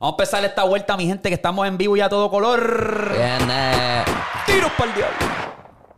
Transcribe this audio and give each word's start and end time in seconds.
Vamos 0.00 0.14
a 0.14 0.22
empezar 0.22 0.44
esta 0.46 0.64
vuelta, 0.64 0.96
mi 0.96 1.04
gente, 1.04 1.28
que 1.28 1.34
estamos 1.34 1.68
en 1.68 1.76
vivo 1.76 1.94
y 1.94 2.00
a 2.00 2.08
todo 2.08 2.30
color. 2.30 3.12
Viene. 3.12 4.02
Tiros 4.46 4.72
para 4.78 4.90
el 4.90 4.96
diablo. 4.96 5.18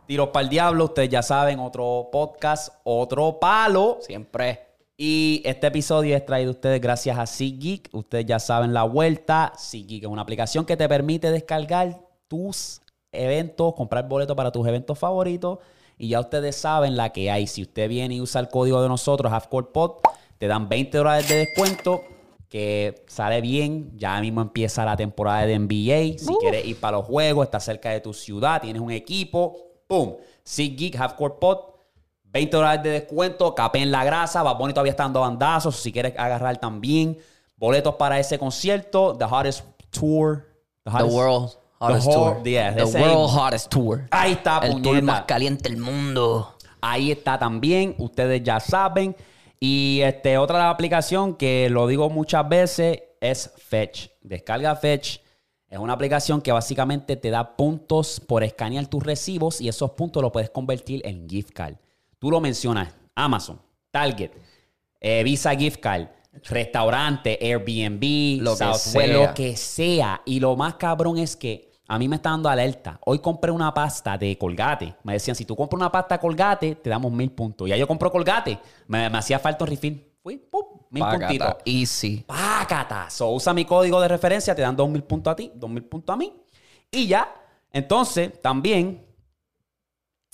Tiros 0.05 0.27
para 0.27 0.43
el 0.43 0.49
diablo, 0.49 0.83
ustedes 0.83 1.07
ya 1.07 1.23
saben, 1.23 1.61
otro 1.61 2.09
podcast, 2.11 2.73
otro 2.83 3.39
palo. 3.39 3.99
Siempre. 4.01 4.59
Y 4.97 5.41
este 5.45 5.67
episodio 5.67 6.17
es 6.17 6.25
traído 6.25 6.49
a 6.49 6.51
ustedes 6.51 6.81
gracias 6.81 7.17
a 7.17 7.25
SeatGeek. 7.25 7.91
Ustedes 7.93 8.25
ya 8.25 8.39
saben 8.39 8.73
la 8.73 8.83
vuelta. 8.83 9.53
SeatGeek 9.55 10.03
es 10.03 10.09
una 10.09 10.23
aplicación 10.23 10.65
que 10.65 10.75
te 10.75 10.89
permite 10.89 11.31
descargar 11.31 12.01
tus 12.27 12.81
eventos, 13.09 13.73
comprar 13.73 14.09
boletos 14.09 14.35
para 14.35 14.51
tus 14.51 14.67
eventos 14.67 14.99
favoritos. 14.99 15.59
Y 15.97 16.09
ya 16.09 16.19
ustedes 16.19 16.57
saben 16.57 16.97
la 16.97 17.13
que 17.13 17.31
hay. 17.31 17.47
Si 17.47 17.61
usted 17.61 17.87
viene 17.87 18.15
y 18.15 18.19
usa 18.19 18.41
el 18.41 18.49
código 18.49 18.81
de 18.81 18.89
nosotros, 18.89 19.31
HalfCorePod, 19.31 19.91
te 20.39 20.47
dan 20.47 20.67
20 20.67 20.97
dólares 20.97 21.29
de 21.29 21.37
descuento. 21.37 22.01
Que 22.53 23.03
sale 23.07 23.41
bien. 23.41 23.97
Ya 23.97 24.21
mismo 24.21 24.39
empieza 24.39 24.85
la 24.85 24.95
temporada 24.95 25.47
de 25.47 25.57
NBA. 25.57 26.19
Si 26.19 26.35
quieres 26.39 26.63
ir 26.63 26.79
para 26.79 26.97
los 26.97 27.07
juegos, 27.07 27.45
está 27.47 27.59
cerca 27.59 27.89
de 27.89 27.99
tu 27.99 28.13
ciudad, 28.13 28.61
tienes 28.61 28.79
un 28.79 28.91
equipo. 28.91 29.57
¡Pum! 29.87 30.17
SeatGeek, 30.43 30.95
HalfCorePod. 30.95 31.57
20 32.25 32.55
dólares 32.55 32.83
de 32.83 32.89
descuento, 32.91 33.55
capen 33.55 33.91
la 33.91 34.03
grasa, 34.03 34.43
va 34.43 34.53
bonito 34.53 34.75
todavía 34.75 34.91
está 34.91 35.01
dando 35.01 35.21
bandazos, 35.21 35.77
si 35.77 35.91
quieres 35.91 36.13
agarrar 36.15 36.57
también 36.57 37.17
boletos 37.57 37.95
para 37.95 38.19
ese 38.19 38.37
concierto, 38.37 39.15
The 39.17 39.25
Hottest 39.25 39.65
Tour. 39.89 40.45
The 40.83 40.91
hottest- 40.91 41.11
World 41.11 41.51
Hottest 41.79 42.05
the 42.07 42.13
Tour. 42.13 42.43
yeah, 42.43 42.75
The 42.75 42.83
World. 42.83 43.29
Hottest 43.35 43.69
Tour. 43.71 44.07
Ahí 44.11 44.33
está, 44.33 44.59
El 44.59 44.79
tour 44.79 45.01
más 45.01 45.21
caliente 45.23 45.69
del 45.69 45.79
mundo. 45.79 46.53
Ahí 46.81 47.09
está 47.11 47.39
también, 47.39 47.95
ustedes 47.97 48.43
ya 48.43 48.59
saben. 48.59 49.15
Y 49.65 50.01
este, 50.01 50.37
otra 50.37 50.69
aplicación 50.69 51.35
que 51.37 51.69
lo 51.69 51.87
digo 51.87 52.09
muchas 52.09 52.49
veces 52.49 53.01
es 53.21 53.49
Fetch. 53.55 54.09
Descarga 54.21 54.75
Fetch. 54.75 55.19
Es 55.69 55.79
una 55.79 55.93
aplicación 55.93 56.41
que 56.41 56.51
básicamente 56.51 57.15
te 57.15 57.29
da 57.29 57.55
puntos 57.55 58.19
por 58.19 58.43
escanear 58.43 58.87
tus 58.87 59.01
recibos 59.01 59.61
y 59.61 59.69
esos 59.69 59.91
puntos 59.91 60.21
los 60.21 60.33
puedes 60.33 60.49
convertir 60.49 61.01
en 61.05 61.29
gift 61.29 61.51
card. 61.51 61.75
Tú 62.19 62.29
lo 62.29 62.41
mencionas, 62.41 62.93
Amazon, 63.15 63.61
Target, 63.89 64.31
eh, 64.99 65.23
Visa 65.23 65.55
Gift 65.55 65.79
Card, 65.79 66.09
restaurante, 66.49 67.39
Airbnb, 67.41 68.41
Lo 68.41 68.51
que 68.51 68.57
Southwest, 68.57 68.91
sea. 68.91 69.07
lo 69.07 69.33
que 69.33 69.55
sea. 69.55 70.21
Y 70.25 70.41
lo 70.41 70.57
más 70.57 70.73
cabrón 70.73 71.17
es 71.17 71.37
que 71.37 71.71
a 71.93 71.99
mí 71.99 72.07
me 72.07 72.15
está 72.17 72.31
dando 72.31 72.49
alerta. 72.49 72.99
Hoy 73.05 73.19
compré 73.19 73.51
una 73.51 73.73
pasta 73.73 74.17
de 74.17 74.37
Colgate. 74.37 74.95
Me 75.03 75.13
decían, 75.13 75.35
si 75.35 75.45
tú 75.45 75.55
compras 75.55 75.79
una 75.79 75.91
pasta 75.91 76.17
Colgate, 76.19 76.75
te 76.75 76.89
damos 76.89 77.11
mil 77.11 77.31
puntos. 77.31 77.69
Ya 77.69 77.77
yo 77.77 77.87
compro 77.87 78.11
Colgate. 78.11 78.59
Me, 78.87 79.09
me 79.09 79.17
hacía 79.17 79.39
falta 79.39 79.63
un 79.63 79.69
refill. 79.69 80.11
Fui, 80.21 80.37
¡pum! 80.37 80.79
Mil 80.89 81.03
puntitos. 81.03 81.55
Easy. 81.65 82.23
Pácata. 82.25 83.09
So, 83.09 83.29
usa 83.31 83.53
mi 83.53 83.65
código 83.65 83.99
de 84.01 84.07
referencia, 84.07 84.55
te 84.55 84.61
dan 84.61 84.75
dos 84.75 84.89
mil 84.89 85.03
puntos 85.03 85.31
a 85.31 85.35
ti, 85.35 85.51
dos 85.53 85.69
mil 85.69 85.83
puntos 85.83 86.13
a 86.13 86.17
mí. 86.17 86.33
Y 86.89 87.07
ya. 87.07 87.27
Entonces, 87.71 88.41
también, 88.41 89.05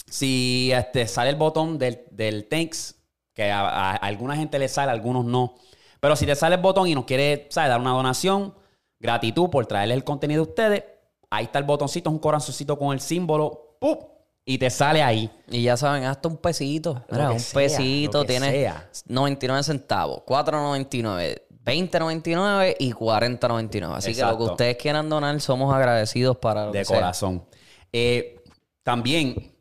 si 0.07 0.71
este, 0.73 1.07
sale 1.07 1.29
el 1.31 1.35
botón 1.35 1.77
del, 1.77 2.03
del 2.11 2.47
thanks, 2.47 2.95
que 3.33 3.51
a, 3.51 3.61
a- 3.61 3.91
a 3.91 3.95
alguna 3.95 4.35
gente 4.35 4.59
le 4.59 4.67
sale, 4.67 4.91
a 4.91 4.93
algunos 4.93 5.25
no. 5.25 5.55
Pero 5.99 6.15
si 6.15 6.25
te 6.25 6.35
sale 6.35 6.55
el 6.55 6.61
botón 6.61 6.87
y 6.87 6.95
nos 6.95 7.05
quiere 7.05 7.47
¿sabes? 7.49 7.69
dar 7.69 7.79
una 7.81 7.91
donación, 7.91 8.53
gratitud 8.99 9.49
por 9.49 9.65
traerles 9.65 9.97
el 9.97 10.03
contenido 10.03 10.41
a 10.43 10.47
ustedes, 10.47 10.83
ahí 11.29 11.45
está 11.45 11.59
el 11.59 11.65
botoncito, 11.65 12.09
es 12.09 12.13
un 12.13 12.19
corazoncito 12.19 12.77
con 12.77 12.93
el 12.93 12.99
símbolo, 12.99 13.77
¡pum! 13.79 13.97
Y 14.45 14.57
te 14.57 14.69
sale 14.69 15.03
ahí. 15.03 15.29
Y 15.49 15.61
ya 15.61 15.77
saben, 15.77 16.05
hasta 16.05 16.27
un 16.27 16.37
pesito. 16.37 17.03
Mira, 17.11 17.31
un 17.31 17.39
sea, 17.39 17.61
pesito 17.61 18.25
tiene 18.25 18.49
sea. 18.49 18.89
99 19.07 19.61
centavos, 19.63 20.21
4.99, 20.25 21.43
20.99 21.63 22.75
y 22.79 22.91
40.99. 22.91 23.93
Así 23.95 24.15
que 24.15 24.21
lo 24.21 24.37
que 24.37 24.43
ustedes 24.43 24.77
quieran 24.77 25.07
donar, 25.07 25.39
somos 25.39 25.71
agradecidos 25.73 26.37
para 26.37 26.65
lo 26.65 26.71
de 26.71 26.79
que 26.79 26.85
sea. 26.85 26.97
corazón. 26.97 27.45
Eh, 27.93 28.41
también 28.81 29.53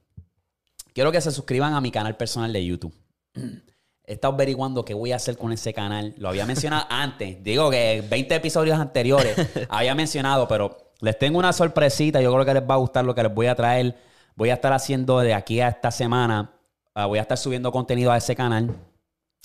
quiero 0.94 1.12
que 1.12 1.20
se 1.20 1.32
suscriban 1.32 1.74
a 1.74 1.82
mi 1.82 1.90
canal 1.90 2.16
personal 2.16 2.50
de 2.50 2.64
YouTube. 2.64 2.94
He 4.04 4.14
estado 4.14 4.32
averiguando 4.32 4.86
qué 4.86 4.94
voy 4.94 5.12
a 5.12 5.16
hacer 5.16 5.36
con 5.36 5.52
ese 5.52 5.74
canal. 5.74 6.14
Lo 6.16 6.30
había 6.30 6.46
mencionado 6.46 6.86
antes. 6.90 7.44
Digo 7.44 7.68
que 7.68 8.02
20 8.08 8.36
episodios 8.36 8.78
anteriores 8.78 9.36
había 9.68 9.94
mencionado, 9.94 10.48
pero 10.48 10.87
les 11.00 11.18
tengo 11.18 11.38
una 11.38 11.52
sorpresita. 11.52 12.20
Yo 12.20 12.32
creo 12.32 12.44
que 12.44 12.54
les 12.54 12.62
va 12.62 12.74
a 12.74 12.78
gustar 12.78 13.04
lo 13.04 13.14
que 13.14 13.22
les 13.22 13.32
voy 13.32 13.46
a 13.46 13.54
traer. 13.54 13.96
Voy 14.34 14.50
a 14.50 14.54
estar 14.54 14.72
haciendo 14.72 15.18
de 15.20 15.34
aquí 15.34 15.60
a 15.60 15.68
esta 15.68 15.90
semana. 15.90 16.52
ah, 16.94 17.06
voy 17.06 17.18
a 17.18 17.22
estar 17.22 17.38
subiendo 17.38 17.70
contenido 17.72 18.12
a 18.12 18.16
ese 18.16 18.34
canal. 18.34 18.74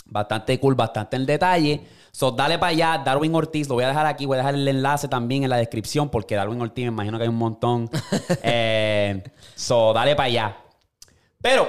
Bastante 0.05 0.59
cool, 0.59 0.75
bastante 0.75 1.15
en 1.15 1.25
detalle. 1.25 1.81
So, 2.11 2.31
dale 2.31 2.59
para 2.59 2.71
allá, 2.71 3.01
Darwin 3.03 3.33
Ortiz, 3.33 3.67
lo 3.67 3.75
voy 3.75 3.85
a 3.85 3.87
dejar 3.87 4.05
aquí, 4.05 4.25
voy 4.27 4.35
a 4.35 4.37
dejar 4.39 4.53
el 4.53 4.67
enlace 4.67 5.07
también 5.07 5.43
en 5.43 5.49
la 5.49 5.57
descripción, 5.57 6.09
porque 6.09 6.35
Darwin 6.35 6.61
Ortiz 6.61 6.85
me 6.85 6.91
imagino 6.91 7.17
que 7.17 7.23
hay 7.23 7.29
un 7.29 7.35
montón. 7.35 7.89
Eh, 8.43 9.23
so, 9.55 9.93
dale 9.93 10.15
para 10.15 10.27
allá. 10.27 10.57
Pero, 11.41 11.67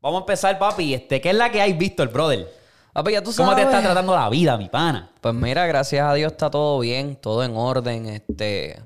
vamos 0.00 0.20
a 0.20 0.22
empezar, 0.22 0.58
papi. 0.58 0.94
Este, 0.94 1.20
¿Qué 1.20 1.30
es 1.30 1.36
la 1.36 1.50
que 1.50 1.60
hay 1.60 1.72
visto 1.72 2.02
el 2.02 2.08
brother? 2.08 2.57
Papi, 2.98 3.12
ya 3.12 3.22
tú 3.22 3.30
¿Cómo 3.36 3.54
te 3.54 3.62
está 3.62 3.80
tratando 3.80 4.12
la 4.12 4.28
vida, 4.28 4.58
mi 4.58 4.68
pana? 4.68 5.08
Pues 5.20 5.32
mira, 5.32 5.64
gracias 5.68 6.04
a 6.04 6.14
Dios 6.14 6.32
está 6.32 6.50
todo 6.50 6.80
bien, 6.80 7.14
todo 7.14 7.44
en 7.44 7.56
orden. 7.56 8.06
Este, 8.06 8.82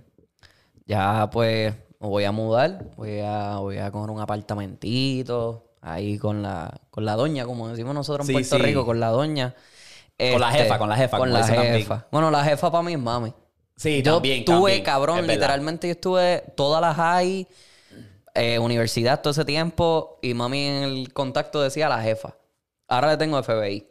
ya 0.84 1.30
pues 1.32 1.74
me 1.98 2.08
voy 2.08 2.24
a 2.24 2.30
mudar, 2.30 2.84
voy 2.98 3.20
a, 3.20 3.56
voy 3.56 3.78
a 3.78 3.90
coger 3.90 4.10
un 4.10 4.20
apartamentito 4.20 5.64
ahí 5.80 6.18
con 6.18 6.42
la, 6.42 6.78
con 6.90 7.06
la 7.06 7.16
doña, 7.16 7.46
como 7.46 7.68
decimos 7.70 7.94
nosotros 7.94 8.28
en 8.28 8.28
Sí, 8.28 8.32
Puerto 8.34 8.56
sí. 8.58 8.62
Rico, 8.62 8.84
con 8.84 9.00
la 9.00 9.08
doña. 9.08 9.54
Con 10.18 10.40
la 10.42 10.50
Este, 10.50 10.64
jefa, 10.64 10.78
con 10.78 10.88
la 10.90 10.96
jefa, 10.96 11.16
Con 11.16 11.32
la 11.32 11.40
también. 11.46 11.72
jefa. 11.78 12.06
Bueno, 12.12 12.30
la 12.30 12.44
jefa 12.44 12.70
para 12.70 12.82
mis 12.82 12.98
mami. 12.98 13.32
Sí, 13.76 14.02
yo 14.02 14.16
también, 14.16 14.40
estuve, 14.40 14.56
también, 14.58 14.82
cabrón, 14.84 15.26
literalmente 15.26 15.86
yo 15.88 15.92
estuve 15.92 16.44
todas 16.54 16.82
las 16.82 16.96
high, 16.96 17.48
eh, 18.34 18.58
universidad 18.58 19.22
todo 19.22 19.30
ese 19.30 19.46
tiempo 19.46 20.18
y 20.20 20.34
mami 20.34 20.66
en 20.66 20.82
el 20.82 21.12
contacto 21.14 21.62
decía 21.62 21.88
la 21.88 22.02
jefa. 22.02 22.34
Ahora 22.88 23.08
le 23.12 23.16
tengo 23.16 23.42
FBI. 23.42 23.88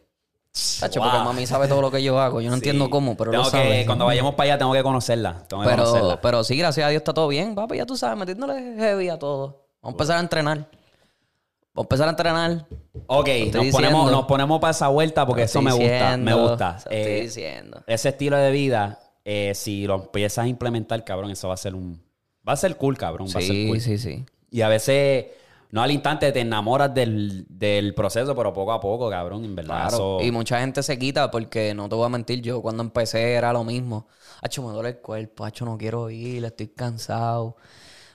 Tacho, 0.79 0.99
Wow. 0.99 1.09
porque 1.09 1.23
mami 1.25 1.47
sabe 1.47 1.67
todo 1.67 1.81
lo 1.81 1.89
que 1.91 2.03
yo 2.03 2.19
hago. 2.19 2.41
Yo 2.41 2.49
no 2.49 2.55
Sí. 2.57 2.59
entiendo 2.59 2.89
cómo, 2.89 3.15
pero 3.15 3.31
Tengo 3.31 3.43
lo 3.45 3.51
que- 3.51 3.57
sabe. 3.57 3.85
Cuando 3.85 4.05
vayamos 4.05 4.35
para 4.35 4.51
allá, 4.51 4.57
tengo 4.57 4.73
que 4.73 4.83
conocerla. 4.83 5.43
Tengo 5.47 5.63
que 5.63 5.69
Pero, 5.69 5.83
conocerla. 5.83 6.21
pero 6.21 6.43
sí, 6.43 6.57
gracias 6.57 6.85
a 6.85 6.89
Dios 6.89 6.99
está 7.01 7.13
todo 7.13 7.27
bien, 7.29 7.55
papi. 7.55 7.77
Ya 7.77 7.85
tú 7.85 7.95
sabes, 7.95 8.17
metiéndole 8.17 8.75
heavy 8.77 9.09
a 9.09 9.17
todo. 9.17 9.65
Vamos 9.81 9.93
a 9.93 9.95
empezar 9.95 10.17
a 10.17 10.19
entrenar. 10.19 10.57
Vamos 11.73 11.77
a 11.77 11.81
empezar 11.81 12.07
a 12.07 12.11
entrenar. 12.11 12.65
Ok, 13.07 13.27
nos 13.27 13.49
ponemos, 13.51 13.63
diciendo. 13.65 14.11
nos 14.11 14.25
ponemos 14.25 14.59
para 14.59 14.71
esa 14.71 14.87
vuelta 14.89 15.25
porque 15.25 15.43
eso 15.43 15.61
me 15.61 15.71
gusta. 15.71 16.17
Me 16.17 16.33
gusta. 16.33 16.75
estoy 16.79 16.95
Eh, 16.97 17.21
diciendo. 17.21 17.81
ese 17.87 18.09
estilo 18.09 18.35
de 18.37 18.51
vida, 18.51 18.99
eh, 19.23 19.53
si 19.55 19.87
lo 19.87 19.95
empiezas 19.95 20.43
a 20.43 20.47
implementar, 20.47 21.03
cabrón, 21.05 21.31
eso 21.31 21.47
va 21.47 21.53
a 21.53 21.57
ser 21.57 21.75
un. 21.75 22.03
Va 22.47 22.53
a 22.53 22.57
ser 22.57 22.75
cool, 22.75 22.97
cabrón. 22.97 23.27
Va 23.27 23.39
a 23.39 23.41
ser 23.41 23.43
Sí, 23.43 23.67
cool. 23.67 23.79
sí, 23.79 23.97
sí. 23.97 24.25
Y 24.49 24.61
a 24.61 24.67
veces, 24.67 25.27
no 25.71 25.81
al 25.81 25.91
instante 25.91 26.31
te 26.31 26.41
enamoras 26.41 26.93
del, 26.93 27.45
del 27.47 27.93
proceso, 27.93 28.35
pero 28.35 28.51
poco 28.51 28.73
a 28.73 28.79
poco, 28.79 29.09
cabrón, 29.09 29.45
en 29.45 29.55
verdad. 29.55 29.87
Claro. 29.87 30.17
Y 30.21 30.29
mucha 30.31 30.59
gente 30.59 30.83
se 30.83 30.99
quita 30.99 31.31
porque 31.31 31.73
no 31.73 31.87
te 31.87 31.95
voy 31.95 32.05
a 32.05 32.09
mentir, 32.09 32.41
yo 32.41 32.61
cuando 32.61 32.83
empecé 32.83 33.33
era 33.33 33.53
lo 33.53 33.63
mismo. 33.63 34.07
Hacho, 34.41 34.63
me 34.63 34.73
duele 34.73 34.89
el 34.89 34.97
cuerpo, 34.99 35.45
hacho, 35.45 35.63
no 35.63 35.77
quiero 35.77 36.09
ir, 36.09 36.43
estoy 36.43 36.67
cansado. 36.67 37.55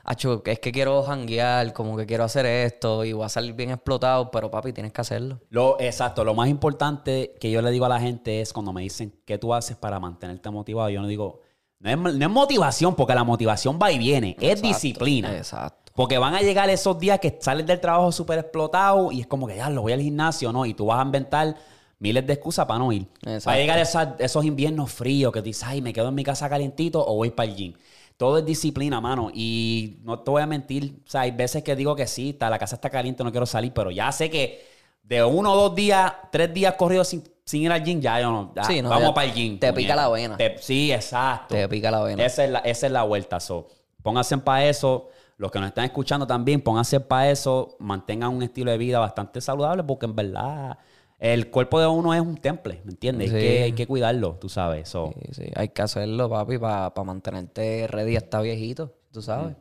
Hacho, 0.05 0.43
es 0.45 0.61
que 0.61 0.71
quiero 0.71 1.03
janguear, 1.03 1.72
como 1.72 1.97
que 1.97 2.06
quiero 2.06 2.25
hacer 2.25 2.47
esto 2.47 3.05
y 3.05 3.12
voy 3.12 3.25
a 3.25 3.28
salir 3.28 3.55
bien 3.55 3.71
explotado, 3.71 4.31
pero 4.31 4.50
papi, 4.50 4.72
tienes 4.72 4.93
que 4.93 5.00
hacerlo. 5.00 5.41
Lo, 5.49 5.81
exacto, 5.81 6.25
lo 6.25 6.34
más 6.34 6.49
importante 6.49 7.34
que 7.41 7.50
yo 7.50 7.62
le 7.62 7.71
digo 7.71 7.87
a 7.87 7.89
la 7.89 7.99
gente 7.99 8.41
es 8.41 8.53
cuando 8.53 8.72
me 8.72 8.83
dicen 8.83 9.19
qué 9.25 9.39
tú 9.39 9.55
haces 9.55 9.77
para 9.77 9.99
mantenerte 9.99 10.50
motivado. 10.50 10.91
Yo 10.91 11.00
no 11.00 11.09
digo, 11.09 11.41
no 11.81 11.91
es, 11.91 11.97
no 11.97 12.27
es 12.27 12.31
motivación, 12.31 12.95
porque 12.95 13.15
la 13.15 13.25
motivación 13.25 13.78
va 13.83 13.91
y 13.91 13.99
viene, 13.99 14.37
es 14.39 14.61
Exacto, 14.61 14.69
disciplina. 14.69 15.37
Exacto. 15.37 15.86
Porque 15.97 16.19
van 16.19 16.34
a 16.34 16.41
llegar 16.43 16.69
esos 16.71 16.99
días 16.99 17.19
que 17.19 17.39
sales 17.41 17.67
del 17.67 17.81
trabajo 17.81 18.12
súper 18.12 18.39
explotado 18.39 19.11
y 19.11 19.23
es 19.23 19.27
como 19.27 19.47
que 19.49 19.57
ya 19.57 19.69
lo 19.71 19.83
voy 19.83 19.93
al 19.95 20.01
gimnasio, 20.03 20.53
¿no? 20.53 20.65
Y 20.67 20.75
tú 20.75 20.87
vas 20.87 21.01
a 21.01 21.03
inventar 21.03 21.57
miles 21.99 22.27
de 22.27 22.34
excusas 22.34 22.67
para 22.67 22.79
no 22.79 22.93
ir. 22.93 23.07
Exacto. 23.23 23.49
Va 23.49 23.55
a 23.55 23.57
llegar 23.57 23.79
esos 24.19 24.45
inviernos 24.45 24.93
fríos 24.93 25.33
que 25.33 25.41
dices, 25.43 25.65
ay, 25.67 25.81
me 25.81 25.93
quedo 25.95 26.09
en 26.11 26.15
mi 26.15 26.23
casa 26.23 26.49
calientito 26.49 27.04
o 27.04 27.15
voy 27.16 27.31
para 27.31 27.48
el 27.51 27.57
gym. 27.57 27.72
Todo 28.19 28.39
es 28.39 28.45
disciplina, 28.45 29.01
mano. 29.01 29.31
Y 29.33 29.97
no 30.03 30.19
te 30.21 30.31
voy 30.31 30.43
a 30.43 30.47
mentir. 30.47 31.01
O 31.07 31.10
sea, 31.10 31.22
hay 31.22 31.31
veces 31.31 31.63
que 31.63 31.75
digo 31.75 31.97
que 31.97 32.07
sí, 32.07 32.31
está, 32.31 32.48
la 32.51 32.59
casa 32.59 32.75
está 32.77 32.91
caliente, 32.91 33.25
no 33.25 33.31
quiero 33.31 33.47
salir, 33.47 33.72
pero 33.72 33.91
ya 33.91 34.13
sé 34.13 34.28
que 34.31 34.65
de 35.03 35.25
uno 35.25 35.53
o 35.53 35.57
dos 35.57 35.75
días, 35.75 36.13
tres 36.31 36.53
días 36.53 36.75
corridos 36.75 37.09
sin, 37.09 37.25
sin 37.45 37.63
ir 37.63 37.72
al 37.72 37.83
gym, 37.83 38.01
ya 38.01 38.21
yo 38.21 38.31
no. 38.31 38.53
ya, 38.54 38.65
Sí, 38.65 38.83
no, 38.83 38.91
vamos 38.91 39.09
ya 39.09 39.15
para 39.15 39.27
el 39.28 39.33
gym. 39.34 39.59
te 39.59 39.72
pica 39.72 39.97
la 39.97 40.09
vena. 40.09 40.37
Te- 40.37 40.59
sí, 40.59 40.93
exacto. 40.93 41.54
Te 41.54 41.66
pica 41.69 41.91
la 41.91 42.03
vena. 42.03 42.22
Esa 42.25 42.45
es 42.45 42.51
la, 42.51 42.59
esa 42.60 42.87
es 42.87 42.93
la 42.93 43.03
vuelta. 43.04 43.41
So, 43.41 43.69
pónganse 44.03 44.37
para 44.39 44.66
eso. 44.66 45.09
Los 45.38 45.50
que 45.50 45.59
nos 45.59 45.68
están 45.68 45.84
escuchando 45.84 46.27
también, 46.27 46.62
pónganse 46.62 47.00
para 47.00 47.30
eso. 47.30 47.77
Mantengan 47.78 48.34
un 48.34 48.42
estilo 48.42 48.71
de 48.71 48.78
vida 48.78 48.98
bastante 48.98 49.41
saludable 49.41 49.84
porque 49.84 50.06
en 50.06 50.16
verdad 50.16 50.78
el 51.18 51.50
cuerpo 51.50 51.80
de 51.80 51.86
uno 51.86 52.15
es 52.15 52.21
un 52.21 52.36
temple, 52.36 52.80
¿me 52.84 52.92
entiendes? 52.92 53.33
Hay, 53.33 53.41
Sí. 53.41 53.47
que, 53.47 53.62
hay 53.62 53.72
que 53.72 53.86
cuidarlo, 53.86 54.36
tú 54.41 54.48
sabes. 54.48 54.88
So, 54.88 55.12
Sí, 55.15 55.33
sí, 55.44 55.50
hay 55.54 55.68
que 55.68 55.83
hacerlo, 55.83 56.28
papi, 56.28 56.59
para 56.59 56.92
mantenerte 57.04 57.86
ready 57.86 58.16
hasta 58.16 58.41
viejito, 58.41 58.94
tú 59.12 59.22
sabes. 59.22 59.56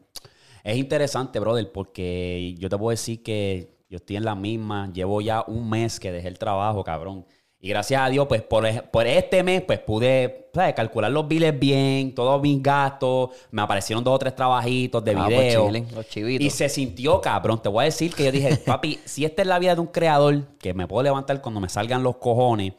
Es 0.63 0.77
interesante, 0.77 1.39
brother, 1.39 1.71
porque 1.71 2.55
yo 2.57 2.69
te 2.69 2.77
puedo 2.77 2.89
decir 2.89 3.21
que 3.21 3.75
yo 3.89 3.97
estoy 3.97 4.15
en 4.15 4.25
la 4.25 4.35
misma. 4.35 4.91
Llevo 4.91 5.21
ya 5.21 5.43
un 5.47 5.69
mes 5.69 5.99
que 5.99 6.11
dejé 6.11 6.27
el 6.27 6.39
trabajo, 6.39 6.83
cabrón. 6.83 7.25
Y 7.65 7.69
gracias 7.69 7.99
a 7.99 8.09
Dios, 8.09 8.27
pues 8.27 8.43
por, 8.43 8.63
ej- 8.67 8.83
por 8.91 9.07
este 9.07 9.41
mes, 9.41 9.63
pues 9.63 9.79
pude 9.79 10.49
¿sabes? 10.53 10.75
calcular 10.75 11.11
los 11.11 11.27
biles 11.27 11.57
bien, 11.57 12.13
todos 12.13 12.39
mis 12.39 12.61
gastos. 12.61 13.31
Me 13.49 13.63
aparecieron 13.63 14.03
dos 14.03 14.13
o 14.13 14.19
tres 14.19 14.35
trabajitos 14.35 15.03
de 15.03 15.13
Ah, 15.17 15.23
pues 15.25 15.31
video. 15.57 15.71
los 15.95 16.07
chivitos. 16.07 16.45
y 16.45 16.51
se 16.51 16.69
sintió 16.69 17.19
cabrón. 17.21 17.59
Te 17.59 17.69
voy 17.69 17.81
a 17.81 17.85
decir 17.85 18.13
que 18.13 18.25
yo 18.25 18.31
dije, 18.31 18.55
papi, 18.67 18.99
si 19.05 19.25
esta 19.25 19.41
es 19.41 19.47
la 19.47 19.57
vida 19.57 19.73
de 19.73 19.81
un 19.81 19.87
creador, 19.87 20.43
que 20.59 20.75
me 20.75 20.87
puedo 20.87 21.01
levantar 21.01 21.41
cuando 21.41 21.59
me 21.59 21.67
salgan 21.67 22.03
los 22.03 22.17
cojones, 22.17 22.73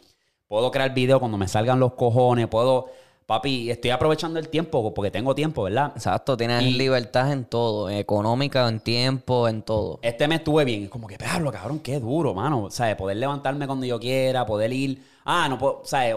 puedo 0.47 0.71
crear 0.71 0.95
video 0.95 1.19
cuando 1.19 1.37
me 1.37 1.49
salgan 1.49 1.81
los 1.81 1.95
cojones, 1.95 2.47
puedo. 2.47 2.87
Papi, 3.27 3.71
estoy 3.73 3.91
aprovechando 3.91 4.39
el 4.39 4.49
tiempo 4.49 4.95
porque 4.95 5.11
tengo 5.11 5.35
tiempo, 5.35 5.65
¿verdad? 5.65 5.91
Exacto, 5.97 6.37
tienes 6.37 6.63
Y- 6.63 6.75
libertad 6.75 7.33
en 7.33 7.45
todo, 7.45 7.91
en 7.91 7.97
económica, 7.97 8.69
en 8.69 8.79
tiempo, 8.79 9.49
en 9.49 9.63
todo. 9.63 9.99
Este 10.01 10.29
mes 10.29 10.39
estuve 10.39 10.65
bien. 10.65 10.85
Es 10.85 10.91
como 10.91 11.09
que, 11.09 11.19
Pablo, 11.19 11.51
cabrón, 11.51 11.81
qué 11.81 11.99
duro, 11.99 12.35
mano. 12.35 12.65
O 12.65 12.71
sea, 12.71 12.97
poder 12.97 13.17
levantarme 13.17 13.67
cuando 13.67 13.85
yo 13.85 13.99
quiera, 13.99 14.47
poder 14.47 14.73
ir. 14.73 15.03
Ah, 15.25 15.49
no 15.49 15.59
puedo. 15.59 15.81
O 15.81 15.85
sea, 15.85 16.17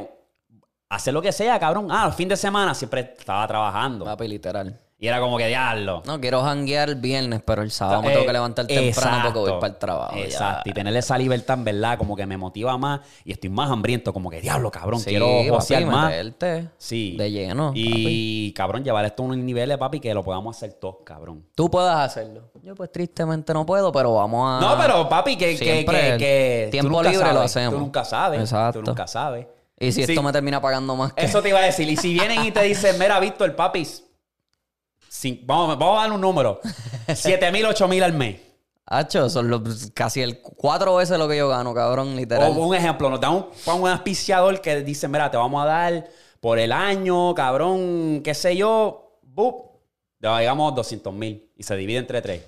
hacer 0.90 1.14
lo 1.14 1.22
que 1.24 1.32
sea, 1.32 1.60
cabrón. 1.60 1.88
Ah, 1.90 2.06
el 2.06 2.14
fin 2.14 2.30
de 2.30 2.38
semana 2.38 2.76
siempre 2.76 3.16
estaba 3.18 3.48
trabajando. 3.48 4.06
Papi, 4.06 4.28
literal. 4.28 4.80
Y 5.02 5.08
era 5.08 5.22
como 5.22 5.38
que 5.38 5.48
diablo. 5.48 6.04
No, 6.06 6.20
quiero 6.20 6.42
janguear 6.44 6.90
el 6.90 6.96
viernes, 6.96 7.42
pero 7.46 7.62
el 7.62 7.72
sábado 7.72 8.02
me 8.02 8.10
Eh, 8.10 8.12
tengo 8.16 8.26
que 8.26 8.34
levantar 8.34 8.68
temprano 8.68 9.20
porque 9.32 9.40
voy 9.40 9.60
para 9.62 9.68
el 9.74 9.80
trabajo. 9.80 10.16
ya. 10.18 10.24
Exacto. 10.24 10.70
Y 10.70 10.74
tenerle 10.74 11.00
esa 11.00 11.18
libertad, 11.18 11.58
en 11.58 11.64
verdad, 11.64 11.98
como 11.98 12.18
que 12.18 12.26
me 12.26 12.36
motiva 12.36 12.78
más. 12.78 13.00
Y 13.24 13.32
estoy 13.32 13.50
más 13.50 13.72
hambriento, 13.72 14.12
como 14.12 14.30
que, 14.30 14.42
diablo, 14.42 14.70
cabrón, 14.70 15.00
Sí, 15.00 15.12
quiero 15.12 15.26
josear 15.56 15.86
más. 15.86 16.10
meterte 16.10 16.70
Sí. 16.78 17.16
De 17.18 17.32
lleno. 17.32 17.68
papi. 17.68 17.80
Y, 17.82 18.52
cabrón, 18.54 18.84
llevar 18.84 19.06
esto 19.06 19.24
a 19.24 19.28
un 19.28 19.46
nivel, 19.46 19.78
papi, 19.80 20.02
que 20.02 20.14
lo 20.14 20.22
podamos 20.22 20.58
hacer 20.58 20.74
todos, 20.74 20.98
cabrón. 21.06 21.46
Tú 21.56 21.72
puedas 21.72 21.96
hacerlo. 21.98 22.52
Yo 22.62 22.76
pues 22.76 22.92
tristemente 22.92 23.54
no 23.54 23.66
puedo, 23.66 23.94
pero 23.94 24.16
vamos 24.16 24.62
a... 24.62 24.66
No, 24.66 24.78
pero 24.78 25.08
papi, 25.08 25.38
que, 25.38 25.52
que, 25.58 25.58
Siempre 25.58 26.18
que, 26.18 26.68
tiempo 26.72 27.02
libre 27.02 27.32
lo 27.34 27.40
hacemos. 27.42 27.74
Tú 27.76 27.80
nunca 27.80 28.04
sabes. 28.04 28.42
Exacto. 28.42 28.82
Tú 28.82 28.86
nunca 28.86 29.08
sabes. 29.08 29.48
Y 29.80 29.94
si 29.94 30.04
Sí. 30.04 30.12
esto 30.12 30.22
me 30.22 30.34
termina 30.34 30.60
pagando 30.60 30.94
más 30.98 31.14
que... 31.14 31.24
Eso 31.24 31.42
te 31.42 31.48
iba 31.48 31.60
a 31.60 31.64
decir. 31.64 31.88
Y 31.88 31.96
si 31.96 32.14
vienen 32.14 32.44
y 32.46 32.52
te 32.52 32.62
dicen, 32.64 33.00
mira, 33.00 33.18
Víctor, 33.22 33.56
papi, 33.56 33.88
cin- 35.20 35.42
vamos, 35.46 35.78
vamos 35.78 35.98
a 36.00 36.02
dar 36.04 36.12
un 36.12 36.22
número. 36.22 36.60
7 37.14 37.52
mil, 37.52 37.66
8 37.66 37.88
mil 37.88 38.04
al 38.04 38.14
mes. 38.14 38.40
Hacho, 38.92 39.30
son 39.30 39.50
los, 39.50 39.92
casi 39.94 40.22
el 40.22 40.42
cuatro 40.42 40.96
veces 40.96 41.18
lo 41.20 41.28
que 41.28 41.38
yo 41.38 41.48
gano, 41.48 41.74
cabrón, 41.76 42.16
literal. 42.16 42.52
O 42.58 42.66
un 42.66 42.76
ejemplo, 42.76 43.10
nos 43.10 43.22
da 43.22 43.30
un, 43.30 43.46
un 43.68 43.88
auspiciador 43.88 44.60
que 44.62 44.82
dice, 44.82 45.08
mira, 45.08 45.30
te 45.30 45.38
vamos 45.38 45.62
a 45.64 45.66
dar 45.68 46.08
por 46.40 46.58
el 46.58 46.72
año, 46.72 47.36
cabrón, 47.36 48.22
qué 48.24 48.34
sé 48.34 48.56
yo, 48.58 49.20
bup, 49.22 49.74
digamos 50.20 50.74
200 50.74 51.14
mil 51.14 51.52
y 51.56 51.62
se 51.64 51.76
divide 51.76 52.00
entre 52.00 52.22
tres. 52.24 52.44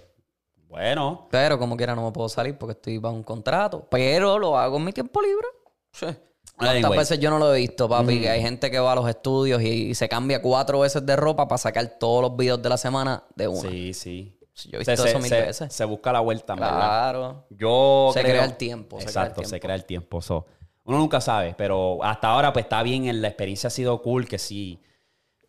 Bueno, 0.68 1.28
Pero 1.30 1.60
como 1.60 1.76
quiera 1.78 1.94
no 1.96 2.06
me 2.06 2.12
puedo 2.12 2.30
salir 2.30 2.58
porque 2.58 2.72
estoy 2.72 2.98
bajo 2.98 3.14
un 3.16 3.24
contrato. 3.24 3.86
Pero 3.92 4.40
lo 4.40 4.58
hago 4.58 4.78
en 4.78 4.86
mi 4.86 4.94
tiempo 4.94 5.22
libre. 5.22 5.46
Sí. 5.92 6.08
¿Cuántas 6.62 6.84
Anyway. 6.86 6.98
veces 7.00 7.20
yo 7.20 7.30
no 7.30 7.40
lo 7.40 7.54
he 7.54 7.60
visto, 7.60 7.90
papi? 7.90 8.22
Que 8.22 8.30
hay 8.30 8.42
gente 8.42 8.70
que 8.72 8.80
va 8.80 8.92
a 8.92 8.96
los 8.96 9.08
estudios 9.10 9.62
y, 9.62 9.68
y 9.90 9.96
se 9.96 10.08
cambia 10.08 10.42
cuatro 10.42 10.80
veces 10.80 11.06
de 11.06 11.16
ropa 11.16 11.48
para 11.48 11.58
sacar 11.58 11.98
todos 12.00 12.22
los 12.22 12.38
videos 12.38 12.62
de 12.62 12.70
la 12.70 12.78
semana 12.78 13.24
de 13.36 13.48
una. 13.48 13.70
sí, 13.70 13.94
sí. 13.94 14.38
Yo 14.70 14.76
he 14.76 14.80
visto 14.80 14.92
eso 15.06 15.18
mil 15.20 15.28
se, 15.30 15.42
veces. 15.42 15.74
se 15.74 15.86
busca 15.86 16.12
la 16.12 16.20
vuelta, 16.20 16.54
en 16.54 16.60
¿verdad? 16.60 16.78
Claro. 16.78 17.46
Yo 17.50 18.12
Se 18.14 18.22
creo- 18.22 18.34
crea 18.34 18.46
el 18.46 18.58
tiempo, 18.58 19.00
se 19.00 19.06
crea 19.08 19.22
el 19.24 19.28
Exacto, 19.28 19.42
se 19.44 19.50
tiempo. 19.50 19.64
crea 19.66 19.76
el 19.76 19.86
tiempo. 19.86 20.22
so, 20.22 20.46
uno 20.84 20.98
nunca 21.00 21.20
sabe, 21.22 21.56
pero 21.58 22.04
hasta 22.04 22.28
ahora 22.30 22.52
pues 22.54 22.66
está 22.66 22.84
bien, 22.84 23.22
la 23.22 23.28
experiencia 23.30 23.68
ha 23.68 23.72
sido 23.72 24.02
cool, 24.02 24.28
que 24.28 24.38
sí. 24.38 24.80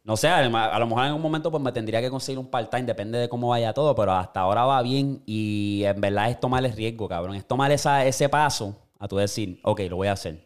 No 0.04 0.16
sé, 0.16 0.28
a 0.28 0.42
lo 0.42 0.50
mejor 0.86 1.02
en 1.02 1.08
algún 1.08 1.20
momento 1.22 1.50
pues 1.50 1.62
me 1.62 1.72
tendría 1.72 2.00
que 2.00 2.10
conseguir 2.10 2.38
un 2.38 2.46
part-time, 2.50 2.84
depende 2.84 3.18
de 3.18 3.28
cómo 3.28 3.48
vaya 3.48 3.72
todo, 3.74 3.94
pero 3.94 4.12
hasta 4.12 4.40
ahora 4.40 4.64
va 4.64 4.80
bien 4.82 5.22
y 5.26 5.82
en 5.84 6.00
verdad 6.00 6.30
es 6.30 6.40
tomar 6.40 6.64
el 6.64 6.72
riesgo, 6.72 7.06
cabrón. 7.08 7.34
Es 7.36 7.46
tomar 7.46 7.70
esa, 7.70 8.04
ese 8.06 8.28
paso 8.28 8.76
a 8.98 9.08
tu 9.08 9.16
decir, 9.16 9.60
ok, 9.64 9.80
lo 9.90 9.96
voy 9.96 10.08
a 10.08 10.12
hacer. 10.12 10.44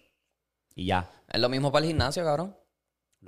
Y 0.77 0.87
ya. 0.87 1.11
Es 1.29 1.41
lo 1.41 1.49
mismo 1.49 1.73
para 1.73 1.85
el 1.85 1.89
gimnasio, 1.91 2.23
cabrón. 2.23 2.55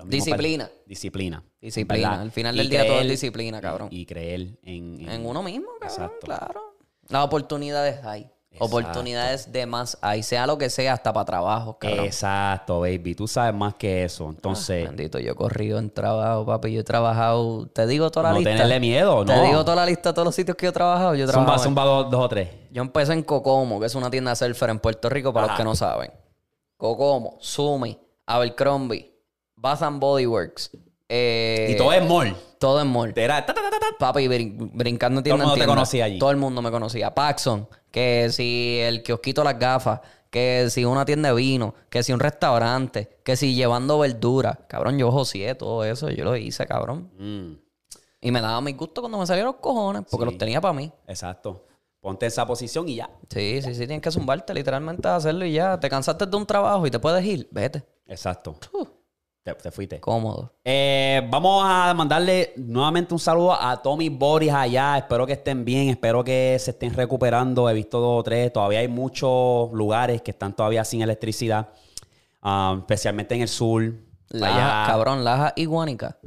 Disciplina. 0.05 0.67
para- 0.67 0.79
disciplina. 0.87 1.43
Disciplina. 1.61 2.09
¿verdad? 2.11 2.23
Al 2.23 2.31
final 2.31 2.55
Y 2.55 2.59
del 2.59 2.69
día 2.71 2.87
todo 2.87 3.01
es 3.01 3.09
disciplina, 3.09 3.61
cabrón. 3.61 3.89
Y, 3.91 4.07
creer 4.07 4.41
en, 4.63 5.01
en- 5.01 5.09
En 5.09 5.27
uno 5.27 5.43
mismo, 5.43 5.67
cabrón, 5.81 5.89
Exacto. 5.91 6.27
claro. 6.27 6.75
Las 7.09 7.25
oportunidades 7.25 8.05
hay. 8.05 8.31
Exacto. 8.51 8.65
Oportunidades 8.65 9.51
de 9.53 9.67
más 9.67 9.99
hay. 10.01 10.23
Sea 10.23 10.47
lo 10.47 10.57
que 10.57 10.71
sea, 10.71 10.93
hasta 10.93 11.13
para 11.13 11.25
trabajo, 11.25 11.79
cabrón. 11.79 12.05
Exacto, 12.05 12.81
baby. 12.81 13.15
Tú 13.15 13.27
sabes 13.27 13.55
más 13.55 13.75
que 13.75 14.05
eso. 14.05 14.29
Entonces, 14.29 14.85
Bendito, 14.85 15.19
yo 15.19 15.33
he 15.33 15.35
corrido 15.35 15.79
en 15.79 15.91
trabajo, 15.91 16.47
papi. 16.47 16.73
Yo 16.73 16.81
he 16.81 16.85
trabajado. 16.85 17.67
Te 17.69 17.87
digo 17.87 18.11
toda 18.11 18.25
la 18.25 18.31
no 18.35 18.37
lista. 18.39 18.51
tenerle 18.53 18.81
miedo, 18.81 19.25
¿no? 19.25 19.33
Te 19.35 19.47
digo 19.49 19.65
toda 19.65 19.77
la 19.77 19.87
lista 19.87 20.11
de 20.11 20.15
todos 20.15 20.27
los 20.27 20.35
sitios 20.35 20.57
que 20.57 20.67
yo 20.67 20.71
he 20.71 20.73
trabajado. 20.73 21.15
Yo 21.15 21.25
he 21.25 21.27
Zumba, 21.27 21.33
trabajado. 21.45 21.63
en- 21.63 21.65
zumba 21.65 21.85
dos, 21.85 22.11
dos 22.11 22.25
o 22.25 22.29
tres. 22.29 22.49
Yo 22.71 22.83
empecé 22.83 23.13
en 23.15 23.23
Cocomo, 23.23 23.81
que 23.81 23.87
es 23.87 23.95
una 23.95 24.11
tienda 24.11 24.35
surfer 24.37 24.71
en 24.71 24.79
Puerto 24.79 25.09
Rico, 25.09 25.33
para 25.33 25.49
los 25.49 25.57
que 25.57 25.65
no 25.65 25.75
saben. 25.75 26.11
Cocomo, 26.79 27.37
Sumi, 27.41 27.99
Abercrombie, 28.25 29.13
Bath 29.57 29.83
and 29.83 30.01
Body 30.01 30.25
Works. 30.27 30.71
eh, 31.11 31.73
y 31.73 31.77
todo 31.77 31.93
es 31.93 32.07
mall. 32.09 32.35
todo 32.59 32.81
en 32.81 32.87
mall. 32.89 33.13
Era 33.15 33.45
ta. 33.45 33.55
Papi, 33.99 34.29
brin- 34.29 34.71
brincando 34.73 35.21
Todo 35.23 35.35
el 35.35 35.41
en 35.41 35.41
tienda 35.41 35.45
en 35.45 35.49
mundo 35.49 35.61
te 35.65 35.67
conocía 35.67 36.05
allí. 36.05 36.19
Todo 36.19 36.31
el 36.31 36.37
mundo 36.37 36.63
me 36.63 36.71
conocía. 36.71 37.13
Paxson, 37.15 37.69
que 37.91 38.29
si 38.31 38.79
el 38.81 39.03
kiosquito 39.03 39.43
las 39.43 39.59
gafas, 39.59 40.01
que 40.31 40.69
si 40.71 40.85
una 40.85 41.05
tienda 41.05 41.31
de 41.31 41.35
vino, 41.35 41.75
que 41.91 42.03
si 42.03 42.13
un 42.13 42.21
restaurante, 42.21 43.19
que 43.25 43.35
si 43.37 43.55
llevando 43.55 43.99
verduras. 43.99 44.59
Cabrón, 44.69 44.99
yo 44.99 45.11
joseé 45.11 45.55
todo 45.57 45.83
eso, 45.85 46.11
yo 46.11 46.25
lo 46.25 46.37
hice, 46.37 46.65
cabrón. 46.67 47.11
Mm, 47.19 47.59
Y 48.21 48.31
me 48.31 48.41
daba 48.41 48.61
mi 48.61 48.73
gusto 48.75 49.01
cuando 49.01 49.19
me 49.19 49.27
salieron 49.27 49.53
los 49.53 49.61
cojones, 49.61 50.03
porque 50.11 50.27
Sí. 50.27 50.31
los 50.33 50.39
tenía 50.39 50.61
para 50.61 50.75
mí. 50.75 50.93
exacto. 51.07 51.65
Ponte 52.01 52.27
en 52.27 52.29
esa 52.29 52.47
posición 52.47 52.89
y 52.89 52.97
ya. 52.97 53.11
Sí, 53.29 53.61
sí, 53.63 53.75
sí, 53.75 53.79
tienes 53.87 54.01
que 54.01 54.11
zumbarte 54.11 54.55
literalmente 54.55 55.07
a 55.09 55.17
hacerlo 55.17 55.45
y 55.45 55.53
ya. 55.53 55.79
Te 55.81 55.89
cansaste 55.91 56.27
de 56.27 56.37
un 56.37 56.47
trabajo 56.47 56.87
y 56.87 56.91
te 56.91 56.99
puedes 56.99 57.25
ir, 57.25 57.49
vete. 57.51 57.83
Exacto. 58.07 58.57
Uh, 58.73 58.85
Te, 59.43 59.55
te 59.55 59.71
fuiste. 59.71 59.99
cómodo. 60.01 60.53
Eh, 60.65 61.27
vamos 61.31 61.63
a 61.67 61.93
mandarle 61.95 62.53
nuevamente 62.57 63.13
un 63.15 63.19
saludo 63.21 63.53
a 63.61 63.81
Tommy 63.83 64.09
Boris 64.11 64.53
allá. 64.53 64.99
Espero 64.99 65.27
que 65.27 65.33
estén 65.33 65.65
bien, 65.65 65.89
espero 65.89 66.23
que 66.23 66.57
se 66.61 66.71
estén 66.71 66.95
recuperando. 66.95 67.69
He 67.69 67.75
visto 67.75 67.99
dos 67.99 68.21
o 68.21 68.23
tres. 68.23 68.53
Todavía 68.53 68.79
hay 68.81 68.89
muchos 68.89 69.73
lugares 69.73 70.23
que 70.23 70.31
están 70.31 70.55
todavía 70.55 70.85
sin 70.85 71.03
electricidad, 71.03 71.69
ah, 72.43 72.77
especialmente 72.79 73.35
en 73.35 73.43
el 73.43 73.49
sur. 73.49 73.93
Laja, 74.29 74.83
Allá- 74.85 74.93
cabrón, 74.93 75.25
Laja 75.25 75.53
y 75.57 75.65
Guánica, 75.65 76.19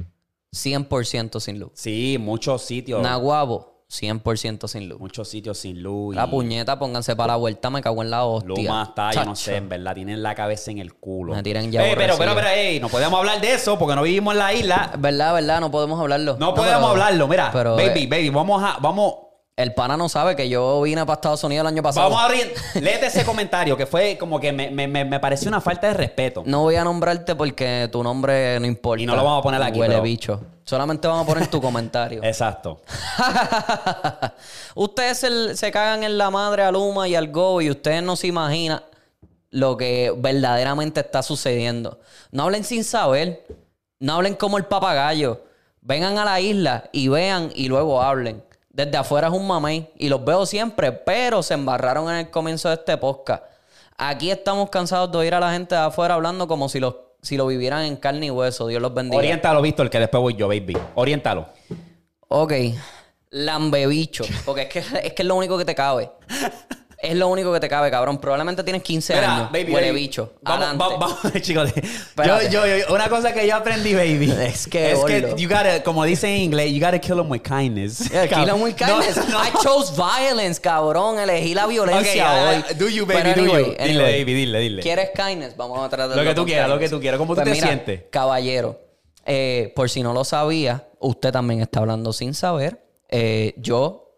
100% 0.52 1.40
sin 1.40 1.58
luz. 1.60 1.70
Sí, 1.74 2.16
muchos 2.20 2.62
sitios. 2.62 3.00
Naguabo, 3.02 3.71
100% 3.92 4.68
sin 4.68 4.88
luz. 4.88 4.98
Muchos 4.98 5.28
sitios 5.28 5.58
sin 5.58 5.82
luz. 5.82 6.16
La 6.16 6.24
y 6.24 6.28
puñeta, 6.28 6.78
pónganse 6.78 7.14
para 7.14 7.34
la 7.34 7.36
vuelta, 7.36 7.68
me 7.68 7.82
cago 7.82 8.02
en 8.02 8.10
la 8.10 8.24
hostia. 8.24 8.54
Luma 8.54 8.84
está, 8.88 9.12
yo 9.12 9.24
no 9.24 9.36
sé, 9.36 9.56
en 9.56 9.68
verdad. 9.68 9.94
Tienen 9.94 10.22
la 10.22 10.34
cabeza 10.34 10.70
en 10.70 10.78
el 10.78 10.94
culo. 10.94 11.34
Me 11.34 11.42
tiran 11.42 11.70
ya 11.70 11.84
Ey, 11.86 11.94
pero, 11.96 12.16
pero, 12.16 12.34
pero, 12.34 12.48
ey, 12.48 12.80
no 12.80 12.88
podemos 12.88 13.18
hablar 13.18 13.40
de 13.40 13.52
eso 13.52 13.78
porque 13.78 13.94
no 13.94 14.02
vivimos 14.02 14.32
en 14.32 14.38
la 14.38 14.52
isla. 14.54 14.92
¿Verdad, 14.98 15.34
verdad? 15.34 15.60
No 15.60 15.70
podemos 15.70 16.00
hablarlo. 16.00 16.36
No, 16.38 16.54
podemos 16.54 16.78
pero- 16.78 16.86
hablarlo. 16.88 17.28
Mira, 17.28 17.50
pero, 17.52 17.76
baby, 17.76 18.04
eh, 18.04 18.06
baby, 18.08 18.30
vamos 18.30 18.62
a, 18.62 18.78
vamos, 18.80 19.14
El 19.54 19.74
pana 19.74 19.98
no 19.98 20.08
sabe 20.08 20.34
que 20.34 20.48
yo 20.48 20.80
vine 20.80 21.04
para 21.04 21.14
Estados 21.16 21.44
Unidos 21.44 21.62
el 21.64 21.66
año 21.74 21.82
pasado. 21.82 22.08
vamos 22.08 22.22
a 22.22 22.24
abrir. 22.24 22.54
Léete 22.80 23.06
ese 23.06 23.22
comentario 23.22 23.76
que 23.76 23.84
fue 23.84 24.16
como 24.18 24.40
que 24.40 24.50
me, 24.50 24.70
me, 24.70 24.88
me, 24.88 25.04
me 25.04 25.20
pareció 25.20 25.48
una 25.48 25.60
falta 25.60 25.88
de 25.88 25.94
respeto. 25.94 26.42
No 26.46 26.62
voy 26.62 26.76
a 26.76 26.84
nombrarte 26.84 27.34
porque 27.34 27.86
tu 27.92 28.02
nombre 28.02 28.58
no 28.60 28.66
importa. 28.66 29.02
Y 29.02 29.06
no 29.06 29.14
lo 29.14 29.22
vamos 29.22 29.40
a 29.40 29.42
poner 29.42 29.62
aquí, 29.62 29.78
Huele 29.78 29.94
pero- 29.94 30.02
bicho. 30.04 30.40
Solamente 30.64 31.06
vamos 31.06 31.24
a 31.24 31.26
poner 31.28 31.48
tu 31.48 31.60
comentario. 31.60 32.20
Exacto. 32.24 32.80
ustedes 34.74 35.18
se, 35.18 35.56
se 35.56 35.70
cagan 35.70 36.02
en 36.04 36.16
la 36.16 36.30
madre 36.30 36.62
a 36.62 36.70
Luma 36.72 37.06
y 37.08 37.14
al 37.14 37.28
Go 37.30 37.60
y 37.60 37.70
ustedes 37.70 38.02
no 38.02 38.16
se 38.16 38.28
imaginan 38.28 38.82
lo 39.50 39.76
que 39.76 40.14
verdaderamente 40.16 41.00
está 41.00 41.22
sucediendo. 41.22 42.00
No 42.30 42.44
hablen 42.44 42.64
sin 42.64 42.84
saber. 42.84 43.44
No 44.00 44.14
hablen 44.14 44.34
como 44.34 44.56
el 44.56 44.64
papagayo. 44.64 45.42
Vengan 45.82 46.16
a 46.16 46.24
la 46.24 46.40
isla 46.40 46.84
y 46.92 47.08
vean 47.08 47.50
y 47.54 47.68
luego 47.68 48.00
hablen. 48.00 48.42
Desde 48.72 48.96
afuera 48.96 49.28
es 49.28 49.34
un 49.34 49.46
mamey 49.46 49.90
y 49.98 50.08
los 50.08 50.24
veo 50.24 50.46
siempre, 50.46 50.92
pero 50.92 51.42
se 51.42 51.52
embarraron 51.52 52.08
en 52.10 52.16
el 52.16 52.30
comienzo 52.30 52.70
de 52.70 52.76
este 52.76 52.96
podcast. 52.96 53.44
Aquí 53.98 54.30
estamos 54.30 54.70
cansados 54.70 55.12
de 55.12 55.18
oír 55.18 55.34
a 55.34 55.40
la 55.40 55.52
gente 55.52 55.74
de 55.74 55.82
afuera 55.82 56.14
hablando 56.14 56.48
como 56.48 56.70
si, 56.70 56.80
los, 56.80 56.94
si 57.20 57.36
lo 57.36 57.46
vivieran 57.46 57.84
en 57.84 57.96
carne 57.96 58.26
y 58.26 58.30
hueso. 58.30 58.66
Dios 58.68 58.80
los 58.80 58.94
bendiga. 58.94 59.18
Oriéntalo, 59.18 59.60
Víctor, 59.60 59.90
que 59.90 59.98
después 59.98 60.22
voy 60.22 60.34
yo, 60.34 60.48
baby. 60.48 60.78
Oriéntalo. 60.94 61.48
Ok. 62.28 62.54
Lambebicho. 63.28 64.24
Porque 64.46 64.62
es 64.62 64.68
que, 64.68 64.78
es 64.78 65.12
que 65.12 65.22
es 65.22 65.28
lo 65.28 65.34
único 65.34 65.58
que 65.58 65.66
te 65.66 65.74
cabe. 65.74 66.10
Es 67.04 67.16
lo 67.16 67.26
único 67.26 67.52
que 67.52 67.58
te 67.58 67.68
cabe, 67.68 67.90
cabrón. 67.90 68.18
Probablemente 68.18 68.62
tienes 68.62 68.80
15 68.80 69.14
Mira, 69.14 69.34
años. 69.34 69.50
baby, 69.50 69.72
Huele 69.72 69.88
baby. 69.88 70.00
bicho. 70.02 70.34
Vamos, 70.40 70.78
vamos, 70.78 71.18
chicos. 71.42 71.72
Yo, 71.74 72.42
yo, 72.48 72.64
yo- 72.64 72.94
una 72.94 73.08
cosa 73.08 73.32
que 73.34 73.44
yo 73.44 73.56
aprendí, 73.56 73.92
baby. 73.92 74.30
Es 74.40 74.68
que, 74.68 74.92
es 74.92 75.04
que 75.04 75.34
you 75.36 75.48
gotta, 75.48 75.82
como 75.82 76.04
dicen 76.04 76.30
en 76.30 76.40
inglés, 76.42 76.72
you 76.72 76.78
gotta 76.78 77.00
kill 77.00 77.16
them 77.16 77.28
with 77.28 77.40
kindness. 77.42 78.08
Yeah, 78.12 78.28
kill 78.28 78.48
'em 78.48 78.62
with 78.62 78.76
kindness. 78.76 79.16
no. 79.28 79.42
I 79.42 79.50
chose 79.60 79.92
violence, 79.96 80.60
cabrón. 80.60 81.18
Elegí 81.18 81.54
la 81.54 81.66
violencia 81.66 82.24
Ok, 82.32 82.48
hoy. 82.48 82.56
uh, 82.72 82.78
do 82.78 82.88
you, 82.88 83.04
baby, 83.04 83.20
Pero 83.24 83.34
do 83.34 83.42
anyway, 83.52 83.64
you. 83.64 83.84
Dile, 83.84 84.02
baby, 84.18 84.34
dile, 84.34 84.58
dile. 84.60 84.82
¿Quieres 84.82 85.10
kindness? 85.10 85.56
Vamos 85.56 85.84
a 85.84 85.88
tratar 85.88 86.16
Lo 86.16 86.22
que 86.22 86.34
tú 86.36 86.44
quieras, 86.46 86.68
lo 86.68 86.78
que 86.78 86.88
tú 86.88 87.00
quieras. 87.00 87.18
¿Cómo 87.18 87.34
tú 87.34 87.42
te 87.42 87.54
sientes? 87.56 88.04
Caballero, 88.10 88.78
eh, 89.26 89.72
por 89.74 89.90
si 89.90 90.04
no 90.04 90.12
lo 90.12 90.22
sabía, 90.22 90.86
usted 91.00 91.32
también 91.32 91.62
está 91.62 91.80
hablando 91.80 92.12
sin 92.12 92.32
saber. 92.32 92.80
Eh, 93.08 93.54
yo 93.56 94.08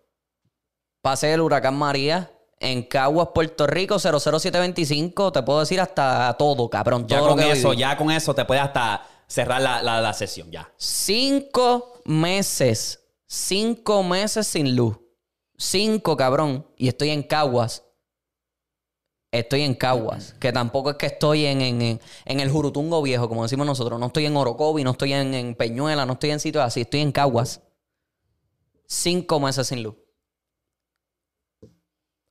pasé 1.01 1.33
el 1.33 1.41
huracán 1.41 1.75
María 1.77 2.31
En 2.65 2.83
Caguas, 2.85 3.29
Puerto 3.35 3.67
Rico, 3.67 3.99
00725. 3.99 5.33
Te 5.33 5.43
puedo 5.43 5.61
decir 5.61 5.81
hasta 5.81 6.35
todo, 6.39 6.69
cabrón. 6.71 7.07
Ya 7.07 7.19
todo 7.19 7.29
con 7.31 7.39
que 7.39 7.51
eso, 7.53 7.71
viví. 7.71 7.81
ya 7.81 7.97
con 7.97 8.11
eso 8.11 8.35
te 8.35 8.45
puede 8.45 8.61
hasta 8.61 9.07
cerrar 9.27 9.61
la, 9.61 9.83
la- 9.83 10.01
la 10.01 10.13
sesión, 10.15 10.51
ya. 10.51 10.73
Cinco 10.77 12.01
meses. 12.05 13.01
Cinco 13.27 14.03
meses 14.03 14.47
sin 14.47 14.75
luz. 14.77 14.97
Cinco, 15.57 16.17
cabrón. 16.17 16.67
Y 16.77 16.89
estoy 16.89 17.11
en 17.11 17.23
Caguas. 17.23 17.83
Estoy 19.31 19.63
en 19.63 19.75
Caguas. 19.75 20.35
Que 20.39 20.53
tampoco 20.53 20.91
es 20.91 20.97
que 20.97 21.07
estoy 21.07 21.45
en, 21.47 21.61
en, 21.61 21.83
en- 21.83 22.01
en 22.25 22.41
el 22.41 22.51
Jurutungo 22.51 23.03
Viejo, 23.03 23.29
como 23.29 23.43
decimos 23.43 23.67
nosotros. 23.67 23.99
No 24.01 24.07
estoy 24.07 24.27
en 24.27 24.37
Orocovi, 24.37 24.85
no 24.85 24.93
estoy 24.93 25.13
en, 25.13 25.35
en 25.35 25.55
Peñuela, 25.55 26.07
no 26.07 26.13
estoy 26.15 26.31
en 26.31 26.41
sitios 26.41 26.65
así. 26.65 26.83
Estoy 26.83 27.01
en 27.01 27.13
Caguas. 27.13 27.61
Cinco 28.87 29.41
meses 29.41 29.67
sin 29.67 29.83
luz. 29.83 29.97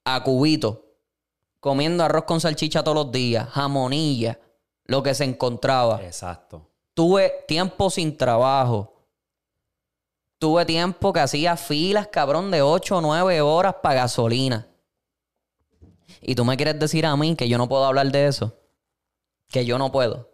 A 0.05 0.24
cubito. 0.24 0.86
Comiendo 1.60 2.03
arroz 2.03 2.25
con 2.25 2.41
salchicha 2.41 2.83
todos 2.83 2.95
los 2.95 3.12
días. 3.12 3.48
Jamonilla. 3.50 4.39
Lo 4.86 5.01
que 5.01 5.13
se 5.13 5.24
encontraba. 5.24 6.03
Exacto. 6.03 6.69
Tuve 6.93 7.31
tiempo 7.48 7.89
sin 7.89 8.17
trabajo. 8.17 8.93
Tuve 10.39 10.65
tiempo 10.65 11.13
que 11.13 11.22
hacía 11.22 11.55
filas, 11.55 12.07
cabrón, 12.07 12.51
de 12.51 12.62
8 12.62 12.98
o 12.98 13.01
9 13.01 13.39
horas 13.41 13.75
para 13.81 14.01
gasolina. 14.01 14.67
Y 16.22 16.36
tú 16.36 16.43
me 16.43 16.57
quieres 16.57 16.77
decir 16.79 17.05
a 17.05 17.15
mí 17.15 17.36
que 17.36 17.48
yo 17.48 17.57
no 17.57 17.69
puedo 17.69 17.86
hablar 17.86 18.12
de 18.12 18.27
eso. 18.27 18.53
Que 19.48 19.65
yo 19.65 19.77
no 19.77 19.91
puedo. 19.91 20.29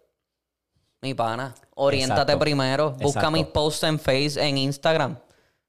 Mi 1.02 1.14
pana, 1.14 1.54
oriéntate 1.76 2.22
Exacto. 2.34 2.40
primero. 2.40 2.92
Busca 2.92 3.08
Exacto. 3.20 3.32
mis 3.32 3.46
posts 3.46 3.84
en 3.84 4.00
Face, 4.00 4.36
en 4.48 4.58
Instagram. 4.58 5.20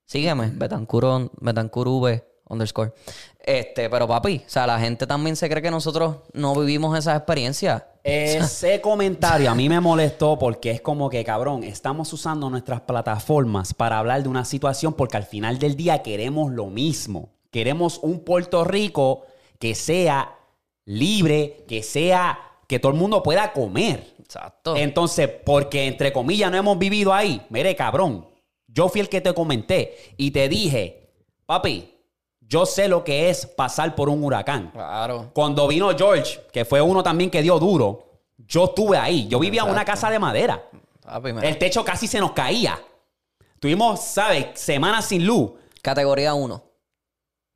Sígueme, 0.07 0.51
Betancuro, 0.55 1.31
Betancuro 1.41 1.93
V 1.99 2.25
underscore. 2.49 2.93
Este, 3.51 3.91
pero 3.91 4.07
papi, 4.07 4.43
o 4.47 4.49
sea, 4.49 4.65
la 4.65 4.79
gente 4.79 5.09
también 5.09 5.35
se 5.35 5.49
cree 5.49 5.61
que 5.61 5.73
nosotros 5.73 6.19
no 6.33 6.55
vivimos 6.55 6.97
esas 6.97 7.17
experiencias. 7.17 7.83
Ese 8.05 8.81
comentario 8.83 9.51
a 9.51 9.57
mí 9.57 9.69
me 9.69 9.81
molestó 9.81 10.39
porque 10.39 10.71
es 10.71 10.81
como 10.81 11.11
que, 11.11 11.25
cabrón, 11.25 11.65
estamos 11.65 12.13
usando 12.13 12.49
nuestras 12.49 12.83
plataformas 12.83 13.75
para 13.75 13.99
hablar 13.99 14.23
de 14.23 14.29
una 14.29 14.45
situación 14.45 14.95
porque 14.95 15.17
al 15.17 15.25
final 15.25 15.59
del 15.59 15.75
día 15.75 16.01
queremos 16.01 16.53
lo 16.53 16.67
mismo. 16.67 17.31
Queremos 17.51 17.99
un 18.05 18.21
Puerto 18.21 18.63
Rico 18.63 19.27
que 19.59 19.75
sea 19.75 20.39
libre, 20.85 21.65
que 21.67 21.83
sea, 21.83 22.39
que 22.69 22.79
todo 22.79 22.93
el 22.93 22.99
mundo 22.99 23.21
pueda 23.21 23.53
comer. 23.53 24.15
Exacto. 24.21 24.77
Entonces, 24.77 25.29
porque 25.45 25.89
entre 25.89 26.13
comillas 26.13 26.53
no 26.53 26.57
hemos 26.57 26.79
vivido 26.79 27.13
ahí, 27.13 27.43
mire, 27.51 27.75
cabrón, 27.75 28.29
yo 28.69 28.89
fui 28.89 29.01
el 29.01 29.09
que 29.09 29.21
te 29.21 29.35
comenté 29.35 30.15
y 30.17 30.31
te 30.31 30.49
dije, 30.49 31.11
papi, 31.47 32.00
yo 32.51 32.67
sé 32.67 32.89
lo 32.89 33.05
que 33.05 33.31
es 33.31 33.47
pasar 33.47 33.95
por 33.95 34.09
un 34.09 34.25
huracán. 34.25 34.73
Claro. 34.73 35.31
Cuando 35.33 35.69
vino 35.69 35.89
George, 35.97 36.41
que 36.53 36.65
fue 36.65 36.81
uno 36.83 37.01
también 37.01 37.31
que 37.31 37.41
dio 37.43 37.59
duro, 37.61 38.09
yo 38.37 38.65
estuve 38.65 38.99
ahí. 38.99 39.29
Yo 39.29 39.39
vivía 39.39 39.63
en 39.63 39.71
una 39.71 39.85
casa 39.85 40.11
de 40.11 40.19
madera. 40.19 40.61
Papi, 41.05 41.33
mira. 41.33 41.49
El 41.49 41.57
techo 41.59 41.85
casi 41.85 42.09
se 42.09 42.19
nos 42.19 42.33
caía. 42.33 42.77
Tuvimos, 43.61 44.01
¿sabes? 44.01 44.49
Semanas 44.55 45.05
sin 45.05 45.25
luz. 45.25 45.53
Categoría 45.81 46.35
1. 46.35 46.61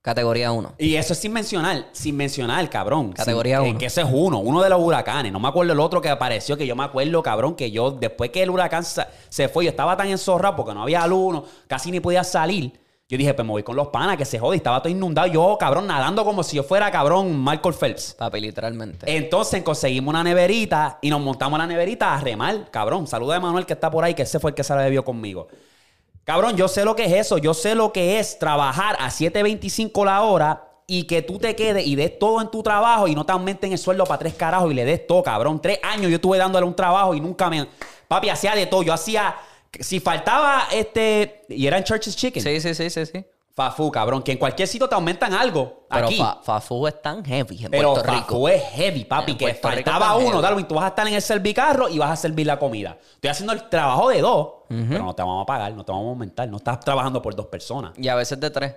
Categoría 0.01 0.53
1. 0.53 0.75
Y 0.79 0.95
eso 0.97 1.15
es 1.15 1.19
sin 1.19 1.33
mencionar, 1.33 1.87
sin 1.93 2.15
mencionar, 2.17 2.69
cabrón. 2.71 3.13
Categoría 3.15 3.57
Sin- 3.57 3.65
que- 3.65 3.71
uno. 3.71 3.79
Que 3.81 3.87
ese 3.87 4.03
es 4.03 4.09
uno, 4.13 4.39
uno 4.39 4.63
de 4.63 4.69
los 4.69 4.79
huracanes. 4.81 5.33
No 5.33 5.41
me 5.41 5.49
acuerdo 5.49 5.73
el 5.73 5.81
otro 5.81 6.01
que 6.01 6.11
apareció, 6.11 6.57
que 6.59 6.67
yo 6.67 6.77
me 6.77 6.85
acuerdo, 6.85 7.21
cabrón, 7.23 7.55
que 7.57 7.71
yo, 7.71 7.91
después 7.91 8.31
que 8.31 8.43
el 8.43 8.51
huracán 8.51 8.85
se 8.85 9.49
fue, 9.49 9.65
yo 9.65 9.71
estaba 9.71 9.97
tan 9.97 10.09
enzorrado 10.09 10.55
porque 10.57 10.75
no 10.75 10.83
había 10.83 11.07
luz, 11.07 11.33
no- 11.33 11.45
casi 11.67 11.91
ni 11.91 11.99
podía 12.01 12.23
salir. 12.23 12.79
Yo 13.07 13.19
dije, 13.19 13.35
pues 13.35 13.45
me 13.45 13.53
voy 13.53 13.63
con 13.63 13.77
los 13.77 13.89
panas, 13.89 14.17
que 14.17 14.25
se 14.25 14.39
jode. 14.39 14.57
y 14.57 14.59
Estaba 14.59 14.81
todo 14.81 14.89
inundado. 14.91 15.27
Yo, 15.27 15.59
cabrón, 15.61 15.87
nadando 15.87 16.25
como 16.25 16.43
si 16.43 16.57
yo 16.57 16.63
fuera, 16.63 16.91
cabrón, 16.91 17.45
Michael 17.45 17.75
Phelps. 17.75 18.15
Papi, 18.15 18.41
literalmente. 18.41 19.15
Entonces 19.15 19.63
conseguimos 19.63 20.11
una 20.11 20.25
neverita 20.25 20.99
y 21.03 21.11
nos 21.11 21.21
montamos 21.21 21.59
la 21.59 21.67
neverita 21.67 22.15
a 22.15 22.21
remar, 22.21 22.71
cabrón. 22.71 23.07
Saluda 23.07 23.37
a 23.37 23.41
Manuel 23.41 23.67
que 23.67 23.75
está 23.75 23.91
por 23.91 24.05
ahí, 24.05 24.15
que 24.15 24.23
ese 24.23 24.41
fue 24.41 24.53
el 24.53 24.55
que 24.55 24.65
se 24.65 24.75
la 24.75 24.81
bebió 24.83 25.05
conmigo. 25.05 25.49
Cabrón, 26.25 26.57
yo 26.57 26.67
sé 26.67 26.87
lo 26.87 26.97
que 26.97 27.05
es 27.05 27.13
eso. 27.13 27.37
Yo 27.37 27.53
sé 27.53 27.75
lo 27.75 27.93
que 27.93 28.19
es 28.19 28.39
trabajar 28.39 28.97
a 28.99 29.11
7.25 29.11 30.07
la 30.07 30.23
hora 30.23 30.71
y 30.87 31.05
que 31.05 31.21
tú 31.21 31.39
te 31.39 31.55
quedes 31.55 31.87
y 31.87 31.97
des 31.97 32.19
todo 32.19 32.41
en 32.41 32.51
tu 32.51 32.63
trabajo 32.63 33.07
y 33.07 33.15
no 33.15 33.27
te 33.27 33.33
aumenten 33.33 33.73
el 33.73 33.79
sueldo 33.79 34.05
para 34.05 34.19
tres 34.19 34.33
carajos 34.33 34.71
y 34.71 34.75
le 34.75 34.87
des 34.87 35.07
todo, 35.07 35.23
cabrón. 35.23 35.61
Tres 35.61 35.79
años 35.83 36.11
yo 36.11 36.17
estuve 36.17 36.39
dándole 36.39 36.65
un 36.67 36.75
trabajo 36.75 37.15
y 37.15 37.21
nunca 37.21 37.51
me... 37.51 37.69
Papi, 38.09 38.31
hacía 38.31 38.55
de 38.55 38.65
todo. 38.65 38.83
Yo 38.83 38.95
hacía... 38.95 39.35
Si 39.81 40.00
faltaba 40.00 40.64
este... 40.73 41.45
Y 41.49 41.66
era 41.66 41.78
en 41.78 41.85
Church's 41.85 42.14
Chicken. 42.16 42.43
Sí, 42.43 42.61
sí, 42.61 42.75
sí, 42.75 42.90
sí, 42.90 43.07
sí. 43.07 43.25
Fafu, 43.57 43.88
cabrón. 43.90 44.23
Que 44.23 44.33
en 44.33 44.38
cualquier 44.38 44.66
sitio 44.66 44.88
te 44.88 44.97
aumentan 44.97 45.33
algo. 45.33 45.87
Pero 45.88 46.07
aquí. 46.07 46.16
fa- 46.19 46.40
Fafu 46.43 46.88
es 46.88 47.00
tan 47.00 47.25
heavy 47.25 47.64
en 47.64 47.71
Pero 47.71 47.95
Puerto 47.95 48.11
Rico. 48.12 48.49
Es 48.49 48.62
heavy, 48.71 49.04
papi, 49.04 49.33
En 49.33 49.38
que 49.38 49.45
Puerto 49.45 49.69
faltaba 49.69 50.16
uno. 50.16 50.40
Darwin. 50.40 50.66
Tú 50.66 50.75
vas 50.75 50.85
a 50.87 50.88
estar 50.88 51.07
en 51.07 51.14
el 51.14 51.23
servicarro 51.23 51.88
y 51.88 51.99
vas 51.99 52.11
a 52.11 52.16
servir 52.16 52.47
la 52.49 52.59
comida. 52.59 52.99
Estoy 53.14 53.31
haciendo 53.31 53.52
el 53.52 53.69
trabajo 53.69 54.09
de 54.09 54.21
dos, 54.21 54.49
pero 54.69 55.04
no 55.04 55.14
te 55.14 55.23
vamos 55.23 55.45
a 55.45 55.47
pagar, 55.47 55.73
no 55.73 55.85
te 55.85 55.93
vamos 55.93 56.07
a 56.07 56.11
aumentar. 56.11 56.49
No 56.49 56.57
estás 56.57 56.81
trabajando 56.81 57.23
por 57.23 57.37
dos 57.37 57.47
personas. 57.47 57.93
Y 57.97 58.09
a 58.09 58.16
veces 58.16 58.40
de 58.40 58.50
tres. 58.50 58.75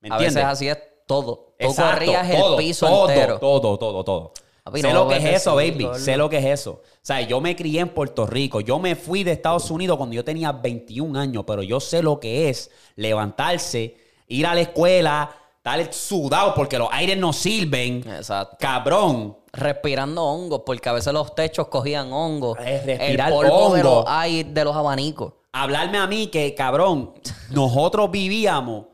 ¿Me 0.00 0.08
A 0.14 0.18
veces 0.18 0.44
así 0.44 0.68
es 0.68 0.78
todo. 1.08 1.54
Tú 1.58 1.66
Exacto, 1.66 1.94
corrías 1.94 2.30
el 2.30 2.56
piso 2.56 2.86
todo, 2.86 3.08
entero. 3.10 3.38
Todo, 3.40 3.76
todo, 3.78 4.04
todo. 4.04 4.32
Papi, 4.64 4.80
sé 4.80 4.88
no 4.88 5.04
lo 5.04 5.08
que 5.08 5.16
es 5.18 5.24
eso, 5.42 5.56
baby. 5.56 5.86
Sé 5.98 6.16
lo 6.16 6.30
que 6.30 6.38
es 6.38 6.46
eso. 6.46 6.70
O 6.82 6.98
sea, 7.02 7.20
yo 7.20 7.38
me 7.38 7.54
crié 7.54 7.80
en 7.80 7.90
Puerto 7.90 8.26
Rico. 8.26 8.62
Yo 8.62 8.78
me 8.78 8.96
fui 8.96 9.22
de 9.22 9.32
Estados 9.32 9.70
Unidos 9.70 9.98
cuando 9.98 10.14
yo 10.14 10.24
tenía 10.24 10.52
21 10.52 11.20
años, 11.20 11.44
pero 11.46 11.62
yo 11.62 11.80
sé 11.80 12.02
lo 12.02 12.18
que 12.18 12.48
es 12.48 12.70
levantarse, 12.96 13.94
ir 14.26 14.46
a 14.46 14.54
la 14.54 14.62
escuela, 14.62 15.30
estar 15.58 15.92
sudado 15.92 16.54
porque 16.54 16.78
los 16.78 16.88
aires 16.92 17.18
no 17.18 17.34
sirven. 17.34 18.08
Exacto. 18.08 18.56
Cabrón. 18.58 19.36
Respirando 19.52 20.24
hongos, 20.24 20.62
porque 20.64 20.88
a 20.88 20.92
veces 20.92 21.12
los 21.12 21.34
techos 21.34 21.68
cogían 21.68 22.10
hongos. 22.10 22.58
Es 22.58 22.86
respirar 22.86 23.28
el 23.28 23.34
polvo 23.34 23.74
de 23.74 23.82
hongo. 23.82 24.00
los 24.00 24.04
aire 24.08 24.48
de 24.50 24.64
los 24.64 24.74
abanicos. 24.74 25.34
hablarme 25.52 25.98
a 25.98 26.06
mí 26.06 26.28
que, 26.28 26.54
cabrón, 26.54 27.12
nosotros 27.50 28.10
vivíamos 28.10 28.86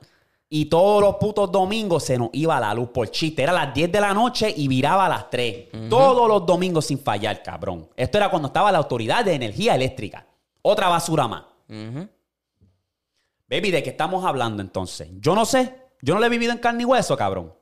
y 0.53 0.65
todos 0.65 1.01
los 1.01 1.15
putos 1.15 1.53
domingos 1.53 2.03
se 2.03 2.19
nos 2.19 2.29
iba 2.33 2.59
la 2.59 2.75
luz 2.75 2.89
por 2.89 3.09
chiste. 3.09 3.45
Era 3.45 3.53
a 3.53 3.67
las 3.67 3.73
10 3.73 3.93
de 3.93 4.01
la 4.01 4.13
noche 4.13 4.53
y 4.55 4.67
viraba 4.67 5.07
a 5.07 5.09
las 5.09 5.31
3. 5.31 5.89
Todos 5.89 6.29
los 6.29 6.45
domingos 6.45 6.87
sin 6.87 6.99
fallar, 6.99 7.41
cabrón. 7.41 7.89
Esto 7.97 8.19
era 8.19 8.29
cuando 8.29 8.49
estaba 8.49 8.73
la 8.73 8.79
autoridad 8.79 9.25
de 9.25 9.35
energía 9.35 9.77
eléctrica. 9.77 10.27
Otra 10.63 10.89
basura 10.89 11.29
más. 11.29 11.45
Baby, 11.69 13.71
¿de 13.71 13.83
qué 13.85 13.91
estamos 13.91 14.25
hablando 14.25 14.61
entonces? 14.61 15.09
Yo 15.21 15.37
no 15.37 15.45
sé. 15.45 15.73
Yo 16.03 16.15
no 16.15 16.21
le 16.21 16.27
he 16.27 16.31
vivido 16.31 16.53
en 16.53 16.59
carne 16.59 16.83
y 16.83 16.87
hueso, 16.87 17.17
cabrón. 17.17 17.53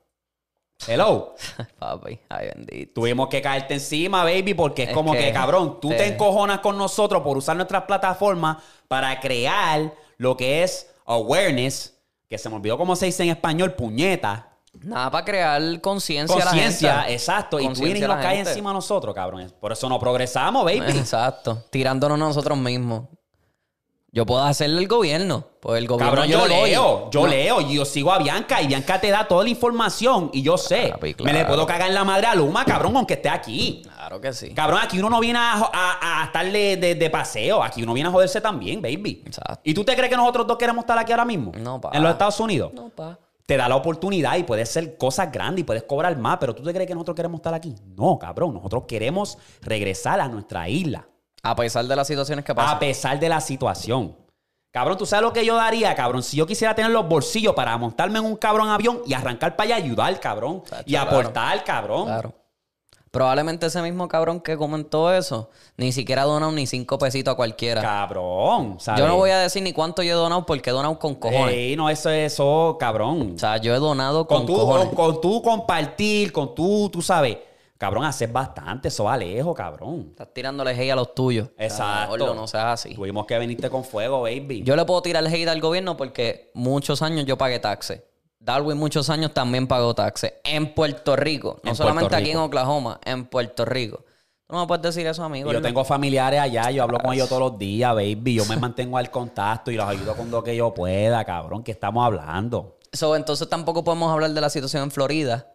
Hello. 0.87 1.35
Papi, 1.78 2.18
ay 2.30 2.49
bendito. 2.54 3.00
Tuvimos 3.00 3.28
que 3.28 3.42
caerte 3.42 3.75
encima, 3.75 4.25
baby, 4.25 4.54
porque 4.54 4.85
es, 4.85 4.88
Es 4.90 4.95
como 4.95 5.12
que, 5.12 5.18
que 5.18 5.33
cabrón, 5.33 5.78
tú 5.80 5.90
te 5.90 6.07
encojonas 6.07 6.61
con 6.61 6.78
nosotros 6.78 7.23
por 7.23 7.37
usar 7.37 7.57
nuestras 7.57 7.83
plataformas 7.83 8.59
para 8.87 9.21
crear 9.21 9.92
lo 10.16 10.37
que 10.37 10.62
es 10.62 10.90
awareness, 11.04 11.98
que 12.28 12.38
se 12.38 12.49
me 12.49 12.56
olvidó 12.56 12.76
cómo 12.76 12.94
se 12.94 13.06
dice 13.06 13.23
en 13.23 13.30
español, 13.30 13.75
puñeta. 13.75 14.44
Nada 14.82 15.11
para 15.11 15.25
crear 15.25 15.80
conciencia 15.80 16.37
a 16.37 16.38
la 16.38 16.44
Conciencia, 16.44 16.94
gente. 17.00 17.14
exacto. 17.14 17.56
Conciencia 17.56 17.85
vienes 17.85 18.00
y 18.02 18.04
a 18.04 18.08
nos 18.08 18.25
gente. 18.25 18.50
encima 18.50 18.70
a 18.70 18.75
nosotros, 18.75 19.14
cabrón. 19.14 19.52
Por 19.61 19.73
eso 19.73 19.88
no 19.88 19.99
progresamos, 19.99 20.64
baby. 20.64 20.99
Exacto. 20.99 21.64
Tirándonos 21.70 22.18
nosotros 22.18 22.56
mismos. 22.58 23.04
Yo 24.11 24.25
puedo 24.25 24.43
hacerle 24.43 24.81
el 24.81 24.88
gobierno. 24.88 25.45
Pues 25.61 25.79
el 25.79 25.87
gobierno 25.87 26.15
Cabrón, 26.15 26.31
yo 26.31 26.38
lo 26.38 26.55
doy. 26.55 26.71
leo, 26.71 27.11
yo 27.11 27.21
No. 27.23 27.27
leo, 27.27 27.61
y 27.61 27.75
yo 27.75 27.85
sigo 27.85 28.11
a 28.11 28.19
Bianca 28.19 28.62
y 28.62 28.67
Bianca 28.67 28.99
te 29.00 29.11
da 29.11 29.29
toda 29.29 29.45
la 29.45 29.50
información 29.50 30.31
y 30.33 30.41
yo 30.43 30.57
sé. 30.57 30.95
Me 31.23 31.33
le 31.33 31.45
puedo 31.45 31.67
cagar 31.67 31.88
en 31.88 31.95
la 31.95 32.05
madre 32.05 32.27
a 32.27 32.35
Luma, 32.35 32.65
cabrón, 32.65 32.97
aunque 32.97 33.15
esté 33.15 33.29
aquí. 33.29 33.83
Claro 33.85 34.19
que 34.21 34.33
sí. 34.33 34.55
Cabrón, 34.55 34.81
aquí 34.83 34.99
uno 34.99 35.11
no 35.11 35.21
viene 35.21 35.38
a, 35.38 35.53
a, 35.73 36.23
a 36.23 36.25
estar 36.25 36.50
de, 36.50 36.77
de- 36.79 36.95
de 36.95 37.11
paseo. 37.11 37.62
Aquí 37.62 37.83
uno 37.83 37.93
viene 37.93 38.09
a 38.09 38.12
joderse 38.12 38.41
también, 38.41 38.81
baby. 38.81 39.23
Exacto. 39.27 39.61
¿Y 39.62 39.75
tú 39.75 39.85
te 39.85 39.95
crees 39.95 40.09
que 40.09 40.17
nosotros 40.17 40.47
dos 40.47 40.57
queremos 40.57 40.85
estar 40.85 40.97
aquí 40.99 41.12
ahora 41.12 41.27
mismo? 41.27 41.53
No, 41.59 41.79
pa. 41.81 41.91
En 41.93 42.03
los 42.03 42.11
Estados 42.12 42.41
Unidos. 42.41 42.73
No, 42.73 42.88
pa. 42.88 43.19
Te 43.45 43.57
da 43.59 43.69
la 43.69 43.77
oportunidad 43.77 44.37
y 44.37 44.43
puedes 44.45 44.69
hacer 44.71 44.97
cosas 44.97 45.31
grandes 45.33 45.61
y 45.62 45.65
puedes 45.65 45.83
cobrar 45.83 46.17
más, 46.19 46.37
pero 46.38 46.55
¿tú 46.55 46.62
te 46.62 46.73
crees 46.73 46.87
que 46.87 46.95
nosotros 46.95 47.15
queremos 47.17 47.38
estar 47.41 47.53
aquí? 47.55 47.75
No, 47.97 48.19
cabrón. 48.19 48.55
Nosotros 48.55 48.85
queremos 48.88 49.37
regresar 49.62 50.21
a 50.21 50.29
nuestra 50.29 50.69
isla. 50.69 51.07
A 51.42 51.54
pesar 51.57 51.85
de 51.85 51.97
las 51.97 52.07
situaciones 52.07 52.45
que 52.45 52.52
A 52.52 52.54
pasan. 52.54 52.78
pesar 52.78 53.18
de 53.21 53.28
la 53.28 53.40
situación. 53.40 54.16
Cabrón, 54.71 54.99
¿tú 54.99 55.07
sabes 55.07 55.23
lo 55.23 55.33
que 55.33 55.45
yo 55.45 55.57
daría, 55.57 55.95
cabrón? 55.95 56.23
Si 56.23 56.37
yo 56.37 56.47
quisiera 56.47 56.75
tener 56.75 56.90
los 56.90 57.09
bolsillos 57.09 57.54
para 57.54 57.76
montarme 57.78 58.18
en 58.18 58.26
un 58.26 58.37
cabrón 58.37 58.68
avión 58.68 59.00
y 59.07 59.14
arrancar 59.14 59.57
para 59.57 59.75
allá, 59.76 59.85
ayudar, 59.85 60.21
cabrón. 60.21 60.62
Y 60.85 60.92
claro. 60.92 61.11
aportar, 61.11 61.64
cabrón. 61.64 62.04
Claro. 62.04 62.35
Probablemente 63.11 63.64
ese 63.66 63.80
mismo 63.80 64.07
cabrón 64.07 64.38
que 64.38 64.59
comentó 64.59 65.11
eso 65.12 65.49
ni 65.78 65.92
siquiera 65.92 66.23
ha 66.23 66.25
donado 66.26 66.52
ni 66.52 66.66
cinco 66.66 66.99
pesitos 66.99 67.33
a 67.33 67.37
cualquiera. 67.37 67.80
Cabrón, 67.80 68.76
¿sabes? 68.78 69.00
Yo 69.00 69.09
no 69.09 69.16
voy 69.16 69.30
a 69.30 69.38
decir 69.38 69.62
ni 69.62 69.73
cuánto 69.73 70.02
yo 70.02 70.12
he 70.12 70.14
donado 70.14 70.45
porque 70.45 70.68
he 70.68 70.73
donado 70.75 70.99
con 70.99 71.14
cojones. 71.14 71.54
Ey, 71.54 71.75
no, 71.75 71.88
eso 71.88 72.11
es 72.11 72.35
eso, 72.35 72.76
cabrón. 72.78 73.33
O 73.37 73.38
sea, 73.38 73.57
yo 73.57 73.75
he 73.75 73.78
donado 73.78 74.26
con, 74.26 74.38
con, 74.38 74.47
tú, 74.47 74.54
cojones. 74.57 74.88
con, 74.88 74.95
con 74.95 75.21
tú 75.23 75.40
compartir, 75.40 76.33
con 76.33 76.54
tú, 76.54 76.90
tú 76.92 77.00
sabes. 77.00 77.38
Cabrón, 77.78 78.04
haces 78.04 78.30
bastante, 78.30 78.88
eso 78.88 79.04
va 79.04 79.16
lejos, 79.16 79.54
cabrón. 79.54 80.08
Estás 80.11 80.35
tirándole 80.35 80.73
hate 80.73 80.90
a 80.90 80.97
los 80.97 81.14
tuyos. 81.14 81.50
Exacto. 81.56 82.11
Gordo, 82.11 82.35
no 82.35 82.49
seas 82.49 82.64
así. 82.64 82.94
Tuvimos 82.97 83.25
que 83.25 83.38
venirte 83.38 83.70
con 83.70 83.85
fuego, 83.85 84.23
baby. 84.23 84.64
Yo 84.64 84.75
le 84.75 84.85
puedo 84.85 85.00
tirar 85.00 85.25
hate 85.25 85.47
al 85.47 85.61
gobierno 85.61 85.97
porque 85.97 86.50
muchos 86.54 87.02
años 87.02 87.25
yo 87.25 87.38
pagué 87.38 87.61
taxes. 87.61 88.02
Darwin 88.40 88.76
muchos 88.76 89.08
años 89.11 89.32
también 89.32 89.68
pagó 89.68 89.94
taxes. 89.94 90.35
En 90.42 90.75
Puerto 90.75 91.14
Rico. 91.14 91.61
No 91.62 91.70
En 91.70 91.76
solamente 91.76 92.16
aquí 92.16 92.30
en. 92.30 92.38
Oklahoma, 92.38 93.00
en 93.04 93.26
Puerto 93.26 93.64
Rico. 93.64 94.04
Tú 94.49 94.54
no 94.54 94.62
me 94.62 94.66
puedes 94.66 94.82
decir 94.82 95.06
eso, 95.06 95.23
amigo. 95.23 95.52
Yo 95.52 95.62
tengo 95.62 95.85
familiares 95.85 96.40
allá, 96.40 96.70
yo 96.73 96.82
hablo 96.82 96.99
con 96.99 97.12
ellos 97.12 97.28
todos 97.28 97.42
los 97.52 97.58
días, 97.58 97.94
baby. 97.94 98.35
Yo 98.35 98.47
me 98.47 98.56
mantengo 98.56 98.99
al 98.99 99.11
contacto 99.11 99.70
y 99.70 99.76
los 99.76 99.87
ayudo 99.87 100.16
con 100.16 100.30
lo 100.30 100.42
que 100.42 100.56
yo 100.56 100.75
pueda, 100.75 101.25
cabrón, 101.25 101.62
que 101.62 101.73
estamos 101.73 102.04
hablando. 102.04 102.78
So, 102.92 103.14
entonces 103.14 103.49
tampoco 103.49 103.85
podemos 103.85 104.11
hablar 104.11 104.30
de 104.30 104.40
la 104.40 104.50
situación 104.50 104.85
en 104.85 104.90
Florida. 104.90 105.52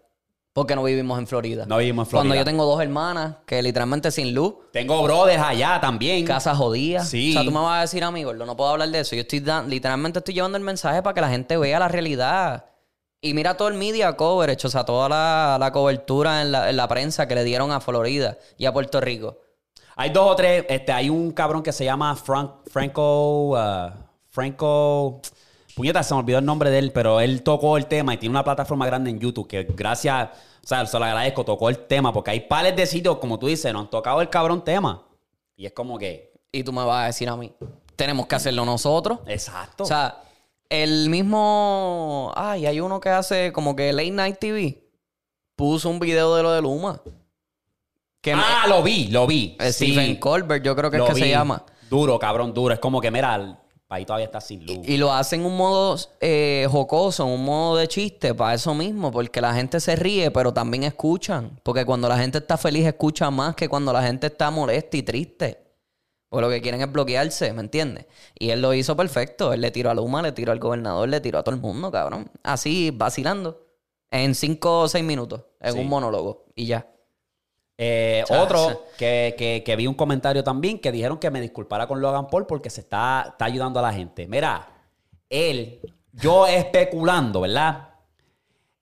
Porque 0.54 0.76
no 0.76 0.84
vivimos 0.84 1.18
en 1.18 1.26
Florida. 1.26 1.66
No 1.68 1.78
vivimos 1.78 2.06
en 2.06 2.10
Florida. 2.12 2.30
Cuando 2.30 2.36
yo 2.36 2.46
tengo 2.46 2.64
dos 2.66 2.80
hermanas 2.80 3.38
que 3.46 3.60
literalmente 3.64 4.12
sin 4.12 4.36
luz, 4.36 4.54
Tengo 4.72 5.02
brothers 5.02 5.42
allá 5.42 5.80
también. 5.82 6.24
casa 6.26 6.56
jodida. 6.56 7.04
Sí. 7.04 7.32
O 7.32 7.34
sea, 7.34 7.44
tú 7.44 7.50
me 7.52 7.60
vas 7.60 7.80
a 7.80 7.82
decir, 7.82 8.04
amigo, 8.04 8.34
no 8.34 8.56
puedo 8.56 8.70
hablar 8.70 8.90
de 8.90 9.00
eso. 9.00 9.16
Yo 9.16 9.22
estoy 9.24 9.40
dan- 9.40 9.68
literalmente 9.68 10.20
estoy 10.20 10.36
llevando 10.36 10.58
el 10.60 10.64
mensaje 10.64 11.02
para 11.02 11.16
que 11.16 11.22
la 11.22 11.30
gente 11.30 11.58
vea 11.58 11.80
la 11.80 11.88
realidad. 11.88 12.66
Y 13.20 13.34
mira 13.34 13.58
todo 13.58 13.70
el 13.70 13.74
media 13.76 14.16
coverage, 14.16 14.68
o 14.68 14.70
sea, 14.70 14.84
toda 14.84 15.10
la, 15.10 15.58
la 15.60 15.72
cobertura 15.72 16.42
en 16.44 16.52
la, 16.52 16.70
en 16.70 16.78
la 16.78 16.88
prensa 16.88 17.28
que 17.28 17.34
le 17.36 17.44
dieron 17.46 17.72
a 17.72 17.80
Florida 17.80 18.38
y 18.58 18.66
a 18.66 18.74
Puerto 18.74 19.02
Rico. 19.02 19.40
Hay 19.96 20.10
dos 20.12 20.30
o 20.32 20.36
tres, 20.36 20.66
este, 20.70 20.92
hay 20.92 21.10
un 21.10 21.32
cabrón 21.32 21.64
que 21.64 21.72
se 21.72 21.86
llama 21.86 22.16
Frank, 22.16 22.52
Franco, 22.70 23.52
uh, 23.58 23.92
Franco, 24.30 25.22
puñeta, 25.76 26.04
se 26.04 26.14
me 26.14 26.20
olvidó 26.20 26.40
el 26.40 26.46
nombre 26.46 26.70
de 26.70 26.80
él, 26.80 26.92
pero 26.92 27.20
él 27.20 27.42
tocó 27.44 27.78
el 27.78 27.86
tema 27.88 28.14
y 28.14 28.18
tiene 28.18 28.32
una 28.32 28.44
plataforma 28.44 28.86
grande 28.86 29.10
en 29.10 29.20
YouTube 29.20 29.48
que 29.48 29.64
gracias, 29.64 30.30
o 30.64 30.68
sea, 30.68 30.86
se 30.86 30.98
lo 31.00 31.06
agradezco, 31.06 31.44
tocó 31.44 31.70
el 31.70 31.80
tema, 31.88 32.12
porque 32.14 32.32
hay 32.32 32.42
pales 32.42 32.76
de 32.76 32.86
sitios, 32.86 33.18
como 33.18 33.40
tú 33.40 33.48
dices, 33.48 33.72
no 33.74 33.80
han 33.82 33.90
tocado 33.90 34.22
el 34.22 34.30
cabrón 34.30 34.64
tema. 34.64 35.04
Y 35.56 35.66
es 35.66 35.72
como 35.74 35.98
que, 35.98 36.32
Y 36.52 36.64
tú 36.64 36.72
me 36.72 36.84
vas 36.86 37.04
a 37.04 37.08
decir 37.08 37.28
a 37.30 37.36
mí, 37.36 37.52
tenemos 37.96 38.28
que 38.28 38.36
hacerlo 38.36 38.64
nosotros. 38.66 39.20
exacto. 39.28 39.84
O 39.84 39.88
sea, 39.88 40.22
el 40.70 41.10
mismo. 41.10 42.32
Ay, 42.36 42.66
hay 42.66 42.80
uno 42.80 43.00
que 43.00 43.10
hace 43.10 43.52
como 43.52 43.76
que 43.76 43.92
Late 43.94 44.12
Night 44.12 44.38
TV. 44.40 44.84
Puso 45.56 45.90
un 45.90 46.00
video 46.00 46.36
de 46.36 46.42
lo 46.44 46.52
de 46.52 46.62
Luma. 46.62 47.00
Que 48.22 48.36
me- 48.36 48.42
ah, 48.44 48.66
lo 48.68 48.82
vi, 48.82 49.08
lo 49.10 49.28
vi. 49.28 49.56
eh, 49.60 49.72
Sí, 49.72 49.92
Stephen 49.94 50.16
Colbert, 50.16 50.64
yo 50.64 50.76
creo 50.76 50.90
que 50.90 50.98
es 50.98 51.04
que 51.04 51.14
se 51.16 51.30
llama. 51.30 51.64
Duro, 51.90 52.18
cabrón, 52.18 52.54
duro. 52.54 52.74
Es 52.74 52.80
como 52.80 53.02
que, 53.02 53.12
mira, 53.12 53.60
país 53.94 54.08
todavía 54.08 54.26
está 54.26 54.42
sin 54.42 54.66
luz. 54.66 54.80
Y 54.88 54.98
lo 54.98 55.14
hacen 55.14 55.42
en 55.42 55.46
un 55.46 55.58
modo 55.58 55.98
eh, 56.20 56.68
jocoso, 56.70 57.26
en 57.26 57.30
un 57.34 57.46
modo 57.46 57.78
de 57.78 57.88
chiste, 57.88 58.34
para 58.34 58.56
eso 58.56 58.74
mismo, 58.74 59.12
porque 59.12 59.40
la 59.40 59.54
gente 59.54 59.80
se 59.80 59.96
ríe, 59.96 60.32
pero 60.32 60.52
también 60.52 60.84
escuchan. 60.84 61.60
Porque 61.64 61.86
cuando 61.86 62.10
la 62.10 62.18
gente 62.18 62.40
está 62.40 62.58
feliz, 62.58 62.86
escucha 62.88 63.30
más 63.30 63.56
que 63.56 63.70
cuando 63.70 63.94
la 63.94 64.02
gente 64.02 64.28
está 64.28 64.50
molesta 64.50 64.98
y 64.98 65.04
triste. 65.04 65.60
Porque 66.30 66.42
lo 66.42 66.50
que 66.50 66.62
quieren 66.62 66.82
es 66.82 66.92
bloquearse, 66.92 67.54
¿me 67.54 67.62
entiendes? 67.62 68.08
Y 68.40 68.50
él 68.50 68.62
lo 68.64 68.74
hizo 68.74 68.96
perfecto. 68.98 69.54
Él 69.54 69.62
le 69.62 69.70
tiró 69.70 69.92
a 69.92 69.94
Luma, 69.94 70.24
le 70.24 70.32
tiró 70.32 70.52
al 70.52 70.60
gobernador, 70.60 71.08
le 71.08 71.22
tiró 71.22 71.38
a 71.38 71.44
todo 71.44 71.54
el 71.54 71.62
mundo, 71.62 71.92
cabrón. 71.92 72.32
Así, 72.42 72.90
vacilando. 72.92 73.68
En 74.10 74.34
cinco 74.34 74.82
o 74.82 74.88
seis 74.88 75.04
minutos, 75.06 75.42
en 75.60 75.74
Sí. 75.74 75.80
un 75.80 75.88
monólogo. 75.88 76.46
Y 76.56 76.66
ya. 76.66 76.88
Eh, 77.78 78.24
otro 78.30 78.86
que, 78.98 79.36
que- 79.38 79.64
que 79.66 79.76
vi 79.76 79.88
un 79.88 79.96
comentario 79.96 80.44
también 80.44 80.80
que 80.80 80.92
dijeron 80.92 81.18
que 81.18 81.32
me 81.32 81.42
disculpara 81.42 81.88
con 81.88 82.00
Logan 82.02 82.28
Paul 82.28 82.46
porque 82.46 82.70
se 82.70 82.82
está, 82.82 83.26
está 83.30 83.46
ayudando 83.46 83.80
a 83.80 83.84
la 83.84 83.94
gente. 83.94 84.28
Mira, 84.28 84.68
él, 85.30 85.80
yo 86.12 86.46
especulando, 86.46 87.42
¿verdad? 87.42 87.90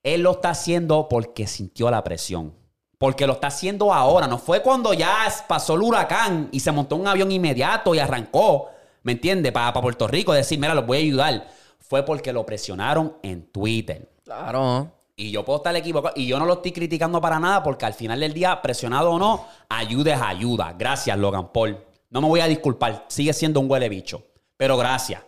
Él 0.04 0.22
lo 0.22 0.32
está 0.32 0.50
haciendo 0.50 1.08
porque 1.08 1.48
sintió 1.48 1.90
la 1.90 2.04
presión. 2.04 2.54
Porque 2.98 3.26
lo 3.26 3.34
está 3.34 3.48
haciendo 3.48 3.94
ahora. 3.94 4.28
No 4.28 4.38
fue 4.38 4.62
cuando 4.62 4.94
ya 4.94 5.16
pasó 5.48 5.76
el 5.76 5.82
huracán 5.82 6.50
y 6.52 6.60
se 6.60 6.72
montó 6.72 6.96
un 6.98 7.08
avión 7.08 7.32
inmediato 7.32 7.96
y 7.96 8.00
arrancó, 8.00 8.70
¿me 9.04 9.14
entiendes? 9.14 9.52
Para, 9.52 9.72
para 9.74 9.82
Puerto 9.82 10.08
Rico, 10.08 10.34
decir, 10.34 10.60
mira, 10.60 10.76
los 10.76 10.86
voy 10.86 10.98
a 10.98 11.02
ayudar. 11.02 11.48
Fue 11.80 12.04
porque 12.04 12.32
lo 12.34 12.46
presionaron 12.46 13.18
en 13.24 13.52
Twitter. 13.52 14.12
Claro. 14.24 14.92
Y 15.22 15.30
yo 15.32 15.46
puedo 15.46 15.58
estar 15.58 15.76
equivocado. 15.76 16.14
Y 16.18 16.26
yo 16.26 16.40
no 16.40 16.46
lo 16.46 16.54
estoy 16.54 16.72
criticando 16.72 17.22
para 17.22 17.40
nada 17.40 17.62
porque 17.62 17.86
al 17.86 17.94
final 17.94 18.20
del 18.20 18.34
día, 18.34 18.60
presionado 18.62 19.12
o 19.12 19.20
no, 19.20 19.46
ayuda 19.70 20.16
es 20.16 20.22
ayuda. 20.22 20.74
Gracias, 20.78 21.16
Logan 21.18 21.52
Paul. 21.52 21.78
No 22.10 22.22
me 22.22 22.28
voy 22.28 22.40
a 22.40 22.48
disculpar. 22.48 23.06
Sigue 23.08 23.32
siendo 23.34 23.60
un 23.60 23.70
huele 23.70 23.88
bicho. 23.88 24.24
Pero 24.58 24.78
gracias. 24.78 25.22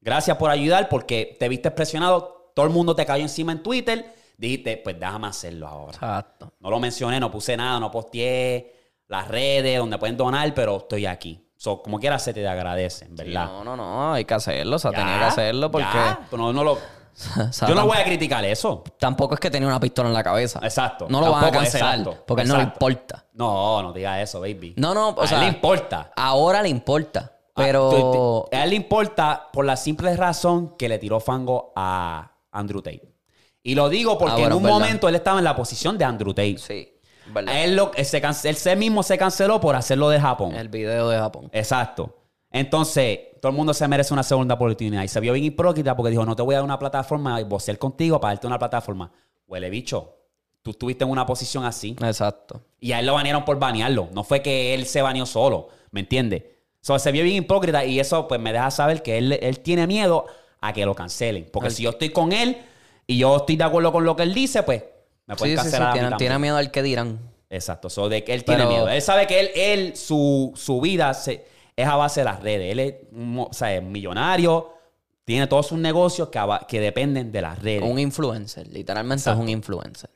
Gracias 0.00 0.36
por 0.36 0.50
ayudar 0.50 0.88
porque 0.88 1.36
te 1.38 1.48
viste 1.48 1.70
presionado. 1.70 2.50
Todo 2.54 2.66
el 2.66 2.72
mundo 2.72 2.96
te 2.96 3.06
cayó 3.06 3.22
encima 3.22 3.52
en 3.52 3.62
Twitter. 3.62 4.12
Dijiste, 4.36 4.76
pues 4.78 4.98
déjame 4.98 5.28
hacerlo 5.28 5.68
ahora. 5.68 5.92
Exacto. 5.94 6.52
No 6.58 6.70
lo 6.70 6.80
mencioné, 6.80 7.20
no 7.20 7.30
puse 7.30 7.56
nada, 7.56 7.78
no 7.78 7.90
posteé 7.92 8.74
las 9.06 9.28
redes 9.28 9.78
donde 9.78 9.98
pueden 9.98 10.16
donar, 10.16 10.52
pero 10.52 10.78
estoy 10.78 11.06
aquí. 11.06 11.46
So, 11.56 11.80
como 11.80 12.00
quiera 12.00 12.18
se 12.18 12.34
te 12.34 12.46
agradece, 12.48 13.06
Sí, 13.06 13.12
¿verdad? 13.14 13.46
no, 13.46 13.62
no, 13.62 13.76
no. 13.76 14.14
Hay 14.14 14.24
que 14.24 14.34
hacerlo. 14.34 14.74
O 14.76 14.78
sea, 14.80 14.90
Ya, 14.90 14.98
tenía 14.98 15.18
que 15.20 15.24
hacerlo 15.26 15.70
porque. 15.70 15.86
ya. 15.94 16.26
No, 16.32 16.52
no 16.52 16.64
lo, 16.64 16.78
yo 17.68 17.74
no 17.74 17.86
voy 17.86 17.98
a 17.98 18.04
criticar 18.04 18.44
eso. 18.44 18.82
Tampoco 18.98 19.34
es 19.34 19.40
que 19.40 19.50
tenía 19.50 19.68
una 19.68 19.78
pistola 19.80 20.08
en 20.08 20.14
la 20.14 20.22
cabeza. 20.24 20.60
Exacto. 20.62 21.06
No 21.08 21.20
lo 21.20 21.26
van 21.30 21.34
a 21.36 21.40
Tampoco, 21.46 21.62
cancelar. 21.62 21.98
exacto, 22.00 22.24
porque 22.26 22.42
él 22.42 22.48
no 22.48 22.56
le 22.56 22.62
exacto. 22.62 22.76
importa. 22.90 23.24
No, 23.34 23.82
no 23.82 23.92
diga 23.92 24.20
eso, 24.20 24.40
baby. 24.40 24.74
No, 24.76 24.94
no, 24.94 25.10
o 25.10 25.22
a 25.22 25.26
sea. 25.26 25.38
él 25.38 25.44
le 25.44 25.50
importa. 25.50 26.10
Ahora 26.16 26.62
le 26.62 26.68
importa. 26.68 27.32
Ah, 27.54 27.62
Pero. 27.64 28.48
a 28.50 28.64
él 28.64 28.70
le 28.70 28.76
importa 28.76 29.48
por 29.52 29.64
la 29.64 29.76
simple 29.76 30.16
razón 30.16 30.74
que 30.78 30.88
le 30.88 30.98
tiró 30.98 31.20
fango 31.20 31.72
a 31.76 32.32
Andrew 32.50 32.80
Tate. 32.80 33.12
Y 33.62 33.74
lo 33.74 33.88
digo 33.88 34.16
porque 34.18 34.32
Ah, 34.32 34.38
bueno, 34.38 34.50
en 34.52 34.56
un 34.56 34.62
verdad. 34.64 34.78
momento 34.78 35.08
él 35.08 35.14
estaba 35.14 35.38
en 35.38 35.44
la 35.44 35.54
posición 35.54 35.96
de 35.98 36.04
Andrew 36.04 36.32
Tate. 36.32 36.58
sí, 36.58 36.98
verdad. 37.26 37.54
Él, 37.62 37.76
lo, 37.76 37.92
él, 37.94 38.04
se 38.06 38.18
él 38.48 38.56
se 38.56 38.74
mismo 38.76 39.02
se 39.02 39.16
canceló 39.18 39.60
por 39.60 39.76
hacerlo 39.76 40.08
de 40.08 40.18
Japón. 40.20 40.54
El 40.54 40.68
video 40.68 41.08
de 41.10 41.18
Japón. 41.18 41.48
Exacto. 41.52 42.21
Entonces, 42.52 43.18
todo 43.40 43.50
el 43.50 43.56
mundo 43.56 43.72
se 43.74 43.88
merece 43.88 44.12
una 44.12 44.22
segunda 44.22 44.54
oportunidad. 44.54 45.02
Y 45.02 45.08
se 45.08 45.18
vio 45.20 45.32
bien 45.32 45.46
hipócrita 45.46 45.96
porque 45.96 46.10
dijo, 46.10 46.24
no 46.26 46.36
te 46.36 46.42
voy 46.42 46.54
a 46.54 46.58
dar 46.58 46.64
una 46.64 46.78
plataforma 46.78 47.40
y 47.40 47.44
vocear 47.44 47.78
contigo 47.78 48.20
para 48.20 48.34
darte 48.34 48.46
una 48.46 48.58
plataforma. 48.58 49.10
Huele 49.46 49.70
bicho. 49.70 50.16
Tú 50.62 50.70
estuviste 50.72 51.02
en 51.04 51.10
una 51.10 51.26
posición 51.26 51.64
así. 51.64 51.96
Exacto. 52.04 52.60
Y 52.78 52.92
a 52.92 53.00
él 53.00 53.06
lo 53.06 53.14
banearon 53.14 53.44
por 53.44 53.58
banearlo. 53.58 54.08
No 54.12 54.22
fue 54.22 54.42
que 54.42 54.74
él 54.74 54.86
se 54.86 55.02
baneó 55.02 55.26
solo. 55.26 55.70
¿Me 55.90 56.00
entiendes? 56.00 56.44
So, 56.80 56.98
se 56.98 57.10
vio 57.10 57.24
bien 57.24 57.36
hipócrita 57.42 57.84
y 57.84 57.98
eso 57.98 58.28
pues 58.28 58.40
me 58.40 58.52
deja 58.52 58.70
saber 58.70 59.02
que 59.02 59.18
él, 59.18 59.32
él 59.32 59.60
tiene 59.60 59.86
miedo 59.86 60.26
a 60.60 60.72
que 60.72 60.84
lo 60.84 60.94
cancelen. 60.94 61.48
Porque 61.52 61.70
si 61.70 61.82
yo 61.84 61.90
estoy 61.90 62.10
con 62.10 62.32
él 62.32 62.58
y 63.06 63.18
yo 63.18 63.36
estoy 63.38 63.56
de 63.56 63.64
acuerdo 63.64 63.92
con 63.92 64.04
lo 64.04 64.14
que 64.14 64.22
él 64.24 64.34
dice, 64.34 64.62
pues 64.62 64.84
me 65.26 65.34
pueden 65.36 65.56
Sí, 65.58 65.64
sí, 65.64 65.70
sí. 65.70 65.76
cancelar 65.78 66.06
a 66.06 66.10
mí 66.10 66.16
Tiene, 66.18 66.38
miedo 66.38 66.56
al 66.56 66.70
que 66.70 66.82
dirán. 66.82 67.18
Exacto. 67.50 67.88
So, 67.90 68.08
de 68.08 68.22
que 68.24 68.34
él 68.34 68.44
tiene 68.44 68.66
miedo. 68.66 68.88
Él 68.88 69.02
sabe 69.02 69.26
que 69.26 69.40
él, 69.40 69.50
él 69.54 69.96
su, 69.96 70.52
su 70.54 70.80
vida 70.80 71.12
se- 71.14 71.44
es 71.76 71.86
a 71.86 71.96
base 71.96 72.20
de 72.20 72.24
las 72.24 72.42
redes. 72.42 72.72
Él 72.72 72.80
es, 72.80 72.94
un 73.12 73.46
o 73.50 73.52
sea, 73.52 73.74
es 73.74 73.82
millonario, 73.82 74.70
tiene 75.24 75.46
todos 75.46 75.66
sus 75.68 75.78
negocios 75.78 76.28
que, 76.68 76.80
dependen 76.80 77.32
de 77.32 77.42
las 77.42 77.62
redes. 77.62 77.88
Un 77.88 77.98
influencer. 77.98 78.66
Literalmente 78.68 79.20
Exacto. 79.20 79.40
es 79.40 79.42
un 79.44 79.48
influencer. 79.48 80.10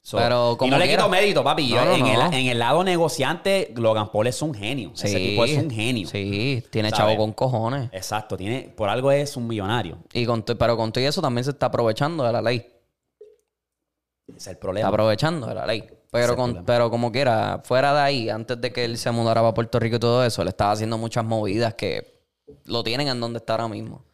So, 0.00 0.16
pero 0.16 0.56
y 0.62 0.70
no 0.70 0.78
le 0.78 0.88
quito 0.88 1.08
mérito, 1.08 1.44
papi. 1.44 1.68
Yo- 1.68 1.76
No, 1.84 1.84
no, 1.84 1.94
en, 2.06 2.14
no. 2.14 2.26
El, 2.28 2.34
en 2.34 2.46
el 2.46 2.58
lado 2.58 2.82
negociante, 2.82 3.72
Logan 3.76 4.10
Paul 4.10 4.26
es 4.26 4.40
un 4.40 4.54
genio. 4.54 4.92
Ese 4.94 5.18
tipo 5.18 5.44
es 5.44 5.58
un 5.58 5.70
genio. 5.70 6.08
Sí, 6.08 6.64
tiene 6.70 6.88
¿Sabes? 6.90 6.98
chavo 7.04 7.16
con 7.18 7.32
cojones. 7.32 7.90
Exacto. 7.92 8.36
Tiene, 8.36 8.72
por 8.74 8.88
algo 8.88 9.12
es 9.12 9.36
un 9.36 9.46
millonario. 9.46 9.98
Y 10.14 10.24
con 10.24 10.42
pero 10.42 10.76
con 10.78 10.92
todo 10.92 11.04
eso 11.04 11.20
también 11.20 11.44
se 11.44 11.50
está 11.50 11.66
aprovechando 11.66 12.24
de 12.24 12.32
la 12.32 12.40
ley. 12.40 12.66
Es 14.28 14.46
el 14.46 14.52
Está 14.52 14.60
problema. 14.60 14.88
aprovechando 14.88 15.46
de 15.46 15.54
la 15.54 15.66
ley. 15.66 15.84
Pero, 16.10 16.36
con, 16.36 16.64
pero 16.64 16.90
como 16.90 17.12
quiera, 17.12 17.60
fuera 17.64 17.92
de 17.92 18.00
ahí, 18.00 18.30
antes 18.30 18.58
de 18.60 18.72
que 18.72 18.84
él 18.84 18.96
se 18.96 19.10
mudara 19.10 19.42
para 19.42 19.52
Puerto 19.54 19.78
Rico 19.78 19.96
y 19.96 19.98
todo 19.98 20.24
eso, 20.24 20.40
él 20.42 20.48
estaba 20.48 20.72
haciendo 20.72 20.96
muchas 20.96 21.24
movidas 21.24 21.74
que 21.74 22.22
lo 22.64 22.82
tienen 22.82 23.08
en 23.08 23.20
donde 23.20 23.38
está 23.38 23.54
ahora 23.54 23.68
mismo. 23.68 24.04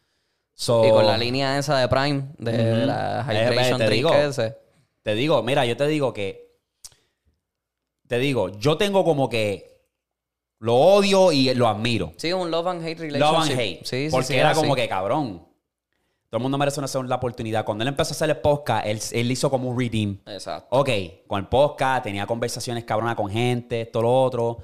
So, 0.53 0.85
Y 0.85 0.89
con 0.89 1.05
la 1.05 1.17
línea 1.17 1.57
esa 1.57 1.77
de 1.77 1.87
Prime, 1.87 2.23
de 2.37 2.85
la 2.85 3.25
Eh, 3.29 3.45
Hydration 3.51 3.77
te 3.77 3.85
Drink 3.85 3.97
digo. 4.07 4.13
ese. 4.13 4.57
Te 5.03 5.15
digo, 5.15 5.41
mira, 5.43 5.65
yo 5.65 5.77
te 5.77 5.87
digo 5.87 6.11
que. 6.13 6.59
Te 8.07 8.17
digo, 8.19 8.49
yo 8.59 8.77
tengo 8.77 9.03
como 9.03 9.29
que. 9.29 9.73
Lo 10.59 10.75
odio 10.75 11.31
y 11.31 11.53
lo 11.53 11.67
admiro. 11.67 12.13
Sí, 12.17 12.31
un 12.33 12.49
love 12.51 12.67
and 12.67 12.85
hate 12.85 12.99
relationship. 12.99 13.19
Love 13.39 13.49
and 13.51 13.59
hate. 13.59 13.79
Sí, 13.85 14.05
sí, 14.05 14.07
porque 14.11 14.27
sí, 14.27 14.35
era 14.35 14.51
así. 14.51 14.61
como 14.61 14.75
que 14.75 14.87
cabrón. 14.87 15.45
Todo 16.35 16.39
el 16.39 16.43
mundo 16.43 16.57
merece 16.57 16.81
una 16.81 16.89
segunda 16.89 17.15
oportunidad. 17.15 17.63
Cuando 17.63 17.83
él 17.85 17.87
empezó 17.87 18.11
a 18.11 18.13
hacer 18.13 18.29
el 18.29 18.35
podcast, 18.35 18.85
él, 18.85 18.99
él 19.13 19.31
hizo 19.31 19.49
como 19.49 19.69
un 19.69 19.79
redeem. 19.79 20.19
Exacto. 20.25 20.67
Ok, 20.69 20.89
con 21.27 21.39
el 21.39 21.47
podcast, 21.47 22.03
tenía 22.03 22.27
conversaciones 22.27 22.83
cabronas 22.83 23.15
con 23.15 23.29
gente, 23.29 23.83
esto, 23.83 24.01
lo 24.01 24.13
otro. 24.13 24.57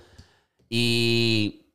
Y 0.67 1.71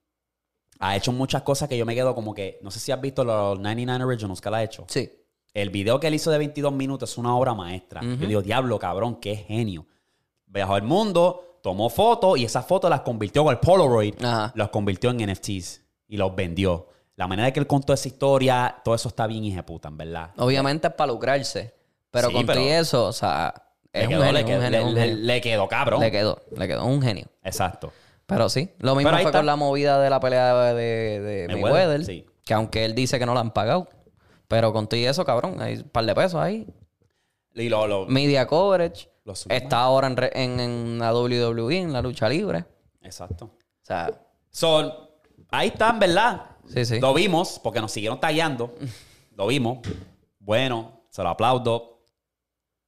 ha 0.80 0.94
hecho 0.96 1.12
muchas 1.12 1.40
cosas 1.40 1.66
que 1.66 1.78
yo 1.78 1.87
me 1.87 1.94
quedo 1.94 2.14
como 2.14 2.35
que. 2.35 2.59
No 2.61 2.70
sé 2.70 2.78
si 2.78 2.92
has 2.92 3.00
visto 3.00 3.24
los 3.24 3.59
99 3.59 4.04
Originals 4.04 4.42
que 4.42 4.48
él 4.50 4.54
ha 4.54 4.62
hecho. 4.62 4.85
Sí. 4.87 5.11
El 5.54 5.70
video 5.70 5.98
que 5.98 6.09
él 6.09 6.14
hizo 6.14 6.30
de 6.30 6.37
22 6.37 6.74
minutos 6.74 7.12
es 7.12 7.16
una 7.16 7.35
obra 7.35 7.54
maestra. 7.54 8.02
Yo 8.02 8.26
digo, 8.26 8.42
diablo, 8.42 8.78
cabrón, 8.78 9.16
qué 9.16 9.35
genio. 9.35 9.87
Viajó 10.44 10.74
al 10.74 10.82
mundo, 10.82 11.61
tomó 11.62 11.88
fotos 11.88 12.38
y 12.38 12.44
esas 12.44 12.66
fotos 12.66 12.90
las 12.90 13.00
convirtió 13.00 13.44
con 13.44 13.52
el 13.54 13.61
Polaroid. 13.61 14.22
Ajá. 14.22 14.52
Los 14.56 14.68
convirtió 14.68 15.09
en 15.09 15.32
NFTs 15.32 15.80
y 16.06 16.18
los 16.18 16.37
vendió. 16.37 16.87
La 17.16 17.26
manera 17.26 17.50
que 17.52 17.61
él 17.61 17.66
contó 17.66 17.92
esa 17.92 18.09
historia, 18.09 18.76
todo 18.85 18.94
eso 18.94 19.09
está 19.09 19.26
bien 19.26 19.44
hijeputa, 19.44 19.88
en 19.88 19.96
verdad. 19.96 20.31
Obviamente 20.37 20.88
es 20.88 20.94
para 20.94 21.12
lucrarse. 21.12 21.74
Pero 22.11 22.29
Sí, 22.29 22.35
con 22.35 22.46
todo 22.46 22.55
pero- 22.57 22.66
y 22.66 22.70
eso, 22.70 23.07
o 23.07 23.12
sea, 23.12 23.52
Le 23.92 24.00
es 24.02 24.07
un 24.07 24.12
genio, 24.14 24.33
le 24.33 24.40
un 24.40 24.46
quedó- 24.46 24.61
genio, 24.62 24.79
le- 24.81 24.85
un 24.85 24.94
le- 24.94 25.00
genio. 25.00 25.16
le 25.24 25.40
quedó 25.40 25.68
cabrón. 25.68 26.00
Le 26.00 26.11
quedó, 26.11 26.42
le 26.57 26.68
quedó 26.68 26.85
un 26.85 27.02
genio. 27.02 27.26
Exacto. 27.42 27.92
Pero 28.26 28.48
sí, 28.48 28.70
lo 28.81 28.94
mismo 28.96 29.11
fue 29.12 29.20
está. 29.22 29.38
con 29.38 29.46
la 29.46 29.57
movida 29.57 30.00
de 30.00 30.11
la 30.11 30.20
pelea 30.20 30.55
de, 30.74 31.20
de, 31.20 31.46
de 31.48 31.57
Mayweather, 31.57 32.05
sí. 32.05 32.26
que 32.44 32.55
aunque 32.55 32.85
él 32.85 32.94
dice 32.94 33.18
que 33.18 33.26
no 33.26 33.35
la 33.35 33.40
han 33.40 33.52
pagado, 33.52 33.88
Pero 34.48 34.72
con 34.72 34.87
todo 34.87 34.98
y 35.00 35.05
eso, 35.07 35.24
cabrón, 35.24 35.61
hay 35.61 35.76
un 35.79 35.88
par 35.88 36.05
de 36.07 36.14
pesos 36.14 36.40
ahí. 36.40 36.66
Y 37.55 37.68
lo, 37.68 37.87
lo- 37.87 38.07
Media 38.07 38.46
coverage. 38.46 39.09
lo. 39.24 39.33
Está 39.33 39.81
ahora 39.81 40.07
en, 40.09 40.16
en, 40.35 40.61
en 40.61 40.98
la 40.98 41.12
WWE, 41.14 41.79
en 41.79 41.92
la 41.92 42.00
lucha 42.02 42.29
libre. 42.29 42.64
Exacto. 43.02 43.46
O 43.46 43.59
sea, 43.83 44.11
So, 44.50 45.18
ahí 45.50 45.68
están, 45.68 45.98
¿verdad? 45.98 46.42
Sí, 46.72 46.85
sí. 46.85 47.00
Lo 47.00 47.14
vimos 47.14 47.61
porque 47.62 47.81
nos 47.81 47.92
siguieron 47.92 48.18
tagueando. 48.20 48.74
Lo 49.35 49.46
vimos. 49.46 49.79
Bueno, 50.38 51.00
se 51.11 51.22
lo 51.22 51.29
aplaudo. 51.31 52.00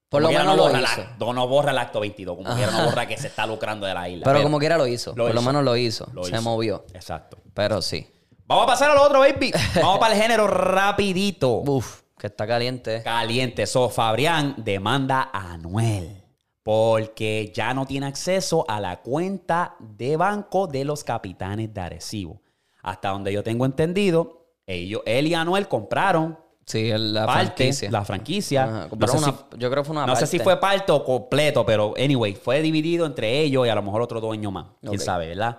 por 0.08 0.22
lo 0.22 0.28
Como 0.28 0.38
quiera, 0.38 0.44
menos 0.44 0.56
no 0.56 0.62
lo 0.62 0.68
borra 0.70 0.82
hizo. 0.82 1.00
el 1.02 1.06
acto- 1.08 1.32
no 1.34 1.48
borra 1.48 1.70
el 1.72 1.78
acto 1.78 2.00
22. 2.00 2.36
Como 2.36 2.54
quiera, 2.54 2.72
no 2.72 2.84
borra 2.86 3.06
que 3.06 3.16
se 3.18 3.26
está 3.28 3.46
lucrando 3.46 3.86
de 3.86 3.94
la 3.94 4.08
isla. 4.08 4.24
Pero 4.24 4.42
como 4.42 4.58
quiera 4.58 4.78
lo 4.78 4.86
hizo. 4.86 5.10
Lo 5.10 5.24
por 5.26 5.34
lo 5.34 5.40
hizo. 5.40 5.46
menos 5.48 5.64
lo 5.64 5.76
hizo. 5.76 6.08
Lo 6.12 6.24
Se 6.24 6.32
hizo. 6.32 6.42
movió. 6.42 6.84
Exacto. 6.94 7.38
Pero 7.54 7.82
sí. 7.82 8.06
Vamos 8.46 8.64
a 8.64 8.66
pasar 8.68 8.90
a 8.90 8.94
lo 8.94 9.02
otro, 9.02 9.20
baby. 9.20 9.52
Vamos 9.74 9.98
para 9.98 10.14
el 10.14 10.20
género 10.22 10.46
rapidito. 10.46 11.62
Uf, 11.66 12.00
que 12.18 12.28
está 12.28 12.46
caliente. 12.46 13.02
Caliente. 13.02 13.66
So, 13.66 13.90
Fabrián 13.90 14.54
demanda 14.56 15.28
a 15.32 15.52
Anuel 15.52 16.24
porque 16.62 17.52
ya 17.54 17.72
no 17.74 17.84
tiene 17.86 18.06
acceso 18.06 18.64
a 18.68 18.80
la 18.80 19.00
cuenta 19.02 19.76
de 19.80 20.16
banco 20.16 20.66
de 20.66 20.84
los 20.84 21.04
capitanes 21.04 21.72
de 21.74 21.80
Arecibo. 21.80 22.40
Hasta 22.82 23.10
donde 23.10 23.32
yo 23.32 23.42
tengo 23.42 23.64
entendido, 23.66 24.46
ellos, 24.66 25.02
él 25.06 25.26
y 25.26 25.34
Anuel 25.34 25.68
compraron 25.68 26.38
Sí, 26.64 26.90
la 26.96 27.24
parte, 27.26 27.44
franquicia. 27.64 27.90
la 27.90 28.04
franquicia. 28.04 28.64
Ajá, 28.64 28.88
No 28.96 29.06
sé 29.08 29.16
una- 29.18 29.26
si- 29.28 29.58
yo 29.58 29.70
creo 29.70 29.82
que 29.82 29.86
fue 29.86 29.96
una 29.96 30.06
no 30.06 30.14
sé 30.16 30.26
si 30.26 30.36
parte. 30.38 30.44
fue 30.44 30.60
parte 30.60 30.92
o 30.92 31.02
completo, 31.04 31.64
pero 31.64 31.94
anyway, 31.96 32.34
fue 32.34 32.60
dividido 32.60 33.06
entre 33.06 33.40
ellos 33.40 33.66
y 33.66 33.70
a 33.70 33.74
lo 33.74 33.82
mejor 33.82 34.02
otro 34.02 34.20
dueño 34.20 34.50
más. 34.50 34.66
Quién 34.82 35.00
sabe, 35.00 35.28
¿verdad? 35.28 35.58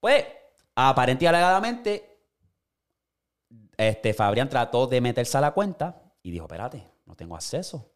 Pues, 0.00 0.24
aparente 0.76 1.24
y 1.24 1.28
alegadamente, 1.28 2.20
este 3.76 4.14
Fabrián 4.14 4.48
trató 4.48 4.86
de 4.86 5.00
meterse 5.00 5.36
a 5.36 5.40
la 5.40 5.50
cuenta 5.52 6.00
y 6.22 6.30
dijo: 6.30 6.44
Espérate, 6.46 6.86
no 7.06 7.14
tengo 7.16 7.34
acceso. 7.34 7.90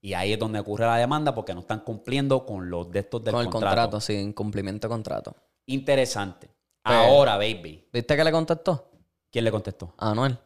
Y 0.00 0.12
ahí 0.12 0.32
es 0.32 0.38
donde 0.38 0.60
ocurre 0.60 0.84
la 0.86 0.96
demanda 0.96 1.34
porque 1.34 1.54
no 1.54 1.60
están 1.60 1.80
cumpliendo 1.80 2.46
con 2.46 2.70
los 2.70 2.88
de 2.90 3.00
estos 3.00 3.24
del 3.24 3.32
Con 3.34 3.44
el 3.46 3.50
contrato. 3.50 3.74
contrato, 3.74 4.00
sí, 4.00 4.12
incumplimiento 4.14 4.86
de 4.86 4.92
contrato. 4.92 5.34
Interesante. 5.66 6.48
Pero- 6.88 7.00
Ahora, 7.00 7.36
baby. 7.36 7.86
¿Viste 7.92 8.16
que 8.16 8.24
le 8.24 8.32
contestó? 8.32 8.90
¿Quién 9.30 9.44
le 9.44 9.50
contestó? 9.50 9.94
A 9.98 10.10
Anuel. 10.10 10.38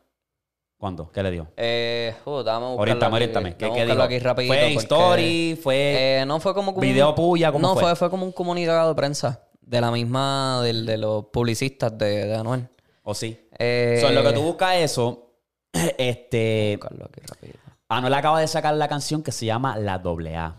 ¿Cuándo? 0.77 1.11
¿Qué 1.13 1.23
le 1.23 1.31
dio? 1.31 1.47
Eh, 1.57 2.13
uh, 2.25 2.43
dame 2.43 2.67
Oriéntame, 2.67 3.15
oriéntame. 3.15 3.57
¿Qué, 3.57 3.71
qué 3.71 3.87
dijo? 3.87 4.03
aquí 4.03 4.19
rapidito 4.19 4.53
¿Fue 4.53 4.63
porque- 4.63 4.79
story? 4.79 5.59
¿Fue 5.63 5.77
Eh, 6.21 6.25
no 6.27 6.41
fue 6.41 6.53
como... 6.55 6.73
como 6.75 6.85
un- 6.85 6.93
video 6.93 7.15
puya? 7.15 7.53
¿Cómo 7.53 7.69
no, 7.69 7.77
fue? 7.77 7.95
fue? 7.95 8.11
como 8.11 8.27
un 8.27 8.33
comunicado 8.33 8.89
de 8.89 8.95
prensa 8.97 9.45
de 9.61 9.81
la 9.81 9.93
misma, 9.93 10.61
del, 10.65 10.85
de 10.85 10.99
los 10.99 11.27
publicistas 11.27 11.97
de, 11.97 12.27
de 12.27 12.35
Anuel. 12.35 12.69
¿O 13.05 13.15
sí? 13.15 13.49
Eh, 13.57 13.99
So, 14.01 14.11
lo 14.11 14.25
que 14.25 14.33
tú 14.33 14.43
buscas 14.43 14.75
eso, 14.77 15.35
este, 15.73 16.77
buscarlo 16.81 17.05
aquí 17.07 17.21
rapidito. 17.29 17.59
Anuel 17.89 18.15
acaba 18.15 18.41
de 18.41 18.49
sacar 18.49 18.75
la 18.75 18.89
canción 18.89 19.23
que 19.23 19.31
se 19.31 19.47
llama 19.47 19.77
La 19.79 19.99
Doble 19.99 20.37
A. 20.37 20.57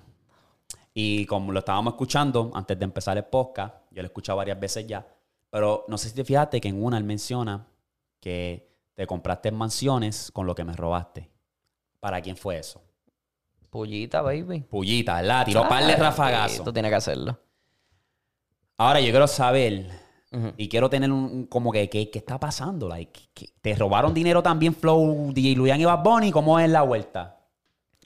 Y 0.94 1.26
como 1.26 1.52
lo 1.52 1.60
estábamos 1.60 1.94
escuchando 1.96 2.52
antes 2.54 2.78
de 2.80 2.86
empezar 2.86 3.18
el 3.18 3.26
podcast, 3.26 3.76
yo 3.92 4.02
lo 4.02 4.04
he 4.04 4.06
escuchado 4.08 4.38
varias 4.38 4.60
veces 4.60 4.86
ya, 4.88 5.06
pero 5.54 5.86
no 5.88 6.00
sé 6.00 6.10
si 6.10 6.16
te 6.16 6.26
fijaste 6.26 6.60
que 6.60 6.68
en 6.68 6.84
una 6.84 6.98
él 6.98 7.04
menciona 7.04 7.68
que 8.20 8.76
te 8.96 9.06
compraste 9.06 9.52
mansiones 9.52 10.32
con 10.32 10.48
lo 10.48 10.56
que 10.56 10.64
me 10.64 10.74
robaste. 10.76 11.30
¿Para 12.00 12.20
quién 12.22 12.36
fue 12.36 12.58
eso? 12.58 12.82
Pullita, 13.70 14.24
baby. 14.24 14.62
Pullita, 14.62 15.22
¿verdad? 15.22 15.46
Tiró 15.46 15.68
par 15.70 15.86
de 15.86 15.94
Ah, 15.94 15.98
rafagazos. 15.98 16.66
Tú 16.66 16.74
tienes 16.74 16.90
que 16.90 16.96
hacerlo. 16.96 17.38
Ahora 18.78 19.00
yo 19.00 19.12
quiero 19.12 19.28
saber 19.28 19.92
Ujú. 20.32 20.54
y 20.58 20.68
quiero 20.68 20.90
tener 20.90 21.12
un, 21.12 21.46
como 21.46 21.72
que, 21.72 21.88
¿qué, 21.88 22.10
está 22.12 22.40
pasando? 22.40 22.90
Like, 22.90 23.20
¿qué- 23.36 23.50
¿Te 23.62 23.76
robaron 23.76 24.12
dinero 24.12 24.42
también 24.42 24.74
Flow, 24.74 25.32
DJ 25.34 25.56
Luyan 25.56 25.80
y 25.80 25.86
Bad 25.86 26.02
Bunny? 26.04 26.32
¿Cómo 26.32 26.60
es 26.60 26.68
la 26.68 26.82
vuelta? 26.82 27.46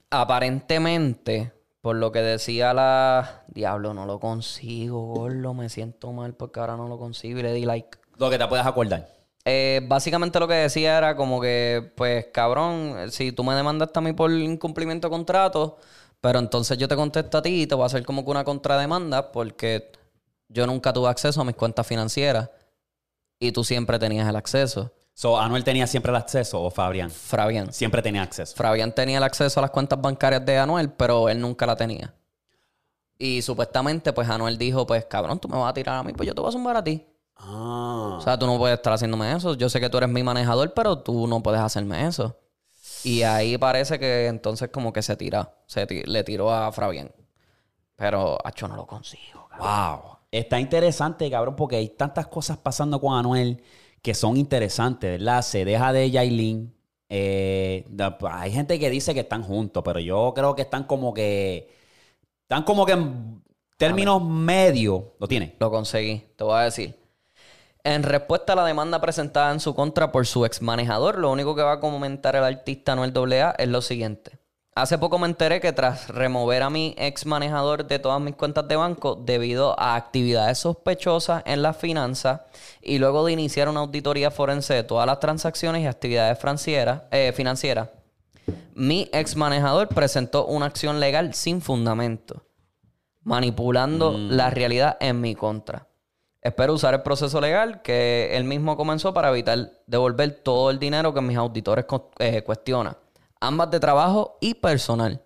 Aparentemente, 0.09 1.53
por 1.81 1.95
lo 1.95 2.11
que 2.11 2.21
decía 2.21 2.73
la... 2.73 3.43
Diablo, 3.47 3.93
no 3.93 4.05
lo 4.05 4.19
consigo, 4.19 5.13
gordo. 5.13 5.53
Me 5.53 5.69
siento 5.69 6.11
mal 6.11 6.33
porque 6.33 6.59
ahora 6.59 6.75
no 6.75 6.87
lo 6.87 6.97
consigo 6.97 7.39
y 7.39 7.43
le 7.43 7.53
di 7.53 7.65
like. 7.65 7.97
Lo 8.17 8.29
que 8.29 8.37
te 8.37 8.47
puedas 8.47 8.65
acordar. 8.65 9.09
Eh, 9.45 9.81
básicamente 9.87 10.39
lo 10.39 10.47
que 10.47 10.55
decía 10.55 10.97
era 10.97 11.15
como 11.15 11.39
que, 11.39 11.93
pues, 11.95 12.25
cabrón, 12.33 13.11
si 13.11 13.31
tú 13.31 13.43
me 13.43 13.55
demandaste 13.55 13.97
a 13.97 14.01
mí 14.01 14.11
por 14.11 14.29
incumplimiento 14.31 15.07
de 15.07 15.11
contrato, 15.11 15.77
pero 16.19 16.39
entonces 16.39 16.77
yo 16.77 16.87
te 16.87 16.95
contesto 16.97 17.37
a 17.37 17.41
ti 17.41 17.61
y 17.61 17.67
te 17.67 17.75
voy 17.75 17.83
a 17.83 17.85
hacer 17.85 18.03
como 18.03 18.25
que 18.25 18.31
una 18.31 18.43
contrademanda 18.43 19.31
porque 19.31 19.91
yo 20.49 20.67
nunca 20.67 20.91
tuve 20.91 21.09
acceso 21.09 21.39
a 21.39 21.45
mis 21.45 21.55
cuentas 21.55 21.87
financieras 21.87 22.49
y 23.39 23.51
tú 23.51 23.63
siempre 23.63 23.99
tenías 23.99 24.27
el 24.27 24.35
acceso. 24.35 24.91
So, 25.19 25.39
¿Anuel 25.39 25.63
tenía 25.63 25.87
siempre 25.87 26.11
el 26.11 26.15
acceso 26.15 26.61
o 26.61 26.69
Fabrián? 26.69 27.09
Fabián. 27.09 27.73
Siempre 27.73 28.03
tenía 28.03 28.21
acceso. 28.21 28.55
Fabián 28.55 28.91
tenía 28.93 29.17
el 29.17 29.23
acceso 29.23 29.59
a 29.59 29.61
las 29.63 29.71
cuentas 29.71 29.99
bancarias 29.99 30.45
de 30.45 30.59
Anuel, 30.59 30.91
pero 30.91 31.27
él 31.27 31.41
nunca 31.41 31.65
la 31.65 31.75
tenía. 31.75 32.13
Y 33.17 33.41
supuestamente, 33.41 34.13
pues 34.13 34.29
Anuel 34.29 34.59
dijo, 34.59 34.85
pues, 34.85 35.05
cabrón, 35.05 35.39
tú 35.39 35.47
me 35.47 35.57
vas 35.57 35.71
a 35.71 35.73
tirar 35.73 35.95
a 35.97 36.03
mí, 36.03 36.13
pues 36.13 36.27
yo 36.27 36.35
te 36.35 36.41
voy 36.41 36.49
a 36.49 36.51
zumbar 36.51 36.77
a 36.77 36.83
ti. 36.83 37.03
Ah. 37.35 38.17
O 38.19 38.21
sea, 38.21 38.37
tú 38.37 38.45
no 38.45 38.59
puedes 38.59 38.77
estar 38.77 38.93
haciéndome 38.93 39.31
eso. 39.35 39.55
Yo 39.55 39.69
sé 39.69 39.79
que 39.79 39.89
tú 39.89 39.97
eres 39.97 40.09
mi 40.09 40.21
manejador, 40.21 40.71
pero 40.75 40.99
tú 40.99 41.25
no 41.25 41.41
puedes 41.41 41.61
hacerme 41.61 42.05
eso. 42.05 42.37
Y 43.03 43.23
ahí 43.23 43.57
parece 43.57 43.97
que 43.97 44.27
entonces 44.27 44.69
como 44.69 44.93
que 44.93 45.01
se 45.01 45.15
tira. 45.15 45.51
Se 45.65 45.87
ti- 45.87 46.03
le 46.03 46.23
tiró 46.25 46.53
a 46.53 46.71
Fabián. 46.71 47.11
Pero, 47.95 48.37
acho, 48.43 48.67
no 48.67 48.75
lo 48.75 48.85
consigo. 48.85 49.47
cabrón. 49.49 49.67
Wow. 50.03 50.17
Está 50.29 50.59
interesante, 50.59 51.27
cabrón, 51.31 51.55
porque 51.55 51.77
hay 51.77 51.89
tantas 51.89 52.27
cosas 52.27 52.57
pasando 52.57 53.01
con 53.01 53.17
Anuel 53.17 53.63
que 54.01 54.13
son 54.13 54.37
interesantes, 54.37 55.19
¿verdad? 55.19 55.41
Se 55.41 55.65
deja 55.65 55.93
de 55.93 56.11
Yailin. 56.11 56.73
Eh, 57.09 57.85
da- 57.89 58.17
hay 58.31 58.51
gente 58.51 58.79
que 58.79 58.89
dice 58.89 59.13
que 59.13 59.21
están 59.21 59.43
juntos, 59.43 59.83
pero 59.85 59.99
yo 59.99 60.33
creo 60.35 60.55
que 60.55 60.63
están 60.63 60.83
como 60.85 61.13
que. 61.13 61.69
Están 62.43 62.63
como 62.63 62.85
que 62.85 62.93
en 62.93 63.43
términos 63.77 64.23
medios. 64.23 65.03
¿Lo 65.19 65.27
tiene? 65.27 65.55
Lo 65.59 65.71
conseguí, 65.71 66.23
te 66.37 66.43
voy 66.43 66.59
a 66.59 66.63
decir. 66.63 66.95
En 67.83 68.03
respuesta 68.03 68.53
a 68.53 68.55
la 68.57 68.65
demanda 68.65 69.01
presentada 69.01 69.51
en 69.53 69.59
su 69.59 69.73
contra 69.75 70.11
por 70.11 70.27
su 70.27 70.45
ex 70.45 70.61
manejador, 70.61 71.17
lo 71.19 71.31
único 71.31 71.55
que 71.55 71.63
va 71.63 71.73
a 71.73 71.79
comentar 71.79 72.35
el 72.35 72.43
artista 72.43 72.93
Anuel 72.93 73.13
AA 73.33 73.51
es 73.57 73.69
lo 73.69 73.81
siguiente. 73.81 74.36
Hace 74.77 74.99
poco 74.99 75.17
me 75.17 75.25
enteré 75.25 75.59
que 75.59 75.73
tras 75.73 76.07
remover 76.07 76.61
a 76.61 76.69
mi 76.69 76.93
ex 76.99 77.25
manejador 77.25 77.87
de 77.87 77.97
todas 77.97 78.21
mis 78.21 78.35
cuentas 78.35 78.67
de 78.67 78.75
banco 78.75 79.15
debido 79.15 79.73
a 79.79 79.95
actividades 79.95 80.59
sospechosas 80.59 81.41
en 81.47 81.63
las 81.63 81.77
finanzas 81.77 82.41
y 82.83 82.99
luego 82.99 83.25
de 83.25 83.31
iniciar 83.31 83.69
una 83.69 83.79
auditoría 83.79 84.29
forense 84.29 84.75
de 84.75 84.83
todas 84.83 85.07
las 85.07 85.19
transacciones 85.19 85.81
y 85.81 85.87
actividades 85.87 86.37
financieras, 86.37 87.01
eh, 87.09 87.33
financieras, 87.35 87.89
mi 88.75 89.09
ex 89.13 89.35
manejador 89.35 89.87
presentó 89.87 90.45
una 90.45 90.67
acción 90.67 90.99
legal 90.99 91.33
sin 91.33 91.59
fundamento, 91.59 92.43
manipulando 93.23 94.15
la 94.15 94.51
realidad 94.51 94.97
en 94.99 95.19
mi 95.19 95.33
contra. 95.33 95.87
Espero 96.39 96.75
usar 96.75 96.93
el 96.93 97.01
proceso 97.01 97.41
legal 97.41 97.81
que 97.81 98.37
él 98.37 98.43
mismo 98.43 98.77
comenzó 98.77 99.11
para 99.11 99.29
evitar 99.29 99.71
devolver 99.87 100.39
todo 100.43 100.69
el 100.69 100.77
dinero 100.77 101.15
que 101.15 101.21
mis 101.21 101.35
auditores 101.35 101.85
eh, 102.19 102.43
cuestionan, 102.43 102.95
ambas 103.41 103.71
de 103.71 103.79
trabajo 103.79 104.37
y 104.41 104.55
personal. 104.55 105.21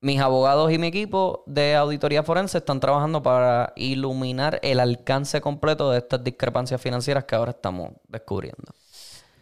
Mis 0.00 0.20
abogados 0.20 0.70
y 0.70 0.76
mi 0.78 0.88
equipo 0.88 1.44
de 1.46 1.76
auditoría 1.76 2.22
forense 2.22 2.58
están 2.58 2.78
trabajando 2.78 3.22
para 3.22 3.72
iluminar 3.74 4.60
el 4.62 4.78
alcance 4.80 5.40
completo 5.40 5.90
de 5.90 5.98
estas 5.98 6.22
discrepancias 6.22 6.78
financieras 6.80 7.24
que 7.24 7.34
ahora 7.34 7.52
estamos 7.52 7.92
descubriendo. 8.08 8.72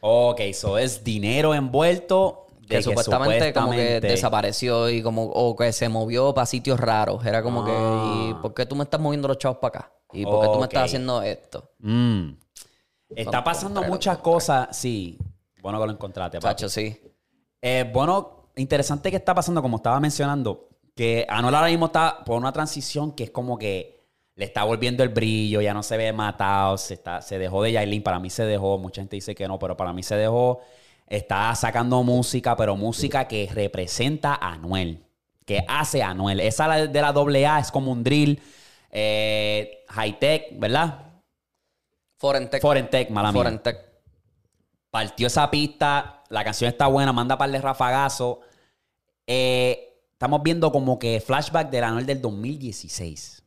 Ok, 0.01 0.41
eso 0.41 0.79
es 0.79 1.03
dinero 1.03 1.55
envuelto. 1.55 2.47
De 2.61 2.77
que, 2.77 2.83
supuestamente, 2.85 3.53
como 3.53 3.73
que 3.73 4.01
desapareció 4.01 4.89
y 4.89 5.03
como 5.03 5.25
o 5.25 5.57
que 5.57 5.73
se 5.73 5.89
movió 5.89 6.33
para 6.33 6.47
sitios 6.47 6.79
raros. 6.79 7.27
Era 7.27 7.43
como 7.43 7.65
que, 7.65 7.73
Ah. 7.75 8.29
¿y 8.31 8.35
por 8.35 8.55
qué 8.55 8.65
tú 8.65 8.77
me 8.77 8.85
estás 8.85 9.01
moviendo 9.01 9.27
los 9.27 9.39
chavos 9.39 9.59
para 9.59 9.81
acá? 9.81 9.93
¿Y 10.13 10.25
por 10.25 10.43
qué 10.43 10.47
tú 10.53 10.59
me 10.59 10.65
estás 10.65 10.85
haciendo 10.85 11.23
esto? 11.23 11.71
Mm. 11.81 12.31
Está 13.17 13.43
pasando 13.43 13.83
muchas 13.83 14.19
cosas. 14.19 14.77
Sí. 14.77 15.19
Bueno 15.61 15.81
que 15.81 15.87
lo 15.87 15.93
encontraste. 15.93 16.39
Chacho, 16.39 16.69
sí. 16.69 16.99
Eh, 17.63 17.89
bueno, 17.93 18.49
interesante 18.57 19.11
que 19.11 19.17
está 19.17 19.35
pasando, 19.35 19.63
como 19.63 19.77
estaba 19.77 20.01
mencionando, 20.01 20.69
que 20.95 21.25
Anuel 21.29 21.55
ahora 21.55 21.69
mismo 21.69 21.87
está 21.87 22.25
por 22.25 22.37
una 22.37 22.53
transición 22.53 23.13
que 23.13 23.25
es 23.25 23.31
como 23.31 23.57
que 23.57 24.03
le 24.35 24.45
está 24.47 24.65
volviendo 24.65 25.03
el 25.03 25.11
brillo, 25.11 25.61
ya 25.61 25.73
no 25.73 25.83
se 25.83 25.97
ve 25.97 26.13
matado, 26.13 26.77
se, 26.77 26.95
está, 26.95 27.23
se 27.23 27.39
dejó 27.39 27.63
de 27.63 27.73
Yailin, 27.73 28.03
para 28.03 28.19
mí 28.19 28.31
se 28.31 28.45
dejó, 28.45 28.79
mucha 28.79 29.01
gente 29.01 29.17
dice 29.17 29.35
que 29.35 29.47
no, 29.47 29.59
pero 29.59 29.77
para 29.77 29.93
mí 29.93 30.03
se 30.03 30.17
dejó, 30.17 30.61
está 31.07 31.55
sacando 31.55 32.03
música, 32.03 32.57
pero 32.57 32.75
música 32.77 33.29
que 33.29 33.49
representa 33.53 34.35
a 34.35 34.55
Anuel, 34.55 35.05
que 35.45 35.65
hace 35.69 36.03
a 36.03 36.11
Anuel. 36.11 36.41
Esa 36.41 36.67
la- 36.67 36.87
de 36.87 37.01
la 37.01 37.13
doble 37.13 37.47
A 37.47 37.59
es 37.61 37.71
como 37.71 37.93
un 37.93 38.03
drill, 38.03 38.41
eh, 38.91 39.85
high 39.89 40.19
tech, 40.19 40.59
¿verdad? 40.59 41.07
Forentec. 42.19 42.61
Foreign 42.63 42.89
tech, 42.91 43.11
mala 43.11 43.33
mía 43.33 43.43
Forentec. 43.43 43.79
partió 44.91 45.27
esa 45.27 45.51
pista, 45.51 46.22
la 46.33 46.45
canción 46.45 46.69
está 46.69 46.87
buena, 46.87 47.13
manda 47.13 47.37
par 47.37 47.51
de 47.51 47.61
rafagazos. 47.61 48.39
Eh, 49.27 50.07
estamos 50.13 50.43
viendo 50.43 50.73
como 50.73 50.99
que 50.99 51.21
flashback 51.21 51.69
del 51.71 51.85
Anuel 51.85 52.07
del 52.07 52.23
2016. 52.23 53.43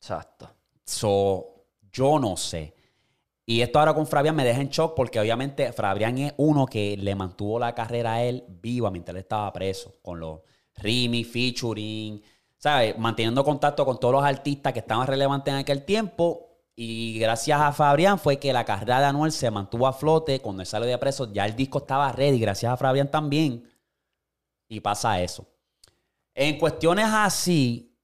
Exacto. 0.00 0.50
So, 0.84 1.66
yo 1.92 2.18
no 2.18 2.36
sé. 2.36 2.74
Y 3.46 3.60
esto 3.60 3.78
ahora 3.78 3.94
con 3.94 4.08
Fabián 4.08 4.34
me 4.34 4.44
deja 4.44 4.60
en 4.60 4.68
shock 4.68 4.94
porque 4.96 5.20
obviamente 5.20 5.72
Fabián 5.72 6.18
es 6.18 6.34
uno 6.38 6.66
que 6.66 6.96
le 6.96 7.14
mantuvo 7.14 7.60
la 7.60 7.72
carrera 7.72 8.14
a 8.14 8.24
él 8.24 8.44
viva 8.48 8.90
mientras 8.90 9.14
él 9.14 9.20
estaba 9.20 9.52
preso, 9.52 9.94
con 10.02 10.18
los 10.18 10.40
Rimi, 10.76 11.22
featuring, 11.22 12.20
¿sabes? 12.56 12.98
Manteniendo 12.98 13.44
contacto 13.44 13.84
con 13.84 14.00
todos 14.00 14.14
los 14.14 14.24
artistas 14.24 14.72
que 14.72 14.80
estaban 14.80 15.06
relevantes 15.06 15.54
en 15.54 15.60
aquel 15.60 15.84
tiempo. 15.84 16.53
Y 16.76 17.18
gracias 17.20 17.60
a 17.60 17.72
Fabián 17.72 18.18
fue 18.18 18.38
que 18.38 18.52
la 18.52 18.64
carrera 18.64 18.98
de 19.00 19.06
Anuel 19.06 19.30
se 19.30 19.50
mantuvo 19.50 19.86
a 19.86 19.92
flote. 19.92 20.40
Cuando 20.40 20.62
él 20.62 20.66
salió 20.66 20.88
de 20.88 20.98
preso, 20.98 21.32
ya 21.32 21.46
el 21.46 21.54
disco 21.54 21.78
estaba 21.78 22.10
ready, 22.10 22.38
gracias 22.40 22.72
a 22.72 22.76
Fabián 22.76 23.10
también. 23.10 23.64
Y 24.68 24.80
pasa 24.80 25.20
eso. 25.20 25.46
En 26.34 26.58
cuestiones 26.58 27.06
así, 27.08 27.96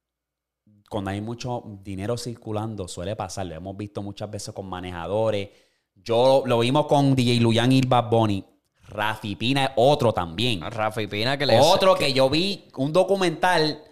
cuando 0.89 1.11
hay 1.11 1.21
mucho 1.21 1.65
dinero 1.83 2.17
circulando, 2.17 2.87
suele 2.87 3.17
pasar. 3.17 3.47
Lo 3.47 3.57
hemos 3.57 3.77
visto 3.77 4.03
muchas 4.03 4.31
veces 4.31 4.55
con 4.55 4.69
manejadores. 4.69 5.49
Yo 5.97 6.45
lo 6.47 6.61
vimos 6.61 6.87
con 6.87 7.17
DJ 7.17 7.41
Luyan 7.41 7.73
y 7.73 7.81
Bad 7.81 8.09
Bunny. 8.09 8.45
Rafi 8.89 9.37
Pina 9.37 9.65
es 9.65 9.71
otro 9.77 10.13
también. 10.13 10.61
Rafi 10.61 11.09
Pina 11.09 11.37
que 11.37 11.47
le 11.47 11.61
Otro 11.61 11.95
que 11.95 12.13
yo 12.13 12.31
vi 12.31 12.69
un 12.77 12.93
documental 12.93 13.83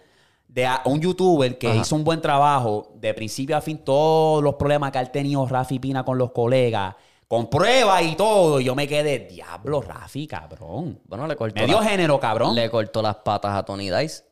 de 0.49 0.67
un 0.85 0.99
youtuber 0.99 1.57
que 1.57 1.67
Ajá. 1.69 1.77
hizo 1.81 1.95
un 1.95 2.03
buen 2.03 2.19
trabajo 2.21 2.91
de 2.95 3.13
principio 3.13 3.55
a 3.55 3.61
fin 3.61 3.77
todos 3.77 4.43
los 4.43 4.55
problemas 4.55 4.91
que 4.91 4.97
ha 4.97 5.05
tenido 5.11 5.45
Rafi 5.47 5.79
Pina 5.79 6.03
con 6.03 6.17
los 6.17 6.31
colegas, 6.31 6.95
con 7.27 7.49
pruebas 7.49 8.01
y 8.01 8.15
todo. 8.15 8.59
Y 8.59 8.65
yo 8.65 8.73
me 8.75 8.87
quedé, 8.87 9.19
diablo, 9.19 9.81
Rafi, 9.81 10.25
cabrón. 10.27 10.99
Bueno, 11.05 11.27
le 11.27 11.35
cortó, 11.35 11.61
Medio 11.61 11.79
la- 11.79 11.87
género, 11.87 12.19
cabrón. 12.19 12.55
le 12.55 12.69
cortó 12.69 13.01
las 13.01 13.15
patas 13.17 13.55
a 13.55 13.63
Tony 13.63 13.89
Dice. 13.91 14.23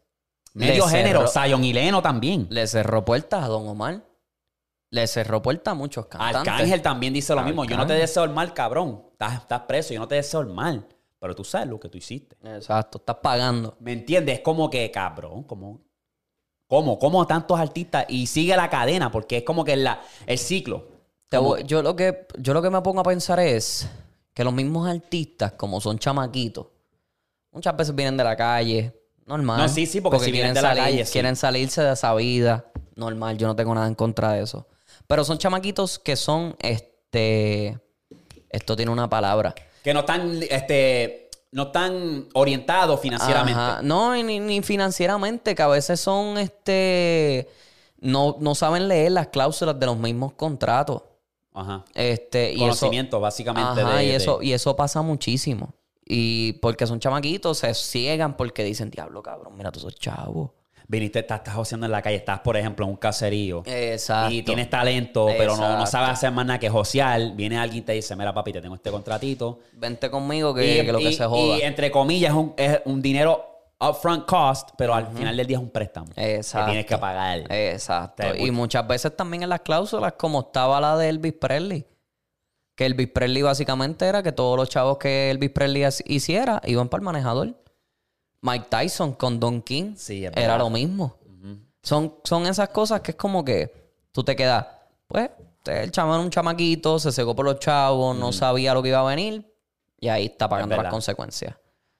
Medio 0.55 0.85
le 0.87 0.91
género. 0.91 1.27
cerró- 1.27 1.45
Zion 1.45 1.63
y 1.63 1.71
Leno 1.71 2.01
también. 2.01 2.47
Le 2.49 2.65
cerró 2.65 3.05
puertas 3.05 3.43
a 3.43 3.47
Don 3.47 3.67
Omar. 3.67 4.01
Le 4.89 5.05
cerró 5.05 5.41
puertas 5.41 5.73
a 5.73 5.75
muchos 5.75 6.07
cantantes. 6.07 6.51
Arcángel 6.51 6.81
también 6.81 7.13
dice 7.13 7.35
lo 7.35 7.43
mismo. 7.43 7.63
Yo 7.65 7.77
no 7.77 7.85
te 7.85 7.93
deseo 7.93 8.23
el 8.23 8.31
mal, 8.31 8.53
cabrón. 8.55 9.03
Estás, 9.11 9.33
estás 9.41 9.61
preso, 9.61 9.93
yo 9.93 9.99
no 9.99 10.07
te 10.07 10.15
deseo 10.15 10.41
el 10.41 10.47
mal. 10.47 10.87
Pero 11.19 11.35
tú 11.35 11.43
sabes 11.43 11.67
lo 11.67 11.79
que 11.79 11.89
tú 11.89 11.97
hiciste. 11.97 12.37
Exacto, 12.43 12.97
estás 12.99 13.17
pagando. 13.21 13.75
¿Me 13.79 13.91
entiendes? 13.91 14.35
Es 14.37 14.41
como 14.41 14.69
que, 14.69 14.89
cabrón, 14.89 15.43
como... 15.43 15.81
¿Cómo? 16.67 16.99
¿Cómo 16.99 17.25
tantos 17.25 17.59
artistas? 17.59 18.05
Y 18.09 18.27
sigue 18.27 18.55
la 18.55 18.69
cadena, 18.69 19.11
porque 19.11 19.37
es 19.37 19.43
como 19.43 19.63
que 19.63 19.75
la, 19.77 20.01
el 20.25 20.37
ciclo. 20.37 20.85
Te 21.29 21.37
Como 21.37 21.49
voy- 21.49 21.63
yo, 21.63 21.81
lo 21.81 21.95
que, 21.95 22.27
yo 22.37 22.53
lo 22.53 22.61
que 22.61 22.69
me 22.69 22.81
pongo 22.81 22.99
a 23.01 23.03
pensar 23.03 23.39
es 23.39 23.87
que 24.33 24.43
los 24.43 24.53
mismos 24.53 24.87
artistas, 24.87 25.53
como 25.53 25.79
son 25.81 25.97
chamaquitos, 25.97 26.67
muchas 27.51 27.75
veces 27.75 27.95
vienen 27.95 28.17
de 28.17 28.23
la 28.23 28.35
calle, 28.35 28.93
normal. 29.25 29.57
No, 29.59 29.69
sí, 29.69 29.85
sí, 29.85 30.01
porque 30.01 30.19
si 30.19 30.31
vienen 30.31 30.53
de 30.53 30.61
la 30.61 30.69
salir- 30.69 30.83
calle, 30.83 31.05
sí. 31.05 31.11
Quieren 31.13 31.35
salirse 31.35 31.81
de 31.81 31.93
esa 31.93 32.13
vida, 32.15 32.65
normal. 32.95 33.37
Yo 33.37 33.47
no 33.47 33.55
tengo 33.55 33.73
nada 33.73 33.87
en 33.87 33.95
contra 33.95 34.33
de 34.33 34.43
eso. 34.43 34.67
Pero 35.07 35.23
son 35.23 35.37
chamaquitos 35.37 35.99
que 35.99 36.15
son, 36.15 36.55
este... 36.59 37.79
Esto 38.49 38.75
tiene 38.77 38.91
una 38.91 39.09
palabra. 39.09 39.53
Que 39.83 39.93
no 39.93 40.01
están, 40.01 40.41
este, 40.49 41.26
no 41.51 41.63
están 41.63 42.27
orientados 42.33 42.99
financieramente. 42.99 43.59
Ajá. 43.59 43.81
No, 43.81 44.13
ni, 44.15 44.39
ni 44.39 44.61
financieramente, 44.61 45.55
que 45.55 45.61
a 45.61 45.67
veces 45.67 45.99
son, 45.99 46.37
este... 46.37 47.49
No, 47.99 48.37
no 48.39 48.53
saben 48.53 48.87
leer 48.87 49.11
las 49.13 49.27
cláusulas 49.29 49.79
de 49.79 49.85
los 49.87 49.97
mismos 49.97 50.33
contratos. 50.33 51.01
Ajá. 51.53 51.83
Este, 51.95 52.51
y 52.51 52.55
eso, 52.57 52.63
Conocimiento, 52.65 53.19
básicamente. 53.19 53.81
Ajá, 53.81 53.95
de- 53.97 54.05
y 54.05 54.07
de- 54.09 54.15
eso, 54.15 54.41
y 54.43 54.53
eso 54.53 54.75
pasa 54.75 55.01
muchísimo. 55.01 55.73
Y 56.05 56.53
porque 56.61 56.85
son 56.85 56.99
chamaquitos, 56.99 57.57
se 57.57 57.73
ciegan 57.73 58.37
porque 58.37 58.63
dicen, 58.63 58.91
diablo, 58.91 59.23
cabrón, 59.23 59.57
mira, 59.57 59.71
tú 59.71 59.79
sos 59.79 59.95
chavo. 59.95 60.53
Viniste, 60.89 61.19
estás, 61.19 61.39
estás 61.39 61.53
joseando 61.55 61.85
en 61.85 61.91
la 61.91 62.01
calle, 62.01 62.15
estás, 62.15 62.39
por 62.39 62.55
ejemplo, 62.55 62.85
en 62.85 62.91
un 62.91 62.97
caserío. 62.97 63.61
Exacto. 63.65 64.33
Y 64.33 64.41
tienes 64.41 64.69
talento, 64.69 65.27
pero 65.37 65.57
no, 65.57 65.85
sabes 65.85 66.11
hacer 66.11 66.31
más 66.31 66.45
nada 66.45 66.59
que 66.59 66.69
josear. 66.69 67.35
Viene 67.35 67.57
alguien 67.57 67.83
y 67.83 67.85
te 67.85 67.91
dice, 67.91 68.15
mira, 68.15 68.33
papi, 68.33 68.53
te 68.53 68.61
tengo 68.61 68.75
este 68.75 68.89
contratito. 68.89 69.59
Vente 69.73 70.09
conmigo 70.09 70.53
que, 70.53 70.81
y, 70.81 70.85
que 70.85 70.91
lo 70.93 70.99
que 70.99 71.09
y- 71.09 71.13
se 71.13 71.25
joda. 71.25 71.57
y, 71.57 71.61
entre 71.61 71.91
comillas, 71.91 72.31
es 72.31 72.37
un, 72.37 72.53
es 72.55 72.79
un 72.85 73.01
dinero 73.01 73.43
upfront 73.79 74.25
cost, 74.25 74.69
pero 74.77 74.93
al 74.93 75.07
final 75.07 75.35
del 75.35 75.45
día 75.45 75.57
es 75.57 75.63
un 75.63 75.69
préstamo. 75.69 76.07
Exacto. 76.15 76.67
Que 76.67 76.71
tienes 76.71 76.85
que 76.85 76.97
pagar. 76.97 77.51
Exacto. 77.51 78.35
Y 78.37 78.51
muchas 78.51 78.87
veces 78.87 79.15
también 79.15 79.43
en 79.43 79.49
las 79.49 79.61
cláusulas, 79.61 80.13
como 80.13 80.39
estaba 80.39 80.79
la 80.79 80.97
de 80.97 81.09
Elvis 81.09 81.33
Presley. 81.33 81.85
Que 82.75 82.85
Elvis 82.85 83.09
Presley 83.09 83.41
básicamente 83.41 84.05
era 84.05 84.23
que 84.23 84.31
todos 84.31 84.55
los 84.55 84.69
chavos 84.69 84.99
que 84.99 85.31
Elvis 85.31 85.49
Presley 85.49 85.83
hiciera 86.05 86.61
iban 86.65 86.87
para 86.87 87.01
el 87.01 87.05
manejador. 87.05 87.55
Mike 88.47 88.67
Tyson 88.69 89.13
con 89.13 89.39
Don 89.39 89.61
King 89.61 89.95
Sí, 89.95 90.23
era 90.23 90.35
verdad. 90.35 90.59
lo 90.59 90.69
mismo. 90.69 91.17
son, 91.83 92.15
son 92.23 92.45
esas 92.45 92.69
cosas 92.69 93.01
que 93.01 93.11
es 93.11 93.17
como 93.17 93.43
que 93.43 93.71
tú 94.11 94.23
te 94.23 94.35
quedas, 94.35 94.65
pues, 95.07 95.29
el 95.65 95.91
chamo 95.91 96.13
era 96.13 96.23
un 96.23 96.29
chamaquito, 96.29 96.97
se 96.99 97.11
secó 97.11 97.35
por 97.35 97.45
los 97.45 97.59
chavos, 97.59 98.15
no 98.15 98.31
sabía 98.31 98.73
lo 98.73 98.81
que 98.81 98.89
iba 98.89 98.99
a 98.99 99.03
venir 99.03 99.53
y 99.99 100.07
ahí 100.07 100.25
está 100.25 100.47
pagando 100.47 100.75
las 100.75 100.91
consecuencias. 100.91 101.55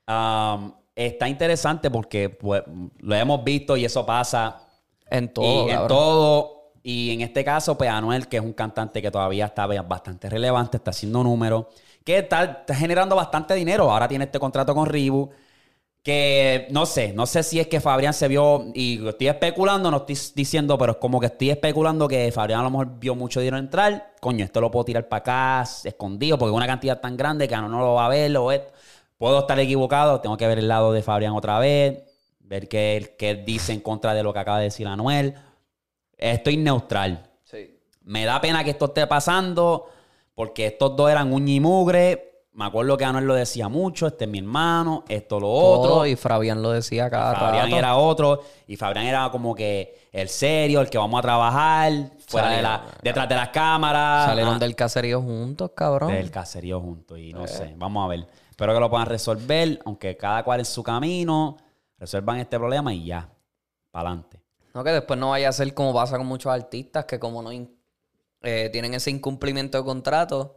Um, 0.07 0.71
está 0.95 1.27
interesante 1.27 1.91
porque 1.91 2.29
pues, 2.29 2.63
lo 2.99 3.15
hemos 3.15 3.43
visto 3.43 3.75
y 3.75 3.85
eso 3.85 4.05
pasa 4.05 4.61
En 5.09 5.33
todo, 5.33 5.67
y 5.67 5.71
en 5.71 5.87
todo. 5.87 6.71
Y 6.83 7.13
en 7.13 7.21
este 7.21 7.43
caso, 7.43 7.77
pues 7.77 7.89
Anuel, 7.89 8.29
que 8.29 8.37
es 8.37 8.43
un 8.43 8.53
cantante 8.53 9.01
que 9.01 9.11
todavía 9.11 9.47
está 9.47 9.65
bastante 9.65 10.29
relevante, 10.29 10.77
está 10.77 10.91
haciendo 10.91 11.21
números, 11.21 11.65
que 12.05 12.19
está, 12.19 12.43
está 12.45 12.73
generando 12.73 13.15
bastante 13.15 13.53
dinero. 13.55 13.91
Ahora 13.91 14.07
tiene 14.07 14.23
este 14.25 14.39
contrato 14.39 14.73
con 14.73 14.85
Reebok. 14.85 15.33
Que 16.07 16.69
no 16.69 16.85
sé, 16.85 17.11
no 17.11 17.25
sé 17.25 17.43
si 17.43 17.59
es 17.59 17.67
que 17.67 17.81
Fabrián 17.81 18.13
se 18.13 18.29
vio, 18.29 18.71
y 18.73 19.05
estoy 19.05 19.27
especulando, 19.27 19.91
no 19.91 19.97
estoy 19.97 20.17
diciendo, 20.35 20.77
pero 20.77 20.93
es 20.93 20.97
como 20.99 21.19
que 21.19 21.25
estoy 21.25 21.49
especulando 21.49 22.07
que 22.07 22.31
Fabrián 22.31 22.61
a 22.61 22.63
lo 22.63 22.69
mejor 22.69 22.97
vio 22.97 23.13
mucho 23.13 23.41
dinero 23.41 23.57
entrar. 23.57 24.13
Coño, 24.21 24.45
esto 24.45 24.61
lo 24.61 24.71
puedo 24.71 24.85
tirar 24.85 25.09
para 25.09 25.19
acá, 25.19 25.69
escondido, 25.83 26.37
porque 26.37 26.51
es 26.51 26.55
una 26.55 26.65
cantidad 26.65 27.01
tan 27.01 27.17
grande 27.17 27.45
que 27.49 27.57
no, 27.57 27.67
no 27.67 27.79
lo 27.79 27.95
va 27.95 28.05
a 28.05 28.07
ver. 28.07 28.37
O 28.37 28.49
puedo 29.17 29.39
estar 29.39 29.59
equivocado, 29.59 30.21
tengo 30.21 30.37
que 30.37 30.47
ver 30.47 30.59
el 30.59 30.69
lado 30.69 30.93
de 30.93 31.03
Fabrián 31.03 31.33
otra 31.33 31.59
vez, 31.59 32.03
ver 32.39 32.69
qué, 32.69 33.17
qué 33.19 33.35
dice 33.35 33.73
en 33.73 33.81
contra 33.81 34.13
de 34.13 34.23
lo 34.23 34.31
que 34.31 34.39
acaba 34.39 34.59
de 34.59 34.63
decir 34.63 34.87
Anuel. 34.87 35.33
Estoy 36.17 36.55
neutral. 36.55 37.31
Sí. 37.43 37.81
Me 38.03 38.23
da 38.23 38.39
pena 38.39 38.63
que 38.63 38.69
esto 38.69 38.85
esté 38.85 39.07
pasando 39.07 39.89
porque 40.35 40.67
estos 40.67 40.95
dos 40.95 41.11
eran 41.11 41.33
uña 41.33 41.51
y 41.51 41.59
mugre. 41.59 42.36
Me 42.57 42.65
acuerdo 42.65 42.97
que 42.97 43.05
Anuel 43.05 43.25
lo 43.25 43.35
decía 43.35 43.69
mucho, 43.69 44.07
este 44.07 44.23
es 44.25 44.29
mi 44.31 44.39
hermano, 44.39 45.03
esto 45.07 45.39
lo 45.39 45.47
otro. 45.47 45.91
Todo, 45.91 46.05
y 46.07 46.15
Fabián 46.15 46.59
lo 46.63 46.71
decía 46.71 47.07
cada 47.07 47.35
Fabrián 47.35 47.65
rato. 47.65 47.77
era 47.77 47.95
otro 47.97 48.41
y 48.65 48.75
Fabrián 48.75 49.05
era 49.05 49.29
como 49.29 49.53
que 49.53 50.09
el 50.11 50.27
serio, 50.27 50.81
el 50.81 50.89
que 50.89 50.97
vamos 50.97 51.19
a 51.19 51.21
trabajar 51.21 51.93
fuera 52.25 52.49
de 52.49 52.61
la, 52.63 52.83
detrás 53.03 53.29
de 53.29 53.35
las 53.35 53.49
cámaras. 53.49 54.25
Salieron 54.25 54.55
Ah, 54.55 54.59
del 54.59 54.75
cacerío 54.75 55.21
juntos, 55.21 55.69
cabrón. 55.75 56.11
del 56.11 56.31
caserío 56.31 56.81
juntos 56.81 57.19
y 57.19 57.31
no 57.31 57.45
Eh. 57.45 57.47
sé, 57.47 57.73
vamos 57.77 58.03
a 58.03 58.07
ver. 58.07 58.27
Espero 58.49 58.73
que 58.73 58.79
lo 58.79 58.89
puedan 58.89 59.05
resolver, 59.05 59.79
aunque 59.85 60.17
cada 60.17 60.43
cual 60.43 60.59
en 60.61 60.65
su 60.65 60.81
camino, 60.81 61.57
resuelvan 61.99 62.39
este 62.39 62.57
problema 62.57 62.91
y 62.91 63.05
ya, 63.05 63.29
para 63.91 64.09
adelante. 64.09 64.41
No, 64.73 64.83
que 64.83 64.89
después 64.89 65.19
no 65.19 65.29
vaya 65.29 65.49
a 65.49 65.51
ser 65.51 65.71
como 65.75 65.93
pasa 65.93 66.17
con 66.17 66.25
muchos 66.25 66.51
artistas 66.51 67.05
que 67.05 67.19
como 67.19 67.43
no 67.43 67.51
eh, 67.51 68.69
tienen 68.71 68.95
ese 68.95 69.11
incumplimiento 69.11 69.77
de 69.77 69.83
contrato, 69.83 70.55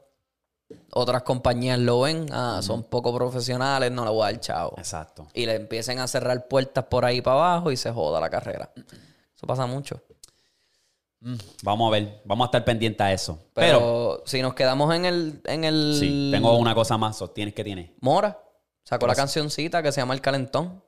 otras 0.92 1.22
compañías 1.22 1.78
lo 1.78 2.00
ven, 2.00 2.26
ah, 2.32 2.60
son 2.62 2.84
poco 2.84 3.14
profesionales, 3.14 3.90
no 3.90 4.04
le 4.04 4.10
voy 4.10 4.22
a 4.22 4.32
dar 4.32 4.40
chavo. 4.40 4.74
Exacto. 4.76 5.28
Y 5.34 5.46
le 5.46 5.54
empiecen 5.54 5.98
a 5.98 6.06
cerrar 6.06 6.48
puertas 6.48 6.84
por 6.84 7.04
ahí 7.04 7.20
para 7.20 7.36
abajo 7.36 7.70
y 7.70 7.76
se 7.76 7.90
joda 7.92 8.20
la 8.20 8.30
carrera. 8.30 8.70
Eso 9.36 9.46
pasa 9.46 9.66
mucho. 9.66 10.00
Mm, 11.20 11.36
Vamos 11.62 11.88
a 11.88 11.90
ver, 11.92 12.22
vamos 12.24 12.46
a 12.46 12.48
estar 12.48 12.64
pendientes 12.64 13.00
a 13.00 13.12
eso. 13.12 13.38
Pero, 13.54 13.78
Pero, 13.78 14.22
si 14.26 14.42
nos 14.42 14.54
quedamos 14.54 14.94
en 14.94 15.04
el... 15.04 15.40
En 15.44 15.64
el 15.64 15.96
sí, 15.98 16.30
tengo 16.32 16.56
una 16.56 16.74
cosa 16.74 16.96
más, 16.96 17.16
sostienes 17.18 17.54
que 17.54 17.62
tiene. 17.62 17.94
Mora 18.00 18.38
sacó 18.84 19.06
la 19.06 19.14
cancioncita 19.14 19.82
que 19.82 19.92
se 19.92 20.00
llama 20.00 20.14
El 20.14 20.20
Calentón. 20.20 20.82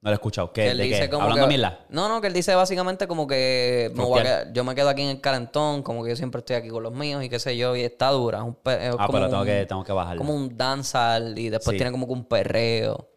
No 0.00 0.10
lo 0.10 0.10
he 0.10 0.14
escuchado. 0.14 0.52
¿Qué? 0.52 0.62
Que 0.62 0.70
él 0.70 0.78
¿De 0.78 0.84
dice 0.84 1.00
qué? 1.00 1.10
como 1.10 1.22
¿Hablando 1.24 1.44
que- 1.48 1.48
mierda? 1.56 1.80
No, 1.88 2.08
no, 2.08 2.20
que 2.20 2.28
él 2.28 2.32
dice 2.32 2.54
básicamente 2.54 3.08
como 3.08 3.26
que 3.26 3.90
me 3.94 4.04
voy 4.04 4.20
a 4.20 4.22
Frontear. 4.22 4.42
quedar- 4.44 4.52
yo 4.54 4.64
me 4.64 4.74
quedo 4.76 4.88
aquí 4.90 5.02
en 5.02 5.08
el 5.08 5.20
calentón, 5.20 5.82
como 5.82 6.04
que 6.04 6.10
yo 6.10 6.16
siempre 6.16 6.38
estoy 6.38 6.54
aquí 6.56 6.68
con 6.68 6.82
los 6.84 6.92
míos 6.92 7.24
y 7.24 7.28
qué 7.28 7.38
sé 7.40 7.56
yo, 7.56 7.74
y 7.74 7.82
está 7.82 8.10
dura. 8.10 8.38
es 8.38 8.44
un 8.44 8.54
pe- 8.54 8.86
es 8.88 8.94
Ah, 8.96 9.06
como 9.06 9.12
pero 9.12 9.26
tengo 9.28 9.40
un- 9.40 9.46
que, 9.46 9.66
tengo 9.66 9.82
que 9.84 9.92
bajarlo. 9.92 10.18
como 10.20 10.34
un 10.34 10.56
danzal 10.56 11.36
y 11.38 11.48
después 11.50 11.74
Sí. 11.74 11.78
tiene 11.78 11.90
como 11.90 12.06
que 12.06 12.12
un 12.12 12.24
perreo. 12.26 13.08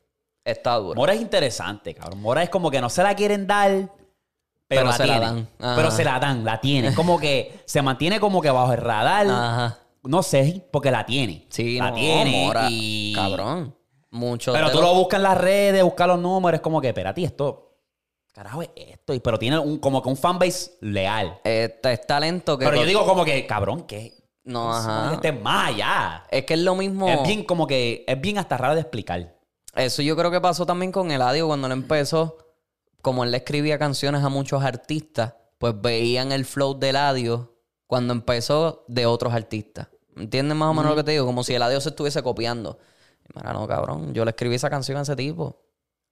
Está 0.44 0.76
dura. 0.78 0.96
Mora 0.98 1.14
es 1.14 1.22
interesante, 1.22 1.94
cabrón. 1.94 2.20
Mora 2.20 2.42
es 2.42 2.50
como 2.50 2.72
que 2.72 2.82
no 2.82 2.90
se 2.90 3.04
la 3.04 3.14
quieren 3.16 3.46
dar, 3.46 3.70
pero, 3.70 3.90
Pero 4.68 4.86
la 4.86 4.94
se 4.94 5.06
la 5.06 5.20
dan. 5.20 5.48
Ajá. 5.60 5.76
Pero 5.76 5.92
se 5.92 6.04
la 6.04 6.20
dan, 6.20 6.44
la 6.44 6.60
tiene. 6.60 6.88
Es 6.88 6.96
como 6.96 7.20
que 7.20 7.60
se 7.66 7.84
mantiene 7.84 8.20
como 8.20 8.42
que 8.42 8.50
bajo 8.50 8.74
el 8.74 8.80
radar. 8.80 9.28
Ajá. 9.30 9.78
No 10.04 10.24
sé, 10.24 10.68
porque 10.72 10.90
la 10.90 11.06
tiene. 11.06 11.46
Sí, 11.50 11.78
la 11.78 11.90
no, 11.92 11.96
tiene. 11.96 12.46
Mora, 12.48 12.68
y... 12.72 13.14
Cabrón. 13.14 13.76
Mucho. 14.12 14.52
Pero 14.54 14.72
tú 14.72 14.82
lo 14.82 14.94
buscas 14.94 15.18
en 15.18 15.24
las 15.24 15.38
redes, 15.38 15.84
buscas 15.84 16.08
los 16.08 16.20
números, 16.20 16.60
es 16.60 16.62
como 16.62 16.82
que, 16.82 16.90
espérate, 16.90 17.24
esto. 17.24 17.70
Carajo, 18.34 18.62
es 18.62 18.70
esto. 18.76 19.14
Pero 19.22 19.40
tiene 19.40 19.60
un, 19.60 19.80
como 19.80 20.02
que 20.02 20.10
un 20.10 20.18
fanbase 20.18 20.78
leal. 20.82 21.40
Este, 21.44 21.94
es 21.94 22.08
talento 22.08 22.58
que. 22.58 22.66
Pero 22.66 22.78
yo 22.78 22.86
digo 22.86 23.06
como 23.06 23.26
que, 23.26 23.46
cabrón, 23.48 23.84
que. 23.84 24.14
No, 24.44 24.74
ajá. 24.74 25.10
que 25.10 25.16
esté 25.16 25.32
más 25.32 25.70
allá. 25.70 26.24
Es 26.30 26.46
que 26.46 26.56
es 26.56 26.60
lo 26.62 26.76
mismo. 26.76 27.08
Es 27.08 27.24
bien 27.24 27.44
como 27.44 27.68
que. 27.68 28.04
Es 28.08 28.20
bien 28.20 28.38
hasta 28.38 28.58
raro 28.58 28.76
de 28.76 28.82
explicar. 28.82 29.36
Eso 29.76 30.02
yo 30.02 30.18
creo 30.18 30.32
que 30.32 30.42
pasó 30.42 30.66
también 30.66 30.92
con 30.92 31.12
Eladio 31.12 31.48
cuando 31.48 31.68
él 31.68 31.74
empezó. 31.74 32.38
Como 33.02 33.24
él 33.24 33.32
le 33.32 33.38
escribía 33.38 33.80
canciones 33.80 34.24
a 34.24 34.30
muchos 34.30 34.64
artistas, 34.64 35.34
pues 35.58 35.74
veían 35.80 36.32
el 36.32 36.46
flow 36.46 36.78
de 36.78 36.90
Eladio 36.90 37.56
cuando 37.88 38.14
empezó 38.14 38.86
de 38.88 39.06
otros 39.06 39.34
artistas. 39.34 39.88
¿Entiendes 40.16 40.56
más 40.56 40.70
o 40.70 40.74
menos 40.74 40.92
lo 40.92 40.96
que 40.98 41.04
te 41.04 41.12
digo? 41.12 41.26
Como 41.26 41.44
si 41.44 41.54
el 41.56 41.64
adiós 41.64 41.84
se 41.84 41.90
estuviese 41.90 42.22
copiando. 42.22 42.78
Mira, 43.36 43.54
no, 43.54 43.68
cabrón. 43.68 44.14
Yo 44.14 44.26
le 44.26 44.32
escribí 44.32 44.56
esa 44.56 44.70
canción 44.70 44.98
a 44.98 45.02
ese 45.02 45.16
tipo. 45.16 45.62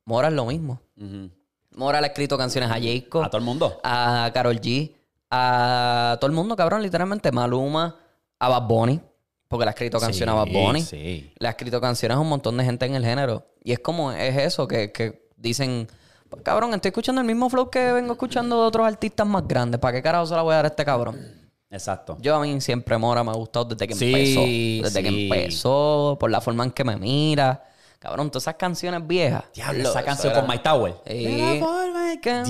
Mora 0.06 0.28
es 0.30 0.34
lo 0.34 0.46
mismo. 0.46 0.80
Ujú. 0.98 1.30
Mora 1.76 2.02
le 2.02 2.08
ha 2.08 2.10
escrito 2.10 2.38
canciones 2.38 2.70
a 2.72 2.76
Jacob, 2.82 3.24
A 3.24 3.30
todo 3.30 3.38
el 3.40 3.44
mundo. 3.46 3.80
a 3.84 4.32
Carol 4.34 4.60
G, 4.60 4.94
a 5.30 6.18
todo 6.20 6.28
el 6.30 6.36
mundo, 6.36 6.56
cabrón, 6.56 6.82
literalmente. 6.82 7.32
Maluma, 7.32 7.96
a 8.40 8.50
Bad 8.50 8.68
Bunny, 8.68 9.00
porque 9.48 9.66
le 9.66 9.70
ha 9.70 9.72
escrito 9.74 10.00
canciones 10.00 10.34
a 10.34 10.38
Bad 10.38 10.48
Bunny. 10.52 10.82
Sí. 10.82 11.32
Le 11.38 11.48
ha 11.48 11.52
escrito 11.52 11.80
canciones 11.80 12.18
a 12.18 12.20
un 12.20 12.30
montón 12.30 12.58
de 12.58 12.64
gente 12.66 12.86
en 12.86 12.96
el 12.96 13.06
género. 13.06 13.46
Y 13.64 13.72
es 13.72 13.80
como, 13.80 14.12
es 14.12 14.36
eso, 14.38 14.68
que, 14.68 14.92
que 14.92 15.30
dicen, 15.38 15.88
"Pues, 16.30 16.42
cabrón, 16.42 16.74
estoy 16.74 16.90
escuchando 16.90 17.22
el 17.22 17.28
mismo 17.28 17.50
flow 17.50 17.70
que 17.70 17.92
vengo 17.92 18.14
escuchando 18.14 18.62
de 18.62 18.68
otros 18.68 18.88
artistas 18.88 19.28
más 19.28 19.48
grandes. 19.48 19.80
¿Para 19.80 19.94
qué 19.98 20.02
carajo 20.02 20.26
se 20.26 20.36
la 20.36 20.42
voy 20.42 20.54
a 20.54 20.58
dar 20.58 20.66
a 20.66 20.70
este 20.70 20.84
cabrón? 20.86 21.18
Exacto. 21.72 22.18
Yo 22.20 22.36
a 22.36 22.42
mí 22.42 22.60
siempre 22.62 22.98
Mora 22.98 23.24
me 23.24 23.32
ha 23.32 23.36
gustado 23.36 23.66
desde 23.66 23.88
que 23.88 23.94
Sí, 23.94 24.08
empezó. 24.12 24.88
Desde 24.88 25.04
que 25.04 25.24
empezó, 25.24 26.18
por 26.20 26.32
la 26.32 26.42
forma 26.42 26.64
en 26.64 26.72
que 26.72 26.84
me 26.84 26.98
mira. 26.98 27.64
Cabrón, 28.00 28.30
todas 28.30 28.44
esas 28.44 28.56
canciones 28.56 29.06
viejas. 29.06 29.44
Diablo, 29.54 29.84
Lo- 29.84 29.90
esa 29.90 30.04
canción 30.04 30.32
era- 30.32 30.40
con 30.42 30.50
Mike 30.50 30.64
Tower. 30.64 30.94
Sí. 31.06 31.62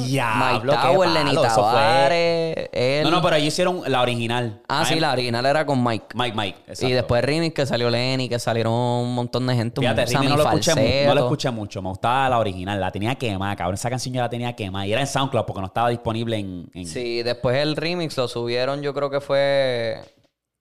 Diablo, 0.05 0.45
Mike 0.45 0.67
qué 0.67 0.88
Tower, 0.93 1.09
Lenny 1.09 1.33
fue- 1.35 1.47
Tavares. 1.47 3.03
No, 3.03 3.09
no, 3.12 3.21
pero 3.21 3.35
ellos 3.35 3.47
hicieron 3.47 3.81
la 3.88 4.01
original. 4.01 4.62
Ah, 4.69 4.85
sí, 4.85 4.99
la 4.99 5.12
original 5.12 5.45
era 5.47 5.65
con 5.65 5.83
Mike. 5.83 6.05
Mike, 6.13 6.38
Mike. 6.38 6.57
Exacto. 6.67 6.88
Y 6.88 6.91
después 6.93 7.23
remix 7.23 7.55
que 7.55 7.65
salió 7.65 7.89
Lenny, 7.89 8.29
que 8.29 8.38
salieron 8.39 8.71
un 8.73 9.15
montón 9.15 9.47
de 9.47 9.55
gente. 9.55 9.81
Fíjate, 9.81 10.05
Sammy 10.07 10.27
no 10.27 10.38
lo, 10.38 10.43
escuché, 10.43 11.05
no 11.07 11.15
lo 11.15 11.21
escuché 11.21 11.49
mucho. 11.49 11.81
Me 11.81 11.89
gustaba 11.89 12.29
la 12.29 12.38
original. 12.38 12.79
La 12.79 12.91
tenía 12.91 13.15
quemada, 13.15 13.55
cabrón. 13.55 13.73
Esa 13.73 13.89
canción 13.89 14.13
yo 14.13 14.21
la 14.21 14.29
tenía 14.29 14.55
quemada. 14.55 14.85
Y 14.85 14.91
era 14.91 15.01
en 15.01 15.07
SoundCloud 15.07 15.45
porque 15.45 15.62
no 15.62 15.67
estaba 15.67 15.89
disponible 15.89 16.38
en... 16.38 16.69
en- 16.75 16.85
Sí, 16.88 17.23
después 17.23 17.57
el 17.57 17.75
remix 17.75 18.15
lo 18.17 18.27
subieron, 18.27 18.81
yo 18.83 18.93
creo 18.93 19.09
que 19.09 19.19
fue. 19.19 19.99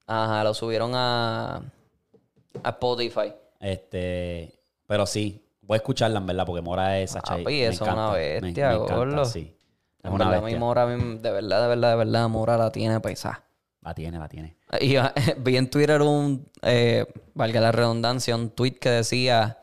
Ajá, 0.07 0.43
lo 0.45 0.55
subieron 0.55 0.93
a. 0.95 1.57
a 2.65 2.69
Spotify. 2.71 3.35
Este... 3.61 4.55
Pero 4.89 5.07
sí. 5.07 5.45
Voy 5.63 5.77
a 5.77 5.79
escucharla, 5.79 6.19
en 6.19 6.27
verdad, 6.27 6.47
porque 6.47 6.63
Mora 6.63 6.99
es 6.99 7.11
Sacha. 7.13 7.37
Me 7.37 7.63
eso 7.67 7.71
es 7.71 7.81
una 7.83 7.91
encanta. 7.93 8.13
Me- 8.13 8.41
bestia, 8.41 8.69
me 8.71 8.75
encanta, 8.75 8.97
gordo. 8.97 9.25
Sí. 9.27 9.55
Es 9.99 10.05
En 10.05 10.13
una 10.13 10.25
verdad, 10.25 10.39
mi 10.41 10.45
bestia. 10.47 10.59
Mora, 10.59 10.87
de 10.87 11.31
verdad, 11.31 11.63
de 11.63 11.69
verdad, 11.69 11.91
de 11.91 11.97
verdad, 11.97 12.29
Mora 12.29 12.57
la 12.57 12.73
tiene 12.73 12.99
pesada. 13.01 13.45
La 13.83 13.95
tiene, 13.95 14.19
la 14.19 14.29
tiene. 14.29 14.57
Y 14.81 14.97
ah, 14.97 15.13
vi 15.39 15.57
en 15.59 15.69
Twitter 15.71 16.01
un, 16.01 16.51
eh, 16.63 17.07
valga 17.35 17.61
la 17.61 17.71
redundancia, 17.71 18.35
un 18.35 18.51
tweet 18.51 18.73
que 18.81 18.89
decía, 18.91 19.59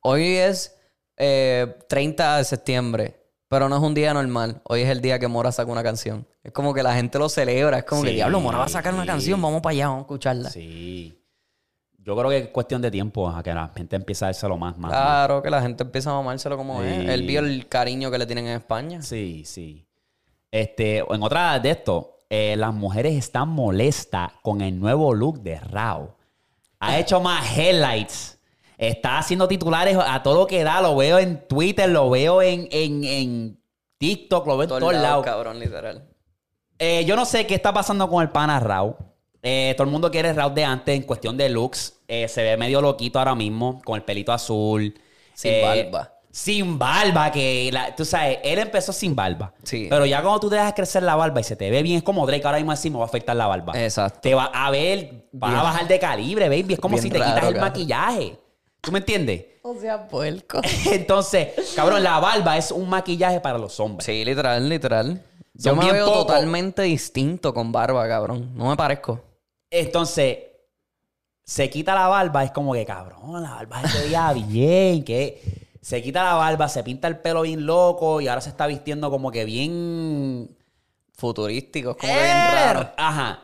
hoy 0.00 0.36
es 0.36 0.76
eh, 1.16 1.76
30 1.88 2.38
de 2.38 2.44
septiembre, 2.44 3.20
pero 3.48 3.68
no 3.68 3.76
es 3.76 3.82
un 3.82 3.94
día 3.94 4.14
normal, 4.14 4.62
hoy 4.64 4.82
es 4.82 4.88
el 4.88 5.00
día 5.00 5.18
que 5.18 5.26
Mora 5.28 5.50
saca 5.50 5.70
una 5.72 5.82
canción. 5.82 6.26
Es 6.44 6.52
como 6.52 6.72
que 6.72 6.82
la 6.82 6.94
gente 6.94 7.18
lo 7.18 7.28
celebra, 7.28 7.78
es 7.78 7.84
como 7.84 8.02
que, 8.02 8.10
diablo, 8.10 8.40
Mora 8.40 8.58
va 8.58 8.64
a 8.66 8.68
sacar 8.68 8.94
una 8.94 9.06
canción, 9.06 9.42
vamos 9.42 9.60
para 9.60 9.72
allá, 9.72 9.88
vamos 9.88 10.00
a 10.00 10.02
escucharla. 10.02 10.50
Sí. 10.50 11.18
Yo 12.04 12.16
creo 12.16 12.28
que 12.30 12.38
es 12.38 12.48
cuestión 12.48 12.82
de 12.82 12.90
tiempo 12.90 13.28
a 13.28 13.42
que 13.42 13.54
la 13.54 13.68
gente 13.68 13.94
empiece 13.96 14.24
a 14.24 14.28
dárselo 14.28 14.56
más, 14.56 14.76
más. 14.76 14.90
Claro, 14.90 15.40
que 15.42 15.50
la 15.50 15.62
gente 15.62 15.84
empieza 15.84 16.10
a 16.10 16.14
mamárselo 16.14 16.56
como 16.56 16.80
Sí. 16.82 16.88
es. 16.88 17.08
Él 17.08 17.22
vio 17.26 17.40
el 17.40 17.68
cariño 17.68 18.10
que 18.10 18.18
le 18.18 18.26
tienen 18.26 18.46
en 18.48 18.56
España. 18.56 19.02
Sí, 19.02 19.44
sí. 19.44 19.86
Este, 20.50 20.98
en 20.98 21.22
otra 21.22 21.58
de 21.60 21.70
esto, 21.70 22.18
eh, 22.28 22.56
las 22.56 22.74
mujeres 22.74 23.14
están 23.14 23.48
molestas 23.50 24.32
con 24.42 24.60
el 24.62 24.78
nuevo 24.80 25.14
look 25.14 25.40
de 25.42 25.60
Rao. 25.60 26.16
Ha 26.80 26.98
hecho 26.98 27.20
más 27.20 27.56
headlights. 27.56 28.38
Está 28.76 29.18
haciendo 29.18 29.46
titulares 29.46 29.96
a 29.96 30.22
todo 30.24 30.40
lo 30.40 30.46
que 30.48 30.64
da. 30.64 30.80
Lo 30.82 30.96
veo 30.96 31.18
en 31.20 31.46
Twitter, 31.46 31.88
lo 31.88 32.10
veo 32.10 32.42
en, 32.42 32.66
en, 32.72 33.04
en 33.04 33.62
TikTok, 33.98 34.44
lo 34.48 34.56
veo 34.56 34.64
en 34.64 34.68
Todos 34.70 34.82
lados, 34.92 35.02
lados. 35.02 35.24
cabrón, 35.24 35.60
literal. 35.60 36.08
Eh, 36.80 37.04
yo 37.04 37.14
no 37.14 37.24
sé 37.24 37.46
qué 37.46 37.54
está 37.54 37.72
pasando 37.72 38.08
con 38.08 38.20
el 38.22 38.30
pana 38.30 38.58
Rao. 38.58 38.98
Eh, 39.42 39.74
todo 39.76 39.84
el 39.86 39.90
mundo 39.90 40.10
quiere 40.10 40.32
Rao 40.32 40.50
de 40.50 40.64
antes 40.64 40.94
en 40.94 41.02
cuestión 41.02 41.36
de 41.36 41.48
looks. 41.48 41.94
Eh, 42.06 42.28
se 42.28 42.42
ve 42.42 42.56
medio 42.56 42.80
loquito 42.80 43.18
ahora 43.18 43.34
mismo, 43.34 43.80
con 43.84 43.96
el 43.96 44.02
pelito 44.04 44.32
azul. 44.32 44.94
Sin 45.34 45.50
Eh, 45.52 45.62
barba. 45.90 46.12
Sin 46.30 46.78
barba, 46.78 47.30
que 47.30 47.68
la- 47.72 47.94
tú 47.94 48.04
sabes, 48.06 48.38
él 48.42 48.58
empezó 48.58 48.92
sin 48.92 49.14
barba. 49.14 49.52
Sí. 49.64 49.88
Pero 49.90 50.06
ya 50.06 50.22
cuando 50.22 50.40
tú 50.40 50.48
dejas 50.48 50.72
crecer 50.72 51.02
la 51.02 51.14
barba 51.16 51.40
y 51.40 51.44
se 51.44 51.56
te 51.56 51.70
ve 51.70 51.82
bien, 51.82 51.98
es 51.98 52.02
como 52.02 52.26
Drake 52.26 52.46
ahora 52.46 52.58
mismo 52.58 52.72
así, 52.72 52.88
me 52.88 52.96
va 52.96 53.04
a 53.04 53.06
afectar 53.06 53.36
la 53.36 53.46
barba. 53.48 53.72
Exacto. 53.82 54.20
Te 54.22 54.34
va 54.34 54.44
a 54.46 54.70
ver, 54.70 55.26
vas 55.32 55.54
a 55.54 55.62
bajar 55.62 55.88
de 55.88 55.98
calibre, 55.98 56.48
baby. 56.48 56.74
Es 56.74 56.80
como 56.80 56.94
Bien 56.94 57.02
si 57.02 57.10
te 57.10 57.18
raro, 57.18 57.34
quitas 57.34 57.50
el 57.52 57.60
maquillaje. 57.60 58.38
¿Tú 58.80 58.92
me 58.92 59.00
entiendes? 59.00 59.44
O 59.62 59.74
sea, 59.74 60.08
puerco. 60.08 60.60
Entonces, 60.90 61.48
cabrón, 61.76 62.02
la 62.02 62.18
barba 62.18 62.56
es 62.56 62.70
un 62.70 62.88
maquillaje 62.88 63.40
para 63.40 63.58
los 63.58 63.78
hombres. 63.80 64.06
Sí, 64.06 64.24
literal, 64.24 64.66
literal. 64.68 65.22
Yo 65.54 65.74
Son 65.74 65.84
me 65.84 65.92
veo 65.92 66.06
totalmente 66.10 66.82
distinto 66.82 67.52
con 67.52 67.72
barba, 67.72 68.08
cabrón. 68.08 68.52
No 68.56 68.70
me 68.70 68.76
parezco. 68.76 69.20
Entonces, 69.72 70.38
se 71.44 71.68
quita 71.70 71.94
la 71.94 72.06
barba, 72.08 72.44
es 72.44 72.50
como 72.52 72.72
que, 72.74 72.84
cabrón, 72.84 73.42
la 73.42 73.50
barba 73.50 73.82
se 73.88 74.02
veía 74.04 74.32
bien, 74.48 75.02
que 75.02 75.42
se 75.80 76.00
quita 76.02 76.22
la 76.22 76.34
barba, 76.34 76.68
se 76.68 76.84
pinta 76.84 77.08
el 77.08 77.18
pelo 77.18 77.42
bien 77.42 77.66
loco 77.66 78.20
y 78.20 78.28
ahora 78.28 78.40
se 78.40 78.50
está 78.50 78.66
vistiendo 78.66 79.10
como 79.10 79.30
que 79.32 79.44
bien... 79.44 80.56
Futurístico, 81.14 81.96
como 81.96 82.12
que 82.12 82.18
bien 82.22 82.36
raro. 82.52 82.90
Ajá. 82.96 83.40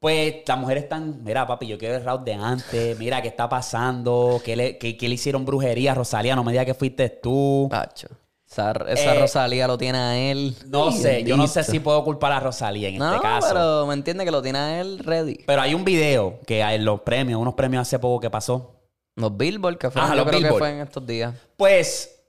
Pues 0.00 0.36
las 0.46 0.58
mujeres 0.58 0.82
están, 0.84 1.22
mira, 1.24 1.46
papi, 1.46 1.66
yo 1.66 1.78
quiero 1.78 1.96
el 1.96 2.04
round 2.04 2.24
de 2.24 2.34
antes, 2.34 2.98
mira 2.98 3.22
qué 3.22 3.28
está 3.28 3.48
pasando, 3.48 4.40
qué 4.44 4.54
le, 4.54 4.76
qué- 4.78 4.96
qué 4.96 5.08
le 5.08 5.14
hicieron 5.14 5.44
brujería 5.46 5.92
a 5.92 5.94
Rosalía, 5.94 6.36
no 6.36 6.44
me 6.44 6.52
digas 6.52 6.66
que 6.66 6.74
fuiste 6.74 7.08
tú. 7.08 7.68
Tacho. 7.70 8.08
Esa, 8.56 8.72
esa 8.88 9.14
Eh, 9.14 9.20
Rosalía 9.20 9.66
lo 9.66 9.76
tiene 9.78 9.98
a 9.98 10.16
él. 10.18 10.56
No 10.66 10.90
sé, 10.92 11.22
yo 11.24 11.36
no 11.36 11.46
sé 11.46 11.62
si 11.64 11.78
puedo 11.80 12.02
culpar 12.04 12.32
a 12.32 12.40
Rosalía 12.40 12.88
en 12.88 12.98
No, 12.98 13.10
este 13.14 13.22
caso. 13.22 13.48
pero 13.52 13.86
me 13.86 13.94
entiende 13.94 14.24
que 14.24 14.30
lo 14.30 14.40
tiene 14.42 14.58
a 14.58 14.80
él 14.80 14.98
ready. 15.00 15.38
Pero 15.46 15.60
hay 15.62 15.74
un 15.74 15.84
video 15.84 16.40
que 16.46 16.62
hay 16.62 16.76
en 16.76 16.84
los 16.84 17.00
premios, 17.02 17.40
unos 17.40 17.54
premios 17.54 17.82
hace 17.82 17.98
poco 17.98 18.20
que 18.20 18.30
pasó. 18.30 18.72
Los 19.16 19.36
Billboard, 19.36 19.78
que 19.78 19.90
fue, 19.90 20.00
Ajá, 20.02 20.10
yo 20.14 20.16
los 20.16 20.26
creo 20.26 20.38
Billboard. 20.40 20.54
que 20.54 20.58
fue 20.58 20.70
en 20.72 20.80
estos 20.80 21.06
días. 21.06 21.34
Pues, 21.56 22.20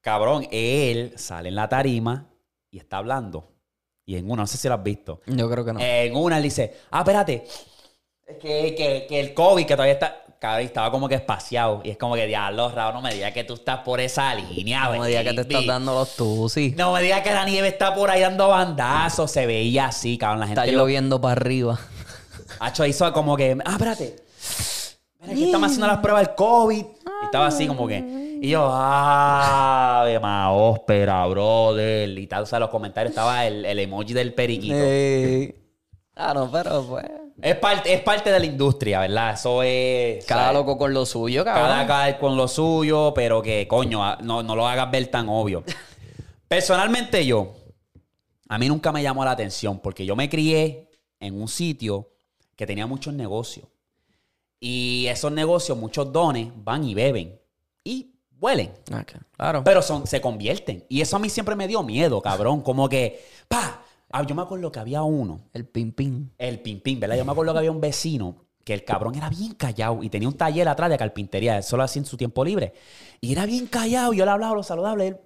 cabrón, 0.00 0.46
él 0.50 1.12
sale 1.16 1.48
en 1.48 1.54
la 1.56 1.68
tarima 1.68 2.28
y 2.70 2.78
está 2.78 2.98
hablando. 2.98 3.48
Y 4.06 4.16
en 4.16 4.30
una, 4.30 4.42
no 4.42 4.46
sé 4.46 4.56
si 4.56 4.68
lo 4.68 4.74
has 4.74 4.82
visto. 4.82 5.20
Yo 5.26 5.50
creo 5.50 5.64
que 5.64 5.72
no. 5.72 5.80
En 5.80 6.16
una 6.16 6.36
él 6.38 6.42
dice, 6.44 6.76
ah, 6.90 7.00
espérate, 7.00 7.44
es 8.26 8.36
que, 8.38 8.74
que, 8.74 9.06
que 9.08 9.20
el 9.20 9.34
COVID 9.34 9.66
que 9.66 9.74
todavía 9.74 9.94
está, 9.94 10.22
cabrón, 10.38 10.66
estaba 10.66 10.90
como 10.90 11.08
que 11.08 11.14
espaciado. 11.14 11.80
Y 11.84 11.90
es 11.90 11.96
como 11.96 12.14
que, 12.14 12.26
diablo, 12.26 12.70
Raúl, 12.70 12.94
no 12.94 13.02
me 13.02 13.14
digas 13.14 13.32
que 13.32 13.44
tú 13.44 13.54
estás 13.54 13.80
por 13.80 14.00
esa 14.00 14.34
línea, 14.34 14.84
no 14.90 15.00
me 15.00 15.08
digas 15.08 15.24
que 15.24 15.34
te 15.34 15.40
estás 15.42 15.66
dando 15.66 15.94
los 15.94 16.16
tusis. 16.16 16.76
No 16.76 16.92
me 16.92 17.02
digas 17.02 17.22
que 17.22 17.32
la 17.32 17.44
nieve 17.44 17.68
está 17.68 17.94
por 17.94 18.10
ahí 18.10 18.20
dando 18.20 18.48
bandazos. 18.48 19.30
Se 19.30 19.46
veía 19.46 19.86
así, 19.86 20.18
cabrón. 20.18 20.40
La 20.40 20.46
gente 20.46 20.60
Está 20.60 20.72
lo 20.72 20.78
lloviendo 20.80 21.20
para 21.20 21.32
arriba. 21.32 21.78
Hacho 22.60 22.84
hizo 22.86 23.12
como 23.12 23.36
que, 23.36 23.56
ah, 23.64 23.72
espérate. 23.72 24.16
Mira, 25.20 25.34
que 25.34 25.44
estamos 25.46 25.66
haciendo 25.66 25.86
las 25.86 25.98
pruebas 25.98 26.26
del 26.26 26.34
COVID. 26.34 26.84
Y 26.84 27.24
estaba 27.24 27.46
así 27.46 27.66
como 27.66 27.86
que. 27.86 27.98
Y 28.40 28.50
yo, 28.50 28.68
ah, 28.70 30.04
de 30.06 30.18
maóspera, 30.20 31.26
brother. 31.26 32.08
Y 32.16 32.26
tal, 32.26 32.44
o 32.44 32.46
sea, 32.46 32.60
los 32.60 32.70
comentarios 32.70 33.10
estaba 33.10 33.46
el, 33.46 33.64
el 33.64 33.78
emoji 33.80 34.12
del 34.12 34.32
periquito. 34.32 34.76
Ah, 36.20 36.34
no, 36.34 36.50
pero 36.50 36.84
pues. 36.84 37.06
Es, 37.40 37.54
parte, 37.56 37.94
es 37.94 38.00
parte 38.00 38.32
de 38.32 38.40
la 38.40 38.44
industria, 38.46 38.98
¿verdad? 39.00 39.34
Eso 39.34 39.62
es. 39.62 40.24
Cada 40.26 40.46
¿sabes? 40.46 40.54
loco 40.58 40.76
con 40.76 40.92
lo 40.92 41.06
suyo, 41.06 41.44
Cada 41.44 41.68
cabrón. 41.68 41.86
cada 41.86 42.18
con 42.18 42.36
lo 42.36 42.48
suyo, 42.48 43.12
pero 43.14 43.40
que, 43.40 43.68
coño, 43.68 44.04
ah, 44.04 44.18
no, 44.20 44.42
no 44.42 44.56
lo 44.56 44.66
hagas 44.66 44.90
ver 44.90 45.06
tan 45.06 45.28
obvio. 45.28 45.62
Personalmente 46.48 47.24
yo, 47.24 47.54
a 48.48 48.58
mí 48.58 48.66
nunca 48.68 48.90
me 48.90 49.00
llamó 49.02 49.24
la 49.24 49.30
atención 49.30 49.78
porque 49.78 50.04
yo 50.04 50.16
me 50.16 50.28
crié 50.28 50.90
en 51.20 51.40
un 51.40 51.46
sitio 51.46 52.10
que 52.56 52.66
tenía 52.66 52.86
muchos 52.88 53.14
negocios. 53.14 53.68
Y 54.58 55.06
esos 55.06 55.30
negocios, 55.30 55.78
muchos 55.78 56.12
dones, 56.12 56.48
van 56.56 56.82
y 56.82 56.94
beben. 56.94 57.38
Y 57.84 58.10
huelen. 58.40 58.72
Ok, 58.92 59.12
Claro. 59.36 59.62
Pero 59.62 59.82
son, 59.82 60.04
se 60.08 60.20
convierten. 60.20 60.84
Y 60.88 61.00
eso 61.00 61.14
a 61.14 61.20
mí 61.20 61.30
siempre 61.30 61.54
me 61.54 61.68
dio 61.68 61.84
miedo, 61.84 62.20
cabrón. 62.20 62.62
Como 62.62 62.88
que, 62.88 63.24
pa, 63.46 63.84
ah, 64.10 64.22
yo 64.22 64.34
me 64.34 64.42
acuerdo 64.42 64.70
que 64.72 64.78
había 64.78 65.02
uno 65.02 65.40
El 65.52 65.66
pin. 65.66 66.32
el 66.38 66.60
pimpín, 66.60 67.00
¿verdad? 67.00 67.16
Yo 67.16 67.24
me 67.24 67.32
acuerdo 67.32 67.52
que 67.52 67.58
había 67.58 67.70
un 67.70 67.80
vecino 67.80 68.48
que 68.68 68.74
el 68.74 68.84
cabrón 68.84 69.14
era 69.14 69.30
bien 69.30 69.54
callado 69.54 70.02
y 70.02 70.10
tenía 70.10 70.28
un 70.28 70.36
taller 70.36 70.68
atrás 70.68 70.90
de 70.90 70.98
carpintería, 70.98 71.56
él 71.56 71.62
solo 71.62 71.84
hacía 71.84 72.00
en 72.00 72.06
su 72.06 72.18
tiempo 72.18 72.44
libre. 72.44 72.74
Y 73.18 73.32
era 73.32 73.46
bien 73.46 73.66
callado, 73.66 74.12
yo 74.12 74.26
le 74.26 74.30
hablaba 74.30 74.54
lo 74.54 74.62
saludable. 74.62 75.06
Él, 75.06 75.16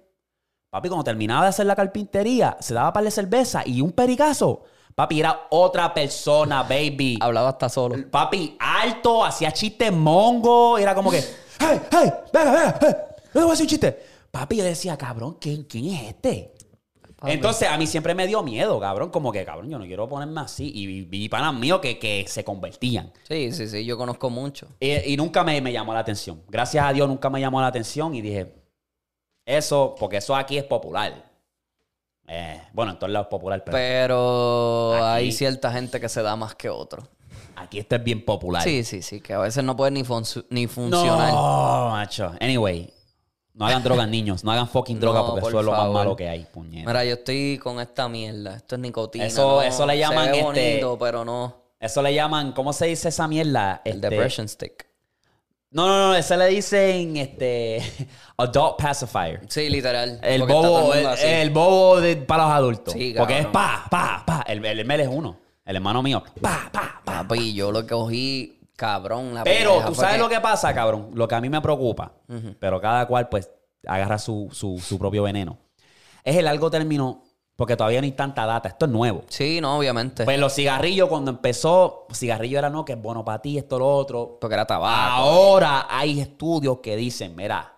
papi, 0.69 0.87
cuando 0.87 1.03
terminaba 1.03 1.41
de 1.43 1.49
hacer 1.49 1.65
la 1.65 1.75
carpintería, 1.75 2.55
se 2.61 2.73
daba 2.73 2.93
par 2.93 3.03
de 3.03 3.11
cerveza 3.11 3.63
y 3.65 3.81
un 3.81 3.91
pericazo. 3.91 4.63
Papi, 4.95 5.19
era 5.19 5.47
otra 5.49 5.93
persona, 5.93 6.63
baby. 6.63 7.17
Hablaba 7.19 7.49
hasta 7.49 7.67
solo. 7.67 8.09
Papi, 8.09 8.55
alto, 8.59 9.25
hacía 9.25 9.51
chistes 9.51 9.91
mongo. 9.91 10.77
Era 10.77 10.95
como 10.95 11.11
que, 11.11 11.17
hey, 11.59 11.81
hey, 11.91 12.13
venga, 12.31 12.51
venga, 12.51 12.79
hey, 12.79 12.95
yo 13.25 13.31
te 13.33 13.39
voy 13.39 13.49
a 13.49 13.53
hacer 13.53 13.63
un 13.63 13.69
chiste. 13.69 14.03
Papi, 14.31 14.55
yo 14.55 14.63
decía, 14.63 14.97
cabrón, 14.97 15.37
¿quién, 15.39 15.63
quién 15.63 15.85
es 15.87 16.09
este? 16.09 16.52
Entonces, 17.25 17.69
a 17.69 17.77
mí 17.77 17.87
siempre 17.87 18.13
me 18.15 18.27
dio 18.27 18.43
miedo, 18.43 18.79
cabrón. 18.79 19.09
Como 19.09 19.31
que, 19.31 19.45
cabrón, 19.45 19.69
yo 19.69 19.79
no 19.79 19.85
quiero 19.85 20.07
ponerme 20.09 20.41
así. 20.41 20.71
Y 20.75 21.03
vi, 21.05 21.29
panas 21.29 21.53
míos 21.53 21.79
que, 21.79 21.97
que 21.99 22.25
se 22.27 22.43
convertían. 22.43 23.11
Sí, 23.27 23.51
sí, 23.51 23.67
sí. 23.67 23.85
Yo 23.85 23.97
conozco 23.97 24.29
mucho. 24.29 24.67
Y, 24.79 25.13
y 25.13 25.17
nunca 25.17 25.43
me, 25.43 25.59
me 25.61 25.71
llamó 25.71 25.93
la 25.93 25.99
atención. 25.99 26.41
Gracias 26.49 26.85
a 26.85 26.91
Dios 26.93 27.07
nunca 27.07 27.29
me 27.29 27.39
llamó 27.39 27.61
la 27.61 27.67
atención. 27.67 28.13
Y 28.15 28.21
dije, 28.21 28.53
eso, 29.45 29.95
porque 29.99 30.17
eso 30.17 30.35
aquí 30.35 30.57
es 30.57 30.63
popular. 30.63 31.31
Eh, 32.27 32.61
bueno, 32.73 32.93
en 32.93 32.99
todos 32.99 33.11
lados 33.11 33.27
es 33.27 33.31
popular, 33.31 33.63
pero 33.65 33.75
Pero 33.77 34.93
Aquí- 34.95 35.25
hay 35.25 35.31
cierta 35.31 35.71
gente 35.71 35.99
que 35.99 36.07
se 36.09 36.21
da 36.21 36.35
más 36.35 36.55
que 36.55 36.69
otro. 36.69 37.07
aquí 37.55 37.79
esto 37.79 37.95
es 37.97 38.03
bien 38.03 38.23
popular. 38.23 38.63
Sí, 38.63 38.83
sí, 38.83 39.01
sí, 39.01 39.19
que 39.21 39.33
a 39.33 39.39
veces 39.39 39.63
no 39.63 39.75
puede 39.75 39.91
ni, 39.91 40.03
func- 40.03 40.45
ni 40.49 40.67
funcionar. 40.67 41.31
No, 41.33 41.89
macho. 41.91 42.31
Anyway, 42.39 42.89
no 43.53 43.65
hagan 43.67 43.83
drogas, 43.83 44.07
niños. 44.07 44.43
No 44.43 44.51
hagan 44.51 44.67
fucking 44.67 44.99
droga 44.99 45.19
No, 45.19 45.25
porque 45.27 45.41
por 45.41 45.51
eso 45.51 45.59
es 45.59 45.65
lo 45.65 45.71
más 45.71 45.89
malo 45.91 46.15
que 46.15 46.27
hay, 46.27 46.45
puñeta. 46.51 46.87
Mira, 46.89 47.05
yo 47.05 47.13
estoy 47.13 47.59
con 47.61 47.79
esta 47.79 48.07
mierda. 48.09 48.55
Esto 48.55 48.75
es 48.75 48.81
nicotina. 48.81 49.25
Eso- 49.25 49.51
¿no? 49.57 49.61
eso 49.61 49.85
le 49.85 49.97
llaman, 49.97 50.25
Se 50.25 50.31
ve 50.31 50.39
este- 50.77 50.85
pero 50.99 51.23
no. 51.25 51.55
Eso 51.79 52.01
le 52.01 52.13
llaman, 52.13 52.53
¿cómo 52.53 52.71
se 52.73 52.85
dice 52.87 53.09
esa 53.09 53.27
mierda? 53.27 53.81
El 53.85 53.95
Este- 53.95 54.09
depression 54.09 54.47
stick. 54.47 54.87
No, 55.71 55.87
no, 55.87 56.09
no, 56.09 56.15
eso 56.15 56.35
le 56.37 56.47
dicen 56.47 57.17
este 57.17 57.81
adult 58.37 58.77
pacifier. 58.77 59.41
Sí, 59.49 59.69
literal. 59.69 60.19
El 60.21 60.43
bobo, 60.43 60.93
el 60.93 61.05
el, 61.05 61.19
el 61.19 61.49
bobo 61.49 61.99
de- 61.99 62.15
para 62.17 62.43
los 62.43 62.51
adultos. 62.53 62.93
Sí, 62.93 63.15
Porque 63.17 63.39
es 63.39 63.47
pa, 63.47 63.85
pa, 63.89 64.23
pa. 64.25 64.43
El, 64.47 64.63
el 64.65 64.85
Mel 64.85 65.01
es 65.01 65.07
uno. 65.11 65.37
El 65.65 65.75
hermano 65.77 66.03
mío. 66.03 66.23
Pa, 66.41 66.69
pa, 66.71 67.01
pa. 67.03 67.23
Papi, 67.23 67.53
yo 67.53 67.71
lo 67.71 67.87
cogí, 67.87 68.59
cabrón. 68.75 69.33
La 69.33 69.43
Pero 69.43 69.71
pendeja 69.71 69.87
tú 69.89 69.95
sabes 69.95 70.19
lo 70.19 70.29
que 70.29 70.39
pasa, 70.39 70.73
cabrón. 70.73 71.09
Lo 71.13 71.27
que 71.27 71.35
a 71.35 71.41
mí 71.41 71.49
me 71.49 71.61
preocupa, 71.61 72.11
pero 72.59 72.79
cada 72.81 73.05
cual 73.07 73.29
pues 73.29 73.49
agarra 73.87 74.17
su, 74.17 74.49
su, 74.51 74.79
su 74.79 74.97
propio 74.99 75.23
veneno. 75.23 75.57
Es 76.23 76.35
el 76.37 76.45
largo 76.45 76.71
término, 76.71 77.23
porque 77.55 77.75
todavía 77.75 77.99
no 78.01 78.05
hay 78.05 78.13
tanta 78.13 78.45
data. 78.45 78.69
Esto 78.69 78.85
es 78.85 78.91
nuevo. 78.91 79.23
Sí, 79.27 79.59
no, 79.61 79.77
obviamente. 79.77 80.23
Pues 80.25 80.39
los 80.39 80.53
cigarrillos, 80.53 81.09
cuando 81.09 81.31
empezó, 81.31 82.07
cigarrillo 82.13 82.57
era 82.59 82.69
no, 82.69 82.85
que 82.85 82.93
es 82.93 83.01
bueno 83.01 83.23
para 83.25 83.41
ti, 83.41 83.57
esto, 83.57 83.77
lo 83.79 83.87
otro. 83.93 84.37
porque 84.39 84.53
era 84.53 84.65
tabaco. 84.65 84.95
Ahora 85.11 85.87
hay 85.89 86.19
estudios 86.21 86.79
que 86.79 86.95
dicen, 86.95 87.35
mira, 87.35 87.69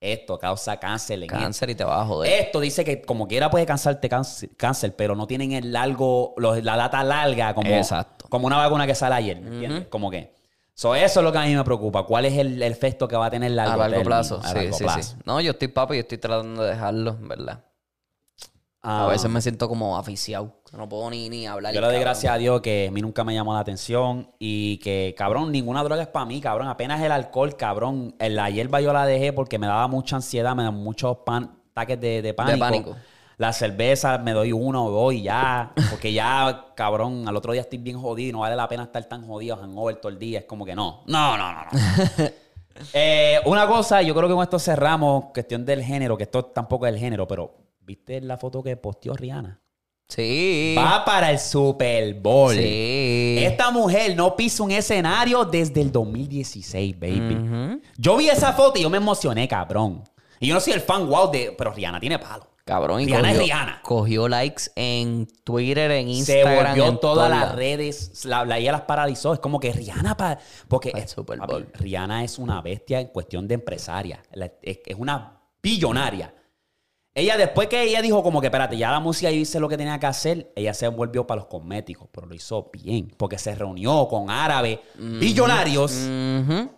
esto 0.00 0.38
causa 0.38 0.76
cáncer 0.78 1.20
en 1.22 1.28
Cáncer 1.28 1.70
y 1.70 1.74
te 1.74 1.82
va 1.84 2.02
a 2.02 2.04
joder. 2.06 2.32
esto 2.32 2.60
dice 2.60 2.84
que 2.84 3.02
como 3.02 3.26
quiera 3.26 3.50
puede 3.50 3.66
causarte 3.66 4.08
cáncer, 4.08 4.50
cáncer, 4.56 4.94
pero 4.94 5.16
no 5.16 5.26
tienen 5.26 5.52
el 5.52 5.72
largo, 5.72 6.34
los- 6.36 6.62
la 6.62 6.76
data 6.76 7.02
larga 7.02 7.52
como, 7.54 7.68
Exacto. 7.70 8.17
Como 8.28 8.46
una 8.46 8.56
vacuna 8.56 8.86
que 8.86 8.94
sale 8.94 9.14
ayer, 9.14 9.40
¿me 9.40 9.48
entiendes? 9.48 9.86
Como 9.88 10.10
que. 10.10 10.34
So, 10.74 10.94
eso 10.94 11.20
es 11.20 11.24
lo 11.24 11.32
que 11.32 11.38
a 11.38 11.42
mí 11.42 11.54
me 11.56 11.64
preocupa. 11.64 12.04
¿Cuál 12.04 12.26
es 12.26 12.34
el, 12.38 12.62
el 12.62 12.72
efecto 12.72 13.08
que 13.08 13.16
va 13.16 13.26
a 13.26 13.30
tener 13.30 13.50
largo 13.50 13.72
a 13.72 13.76
largo 13.76 13.90
término? 13.94 14.08
plazo. 14.08 14.40
A 14.42 14.48
sí, 14.48 14.54
largo 14.54 14.76
sí, 14.76 14.84
plazo. 14.84 15.02
sí. 15.02 15.16
No, 15.24 15.40
yo 15.40 15.50
estoy 15.50 15.68
papi 15.68 15.96
y 15.96 15.98
estoy 15.98 16.18
tratando 16.18 16.62
de 16.62 16.70
dejarlo, 16.70 17.16
¿verdad? 17.20 17.64
Ah, 18.80 19.06
A 19.06 19.08
veces 19.08 19.28
me 19.28 19.40
siento 19.40 19.68
como 19.68 19.98
aficiado. 19.98 20.62
No 20.72 20.88
puedo 20.88 21.10
ni, 21.10 21.28
ni 21.28 21.48
hablar. 21.48 21.74
Yo 21.74 21.80
le 21.80 21.88
doy 21.88 21.98
gracias 21.98 22.32
a 22.32 22.36
Dios 22.36 22.60
que 22.60 22.86
a 22.88 22.92
mí 22.92 23.02
nunca 23.02 23.24
me 23.24 23.34
llamó 23.34 23.54
la 23.54 23.58
atención 23.60 24.30
y 24.38 24.78
que, 24.78 25.16
cabrón, 25.18 25.50
ninguna 25.50 25.82
droga 25.82 26.02
es 26.02 26.08
para 26.08 26.26
mí, 26.26 26.40
cabrón. 26.40 26.68
Apenas 26.68 27.02
el 27.02 27.10
alcohol, 27.10 27.56
cabrón. 27.56 28.14
La 28.20 28.48
hierba 28.48 28.80
yo 28.80 28.92
la 28.92 29.04
dejé 29.04 29.32
porque 29.32 29.58
me 29.58 29.66
daba 29.66 29.88
mucha 29.88 30.14
ansiedad, 30.16 30.54
me 30.54 30.62
daban 30.62 30.78
muchos 30.80 31.18
pan, 31.26 31.58
ataques 31.72 32.00
de, 32.00 32.22
de 32.22 32.34
pánico. 32.34 32.58
pánico. 32.60 32.96
La 33.38 33.52
cerveza 33.52 34.18
me 34.18 34.32
doy 34.32 34.52
uno 34.52 34.84
o 34.86 34.90
dos 34.90 35.14
y 35.14 35.22
ya. 35.22 35.72
Porque 35.90 36.12
ya, 36.12 36.66
cabrón, 36.74 37.26
al 37.28 37.36
otro 37.36 37.52
día 37.52 37.62
estoy 37.62 37.78
bien 37.78 37.98
jodido 37.98 38.28
y 38.28 38.32
no 38.32 38.40
vale 38.40 38.56
la 38.56 38.68
pena 38.68 38.82
estar 38.82 39.04
tan 39.04 39.26
jodido, 39.26 39.56
hangover 39.56 39.96
todo 39.96 40.10
el 40.10 40.18
día. 40.18 40.40
Es 40.40 40.44
como 40.44 40.64
que 40.64 40.74
no. 40.74 41.04
No, 41.06 41.36
no, 41.36 41.52
no, 41.52 41.60
no. 41.64 42.28
Eh, 42.92 43.40
una 43.44 43.66
cosa, 43.66 44.02
yo 44.02 44.14
creo 44.14 44.28
que 44.28 44.34
con 44.34 44.42
esto 44.44 44.56
cerramos, 44.58 45.32
cuestión 45.32 45.64
del 45.64 45.82
género, 45.82 46.16
que 46.16 46.22
esto 46.22 46.44
tampoco 46.44 46.86
es 46.86 46.94
el 46.94 47.00
género, 47.00 47.26
pero 47.26 47.56
¿viste 47.80 48.20
la 48.20 48.36
foto 48.36 48.62
que 48.62 48.76
posteó 48.76 49.14
Rihanna? 49.14 49.60
Sí. 50.08 50.74
Va 50.78 51.04
para 51.04 51.30
el 51.30 51.38
Super 51.38 52.14
Bowl. 52.14 52.54
Sí. 52.54 53.36
Esta 53.40 53.70
mujer 53.70 54.16
no 54.16 54.34
pisa 54.36 54.62
un 54.62 54.70
escenario 54.70 55.44
desde 55.44 55.80
el 55.80 55.90
2016, 55.92 56.98
baby. 56.98 57.34
Ujú. 57.34 57.80
Yo 57.96 58.16
vi 58.16 58.28
esa 58.30 58.52
foto 58.52 58.78
y 58.78 58.82
yo 58.82 58.90
me 58.90 58.96
emocioné, 58.96 59.46
cabrón. 59.46 60.02
Y 60.40 60.46
yo 60.46 60.54
no 60.54 60.60
soy 60.60 60.72
el 60.74 60.80
fan 60.80 61.08
wow 61.08 61.30
de... 61.30 61.54
Pero 61.58 61.72
Rihanna 61.72 62.00
tiene 62.00 62.18
palo. 62.18 62.46
Cabrón, 62.68 63.00
y 63.00 63.06
Rihanna 63.06 63.30
es 63.30 63.36
cogió, 63.38 63.44
Rihanna. 63.54 63.82
cogió 63.82 64.28
likes 64.28 64.62
en 64.76 65.26
Twitter, 65.42 65.90
en 65.90 66.06
Se 66.08 66.12
Instagram. 66.40 66.66
volvió 66.66 66.86
en 66.86 67.00
todas 67.00 67.30
las 67.30 67.54
redes. 67.54 68.24
La, 68.26 68.44
la- 68.44 68.58
ella 68.58 68.72
las 68.72 68.82
paralizó. 68.82 69.32
Es 69.32 69.40
como 69.40 69.58
que 69.58 69.72
Rihanna... 69.72 70.16
pa- 70.16 70.38
porque 70.68 70.92
es- 70.94 71.10
Super 71.10 71.38
papi, 71.38 71.52
Bowl. 71.52 71.68
Rihanna 71.74 72.24
es 72.24 72.38
una 72.38 72.60
bestia 72.60 73.00
en 73.00 73.08
cuestión 73.08 73.48
de 73.48 73.54
empresaria. 73.54 74.22
La- 74.32 74.52
es, 74.62 74.80
es 74.84 74.96
una 74.98 75.40
billonaria. 75.62 76.34
Ella 77.14 77.36
después 77.36 77.66
que 77.68 77.82
ella 77.82 78.00
dijo 78.00 78.22
como 78.22 78.40
que, 78.40 78.46
espérate, 78.46 78.76
ya 78.76 78.92
la 78.92 79.00
música 79.00 79.28
hice 79.30 79.58
lo 79.58 79.68
que 79.68 79.76
tenía 79.76 79.98
que 79.98 80.06
hacer, 80.06 80.52
ella 80.54 80.72
se 80.72 80.86
volvió 80.86 81.26
para 81.26 81.40
los 81.40 81.46
cosméticos, 81.48 82.06
pero 82.12 82.28
lo 82.28 82.34
hizo 82.34 82.70
bien, 82.72 83.12
porque 83.16 83.38
se 83.38 83.54
reunió 83.56 84.06
con 84.06 84.30
árabes 84.30 84.78
billonarios 84.96 85.90
Ujú. 85.92 86.70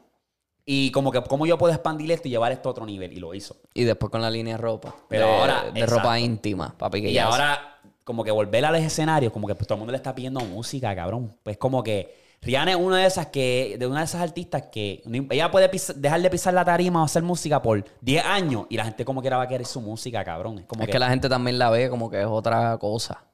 Y 0.64 0.90
como 0.92 1.10
que, 1.10 1.22
¿cómo 1.22 1.46
yo 1.46 1.58
puedo 1.58 1.72
expandir 1.72 2.10
esto 2.12 2.28
y 2.28 2.30
llevar 2.30 2.52
esto 2.52 2.68
a 2.68 2.72
otro 2.72 2.86
nivel? 2.86 3.12
Y 3.12 3.16
lo 3.16 3.34
hizo. 3.34 3.56
Y 3.74 3.84
después 3.84 4.10
con 4.10 4.22
la 4.22 4.30
línea 4.30 4.54
de 4.54 4.62
ropa. 4.62 4.94
Pero 5.08 5.26
de, 5.26 5.32
ahora, 5.32 5.62
De 5.62 5.80
exacto. 5.80 5.96
ropa 5.96 6.18
íntima, 6.20 6.74
papi. 6.76 7.02
Que 7.02 7.10
Y 7.10 7.14
ya 7.14 7.24
ahora, 7.26 7.80
como 8.04 8.24
que 8.24 8.30
volver 8.30 8.64
a 8.64 8.70
los 8.70 8.80
escenarios, 8.80 9.32
como 9.32 9.46
que 9.48 9.54
pues, 9.54 9.66
todo 9.66 9.76
el 9.76 9.80
mundo 9.80 9.92
le 9.92 9.96
está 9.96 10.14
pidiendo 10.14 10.40
música, 10.40 10.94
cabrón. 10.94 11.36
Pues 11.42 11.56
como 11.56 11.82
que 11.82 12.14
Rihanna 12.42 12.72
es 12.72 12.76
una 12.76 12.98
de 12.98 13.06
esas 13.06 13.26
que, 13.26 13.76
de 13.78 13.86
una 13.86 13.98
de 14.00 14.04
esas 14.06 14.22
artistas 14.22 14.64
que 14.72 15.02
ella 15.30 15.50
puede 15.50 15.70
dejar 15.96 16.22
de 16.22 16.30
pisar 16.30 16.54
la 16.54 16.64
tarima 16.64 17.02
o 17.02 17.04
hacer 17.04 17.22
música 17.22 17.60
por 17.60 17.84
10 18.00 18.24
años 18.24 18.66
y 18.70 18.76
la 18.76 18.84
gente 18.84 19.04
como 19.04 19.20
quiera 19.20 19.36
va 19.36 19.42
a 19.42 19.48
querer 19.48 19.66
su 19.66 19.80
música, 19.80 20.24
cabrón. 20.24 20.60
Es 20.60 20.66
como 20.66 20.82
Es 20.82 20.86
que, 20.86 20.92
que 20.92 20.98
la 20.98 21.10
gente 21.10 21.28
también 21.28 21.58
la 21.58 21.68
ve 21.70 21.90
como 21.90 22.08
que 22.10 22.20
es 22.20 22.26
otra 22.26 22.78
cosa. 22.78 23.24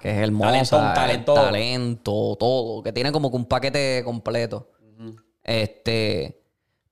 Que 0.00 0.10
es 0.10 0.16
hermosa, 0.16 0.94
Talento, 0.94 1.32
talento. 1.32 1.34
talento, 1.34 2.36
todo. 2.38 2.82
Que 2.82 2.92
tiene 2.92 3.12
como 3.12 3.30
que 3.30 3.36
un 3.36 3.46
paquete 3.46 4.02
completo. 4.04 4.68
Este. 5.44 6.41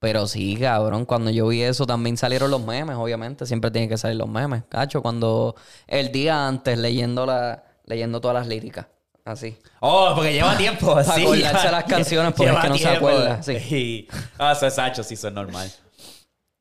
Pero 0.00 0.26
sí, 0.26 0.56
cabrón, 0.58 1.04
cuando 1.04 1.30
yo 1.30 1.46
vi 1.48 1.62
eso 1.62 1.86
también 1.86 2.16
salieron 2.16 2.50
los 2.50 2.64
memes, 2.64 2.96
obviamente. 2.96 3.44
Siempre 3.46 3.70
tienen 3.70 3.88
que 3.90 3.98
salir 3.98 4.16
los 4.16 4.28
memes. 4.28 4.62
Cacho, 4.68 5.02
cuando 5.02 5.54
el 5.86 6.10
día 6.10 6.48
antes 6.48 6.78
leyendo 6.78 7.26
la, 7.26 7.62
leyendo 7.84 8.18
todas 8.20 8.34
las 8.34 8.46
líricas. 8.46 8.86
Así. 9.26 9.58
Oh, 9.80 10.12
porque 10.14 10.32
lleva 10.32 10.56
tiempo. 10.58 10.94
Para 10.94 11.04
sí, 11.04 11.22
acordarse 11.22 11.64
ya- 11.64 11.70
las 11.72 11.84
canciones 11.84 12.32
porque 12.34 12.50
es 12.52 12.58
que 12.60 12.68
no 12.70 12.74
se 12.78 12.80
tiempo. 12.80 13.08
acuerda, 13.08 13.42
sí. 13.44 14.08
Ah, 14.38 14.52
eso 14.52 14.66
es 14.66 14.74
Sacho, 14.74 15.02
sí, 15.04 15.14
eso 15.14 15.28
es 15.28 15.34
normal. 15.34 15.70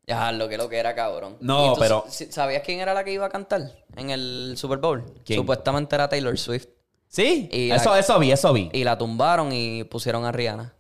Ya, 0.05 0.31
lo 0.33 0.49
que 0.49 0.57
lo 0.57 0.67
que 0.67 0.77
era, 0.77 0.93
cabrón. 0.93 1.37
No, 1.39 1.67
¿Y 1.71 1.73
tú 1.75 1.79
pero- 1.79 2.05
¿Sabías 2.09 2.63
quién 2.65 2.79
era 2.81 2.93
la 2.93 3.03
que 3.05 3.13
iba 3.13 3.25
a 3.25 3.29
cantar 3.29 3.61
en 3.95 4.09
el 4.09 4.55
Super 4.57 4.79
Bowl? 4.79 5.01
¿Quién? 5.23 5.39
Supuestamente 5.39 5.95
era 5.95 6.09
Taylor 6.09 6.37
Swift. 6.37 6.65
Sí, 7.07 7.47
Y 7.51 7.71
eso, 7.71 7.91
la- 7.91 7.99
eso 7.99 8.19
vi, 8.19 8.31
eso 8.33 8.51
vi. 8.51 8.69
Y 8.73 8.83
la 8.83 8.97
tumbaron 8.97 9.53
y 9.53 9.85
pusieron 9.85 10.25
a 10.25 10.31
Rihanna. 10.33 10.73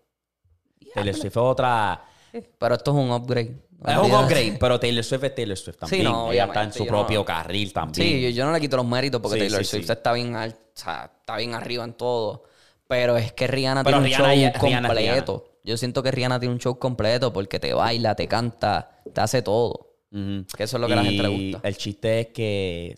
Taylor 0.93 1.15
Swift 1.15 1.33
fue 1.33 1.43
otra... 1.43 2.03
Pero 2.57 2.75
esto 2.75 2.91
es 2.91 2.97
un 2.97 3.11
upgrade. 3.11 3.55
Es 3.87 3.97
un 3.97 4.11
upgrade, 4.11 4.57
pero 4.59 4.79
Taylor 4.79 5.03
Swift 5.03 5.23
es 5.23 5.35
Taylor 5.35 5.57
Swift 5.57 5.77
también. 5.77 6.03
no, 6.03 6.31
Ella 6.31 6.45
está 6.45 6.63
en 6.63 6.73
su 6.73 6.85
propio 6.85 7.19
no- 7.19 7.25
carril 7.25 7.71
también. 7.73 8.07
Sí, 8.07 8.21
yo, 8.21 8.29
yo 8.29 8.45
no 8.45 8.51
le 8.51 8.59
quito 8.59 8.77
los 8.77 8.85
méritos 8.85 9.21
porque 9.21 9.35
Sí, 9.37 9.45
Taylor 9.45 9.65
sí, 9.65 9.71
Swift 9.77 9.85
sí. 9.87 9.91
está 9.91 10.13
bien 10.13 10.35
al- 10.35 10.51
o 10.51 10.55
sea, 10.73 11.11
está 11.19 11.37
bien 11.37 11.53
arriba 11.55 11.83
en 11.83 11.93
todo. 11.93 12.43
Pero 12.87 13.17
es 13.17 13.31
que 13.33 13.47
Rihanna 13.47 13.83
Pero 13.83 13.97
tiene 14.01 14.07
Rihanna 14.17 14.23
un 14.23 14.53
show 14.53 14.67
Rihanna 14.67 14.87
completo. 14.89 15.45
Yo 15.63 15.77
siento 15.77 16.01
que 16.01 16.11
Rihanna 16.11 16.39
tiene 16.39 16.53
un 16.53 16.59
show 16.59 16.77
completo 16.79 17.31
porque 17.31 17.59
te 17.59 17.73
baila, 17.73 18.15
te 18.15 18.27
canta, 18.27 19.01
te 19.13 19.21
hace 19.21 19.41
todo. 19.41 19.87
Que 20.11 20.63
eso 20.63 20.77
es 20.77 20.81
lo 20.81 20.87
que 20.87 20.93
a 20.93 20.95
la 20.97 21.03
gente 21.03 21.21
le 21.23 21.51
gusta. 21.51 21.67
El 21.67 21.77
chiste 21.77 22.19
es 22.21 22.27
que 22.27 22.97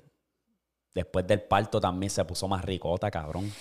después 0.93 1.27
del 1.27 1.41
parto 1.41 1.81
también 1.81 2.09
se 2.09 2.23
puso 2.25 2.47
más 2.47 2.63
ricota, 2.63 3.11
cabrón. 3.11 3.51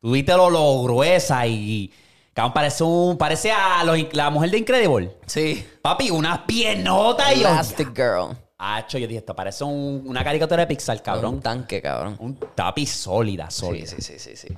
Tú 0.00 0.10
viste 0.12 0.32
lo, 0.36 0.48
lo 0.50 0.82
gruesa 0.82 1.46
y. 1.46 1.92
Cabrón, 2.34 2.52
parece 2.52 2.84
un. 2.84 3.16
Parece 3.16 3.52
a 3.52 3.82
los- 3.84 4.12
la 4.12 4.28
mujer 4.28 4.50
de 4.50 4.58
Incredible. 4.58 5.16
Sí. 5.26 5.66
Papi, 5.80 6.10
una 6.10 6.44
piernota 6.46 7.32
y. 7.32 7.40
Elastic 7.40 7.94
Girl. 7.94 8.36
Acho, 8.58 8.98
yo 8.98 9.06
dije, 9.06 9.18
esto 9.18 9.34
parece 9.34 9.64
un- 9.64 10.02
una 10.06 10.22
caricatura 10.24 10.62
de 10.62 10.66
Pixar, 10.66 10.96
Un 10.96 11.02
cabrón. 11.02 11.40
tanque, 11.40 11.80
cabrón. 11.82 12.16
Un 12.18 12.38
tapi 12.54 12.86
sólida, 12.86 13.50
Sí, 13.50 13.60
sólida. 13.60 13.86
sí, 13.86 13.96
sí, 14.02 14.18
sí, 14.18 14.36
sí. 14.36 14.48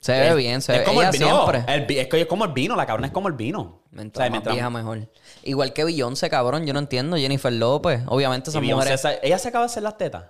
Se 0.00 0.12
ve 0.12 0.28
Es- 0.28 0.36
bien, 0.36 0.62
se 0.62 0.72
es 0.72 0.78
ve 0.78 0.84
como 0.84 1.00
ella 1.00 1.10
el 1.10 1.18
vino. 1.18 1.26
siempre. 1.48 1.74
el 1.74 1.86
vi- 1.86 1.98
es 1.98 2.06
que 2.08 2.20
es 2.20 2.26
como 2.26 2.44
el 2.44 2.52
vino, 2.52 2.76
la 2.76 2.86
cabrona 2.86 3.08
es 3.08 3.12
como 3.12 3.26
el 3.28 3.34
vino. 3.34 3.82
Mientras 3.90 4.20
O 4.20 4.24
sea, 4.24 4.26
más 4.26 4.30
mientras- 4.30 4.54
vieja, 4.54 4.70
mejor. 4.70 5.10
Igual 5.42 5.72
que 5.72 5.84
Beyoncé, 5.84 6.30
cabrón. 6.30 6.66
Yo 6.66 6.72
no 6.72 6.78
entiendo. 6.78 7.16
Jennifer 7.16 7.52
López. 7.52 8.02
Obviamente 8.06 8.48
y 8.48 8.52
esas 8.52 8.62
Beyoncé 8.62 8.90
mujeres... 8.92 9.20
ella 9.22 9.38
se 9.38 9.48
acaba 9.48 9.64
de 9.64 9.70
hacer 9.70 9.82
las 9.82 9.98
tetas. 9.98 10.24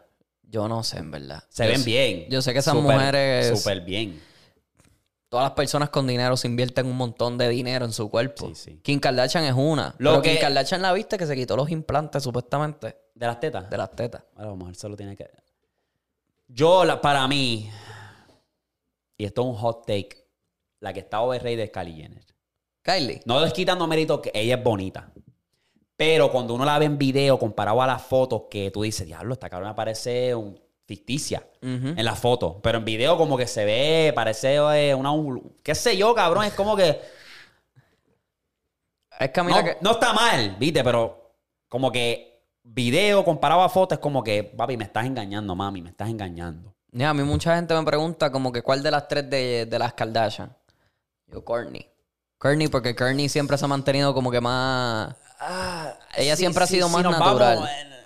Yo 0.44 0.66
no 0.68 0.82
sé, 0.82 0.98
en 0.98 1.10
verdad. 1.10 1.44
Se 1.50 1.64
Yo 1.64 1.70
ven 1.72 1.80
sé- 1.80 1.84
bien. 1.84 2.26
Yo 2.30 2.40
sé 2.40 2.54
que 2.54 2.60
esas 2.60 2.72
Súper- 2.74 2.96
mujeres... 2.96 3.58
Súper 3.58 3.80
bien. 3.82 4.22
Todas 5.28 5.44
las 5.44 5.52
personas 5.52 5.90
con 5.90 6.06
dinero 6.06 6.36
se 6.38 6.46
invierten 6.48 6.86
un 6.86 6.96
montón 6.96 7.36
de 7.36 7.48
dinero 7.50 7.84
en 7.84 7.92
su 7.92 8.08
cuerpo. 8.10 8.46
Sí, 8.48 8.54
sí. 8.54 8.80
Kim 8.82 8.98
Kardashian 8.98 9.44
es 9.44 9.52
una. 9.54 9.94
Lo 9.98 10.10
Pero 10.12 10.22
que- 10.22 10.30
Kim 10.32 10.40
Kardashian 10.40 10.80
la 10.80 10.92
viste 10.92 11.18
que 11.18 11.26
se 11.26 11.36
quitó 11.36 11.54
los 11.56 11.70
implantes, 11.70 12.22
supuestamente, 12.22 12.96
¿De 13.14 13.26
las 13.26 13.38
tetas? 13.38 13.68
de 13.68 13.76
las 13.76 13.90
tetas. 13.94 14.22
Bueno, 14.34 14.48
a 14.48 14.52
lo 14.52 14.56
mejor 14.56 14.74
solo 14.76 14.96
tiene 14.96 15.14
que. 15.16 15.28
Yo, 16.48 16.84
la- 16.84 17.00
para 17.00 17.28
mí, 17.28 17.70
y 19.18 19.24
esto 19.24 19.42
es 19.42 19.48
un 19.48 19.54
hot 19.56 19.86
take, 19.86 20.26
la 20.80 20.92
que 20.94 21.00
está 21.00 21.20
overrated 21.20 21.60
es 21.60 21.70
Kylie 21.70 21.94
Jenner. 22.02 22.24
Kylie. 22.82 23.20
No 23.26 23.40
les 23.44 23.52
quitando 23.52 23.86
mérito 23.86 24.22
que 24.22 24.30
ella 24.32 24.54
es 24.56 24.64
bonita. 24.64 25.12
Pero 25.96 26.30
cuando 26.32 26.54
uno 26.54 26.64
la 26.64 26.78
ve 26.78 26.86
en 26.86 26.96
video 26.96 27.38
comparado 27.38 27.82
a 27.82 27.86
las 27.86 28.00
fotos 28.00 28.44
que 28.50 28.70
tú 28.70 28.82
dices, 28.82 29.04
diablo, 29.06 29.34
esta 29.34 29.50
cabrona 29.50 29.74
parece 29.74 30.34
un 30.34 30.58
ficticia 30.88 31.46
en 31.60 32.02
la 32.02 32.16
foto. 32.16 32.60
Pero 32.62 32.78
en 32.78 32.86
video 32.86 33.18
como 33.18 33.36
que 33.36 33.46
se 33.46 33.66
ve, 33.66 34.12
parece 34.14 34.58
una... 34.94 35.12
qué 35.62 35.74
sé 35.74 35.96
yo, 35.98 36.14
cabrón, 36.14 36.44
es 36.44 36.54
como 36.54 36.74
que... 36.74 36.98
Es 39.20 39.30
que 39.30 39.42
No, 39.42 39.62
que... 39.62 39.76
no 39.82 39.90
está 39.92 40.14
mal, 40.14 40.56
viste, 40.58 40.82
pero 40.82 41.34
como 41.68 41.92
que 41.92 42.42
video 42.62 43.22
comparado 43.22 43.62
a 43.62 43.68
foto 43.68 43.94
es 43.94 44.00
como 44.00 44.24
que, 44.24 44.42
papi, 44.42 44.78
me 44.78 44.84
estás 44.84 45.04
engañando, 45.04 45.54
mami, 45.54 45.82
me 45.82 45.90
estás 45.90 46.08
engañando. 46.08 46.74
A 46.98 47.12
mí 47.12 47.22
mucha 47.22 47.54
gente 47.54 47.74
me 47.74 47.84
pregunta 47.84 48.32
como 48.32 48.50
que 48.50 48.62
cuál 48.62 48.82
de 48.82 48.90
las 48.90 49.06
tres 49.08 49.28
de, 49.28 49.66
de 49.66 49.78
las 49.78 49.92
Kardashian. 49.92 50.56
Yo, 51.26 51.44
Kourtney. 51.44 51.86
Kourtney 52.38 52.68
porque 52.68 52.96
Kourtney 52.96 53.28
siempre 53.28 53.58
se 53.58 53.64
ha 53.66 53.68
mantenido 53.68 54.14
como 54.14 54.30
que 54.30 54.40
más... 54.40 55.14
Ella 56.16 56.34
siempre 56.34 56.64
ha 56.64 56.66
sido 56.66 56.88
más 56.88 57.02
natural. 57.02 57.56
vamos, 57.56 57.68
eh, 57.68 57.97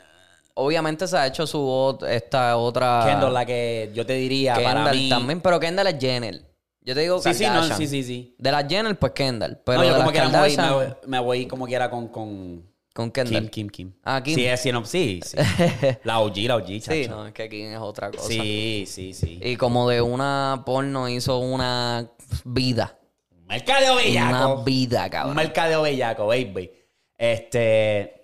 Obviamente 0.55 1.07
se 1.09 1.17
ha 1.17 1.27
hecho 1.27 1.47
su 1.47 1.59
ot- 1.59 2.07
esta 2.09 2.57
otra... 2.57 3.05
Kendall, 3.07 3.33
la 3.33 3.47
que 3.47 3.91
yo 3.95 4.05
te 4.05 4.15
diría 4.15 4.55
para 4.55 4.75
Kendall 4.75 4.97
mí. 4.97 5.09
también, 5.09 5.41
pero 5.41 5.59
Kendall 5.59 5.87
es 5.87 5.97
Jenner. 5.99 6.43
Yo 6.85 6.95
te 6.95 7.01
digo 7.01 7.19
Sí, 7.21 7.33
sí, 7.33 7.45
no, 7.47 7.63
sí, 7.77 7.87
sí, 7.87 8.03
sí. 8.03 8.35
De 8.39 8.51
las 8.53 8.67
Jenner, 8.69 8.99
pues 8.99 9.13
Kendall. 9.13 9.61
Pero 9.65 9.79
no, 9.79 9.85
yo 9.85 9.93
de 9.95 9.99
como 9.99 10.11
quiera 10.11 10.29
me 10.29 10.39
voy, 10.39 10.55
Kardashian, 10.57 10.69
me, 10.69 10.75
voy, 10.75 10.95
me 11.07 11.19
voy 11.21 11.47
como 11.47 11.67
quiera 11.67 11.89
con, 11.91 12.09
con 12.09 12.71
con 12.93 13.11
Kendall. 13.11 13.49
Kim, 13.49 13.69
Kim, 13.69 13.69
Kim. 13.71 13.93
Ah, 14.05 14.23
Kim. 14.23 14.35
Sí, 14.35 14.45
es, 14.45 14.61
sí, 14.61 14.71
no, 14.73 14.85
sí, 14.85 15.21
sí. 15.25 15.37
la 16.05 16.19
OG, 16.21 16.37
la 16.41 16.57
OG, 16.57 16.67
chacho. 16.81 16.93
Sí, 16.93 17.07
no, 17.09 17.27
es 17.27 17.33
que 17.33 17.49
Kim 17.49 17.73
es 17.73 17.79
otra 17.79 18.11
cosa. 18.11 18.27
Sí, 18.29 18.85
sí, 18.87 19.15
sí. 19.15 19.41
Y 19.43 19.57
como 19.57 19.89
de 19.89 20.03
una 20.03 20.63
porno 20.67 21.09
hizo 21.09 21.39
una 21.39 22.11
vida. 22.45 22.99
Mercadeo 23.47 23.95
Una 23.95 24.03
bellaco. 24.03 24.65
vida, 24.65 25.05
Un 25.05 25.11
cabrón. 25.11 25.37
mercadeo 25.37 25.83
bellaco, 25.83 26.27
baby. 26.27 26.71
Este... 27.17 28.22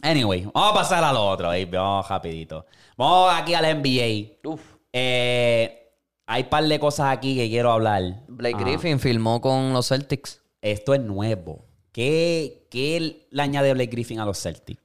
Anyway, 0.00 0.48
vamos 0.52 0.70
a 0.70 0.74
pasar 0.74 1.04
a 1.04 1.12
lo 1.12 1.24
otro, 1.28 1.48
baby. 1.48 1.66
Vamos 1.66 2.08
rapidito. 2.08 2.66
Vamos 2.96 3.32
aquí 3.34 3.54
al 3.54 3.64
NBA. 3.80 4.48
Uf. 4.48 4.60
Eh, 4.92 5.78
hay 6.26 6.42
un 6.42 6.48
par 6.48 6.64
de 6.64 6.80
cosas 6.80 7.16
aquí 7.16 7.36
que 7.36 7.48
quiero 7.48 7.70
hablar. 7.70 8.22
Blake 8.28 8.56
Ajá. 8.56 8.64
Griffin 8.64 8.98
filmó 8.98 9.40
con 9.40 9.72
los 9.72 9.88
Celtics. 9.88 10.40
Esto 10.60 10.94
es 10.94 11.00
nuevo. 11.00 11.66
¿Qué, 11.92 12.66
qué 12.70 13.26
le 13.30 13.42
añade 13.42 13.72
Blake 13.74 13.90
Griffin 13.90 14.20
a 14.20 14.24
los 14.24 14.40
Celtics? 14.40 14.80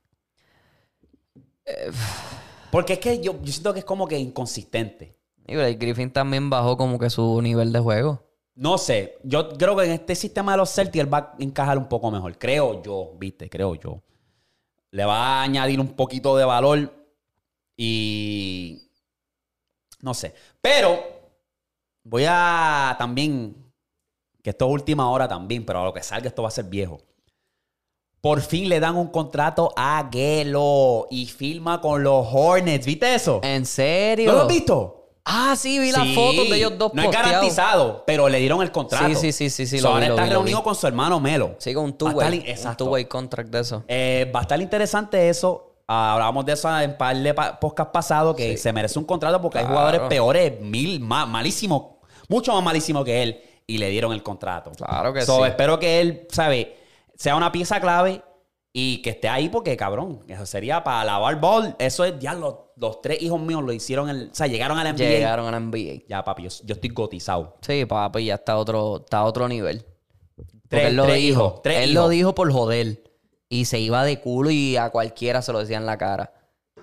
Porque 2.72 2.94
es 2.94 3.00
que 3.00 3.20
yo, 3.22 3.42
yo 3.42 3.52
siento 3.52 3.74
que 3.74 3.80
es 3.80 3.86
como 3.86 4.08
que 4.08 4.18
inconsistente. 4.18 5.16
Y 5.48 5.56
Blake 5.56 5.76
Griffin 5.76 6.12
también 6.12 6.50
bajó 6.50 6.78
como 6.78 7.00
que 7.00 7.10
su 7.10 7.42
nivel 7.42 7.72
de 7.72 7.80
juego. 7.80 8.24
No 8.56 8.78
sé, 8.78 9.18
yo 9.24 9.50
creo 9.50 9.76
que 9.76 9.86
en 9.86 9.92
este 9.92 10.16
sistema 10.16 10.54
de 10.54 10.58
los 10.58 10.74
Celtics 10.74 11.04
él 11.04 11.14
va 11.14 11.18
a 11.18 11.36
encajar 11.40 11.78
un 11.78 11.88
poco 11.88 12.10
mejor. 12.12 12.38
Creo 12.38 12.82
yo, 12.82 13.12
viste, 13.18 13.50
creo 13.50 13.76
yo. 13.76 14.02
Le 14.92 15.06
va 15.06 15.40
a 15.40 15.42
añadir 15.44 15.80
un 15.80 15.94
poquito 15.94 16.38
de 16.38 16.46
valor 16.46 16.94
y... 17.76 18.90
No 20.02 20.14
sé. 20.14 20.34
Pero 20.62 21.04
voy 22.04 22.26
a 22.28 22.96
también... 22.98 23.72
Que 24.44 24.52
esto 24.52 24.66
es 24.66 24.72
última 24.72 25.10
hora 25.12 25.28
también, 25.28 25.66
pero 25.66 25.82
a 25.82 25.86
lo 25.86 25.94
que 25.94 26.04
salga 26.04 26.30
esto 26.30 26.42
va 26.42 26.48
a 26.48 26.52
ser 26.52 26.66
viejo. 26.66 27.02
Por 28.22 28.42
fin 28.42 28.70
le 28.70 28.80
dan 28.80 28.96
un 28.96 29.08
contrato 29.08 29.74
a 29.76 30.10
Gelo 30.12 31.08
y 31.10 31.26
firma 31.26 31.82
con 31.82 32.04
los 32.04 32.28
Hornets. 32.32 32.86
¿Viste 32.86 33.14
eso? 33.14 33.42
¿En 33.44 33.66
serio? 33.66 34.32
¿No 34.32 34.38
lo 34.38 34.42
has 34.44 34.48
visto? 34.48 35.07
Ah, 35.30 35.56
sí, 35.58 35.78
vi 35.78 35.92
las 35.92 36.04
Sí. 36.04 36.16
fotos 36.16 36.50
de 36.50 36.56
ellos 36.56 36.78
dos 36.78 36.94
No 36.94 37.02
es 37.04 37.12
garantizado, 37.12 38.04
pero 38.08 38.30
le 38.30 38.40
dieron 38.40 38.62
el 38.62 38.72
contrato. 38.72 39.08
Sí, 39.10 39.16
sí, 39.16 39.32
sí, 39.34 39.50
sí, 39.50 39.68
sí, 39.68 39.80
So, 39.80 39.88
lo 39.90 39.94
ahora 39.96 40.06
vi, 40.06 40.08
lo 40.08 40.14
está 40.16 40.24
vi, 40.24 40.30
lo 40.30 40.36
reunido 40.36 40.58
vi. 40.60 40.64
con 40.64 40.76
su 40.76 40.88
hermano 40.88 41.20
Melo. 41.20 41.56
Sí, 41.60 41.74
con 41.74 41.84
un 41.84 41.98
two-way. 41.98 42.46
Un 42.66 42.76
two-way 42.78 43.06
contract 43.06 43.50
de 43.50 43.60
eso. 43.60 43.84
Eh, 43.90 44.32
va 44.34 44.40
a 44.40 44.42
estar 44.44 44.62
interesante 44.62 45.28
eso. 45.28 45.74
Ah, 45.86 46.14
hablábamos 46.14 46.46
de 46.46 46.54
eso 46.54 46.80
en 46.80 46.98
par 46.98 47.16
de 47.18 47.34
podcast 47.34 47.92
pasados, 47.92 48.36
que 48.36 48.56
se 48.58 48.72
merece 48.72 48.98
un 49.00 49.06
contrato 49.06 49.42
porque 49.42 49.60
hay 49.60 49.66
jugadores 49.66 50.02
peores, 50.10 50.60
mil, 50.62 51.00
más, 51.02 51.28
malísimos, 51.28 51.84
mucho 52.30 52.54
más 52.54 52.64
malísimos 52.64 53.04
que 53.06 53.24
él, 53.24 53.42
y 53.66 53.78
le 53.78 53.90
dieron 53.90 54.14
el 54.14 54.24
contrato. 54.24 54.72
Claro 54.72 55.14
que 55.14 55.22
So, 55.24 55.38
sí. 55.38 55.44
Espero 55.50 55.78
que 55.80 56.00
él, 56.02 56.26
¿sabe? 56.32 56.78
Sea 57.16 57.36
una 57.36 57.52
pieza 57.52 57.80
clave 57.82 58.22
y 58.80 59.02
que 59.02 59.10
esté 59.10 59.28
ahí 59.28 59.50
porque, 59.50 59.76
cabrón, 59.76 60.22
eso 60.28 60.46
sería 60.46 60.84
para 60.84 61.04
lavar 61.04 61.40
ball. 61.42 61.76
Eso 61.80 62.06
es, 62.06 62.14
ya 62.20 62.36
los, 62.36 62.54
los 62.76 63.02
tres 63.02 63.20
hijos 63.24 63.42
míos 63.42 63.64
lo 63.64 63.74
hicieron, 63.74 64.08
el, 64.08 64.30
o 64.32 64.36
sea, 64.36 64.46
llegaron 64.46 64.78
a 64.78 64.84
la 64.84 64.94
NBA. 64.94 65.00
Llegaron 65.00 65.48
a 65.48 65.52
la 65.52 65.60
NBA. 65.60 66.04
Ya, 66.08 66.24
papi, 66.24 66.44
yo, 66.44 66.50
yo 66.64 66.76
estoy 66.76 66.92
gotizado. 66.92 67.58
Sí, 67.62 67.86
papi, 67.86 68.26
ya 68.26 68.36
está 68.36 68.52
a 68.52 68.58
otro, 68.60 68.98
está 68.98 69.18
a 69.18 69.24
otro 69.26 69.48
nivel. 69.48 69.84
Porque 70.36 70.54
Tres- 70.70 70.86
él 70.90 70.96
lo 70.96 71.06
tres 71.06 71.16
dijo. 71.16 71.42
hijos, 71.48 71.62
tres 71.64 71.78
él 71.78 71.90
hijos. 71.94 72.04
lo 72.04 72.10
dijo 72.10 72.36
por 72.36 72.52
joder. 72.52 73.04
Y 73.50 73.66
se 73.66 73.80
iba 73.80 74.04
de 74.04 74.20
culo 74.20 74.52
y 74.52 74.78
a 74.78 74.92
cualquiera 74.92 75.42
se 75.42 75.52
lo 75.54 75.58
decía 75.60 75.78
en 75.78 75.88
la 75.88 75.98
cara. 75.98 76.32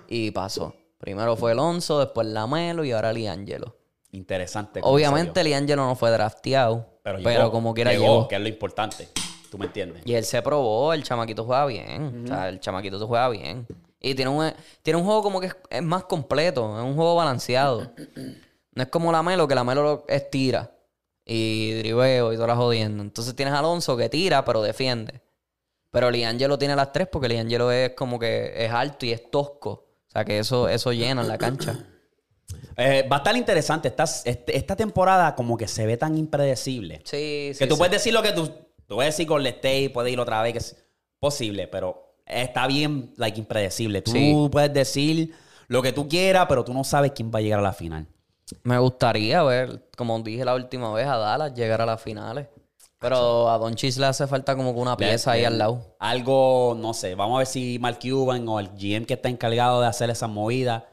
Y 0.09 0.31
pasó. 0.31 0.75
Primero 0.97 1.37
fue 1.37 1.51
Alonso, 1.53 1.99
después 2.01 2.27
Lamelo 2.27 2.83
y 2.83 2.91
ahora 2.91 3.13
Liangelo. 3.13 3.77
Interesante. 4.11 4.81
Obviamente. 4.83 5.45
Liangelo 5.45 5.85
no 5.85 5.95
fue 5.95 6.11
drafteado. 6.11 6.99
Pero, 7.03 7.19
llegó, 7.19 7.51
como 7.51 7.73
quiera 7.73 7.91
llegó, 7.93 8.03
llegó. 8.03 8.27
que 8.27 8.35
es 8.35 8.41
lo 8.41 8.47
importante. 8.49 9.07
¿Tú 9.55 9.59
me 9.59 9.67
entiendes? 9.67 10.01
Y 10.05 10.13
él 10.15 10.25
se 10.25 10.41
probó, 10.41 10.91
el 10.91 11.01
chamaquito 11.03 11.45
juega 11.45 11.65
bien. 11.65 12.23
O 12.25 12.27
sea, 12.27 12.49
el 12.49 12.59
chamaquito 12.59 12.99
se 12.99 13.05
juega 13.05 13.29
bien. 13.29 13.65
Y 14.01 14.13
tiene 14.13 14.29
un, 14.29 14.51
tiene 14.83 14.99
un 14.99 15.05
juego 15.05 15.23
como 15.23 15.39
que 15.39 15.47
es, 15.47 15.55
es 15.69 15.81
más 15.81 16.03
completo, 16.03 16.77
es 16.77 16.83
un 16.83 16.93
juego 16.95 17.15
balanceado. 17.15 17.89
No 18.73 18.83
es 18.83 18.89
como 18.89 19.13
la 19.13 19.23
Melo, 19.23 19.47
que 19.47 19.55
la 19.55 19.63
Melo 19.63 19.81
lo 19.81 20.05
estira 20.09 20.75
y 21.23 21.71
driveo 21.75 22.33
y 22.33 22.35
todas 22.35 22.49
las 22.49 22.57
jodiendo. 22.57 23.01
Entonces 23.01 23.33
tienes 23.33 23.53
a 23.53 23.59
Alonso 23.59 23.95
que 23.95 24.09
tira, 24.09 24.43
pero 24.43 24.61
defiende. 24.61 25.21
Pero 25.89 26.11
Liangelo 26.11 26.57
tiene 26.59 26.75
las 26.75 26.91
tres 26.91 27.07
porque 27.09 27.29
Liangelo 27.29 27.71
es 27.71 27.91
como 27.91 28.19
que 28.19 28.51
es 28.65 28.69
alto 28.73 29.05
y 29.05 29.13
es 29.13 29.31
tosco. 29.31 29.69
O 29.69 30.11
sea, 30.11 30.25
que 30.25 30.39
eso, 30.39 30.67
eso 30.67 30.91
llena 30.91 31.21
en 31.21 31.29
la 31.29 31.37
cancha. 31.37 31.79
Eh, 32.75 33.07
va 33.09 33.15
a 33.15 33.19
estar 33.19 33.35
interesante. 33.37 33.87
Estás- 33.87 34.23
este- 34.25 34.57
esta 34.57 34.75
temporada 34.75 35.33
como 35.33 35.55
que 35.57 35.67
se 35.69 35.85
ve 35.85 35.95
tan 35.95 36.17
impredecible. 36.17 37.01
Sí, 37.05 37.51
sí. 37.53 37.59
que 37.59 37.67
tú 37.67 37.75
sí. 37.75 37.79
puedes 37.79 37.93
decir 37.93 38.13
lo 38.13 38.21
que 38.21 38.33
tú... 38.33 38.51
Tú 38.87 38.95
puedes 38.95 39.13
decir 39.15 39.27
con 39.27 39.41
el 39.41 39.47
State, 39.47 39.89
puedes 39.91 40.11
ir 40.13 40.19
otra 40.19 40.41
vez, 40.41 40.53
que 40.53 40.59
es 40.59 40.75
posible, 41.19 41.67
pero 41.67 42.15
está 42.25 42.67
bien, 42.67 43.13
like, 43.17 43.39
impredecible. 43.39 44.01
Tú 44.01 44.11
Sí. 44.11 44.33
puedes 44.51 44.73
decir 44.73 45.33
lo 45.67 45.81
que 45.81 45.91
tú 45.91 46.07
quieras, 46.07 46.45
pero 46.47 46.63
tú 46.63 46.73
no 46.73 46.83
sabes 46.83 47.11
quién 47.13 47.31
va 47.33 47.39
a 47.39 47.41
llegar 47.41 47.59
a 47.59 47.63
la 47.63 47.73
final. 47.73 48.07
Me 48.63 48.77
gustaría 48.77 49.41
ver, 49.43 49.89
como 49.97 50.19
dije 50.21 50.45
la 50.45 50.53
última 50.53 50.93
vez, 50.93 51.07
a 51.07 51.17
Dallas 51.17 51.53
llegar 51.55 51.81
a 51.81 51.85
las 51.87 52.01
finales. 52.01 52.47
Pero 52.99 53.49
a 53.49 53.57
Don 53.57 53.75
Chis 53.75 53.97
le 53.97 54.05
hace 54.05 54.25
falta 54.25 54.55
como 54.55 54.73
que 54.73 54.79
una 54.79 54.95
pieza 54.97 55.31
ahí 55.31 55.43
al 55.43 55.57
lado. 55.57 55.95
Algo, 55.99 56.75
no 56.79 56.93
sé, 56.93 57.13
vamos 57.15 57.35
a 57.35 57.37
ver 57.39 57.47
si 57.47 57.77
Mark 57.79 57.99
Cuban 58.01 58.47
o 58.47 58.59
el 58.59 58.69
GM 58.69 59.05
que 59.05 59.15
está 59.15 59.29
encargado 59.29 59.81
de 59.81 59.87
hacer 59.87 60.09
esa 60.09 60.27
movida, 60.27 60.85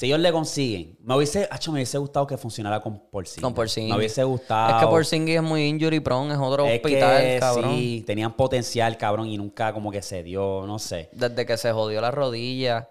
si 0.00 0.06
ellos 0.06 0.18
le 0.20 0.32
consiguen, 0.32 0.96
me 1.02 1.14
hubiese, 1.14 1.46
acho, 1.50 1.70
me 1.72 1.76
hubiese 1.80 1.98
gustado 1.98 2.26
que 2.26 2.38
funcionara 2.38 2.80
con 2.80 2.98
Porzingis. 3.10 3.42
Con 3.42 3.52
Porzingis. 3.52 3.90
Me 3.90 3.98
hubiese 3.98 4.24
gustado. 4.24 4.70
Es 4.78 4.82
que 4.82 4.86
Porzingis 4.90 5.36
es 5.36 5.42
muy 5.42 5.66
injury 5.66 6.00
prone, 6.00 6.32
es 6.32 6.40
otro 6.40 6.64
Es 6.64 6.76
hospital, 6.82 7.20
que 7.22 7.36
cabrón. 7.38 7.76
sí, 7.76 8.02
tenían 8.06 8.32
potencial, 8.34 8.96
cabrón, 8.96 9.26
y 9.28 9.36
nunca 9.36 9.74
como 9.74 9.90
que 9.92 10.00
se 10.00 10.22
dio, 10.22 10.64
no 10.66 10.78
sé. 10.78 11.10
Desde 11.12 11.44
que 11.44 11.54
se 11.58 11.70
jodió 11.72 12.00
la 12.00 12.10
rodilla. 12.10 12.88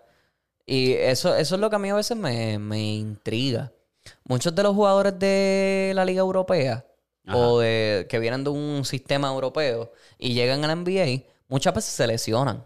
Y 0.68 0.91
eso, 0.93 1.36
eso 1.36 1.55
es 1.55 1.60
lo 1.62 1.72
que 1.72 1.78
a 1.78 1.80
mí 1.80 1.89
a 1.89 1.95
veces 1.95 2.16
me, 2.16 2.60
me 2.60 2.80
intriga. 2.80 3.72
Muchos 4.26 4.53
de 4.53 4.62
los 4.62 4.76
jugadores 4.76 5.18
de 5.18 5.93
la 5.95 6.05
Liga 6.05 6.20
Europea 6.20 6.86
o 7.34 7.57
de 7.57 8.05
que 8.07 8.20
vienen 8.20 8.43
de 8.43 8.51
un 8.51 8.86
sistema 8.86 9.30
europeo 9.30 9.91
y 10.20 10.34
llegan 10.34 10.64
a 10.64 10.68
la 10.68 10.76
NBA, 10.76 11.24
muchas 11.47 11.74
veces 11.74 11.91
se 11.91 12.05
lesionan. 12.05 12.64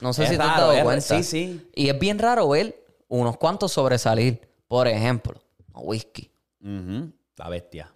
No 0.00 0.12
sé 0.12 0.24
Es 0.24 0.30
si 0.30 0.36
te 0.36 0.42
has 0.42 0.48
raro, 0.48 0.60
dado 0.68 0.72
es- 0.74 0.82
cuenta. 0.84 1.16
sí, 1.16 1.22
sí. 1.24 1.68
Y 1.74 1.88
es 1.88 1.98
bien 1.98 2.20
raro 2.20 2.48
ver 2.48 2.81
unos 3.20 3.36
cuantos 3.36 3.72
sobresalir. 3.72 4.40
Por 4.66 4.88
ejemplo, 4.88 5.40
Whisky, 5.74 6.30
Ujú, 6.62 7.12
La 7.36 7.48
bestia. 7.48 7.92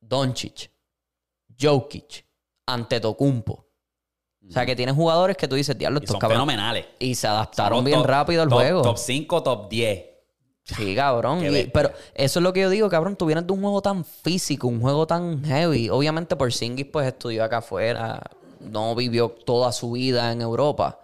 Doncic, 0.00 0.70
Jokic, 1.60 2.24
Antetokounmpo. 2.66 3.66
O 4.48 4.50
sea, 4.50 4.64
que 4.64 4.74
tienen 4.74 4.94
jugadores 4.94 5.36
que 5.36 5.46
tú 5.46 5.56
dices, 5.56 5.76
diablo, 5.76 5.98
Y 6.00 6.04
estos 6.04 6.14
son 6.14 6.20
cabrones. 6.20 6.38
fenomenales. 6.42 6.86
Y 6.98 7.14
se 7.14 7.26
adaptaron 7.26 7.78
Somos 7.78 7.84
bien 7.84 7.98
top- 7.98 8.06
rápido 8.06 8.42
al 8.42 8.48
top- 8.48 8.58
juego. 8.58 8.82
Top 8.82 8.96
5, 8.96 9.42
top 9.42 9.68
10. 9.68 10.04
Sí, 10.64 10.94
cabrón. 10.94 11.44
Y- 11.44 11.64
pero 11.64 11.90
eso 12.14 12.38
es 12.38 12.42
lo 12.42 12.52
que 12.52 12.60
yo 12.62 12.70
digo, 12.70 12.88
cabrón. 12.88 13.14
Tú 13.16 13.26
vienes 13.26 13.46
de 13.46 13.52
un 13.52 13.60
juego 13.60 13.82
tan 13.82 14.04
físico, 14.04 14.66
un 14.68 14.80
juego 14.80 15.06
tan 15.06 15.44
heavy. 15.44 15.90
Obviamente, 15.90 16.34
por 16.36 16.48
pues 16.84 17.06
estudió 17.06 17.44
acá 17.44 17.58
afuera. 17.58 18.22
No 18.60 18.94
vivió 18.94 19.28
toda 19.28 19.70
su 19.72 19.92
vida 19.92 20.32
en 20.32 20.40
Europa. 20.40 20.98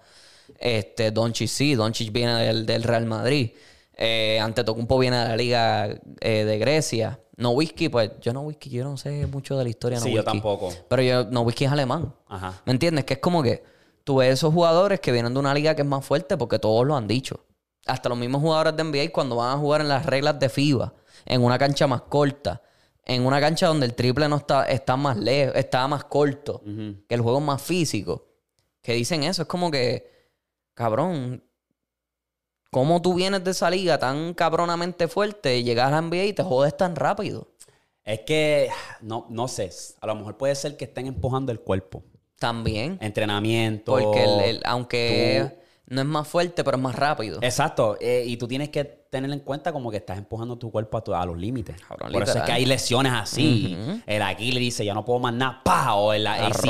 Este, 0.65 1.11
Doncic 1.11 1.49
sí. 1.49 1.75
Doncic 1.75 2.11
viene 2.11 2.35
del, 2.43 2.65
del 2.65 2.83
Real 2.83 3.05
Madrid. 3.05 3.51
Eh, 3.97 4.41
Antetokounmpo 4.41 4.99
viene 4.99 5.19
de 5.19 5.29
la 5.29 5.37
Liga 5.37 6.01
eh, 6.21 6.45
de 6.45 6.59
Grecia. 6.59 7.21
No 7.37 7.51
Whisky, 7.51 7.91
pues 7.91 8.13
yo 8.23 8.33
no 8.33 8.41
Whisky, 8.41 8.71
yo 8.71 8.83
no 8.83 8.97
sé 8.97 9.27
mucho 9.27 9.59
de 9.59 9.65
la 9.65 9.71
historia. 9.71 10.01
Sí, 10.01 10.09
no 10.09 10.17
yo 10.17 10.25
tampoco. 10.25 10.73
Pero 10.89 11.03
yo, 11.03 11.25
no 11.25 11.43
Whisky 11.43 11.67
es 11.67 11.73
alemán. 11.73 12.15
Ajá. 12.29 12.63
¿Me 12.65 12.73
entiendes? 12.73 13.05
Que 13.05 13.15
es 13.15 13.21
como 13.21 13.43
que 13.43 13.63
tú 14.05 14.17
ves 14.17 14.33
esos 14.33 14.55
jugadores 14.55 15.01
que 15.01 15.13
vienen 15.13 15.35
de 15.35 15.41
una 15.41 15.53
liga 15.53 15.75
que 15.75 15.83
es 15.83 15.89
más 15.89 16.03
fuerte 16.03 16.39
porque 16.39 16.59
todos 16.59 16.87
lo 16.87 16.97
han 16.97 17.07
dicho. 17.07 17.45
Hasta 17.85 18.09
los 18.09 18.17
mismos 18.17 18.41
jugadores 18.41 18.75
de 18.75 18.85
NBA 18.85 19.13
cuando 19.13 19.37
van 19.37 19.55
a 19.55 19.59
jugar 19.59 19.83
en 19.83 19.89
las 19.89 20.07
reglas 20.07 20.41
de 20.41 20.49
FIBA, 20.49 20.95
en 21.27 21.43
una 21.43 21.59
cancha 21.59 21.87
más 21.87 22.01
corta, 22.03 22.63
en 23.05 23.27
una 23.27 23.39
cancha 23.39 23.67
donde 23.67 23.85
el 23.85 23.95
triple 23.95 24.27
no 24.31 24.37
está, 24.37 24.65
está 24.65 24.97
más 24.97 25.19
lejos, 25.19 25.55
está 25.57 25.87
más 25.89 26.05
corto, 26.05 26.63
que 27.07 27.15
el 27.15 27.21
juego 27.21 27.39
es 27.39 27.45
más 27.45 27.61
físico, 27.61 28.29
que 28.81 28.95
dicen 28.95 29.25
eso. 29.25 29.43
Es 29.43 29.49
como 29.49 29.71
que, 29.71 30.14
cabrón, 30.75 31.43
¿cómo 32.71 33.01
tú 33.03 33.15
vienes 33.15 33.45
de 33.45 33.53
esa 33.53 33.71
liga 33.71 33.99
tan 33.99 34.35
cabronamente 34.35 35.09
fuerte 35.09 35.57
y 35.59 35.65
llegas 35.65 35.89
a 35.89 35.91
la 35.93 35.99
NBA 36.03 36.25
y 36.25 36.33
te 36.33 36.43
jodes 36.43 36.77
tan 36.77 36.97
rápido? 36.97 37.49
Es 38.05 38.21
que, 38.21 38.69
no, 39.01 39.27
no 39.31 39.49
sé, 39.49 39.71
a 40.01 40.07
lo 40.07 40.15
mejor 40.15 40.37
puede 40.37 40.55
ser 40.55 40.77
que 40.77 40.85
estén 40.85 41.07
empujando 41.07 41.53
el 41.53 41.61
cuerpo. 41.61 42.05
También. 42.39 42.99
Entrenamiento. 43.01 43.93
Porque 43.93 44.25
el- 44.25 44.41
el- 44.41 44.63
aunque 44.67 45.51
tú- 45.51 45.64
no 45.87 46.01
es 46.01 46.07
más 46.07 46.27
fuerte, 46.27 46.65
pero 46.65 46.77
es 46.77 46.83
más 46.83 46.95
rápido. 46.97 47.39
Exacto. 47.43 47.97
eh, 48.01 48.25
y 48.27 48.37
tú 48.37 48.49
tienes 48.49 48.71
que 48.71 49.05
tener 49.15 49.31
en 49.31 49.41
cuenta 49.41 49.73
como 49.73 49.93
que 49.93 49.99
estás 49.99 50.19
empujando 50.19 50.59
tu 50.59 50.73
cuerpo 50.73 50.97
a, 50.99 51.05
tu- 51.05 51.15
a 51.15 51.25
los 51.25 51.39
límites. 51.39 51.77
Cabrón, 51.87 52.11
Por 52.13 52.23
eso 52.25 52.37
es 52.39 52.43
que 52.45 52.51
hay 52.51 52.65
lesiones 52.67 53.13
así. 53.13 53.77
El 54.07 54.23
Aquiles 54.23 54.59
dice, 54.61 54.85
ya 54.85 54.93
no 54.93 55.05
puedo 55.05 55.21
más 55.21 55.33
nada. 55.35 55.61
¡Pah! 55.65 55.95
O 55.95 56.13
el 56.13 56.25
La, 56.25 56.47
ACL. 56.47 56.69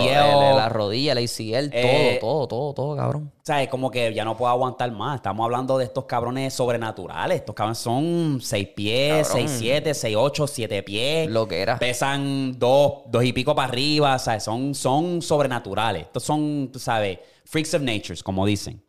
el- 0.50 0.56
la 0.56 0.68
rodilla, 0.68 1.12
el 1.12 1.18
ACL, 1.18 1.70
Eh, 1.72 2.18
todo, 2.20 2.46
todo, 2.46 2.48
todo, 2.48 2.74
todo, 2.74 2.96
cabrón. 2.96 3.32
O 3.34 3.40
sea, 3.46 3.62
es 3.62 3.68
como 3.70 3.90
que 3.90 4.12
ya 4.12 4.26
no 4.26 4.36
puedo 4.36 4.50
aguantar 4.50 4.90
más. 4.92 5.16
Estamos 5.16 5.42
hablando 5.44 5.78
de 5.78 5.84
estos 5.84 6.04
cabrones 6.04 6.52
sobrenaturales. 6.52 7.36
Estos 7.38 7.54
cabrones 7.54 7.78
son 7.78 8.38
6 8.42 8.68
pies, 8.76 9.28
Cabrón. 9.28 9.48
6, 9.48 9.56
7, 9.60 9.94
6, 9.94 10.16
8, 10.18 10.46
7 10.46 10.82
pies. 10.82 11.30
Lo 11.30 11.48
que 11.48 11.62
era. 11.62 11.78
Pesan 11.78 12.58
2, 12.58 12.92
dos 13.06 13.24
y 13.24 13.32
pico 13.32 13.54
para 13.54 13.68
arriba. 13.68 14.16
O 14.16 14.18
sea, 14.18 14.38
son, 14.40 14.74
son 14.74 15.22
sobrenaturales. 15.22 16.02
Estos 16.02 16.22
son, 16.24 16.68
tú 16.70 16.78
sabes, 16.78 17.20
freaks 17.46 17.72
of 17.72 17.80
nature, 17.82 18.20
como 18.22 18.44
dicen. 18.44 18.82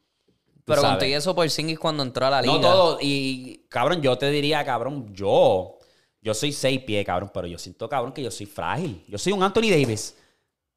Pero 0.66 0.82
sabes. 0.82 0.98
contigo 0.98 1.18
eso 1.18 1.36
por 1.36 1.50
Singis 1.50 1.80
cuando 1.80 2.04
entró 2.04 2.26
a 2.26 2.30
la 2.32 2.42
liga. 2.42 2.54
No 2.56 2.62
todo. 2.62 2.98
Y, 3.00 3.66
cabrón, 3.70 4.02
yo 4.02 4.18
te 4.18 4.30
diría, 4.32 4.66
cabrón, 4.66 5.14
yo. 5.14 5.78
Yo 6.22 6.34
soy 6.34 6.52
6 6.52 6.82
pies, 6.82 7.06
cabrón, 7.06 7.30
pero 7.32 7.46
yo 7.46 7.60
siento, 7.60 7.88
cabrón, 7.88 8.12
que 8.12 8.24
yo 8.24 8.32
soy 8.32 8.48
frágil. 8.48 9.04
Yo 9.08 9.18
soy 9.18 9.32
un 9.32 9.44
Anthony 9.44 9.70
Davis. 9.70 10.16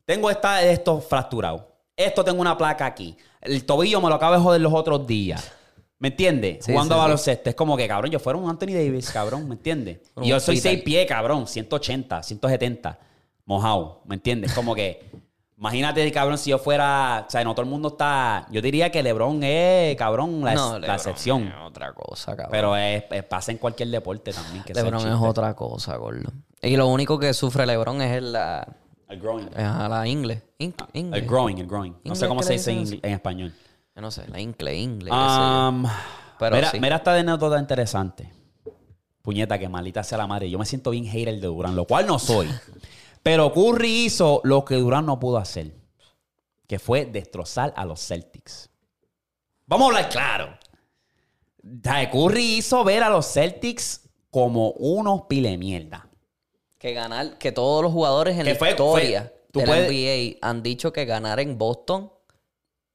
Tengo 0.04 0.30
esta, 0.30 0.62
esto 0.62 1.00
fracturado. 1.00 1.66
Esto 1.96 2.22
tengo 2.22 2.40
una 2.40 2.56
placa 2.56 2.84
aquí. 2.84 3.16
El 3.40 3.64
tobillo 3.64 4.00
me 4.00 4.08
lo 4.08 4.14
acabo 4.14 4.34
de 4.34 4.40
joder 4.40 4.60
los 4.60 4.72
otros 4.74 5.06
días. 5.06 5.52
¿Me 5.98 6.08
entiendes? 6.08 6.64
Sí, 6.64 6.72
Jugando 6.72 6.94
sí, 6.94 6.98
a 6.98 7.02
sí. 7.02 7.04
baloncesto. 7.06 7.50
Es 7.50 7.56
como 7.56 7.76
que, 7.76 7.88
cabrón, 7.88 8.10
yo 8.10 8.20
fuera 8.20 8.38
un 8.38 8.48
Anthony 8.48 8.74
Davis, 8.74 9.10
cabrón, 9.10 9.48
¿me 9.48 9.54
entiendes? 9.54 10.00
Y 10.22 10.28
yo 10.28 10.38
soy. 10.38 10.58
6 10.58 10.82
pies, 10.82 11.06
cabrón, 11.06 11.46
180, 11.46 12.22
170. 12.22 12.98
Mojado, 13.46 14.02
¿me 14.04 14.16
entiendes? 14.16 14.52
Como 14.52 14.74
que, 14.74 15.10
imagínate, 15.58 16.10
cabrón, 16.12 16.38
si 16.38 16.50
yo 16.50 16.58
fuera, 16.58 17.24
o 17.26 17.30
sea, 17.30 17.42
no 17.44 17.52
todo 17.54 17.62
el 17.64 17.68
mundo 17.70 17.88
está, 17.88 18.46
yo 18.50 18.62
diría 18.62 18.90
que 18.90 19.02
LeBron 19.02 19.42
es, 19.42 19.96
cabrón, 19.96 20.42
la, 20.44 20.54
No, 20.54 20.72
la 20.74 20.78
LeBron 20.78 20.94
excepción. 20.96 21.48
es 21.48 21.54
otra 21.64 21.92
cosa, 21.92 22.32
cabrón. 22.36 22.50
Pero 22.52 22.76
es, 22.76 23.04
es- 23.10 23.24
pasa 23.24 23.52
en 23.52 23.58
cualquier 23.58 23.88
deporte 23.88 24.32
también. 24.32 24.62
Que 24.64 24.72
LeBron 24.74 25.06
es 25.08 25.14
otra 25.20 25.54
cosa, 25.54 25.96
gordo. 25.96 26.30
Y 26.62 26.76
lo 26.76 26.86
único 26.88 27.18
que 27.18 27.34
sufre 27.34 27.66
LeBron 27.66 28.00
es 28.02 28.22
la, 28.22 28.66
El 29.08 29.20
growing. 29.20 29.48
es 29.48 29.58
a 29.64 29.88
la 29.88 30.06
ingle. 30.06 30.42
In- 30.58 30.74
ingle. 30.92 31.18
El 31.20 31.26
growing, 31.26 31.58
el 31.58 31.66
growing. 31.66 31.96
No 32.04 32.14
sé 32.14 32.26
cómo 32.28 32.42
se 32.42 32.54
dice 32.54 32.72
en, 32.72 33.04
español. 33.12 33.52
Yo 33.94 34.02
no 34.02 34.10
sé, 34.10 34.28
la 34.28 34.40
ingle, 34.40 34.76
ingle. 34.76 35.10
Um, 35.10 35.84
Pero 36.38 36.54
mira, 36.56 36.70
sí. 36.70 36.78
mira 36.80 36.96
esta 36.96 37.14
anécdota 37.14 37.58
interesante. 37.58 38.32
Puñeta, 39.22 39.58
que 39.58 39.68
malita 39.68 40.02
sea 40.04 40.18
la 40.18 40.26
madre. 40.26 40.48
Yo 40.48 40.58
me 40.58 40.64
siento 40.64 40.90
bien 40.90 41.04
hater 41.04 41.34
de 41.40 41.46
Durán, 41.48 41.74
lo 41.76 41.84
cual 41.84 42.06
no 42.06 42.18
soy. 42.18 42.48
Pero 43.22 43.52
Curry 43.52 44.06
hizo 44.06 44.40
lo 44.44 44.64
que 44.64 44.76
Durán 44.76 45.06
no 45.06 45.18
pudo 45.18 45.38
hacer. 45.38 45.74
Que 46.66 46.78
fue 46.78 47.06
destrozar 47.06 47.72
a 47.76 47.84
los 47.84 48.00
Celtics. 48.06 48.68
Vamos 49.66 49.86
a 49.86 49.96
hablar 49.96 50.10
claro. 50.10 50.58
Curry 52.12 52.58
hizo 52.58 52.84
ver 52.84 53.02
a 53.02 53.10
los 53.10 53.26
Celtics 53.32 54.02
como 54.30 54.70
unos 54.72 55.22
pile 55.28 55.56
mierda. 55.58 56.08
Que 56.78 56.92
ganar, 56.92 57.38
que 57.38 57.52
todos 57.52 57.82
los 57.82 57.92
jugadores 57.92 58.38
en 58.38 58.46
la 58.46 58.54
fue- 58.54 58.70
historia 58.70 59.32
fue- 59.52 59.62
de 59.62 59.66
puedes- 59.66 59.82
la 59.82 59.88
NBA 59.88 60.38
han 60.48 60.62
dicho 60.62 60.92
que 60.92 61.04
ganar 61.04 61.40
en 61.40 61.58
Boston 61.58 62.12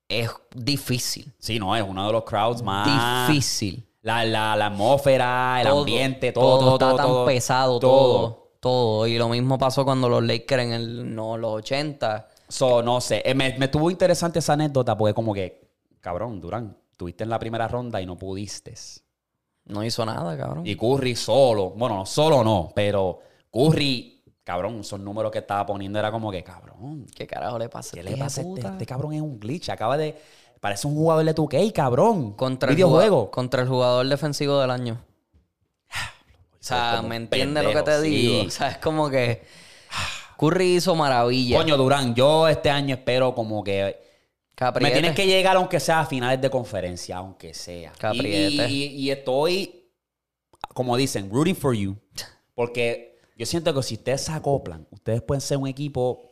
es 0.07 0.30
difícil. 0.55 1.34
Sí, 1.39 1.59
no, 1.59 1.76
es 1.76 1.84
uno 1.84 2.05
de 2.07 2.13
los 2.13 2.24
crowds 2.24 2.61
más... 2.61 3.28
Difícil. 3.28 3.84
La, 4.03 4.24
la, 4.26 4.55
la 4.55 4.67
atmósfera, 4.67 5.61
el 5.61 5.67
Todo, 5.67 5.80
ambiente, 5.80 6.32
todo, 6.34 6.59
todo, 6.59 6.74
está 6.74 6.89
todo, 7.03 7.26
tan 7.26 7.26
pesado, 7.26 7.80
todo, 7.80 8.42
todo. 8.64 9.05
Y 9.05 9.18
lo 9.18 9.28
mismo 9.28 9.57
pasó 9.59 9.84
cuando 9.84 10.07
los 10.07 10.24
Lakers 10.24 10.64
en 10.64 10.72
el, 10.72 11.14
no, 11.14 11.38
los 11.38 11.51
80. 11.55 12.30
So, 12.47 12.82
no 12.82 13.01
sé. 13.01 13.22
Eh, 13.26 13.36
me, 13.36 13.57
me 13.59 13.66
estuvo 13.66 13.91
interesante 13.91 14.39
esa 14.39 14.53
anécdota 14.53 14.97
porque 14.97 15.14
como 15.14 15.34
que, 15.34 15.70
cabrón, 15.99 16.39
Durán, 16.39 16.76
tuviste 16.95 17.26
en 17.26 17.30
la 17.30 17.38
primera 17.38 17.68
ronda 17.68 18.01
y 18.01 18.05
no 18.05 18.18
pudiste. 18.18 18.74
No 19.66 19.84
hizo 19.84 20.05
nada, 20.05 20.38
cabrón. 20.38 20.66
Y 20.66 20.76
Curry 20.76 21.16
solo, 21.16 21.72
bueno, 21.72 21.97
no 21.97 22.05
solo 22.05 22.43
no, 22.43 22.72
pero 22.74 23.20
Curry, 23.51 24.24
cabrón, 24.43 24.80
esos 24.80 24.99
números 24.99 25.32
que 25.32 25.39
estaba 25.39 25.66
poniendo 25.66 25.99
era 25.99 26.11
como 26.11 26.32
que, 26.32 26.43
cabrón, 26.43 27.05
¿Qué 27.16 27.28
carajo 27.28 27.59
le 27.59 27.70
pasa? 27.70 27.91
¿qué 27.93 27.99
este 27.99 28.11
le 28.11 28.18
pasa 28.18 28.41
este? 28.41 28.61
Este 28.68 28.86
cabrón 28.86 29.14
es 29.14 29.22
un 29.22 29.39
glitch, 29.39 29.70
acaba 29.70 29.97
de... 29.97 30.18
Parece 30.59 30.88
un 30.88 30.95
jugador 30.95 31.26
de 31.26 31.36
2K, 31.36 31.74
cabrón. 31.74 32.34
Contra 32.34 32.70
el, 32.70 32.78
Videojuego. 32.78 33.09
jugador, 33.09 33.32
contra 33.32 33.61
el 33.64 33.68
jugador 33.68 34.07
defensivo 34.07 34.59
del 34.59 34.72
año. 34.72 34.97
O 36.64 36.66
sea, 36.66 37.01
¿me 37.01 37.18
entiendes 37.18 37.64
lo 37.64 37.74
que 37.74 37.82
te 37.84 38.01
sí. 38.01 38.09
digo? 38.09 38.43
O 38.47 38.49
sea, 38.49 38.70
es 38.70 38.78
como 38.78 39.09
que 39.09 39.43
Curry 40.38 40.76
hizo 40.78 40.95
maravilla. 40.95 41.57
Coño, 41.57 41.76
Durán, 41.78 42.16
yo 42.16 42.47
este 42.47 42.70
año 42.70 42.95
espero 42.95 43.36
como 43.36 43.64
que 43.64 43.97
Me 44.80 44.91
tienes 44.91 45.14
que 45.14 45.28
llegar 45.28 45.57
aunque 45.57 45.80
sea 45.80 45.99
a 46.01 46.05
finales 46.05 46.39
de 46.41 46.49
conferencia, 46.49 47.18
aunque 47.18 47.53
sea. 47.53 47.91
Que 47.91 48.07
Y, 48.07 48.20
apriete. 48.20 48.70
y- 48.70 48.84
y 48.95 49.11
estoy, 49.11 49.89
como 50.74 50.95
dicen, 50.95 51.30
rooting 51.30 51.55
for 51.55 51.76
you. 51.76 51.97
Porque 52.55 53.20
yo 53.38 53.45
siento 53.45 53.74
que 53.74 53.84
si 53.84 53.95
ustedes 53.95 54.22
se 54.22 54.32
acoplan, 54.32 54.88
ustedes 54.91 55.22
pueden 55.22 55.41
ser 55.41 55.57
un 55.57 55.68
equipo 55.68 56.30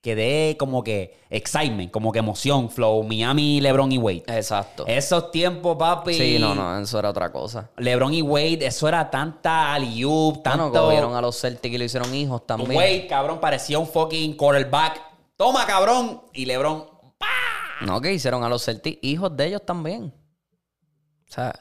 que 0.00 0.14
dé 0.14 0.56
como 0.58 0.82
que 0.82 1.18
excitement, 1.28 1.90
como 1.90 2.10
que 2.10 2.20
emoción, 2.20 2.70
flow, 2.70 3.02
Miami, 3.02 3.60
LeBron 3.60 3.92
y 3.92 3.98
Wade. 3.98 4.24
Exacto. 4.28 4.84
Esos 4.86 5.30
tiempos, 5.30 5.76
papi. 5.76 6.14
Sí, 6.14 6.38
no, 6.40 6.54
no, 6.54 6.78
eso 6.78 6.98
era 6.98 7.10
otra 7.10 7.30
cosa. 7.30 7.70
LeBron 7.76 8.14
y 8.14 8.22
Wade, 8.22 8.66
eso 8.66 8.88
era 8.88 9.10
tanta 9.10 9.74
alley-oop, 9.74 10.42
Tanto 10.42 10.64
tanto... 10.72 10.88
vieron 10.88 11.14
a 11.14 11.20
los 11.20 11.38
Celtics 11.38 11.74
y 11.74 11.78
lo 11.78 11.84
hicieron 11.84 12.14
hijos 12.14 12.46
también. 12.46 12.74
Wade, 12.74 13.06
cabrón, 13.08 13.40
parecía 13.40 13.78
un 13.78 13.86
fucking 13.86 14.36
quarterback. 14.36 15.02
Toma, 15.36 15.66
cabrón. 15.66 16.22
Y 16.32 16.46
LeBron, 16.46 16.84
No, 17.82 18.00
que 18.00 18.12
hicieron 18.12 18.42
a 18.42 18.48
los 18.48 18.64
Celtics 18.64 18.98
hijos 19.02 19.36
de 19.36 19.46
ellos 19.48 19.62
también. 19.66 20.14
O 21.28 21.32
sea, 21.32 21.52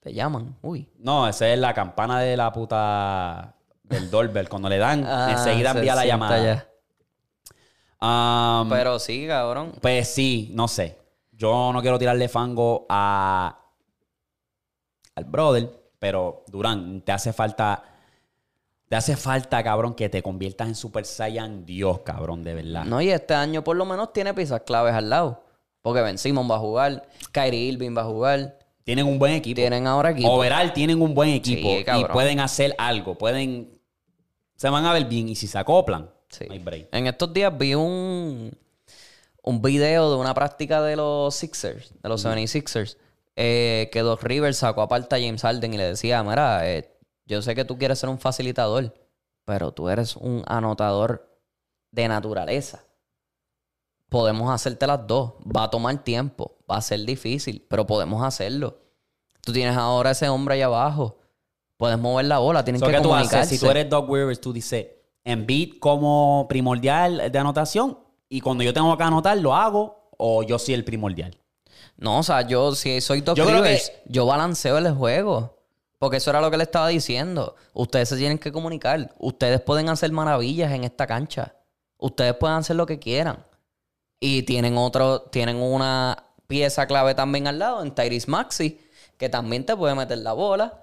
te 0.00 0.12
llaman. 0.12 0.56
Uy. 0.62 0.90
No, 0.98 1.26
esa 1.26 1.48
es 1.48 1.58
la 1.58 1.72
campana 1.72 2.20
de 2.20 2.36
la 2.36 2.52
puta 2.52 3.56
del 3.82 4.10
doorbell. 4.10 4.48
Cuando 4.48 4.68
le 4.68 4.76
dan, 4.78 5.04
Ah, 5.08 5.28
enseguida 5.32 5.72
se 5.72 5.78
envía 5.78 5.94
la 5.94 6.04
llamada. 6.06 6.42
ya. 6.44 6.68
Um, 8.02 8.68
Pero 8.68 8.98
sí, 8.98 9.26
cabrón. 9.28 9.72
pues 9.80 10.08
sí, 10.12 10.50
no 10.54 10.66
sé. 10.66 10.98
Yo 11.30 11.72
no 11.72 11.80
quiero 11.80 11.98
tirarle 12.00 12.28
fango 12.28 12.84
a 12.88 13.58
al 15.14 15.24
brother, 15.24 15.70
pero 15.98 16.44
Durán, 16.48 17.02
te 17.02 17.12
hace 17.12 17.32
falta. 17.32 17.84
Te 18.88 18.96
hace 18.96 19.16
falta, 19.16 19.62
cabrón, 19.62 19.94
que 19.94 20.08
te 20.08 20.22
conviertas 20.22 20.68
en 20.68 20.74
Super 20.74 21.06
Saiyan 21.06 21.64
Dios, 21.64 22.00
cabrón, 22.00 22.42
de 22.44 22.54
verdad. 22.54 22.84
No, 22.84 23.00
y 23.00 23.10
este 23.10 23.34
año 23.34 23.62
por 23.64 23.76
lo 23.76 23.86
menos 23.86 24.12
tiene 24.12 24.34
piezas 24.34 24.62
claves 24.62 24.94
al 24.94 25.08
lado. 25.08 25.44
Porque 25.80 26.00
Ben 26.02 26.18
Simmons 26.18 26.50
va 26.50 26.56
a 26.56 26.58
jugar, 26.58 27.08
Kyrie 27.32 27.60
Irving 27.72 27.96
va 27.96 28.02
a 28.02 28.06
jugar. 28.06 28.58
Tienen 28.84 29.06
un 29.06 29.18
buen 29.18 29.32
equipo. 29.32 29.56
Tienen 29.56 29.86
ahora 29.86 30.10
equipo. 30.10 30.30
Overall 30.30 30.72
tienen 30.72 31.00
un 31.00 31.14
buen 31.14 31.30
equipo 31.30 31.68
Sí, 31.68 31.84
y 32.00 32.04
pueden 32.06 32.40
hacer 32.40 32.74
algo. 32.78 33.16
Pueden. 33.16 33.80
Se 34.56 34.68
van 34.68 34.84
a 34.84 34.92
ver 34.92 35.06
bien 35.06 35.28
y 35.28 35.34
si 35.36 35.46
se 35.46 35.58
acoplan, 35.58 36.10
Sí. 36.32 36.46
no 36.46 36.54
hay 36.54 36.58
break. 36.58 36.88
En 36.92 37.06
estos 37.06 37.32
días 37.32 37.56
vi 37.56 37.74
un, 37.74 38.50
un 39.42 39.62
video 39.62 40.10
de 40.10 40.16
una 40.16 40.34
práctica 40.34 40.82
de 40.82 40.96
los 40.96 41.34
Sixers, 41.34 41.92
de 42.02 42.08
los 42.08 42.24
76ers, 42.24 42.96
eh, 43.36 43.88
que 43.92 44.00
Doc 44.00 44.22
Rivers 44.22 44.56
sacó 44.56 44.82
aparte 44.82 45.14
a 45.14 45.18
James 45.18 45.42
Harden 45.42 45.74
y 45.74 45.76
le 45.76 45.84
decía, 45.84 46.22
mira, 46.22 46.68
eh, 46.68 46.90
yo 47.26 47.40
sé 47.42 47.54
que 47.54 47.64
tú 47.64 47.78
quieres 47.78 47.98
ser 47.98 48.08
un 48.08 48.18
facilitador, 48.18 48.92
pero 49.44 49.72
tú 49.72 49.88
eres 49.88 50.16
un 50.16 50.42
anotador 50.46 51.28
de 51.90 52.08
naturaleza. 52.08 52.84
Podemos 54.08 54.50
hacerte 54.52 54.86
las 54.86 55.06
dos. 55.06 55.34
Va 55.44 55.64
a 55.64 55.70
tomar 55.70 56.02
tiempo, 56.04 56.56
va 56.70 56.76
a 56.76 56.82
ser 56.82 57.00
difícil, 57.00 57.64
pero 57.68 57.86
podemos 57.86 58.22
hacerlo. 58.22 58.78
Tú 59.40 59.52
tienes 59.52 59.76
ahora 59.76 60.10
ese 60.10 60.28
hombre 60.28 60.54
allá 60.54 60.66
abajo. 60.66 61.18
Puedes 61.78 61.98
mover 61.98 62.26
la 62.26 62.38
bola, 62.38 62.62
tienen 62.64 62.80
So, 62.80 62.86
que 62.86 62.92
¿Qué 62.92 62.98
tú 62.98 63.08
comunicarse. 63.08 63.38
haces? 63.38 63.58
Si 63.58 63.64
tú 63.64 63.70
eres 63.70 63.88
Doc 63.88 64.08
Rivers, 64.08 64.40
tú 64.40 64.52
dices 64.52 64.86
Embiid 65.24 65.78
como 65.78 66.46
primordial 66.48 67.30
de 67.30 67.38
anotación 67.38 67.98
y 68.28 68.40
cuando 68.40 68.64
yo 68.64 68.72
tengo 68.72 68.96
que 68.96 69.02
anotar, 69.04 69.38
lo 69.38 69.54
hago 69.54 70.10
o 70.16 70.42
yo 70.42 70.58
soy 70.58 70.74
el 70.74 70.84
primordial. 70.84 71.36
No, 71.96 72.18
o 72.18 72.22
sea, 72.22 72.42
yo 72.42 72.74
si 72.74 73.00
soy 73.00 73.20
Doc 73.20 73.36
Yo 73.36 73.44
creo 73.44 73.56
Rivers, 73.62 73.90
que- 73.90 74.02
yo 74.12 74.26
balanceo 74.26 74.78
el 74.78 74.92
juego. 74.94 75.58
Porque 75.98 76.16
eso 76.16 76.30
era 76.30 76.40
lo 76.40 76.50
que 76.50 76.56
le 76.56 76.64
estaba 76.64 76.88
diciendo. 76.88 77.54
Ustedes 77.74 78.08
se 78.08 78.16
tienen 78.16 78.38
que 78.38 78.50
comunicar. 78.50 79.14
Ustedes 79.20 79.60
pueden 79.60 79.88
hacer 79.88 80.10
maravillas 80.10 80.72
en 80.72 80.82
esta 80.82 81.06
cancha. 81.06 81.54
Ustedes 81.96 82.34
pueden 82.34 82.56
hacer 82.56 82.74
lo 82.74 82.86
que 82.86 82.98
quieran. 82.98 83.46
Y 84.18 84.42
tienen 84.42 84.76
otro, 84.76 85.20
tienen 85.22 85.56
una 85.62 86.24
pieza 86.48 86.88
clave 86.88 87.14
también 87.14 87.46
al 87.46 87.60
lado 87.60 87.82
en 87.84 87.94
Tyrese 87.94 88.28
Maxi, 88.28 88.80
que 89.16 89.28
también 89.28 89.64
te 89.64 89.76
puede 89.76 89.94
meter 89.94 90.18
la 90.18 90.32
bola. 90.32 90.80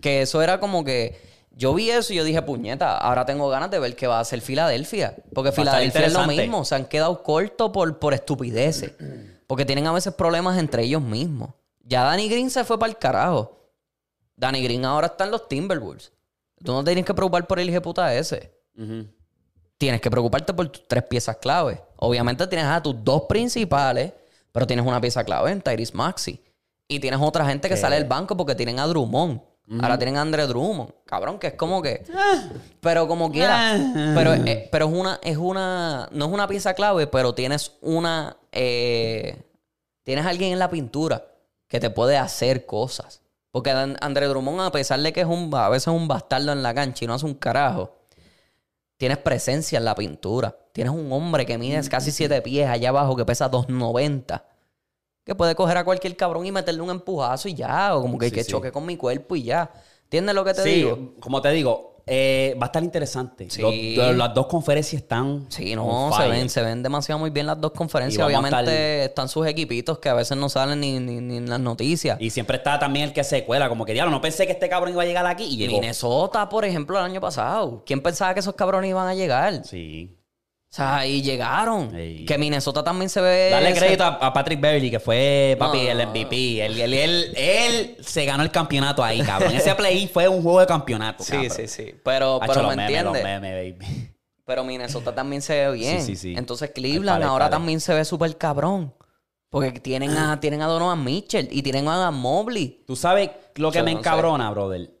Que 0.00 0.22
eso 0.22 0.40
era 0.40 0.58
como 0.58 0.84
que 0.84 1.20
yo 1.50 1.74
vi 1.74 1.90
eso 1.90 2.12
y 2.12 2.16
yo 2.16 2.24
dije, 2.24 2.40
puñeta, 2.42 2.96
ahora 2.96 3.26
tengo 3.26 3.48
ganas 3.48 3.70
de 3.70 3.78
ver 3.78 3.96
qué 3.96 4.06
va 4.06 4.18
a 4.18 4.20
hacer 4.20 4.40
Filadelfia. 4.40 5.16
Porque 5.34 5.52
Filadelfia 5.52 6.06
es 6.06 6.12
lo 6.12 6.26
mismo. 6.26 6.64
Se 6.64 6.74
han 6.74 6.86
quedado 6.86 7.22
cortos 7.22 7.70
por, 7.70 7.98
por 7.98 8.14
estupideces. 8.14 8.92
Porque 9.46 9.64
tienen 9.64 9.86
a 9.88 9.92
veces 9.92 10.14
problemas 10.14 10.58
entre 10.58 10.84
ellos 10.84 11.02
mismos. 11.02 11.50
Ya 11.82 12.04
Danny 12.04 12.28
Green 12.28 12.50
se 12.50 12.62
fue 12.62 12.78
para 12.78 12.90
el 12.90 12.98
carajo. 12.98 13.68
Danny 14.36 14.62
Green 14.62 14.84
ahora 14.84 15.08
está 15.08 15.24
en 15.24 15.32
los 15.32 15.48
Timberwolves. 15.48 16.12
Tú 16.64 16.72
no 16.72 16.84
tienes 16.84 17.04
que 17.04 17.12
preocupar 17.12 17.48
por 17.48 17.58
el 17.58 17.68
hijo 17.68 17.82
puta 17.82 18.14
ese. 18.14 18.54
Tienes 19.76 20.00
que 20.00 20.08
preocuparte 20.08 20.54
por 20.54 20.68
tus 20.68 20.86
tres 20.86 21.02
piezas 21.02 21.36
clave. 21.38 21.82
Obviamente 21.96 22.46
tienes 22.46 22.66
a 22.66 22.80
tus 22.80 23.02
dos 23.02 23.22
principales, 23.28 24.12
Pero 24.52 24.66
tienes 24.66 24.86
una 24.86 25.00
pieza 25.00 25.24
clave 25.24 25.50
en 25.50 25.60
Tyrese 25.60 25.96
Maxi. 25.96 26.40
Y 26.86 27.00
tienes 27.00 27.20
otra 27.20 27.44
gente 27.44 27.68
que 27.68 27.76
sale 27.76 27.96
del 27.96 28.04
banco 28.04 28.36
porque 28.36 28.54
tienen 28.54 28.78
a 28.78 28.86
Drummond. 28.86 29.40
Ahora 29.80 29.98
tienen 29.98 30.16
a 30.16 30.22
Andre 30.22 30.46
Drummond. 30.46 30.90
Cabrón, 31.04 31.38
que 31.38 31.48
es 31.48 31.54
como 31.54 31.80
que. 31.80 32.04
Pero 32.80 33.06
como 33.06 33.30
quiera. 33.30 33.78
Pero, 34.16 34.34
eh, 34.34 34.68
pero 34.72 34.86
es 34.88 34.92
una. 34.92 35.20
Es 35.22 35.36
una. 35.36 36.08
No 36.10 36.26
es 36.26 36.32
una 36.32 36.48
pieza 36.48 36.74
clave, 36.74 37.06
pero 37.06 37.34
tienes 37.34 37.72
una. 37.80 38.36
eh, 38.50 39.42
tienes 40.02 40.26
alguien 40.26 40.52
en 40.52 40.58
la 40.58 40.70
pintura 40.70 41.24
que 41.68 41.78
te 41.78 41.90
puede 41.90 42.16
hacer 42.16 42.66
cosas. 42.66 43.20
Porque 43.52 43.70
Andre 43.70 44.26
Drummond, 44.26 44.60
a 44.60 44.72
pesar 44.72 45.00
de 45.00 45.12
que 45.12 45.20
es 45.20 45.26
un, 45.26 45.54
a 45.54 45.68
veces 45.68 45.88
es 45.88 45.94
un 45.94 46.08
bastardo 46.08 46.52
en 46.52 46.62
la 46.62 46.74
cancha 46.74 47.04
y 47.04 47.08
no 47.08 47.14
hace 47.14 47.26
un 47.26 47.34
carajo, 47.34 47.96
tienes 48.96 49.18
presencia 49.18 49.78
en 49.78 49.84
la 49.84 49.94
pintura. 49.94 50.56
Tienes 50.72 50.92
un 50.92 51.12
hombre 51.12 51.46
que 51.46 51.58
mide 51.58 51.80
casi 51.88 52.10
siete 52.10 52.40
pies 52.42 52.68
allá 52.68 52.88
abajo, 52.90 53.16
que 53.16 53.24
pesa 53.24 53.48
290. 53.48 54.44
Que 55.24 55.34
puede 55.34 55.54
coger 55.54 55.76
a 55.76 55.84
cualquier 55.84 56.16
cabrón 56.16 56.46
y 56.46 56.52
meterle 56.52 56.80
un 56.80 56.90
empujazo 56.90 57.48
y 57.48 57.54
ya. 57.54 57.94
O 57.96 58.02
como 58.02 58.18
que, 58.18 58.26
Sí, 58.30 58.32
que 58.32 58.44
sí. 58.44 58.50
choque 58.50 58.72
con 58.72 58.86
mi 58.86 58.96
cuerpo 58.96 59.36
y 59.36 59.42
ya. 59.44 59.70
¿Entiendes 60.04 60.34
lo 60.34 60.44
que 60.44 60.54
te 60.54 60.62
sí, 60.62 60.70
digo? 60.70 61.12
como 61.20 61.40
te 61.40 61.50
digo, 61.50 62.02
eh, 62.06 62.56
va 62.60 62.64
a 62.64 62.68
estar 62.68 62.82
interesante. 62.82 63.48
Sí. 63.48 63.94
Los- 63.96 64.16
las 64.16 64.34
dos 64.34 64.46
conferencias 64.46 65.02
están. 65.02 65.46
Sí, 65.50 65.76
no, 65.76 66.10
se 66.16 66.26
ven, 66.26 66.48
se 66.48 66.62
ven 66.62 66.82
demasiado 66.82 67.18
muy 67.20 67.30
bien 67.30 67.46
las 67.46 67.60
dos 67.60 67.70
conferencias. 67.72 68.26
Obviamente 68.26 69.04
están 69.04 69.28
sus 69.28 69.46
equipitos 69.46 69.98
que 70.00 70.08
a 70.08 70.14
veces 70.14 70.36
no 70.36 70.48
salen 70.48 70.80
ni, 70.80 70.98
ni- 70.98 71.20
ni 71.20 71.36
en 71.36 71.48
las 71.48 71.60
noticias. 71.60 72.20
Y 72.20 72.30
siempre 72.30 72.56
está 72.56 72.78
también 72.80 73.04
el 73.08 73.12
que 73.12 73.22
se 73.22 73.44
cuela, 73.44 73.68
como 73.68 73.84
que 73.84 73.92
diablo, 73.92 74.10
no 74.10 74.20
pensé 74.20 74.46
que 74.46 74.52
este 74.52 74.68
cabrón 74.68 74.92
iba 74.94 75.02
a 75.02 75.06
llegar 75.06 75.26
aquí 75.26 75.44
y 75.44 75.56
llegó. 75.58 75.74
Minnesota, 75.74 76.48
por 76.48 76.64
ejemplo, 76.64 76.98
el 76.98 77.04
año 77.04 77.20
pasado. 77.20 77.84
¿Quién 77.86 78.02
pensaba 78.02 78.34
que 78.34 78.40
esos 78.40 78.54
cabrones 78.54 78.90
iban 78.90 79.06
a 79.06 79.14
llegar? 79.14 79.64
Sí. 79.64 80.16
O 80.70 80.72
sea, 80.72 81.04
y 81.04 81.20
llegaron. 81.20 81.90
Que 81.90 82.36
Minnesota 82.38 82.84
también 82.84 83.08
se 83.08 83.20
ve. 83.20 83.48
Dale 83.50 83.74
crédito 83.74 84.04
a, 84.04 84.08
a 84.24 84.32
Patrick 84.32 84.60
Beverly, 84.60 84.88
que 84.88 85.00
fue, 85.00 85.56
papi, 85.58 85.78
No. 85.82 85.90
el 85.90 86.06
MVP. 86.06 86.64
Él, 86.64 86.80
él, 86.80 86.94
él- 86.94 87.32
él 87.36 87.96
se 88.00 88.24
ganó 88.24 88.44
el 88.44 88.52
campeonato 88.52 89.02
ahí, 89.02 89.20
cabrón. 89.20 89.52
Ese 89.52 89.74
play 89.74 90.06
fue 90.06 90.28
un 90.28 90.42
juego 90.42 90.60
de 90.60 90.66
campeonato, 90.66 91.24
Sí, 91.24 91.32
cabrón. 91.32 91.50
sí, 91.50 91.66
sí. 91.66 91.94
Pero, 92.04 92.38
pero 92.46 92.62
me 92.68 92.76
memes, 92.76 92.84
entiendes. 92.96 93.24
memes, 93.24 93.74
baby. 93.80 94.10
Pero 94.44 94.62
Minnesota 94.64 95.12
también 95.12 95.42
se 95.42 95.54
ve 95.66 95.72
bien. 95.72 96.00
Sí, 96.02 96.14
sí, 96.14 96.16
sí. 96.16 96.34
Entonces 96.36 96.70
Cleveland 96.72 97.24
ahora 97.24 97.50
también 97.50 97.80
se 97.80 97.92
ve 97.92 98.04
súper 98.04 98.36
cabrón. 98.38 98.94
Porque 99.48 99.80
tienen 99.80 100.10
a, 100.16 100.38
tienen 100.38 100.62
a 100.62 100.66
Donovan 100.66 101.02
Mitchell 101.02 101.48
y 101.50 101.62
tienen 101.62 101.88
a 101.88 101.94
Adam 101.96 102.16
Mobley. 102.16 102.84
Tú 102.86 102.94
sabes 102.94 103.30
lo 103.56 103.72
que 103.72 103.78
Yo 103.78 103.84
me 103.84 103.90
no 103.92 103.96
sé. 103.96 104.00
encabrona, 104.00 104.48
brother. 104.52 104.92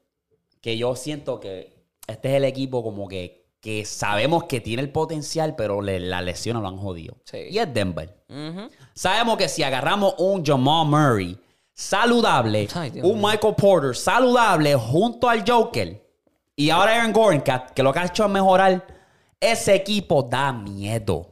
Que 0.60 0.76
yo 0.76 0.96
siento 0.96 1.38
que 1.38 1.84
este 2.08 2.30
es 2.30 2.34
el 2.34 2.44
equipo 2.44 2.82
como 2.82 3.06
que, 3.06 3.39
que 3.60 3.84
sabemos 3.84 4.44
que 4.44 4.60
tiene 4.60 4.82
el 4.82 4.90
potencial, 4.90 5.54
pero 5.54 5.82
le- 5.82 6.00
las 6.00 6.22
lesiones 6.24 6.62
lo 6.62 6.68
han 6.68 6.78
jodido. 6.78 7.16
Sí. 7.24 7.38
Y 7.50 7.58
es 7.58 7.72
Denver. 7.72 8.24
Sabemos 8.94 9.36
que 9.36 9.48
si 9.48 9.62
agarramos 9.62 10.14
un 10.18 10.44
Jamal 10.44 10.86
Murray 10.86 11.38
saludable, 11.74 12.68
Ay, 12.74 12.92
un. 13.02 13.20
Michael 13.20 13.54
Porter 13.56 13.96
saludable 13.96 14.74
junto 14.76 15.28
al 15.28 15.44
Joker 15.48 16.06
y 16.56 16.70
ahora 16.70 16.96
Aaron 16.96 17.12
Gordon, 17.12 17.40
que, 17.42 17.52
que 17.74 17.82
lo 17.82 17.92
que 17.92 17.98
ha 17.98 18.04
hecho 18.06 18.24
es 18.24 18.30
mejorar, 18.30 18.86
ese 19.40 19.74
equipo 19.74 20.22
da 20.22 20.52
miedo. 20.52 21.26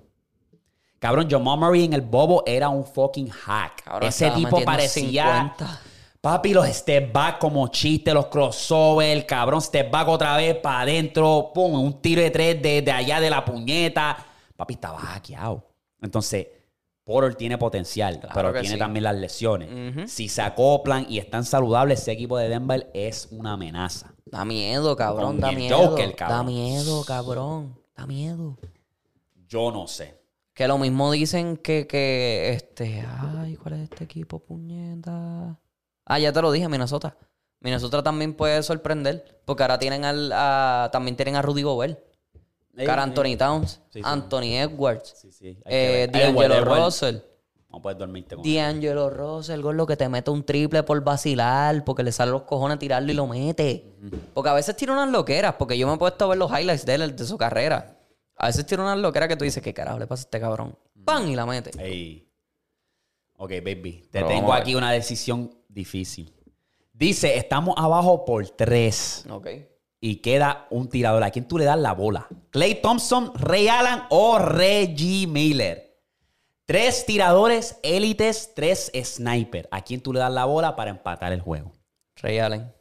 Cabrón, 0.99 1.29
Jamal 1.31 1.59
Murray 1.59 1.85
en 1.85 1.93
el 1.93 2.01
bobo 2.01 2.43
era 2.47 2.69
un 2.71 2.85
fucking 2.85 3.29
hack. 3.29 3.85
Cabrón, 3.85 4.09
ese 4.09 4.31
tipo 4.33 4.63
parecía... 4.65 5.55
50. 5.57 5.81
Papi, 6.29 6.53
los 6.53 6.67
step 6.67 7.11
back 7.11 7.39
como 7.39 7.69
chiste, 7.69 8.13
los 8.13 8.27
crossover, 8.27 9.25
cabrón, 9.25 9.63
step 9.63 9.91
back 9.91 10.09
otra 10.09 10.37
vez 10.37 10.57
para 10.57 10.83
adentro, 10.83 11.53
pum, 11.55 11.73
un 11.81 12.03
tiro 12.03 12.21
de 12.21 12.31
tres 12.31 12.61
de, 12.61 12.83
de 12.83 12.93
allá 12.93 13.19
de 13.19 13.31
la 13.31 13.43
puñeta. 13.43 14.27
Papi, 14.55 14.75
estaba 14.75 14.99
hackeado. 14.99 15.65
Entonces, 16.03 16.49
Porter 17.03 17.35
tiene 17.35 17.57
potencial, 17.57 18.21
Claro 18.21 18.35
pero 18.35 18.53
tiene 18.53 18.75
sí. 18.75 18.79
también 18.79 19.05
las 19.05 19.17
lesiones. 19.17 20.13
Si 20.13 20.29
se 20.29 20.43
acoplan 20.43 21.07
y 21.09 21.17
están 21.17 21.47
saludables, 21.47 22.03
ese 22.03 22.13
equipo 22.13 22.37
de 22.37 22.51
Denver 22.51 22.91
es 22.93 23.29
una 23.31 23.55
amenaza. 23.55 24.13
Da 24.27 24.45
miedo, 24.45 24.95
cabrón. 24.97 25.39
Con 25.39 25.41
Da 25.41 25.53
miedo. 25.53 25.79
Joker, 25.79 26.15
cabrón. 26.15 26.37
Da 26.37 26.43
miedo, 26.53 27.05
cabrón. 27.07 27.81
Da 27.97 28.07
miedo. 28.07 28.59
Yo 29.49 29.73
no 29.73 29.89
sé. 29.89 30.21
Que 30.53 30.69
lo 30.69 30.77
mismo 30.77 31.11
dicen 31.11 31.57
que, 31.57 31.87
que 31.87 32.51
este. 32.51 33.03
Ay, 33.41 33.57
¿cuál 33.57 33.77
es 33.77 33.81
este 33.85 34.05
equipo, 34.05 34.41
puñeta? 34.41 35.59
Ah, 36.09 36.19
ya 36.19 36.33
te 36.33 36.43
lo 36.43 36.51
dije, 36.51 36.69
Minnesota. 36.69 37.17
Minnesota 37.61 38.03
también 38.03 38.35
puede 38.35 38.63
sorprender. 38.63 39.41
Porque 39.45 39.63
ahora 39.63 39.79
tienen 39.79 40.05
al. 40.05 40.33
a- 40.33 40.89
también 40.93 41.17
tienen 41.17 41.37
a 41.37 41.43
Rudy 41.43 41.63
Gobert. 41.63 41.99
Cara 42.85 43.03
Anthony 43.03 43.37
Towns. 43.37 43.81
Sí, 43.91 43.99
sí. 43.99 44.03
Anthony 44.05 44.55
Edwards. 44.57 45.27
Sí, 45.33 45.59
eh, 45.65 46.09
D'Angelo. 46.11 46.65
Russell. 46.65 47.17
No 47.71 47.83
puedes 47.83 47.99
dormirte 47.99 48.35
con 48.37 48.45
D'Angelo 48.45 49.11
Russell, 49.11 49.61
lo 49.61 49.87
que 49.87 49.97
te 49.97 50.09
mete 50.09 50.31
un 50.31 50.43
triple 50.45 50.83
por 50.85 51.03
vacilar, 51.03 51.85
porque 51.85 52.03
le 52.03 52.13
salen 52.13 52.33
los 52.33 52.43
cojones 52.43 52.77
a 52.77 52.79
tirarlo 52.79 53.11
y 53.13 53.15
lo 53.15 53.27
mete. 53.27 53.85
Porque 54.33 54.49
a 54.49 54.55
veces 54.55 54.75
tira 54.77 54.93
unas 54.93 55.11
loqueras, 55.11 55.57
porque 55.59 55.77
yo 55.77 55.87
me 55.89 55.95
he 55.95 55.99
puesto 55.99 56.25
a 56.25 56.29
ver 56.29 56.39
los 56.39 56.51
highlights 56.51 56.87
de 56.87 56.95
él, 56.95 57.15
de 57.17 57.25
su 57.27 57.37
carrera. 57.37 57.99
A 58.37 58.47
veces 58.47 58.65
tira 58.65 58.83
unas 58.83 58.97
loqueras 58.99 59.29
que 59.29 59.37
tú 59.37 59.45
dices, 59.45 59.63
¿qué 59.63 59.75
carajo 59.75 59.99
le 59.99 60.07
pasa 60.07 60.23
a 60.23 60.25
este 60.27 60.41
cabrón? 60.41 60.79
¡Pam! 61.05 61.29
Y 61.29 61.35
la 61.37 61.45
mete. 61.45 61.73
Ey. 61.83 62.27
Ok, 63.37 63.51
baby. 63.63 64.03
Te 64.05 64.09
Pero 64.13 64.29
tengo 64.29 64.53
aquí 64.55 64.75
una 64.77 64.93
decisión 64.93 65.51
difícil. 65.69 66.35
Dice, 66.93 67.37
estamos 67.37 67.75
abajo 67.79 68.25
por 68.25 68.49
tres. 68.51 69.25
Ok. 69.31 69.49
Y 70.01 70.17
queda 70.17 70.67
un 70.71 70.89
tirador. 70.89 71.23
¿A 71.23 71.31
quién 71.31 71.47
tú 71.47 71.59
le 71.59 71.65
das 71.65 71.79
la 71.79 71.93
bola? 71.93 72.27
¿Clay 72.51 72.81
Thompson, 72.81 73.33
Ray 73.35 73.69
Allen 73.69 74.03
o 74.11 74.39
Reggie 74.39 75.27
Miller? 75.27 75.97
Tres 76.65 77.07
tiradores 77.07 77.79
élites, 77.83 78.53
tres 78.55 78.93
sniper. 79.03 79.69
¿A 79.71 79.83
quién 79.83 80.03
tú 80.03 80.13
le 80.13 80.21
das 80.21 80.33
la 80.33 80.45
bola 80.45 80.77
para 80.77 80.91
empatar 80.91 81.33
el 81.33 81.41
juego? 81.41 81.73
Ray 82.17 82.39
Allen. 82.39 82.73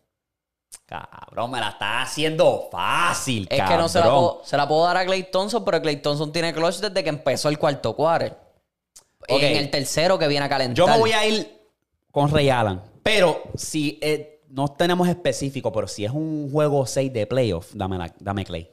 Cabrón, 0.85 1.51
me 1.51 1.59
la 1.59 1.69
estás 1.69 2.09
haciendo 2.09 2.69
fácil, 2.71 3.47
Es 3.49 3.57
cabrón. 3.57 3.77
que 3.77 3.81
no 3.83 3.89
se 3.89 3.99
la, 3.99 4.05
puedo, 4.05 4.41
se 4.43 4.57
la 4.57 4.67
puedo 4.67 4.83
dar 4.83 4.97
a 4.97 5.05
Clay 5.05 5.23
Thompson, 5.31 5.63
pero 5.65 5.81
Clay 5.81 5.97
Thompson 5.97 6.31
tiene 6.31 6.53
clutch 6.53 6.77
desde 6.77 7.03
que 7.03 7.09
empezó 7.09 7.49
el 7.49 7.57
cuarto 7.57 7.95
quarter. 7.95 8.38
Ok. 9.29 9.41
En 9.41 9.57
el 9.57 9.69
tercero 9.69 10.17
que 10.17 10.27
viene 10.27 10.45
a 10.45 10.49
calentar. 10.49 10.75
Yo 10.75 10.88
me 10.88 10.97
voy 10.97 11.11
a 11.11 11.25
ir 11.25 11.56
con 12.18 12.32
Ray 12.32 12.49
Allen. 12.49 12.82
Pero 13.03 13.43
si 13.55 13.99
eh, 14.01 14.41
no 14.49 14.70
tenemos 14.70 15.07
específico, 15.07 15.72
pero 15.72 15.88
si 15.88 16.03
es 16.03 16.11
un 16.11 16.49
juego 16.51 16.86
6 16.86 17.13
de 17.13 17.28
playoff, 17.28 17.72
dame, 17.76 17.97
la- 17.97 18.11
dame 18.20 18.43
Clay. 18.43 18.68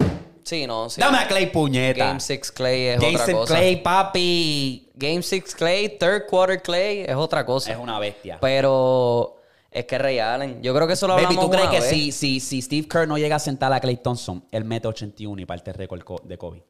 Sí, 0.45 0.67
no, 0.67 0.89
sí. 0.89 0.99
Dame 1.01 1.19
a 1.19 1.27
Clay, 1.29 1.47
puñeta. 1.51 2.07
Game 2.07 2.21
6 2.21 2.53
Clay 2.53 2.83
es 2.87 2.97
otra 2.99 3.11
Jason 3.19 3.35
cosa. 3.35 3.55
Clay, 3.55 3.77
papi. 3.83 4.91
Game 4.95 5.23
6 5.23 5.55
Clay, 5.55 5.99
third 5.99 6.27
quarter 6.29 6.63
Clay 6.63 7.01
es 7.07 7.15
otra 7.17 7.45
cosa. 7.45 7.71
Es 7.73 7.79
una 7.79 7.99
bestia. 7.99 8.39
Pero 8.41 9.37
es 9.71 9.85
que 9.85 9.99
Ray 9.99 10.19
Allen, 10.21 10.63
yo 10.63 10.75
creo 10.75 10.87
que 10.87 10.95
eso 10.95 11.07
lo 11.07 11.15
Baby, 11.15 11.27
hablamos 11.27 11.45
¿tú 11.47 11.51
crees 11.51 11.65
una 11.69 11.73
que 11.75 11.81
vez. 11.81 11.91
si, 11.91 12.13
si, 12.13 12.41
si 12.41 12.63
Steve 12.63 12.89
Kerr 12.89 13.07
no 13.09 13.19
llega 13.19 13.37
a 13.37 13.41
sentar 13.41 13.73
a 13.75 13.81
Clay 13.81 13.97
Thompson, 13.99 14.45
él 14.51 14.65
mete 14.65 14.89
81 14.89 15.41
y 15.43 15.45
parte 15.45 15.71
el 15.71 15.77
récord 15.77 16.03
co- 16.03 16.23
de 16.25 16.39
Kobe? 16.39 16.65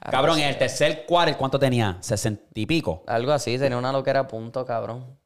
Ah, 0.00 0.10
Cabrón, 0.10 0.34
pues, 0.34 0.42
en 0.44 0.48
el 0.50 0.58
tercer 0.58 1.04
quarter, 1.06 1.36
¿cuánto 1.36 1.58
tenía? 1.58 1.98
¿60 2.00 2.38
y 2.54 2.66
pico? 2.66 3.02
Algo 3.06 3.30
así, 3.32 3.56
tenía 3.58 3.78
una 3.78 3.92
loquera 3.92 4.20
a 4.20 4.26
punto, 4.28 4.64
cabrón. 4.64 5.16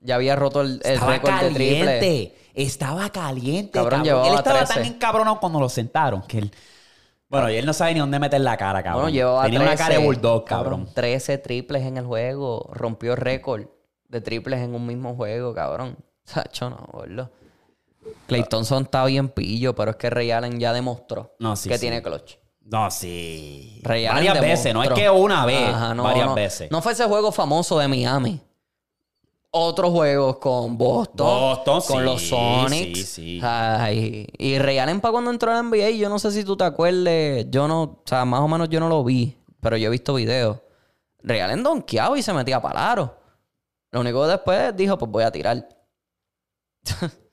Ya 0.00 0.14
había 0.16 0.36
roto 0.36 0.60
el, 0.62 0.80
el 0.84 1.00
récord 1.00 1.32
de 1.40 1.50
triple. 1.50 1.84
caliente. 1.84 2.34
Estaba 2.54 3.10
caliente, 3.10 3.72
Cabrón, 3.72 4.04
cabrón. 4.04 4.26
Él 4.26 4.34
estaba 4.34 4.58
13. 4.64 4.74
tan 4.74 4.84
encabronado 4.84 5.38
cuando 5.40 5.60
lo 5.60 5.68
sentaron 5.68 6.22
que 6.22 6.38
él... 6.38 6.52
Bueno, 7.28 7.50
y 7.50 7.56
él 7.56 7.66
no 7.66 7.72
sabe 7.74 7.92
ni 7.92 8.00
dónde 8.00 8.18
meter 8.18 8.40
la 8.40 8.56
cara, 8.56 8.82
cabrón. 8.82 9.02
Bueno, 9.02 9.14
llevaba 9.14 9.44
Tenía 9.44 9.60
una 9.60 9.68
13, 9.70 9.82
cara 9.84 9.98
de 9.98 10.04
bulldog, 10.04 10.44
cabrón. 10.46 10.88
13 10.94 11.38
triples 11.38 11.82
en 11.84 11.98
el 11.98 12.06
juego. 12.06 12.70
Rompió 12.72 13.14
récord 13.16 13.64
de 14.08 14.20
triples 14.22 14.60
en 14.60 14.74
un 14.74 14.86
mismo 14.86 15.14
juego, 15.14 15.52
cabrón. 15.52 15.96
Sacho, 16.24 16.70
no, 16.70 16.88
boludo. 16.92 17.30
Clay 18.26 18.44
Thompson 18.44 18.84
está 18.84 19.04
bien 19.04 19.28
pillo, 19.28 19.74
pero 19.74 19.90
es 19.90 19.96
que 19.98 20.08
Ray 20.08 20.30
Allen 20.30 20.58
ya 20.58 20.72
demostró 20.72 21.34
No, 21.38 21.54
sí, 21.56 21.68
que 21.68 21.74
sí. 21.74 21.82
tiene 21.82 22.00
clutch. 22.02 22.36
No, 22.62 22.90
sí. 22.90 23.80
Ray 23.84 24.06
Allen 24.06 24.26
varias 24.26 24.40
veces, 24.40 24.72
no 24.74 24.82
es 24.82 24.90
que 24.90 25.10
una 25.10 25.44
vez, 25.44 25.68
Ajá, 25.68 25.94
no, 25.94 26.04
varias 26.04 26.26
no. 26.26 26.34
veces. 26.34 26.70
No 26.70 26.80
fue 26.80 26.92
ese 26.92 27.04
juego 27.04 27.30
famoso 27.30 27.78
de 27.78 27.88
Miami. 27.88 28.40
Otros 29.50 29.90
juegos 29.90 30.36
con 30.38 30.76
Boston. 30.76 31.26
Boston, 31.26 31.80
con 31.86 31.98
sí, 31.98 32.04
los 32.04 32.22
Sonics. 32.28 32.98
sí, 32.98 33.04
sí. 33.04 33.40
Ay, 33.42 34.26
y 34.36 34.58
Ray 34.58 34.78
Allen 34.78 35.00
para 35.00 35.12
cuando 35.12 35.30
entró 35.30 35.50
a 35.50 35.54
la 35.54 35.62
NBA, 35.62 35.90
yo 35.90 36.08
no 36.10 36.18
sé 36.18 36.30
si 36.32 36.44
tú 36.44 36.56
te 36.56 36.64
acuerdes. 36.64 37.46
Yo 37.50 37.66
no, 37.66 37.82
o 37.82 38.02
sea, 38.04 38.24
más 38.24 38.40
o 38.40 38.48
menos 38.48 38.68
yo 38.68 38.78
no 38.78 38.88
lo 38.88 39.02
vi, 39.02 39.38
pero 39.60 39.76
yo 39.76 39.86
he 39.86 39.90
visto 39.90 40.14
videos. 40.14 40.58
Ray 41.22 41.40
Allen 41.40 41.62
donkeaba 41.62 42.18
y 42.18 42.22
se 42.22 42.32
metía 42.32 42.60
para 42.60 42.92
aro. 42.92 43.16
Lo 43.90 44.00
único 44.00 44.22
que 44.22 44.28
después 44.28 44.76
dijo, 44.76 44.98
pues 44.98 45.10
voy 45.10 45.24
a 45.24 45.30
tirar. 45.30 45.66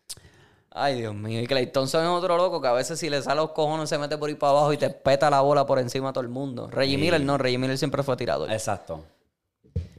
Ay, 0.78 1.00
Dios 1.00 1.16
mío. 1.16 1.42
Y 1.42 1.48
Clay 1.48 1.72
Thompson 1.72 2.04
es 2.04 2.10
otro 2.10 2.36
loco 2.36 2.62
que 2.62 2.68
a 2.68 2.74
veces 2.74 3.00
si 3.00 3.10
le 3.10 3.22
sale 3.22 3.38
los 3.38 3.52
cojones 3.52 3.88
se 3.88 3.98
mete 3.98 4.18
por 4.18 4.28
ahí 4.28 4.36
para 4.36 4.52
abajo 4.52 4.74
y 4.74 4.78
te 4.78 4.90
peta 4.90 5.30
la 5.30 5.40
bola 5.40 5.66
por 5.66 5.80
encima 5.80 6.08
de 6.08 6.14
todo 6.14 6.24
el 6.24 6.30
mundo. 6.30 6.70
Reggie. 6.70 6.98
Miller 6.98 7.22
no, 7.22 7.38
Reggie 7.38 7.58
Miller 7.58 7.78
siempre 7.78 8.04
fue 8.04 8.18
tirador. 8.18 8.52
Exacto. 8.52 9.02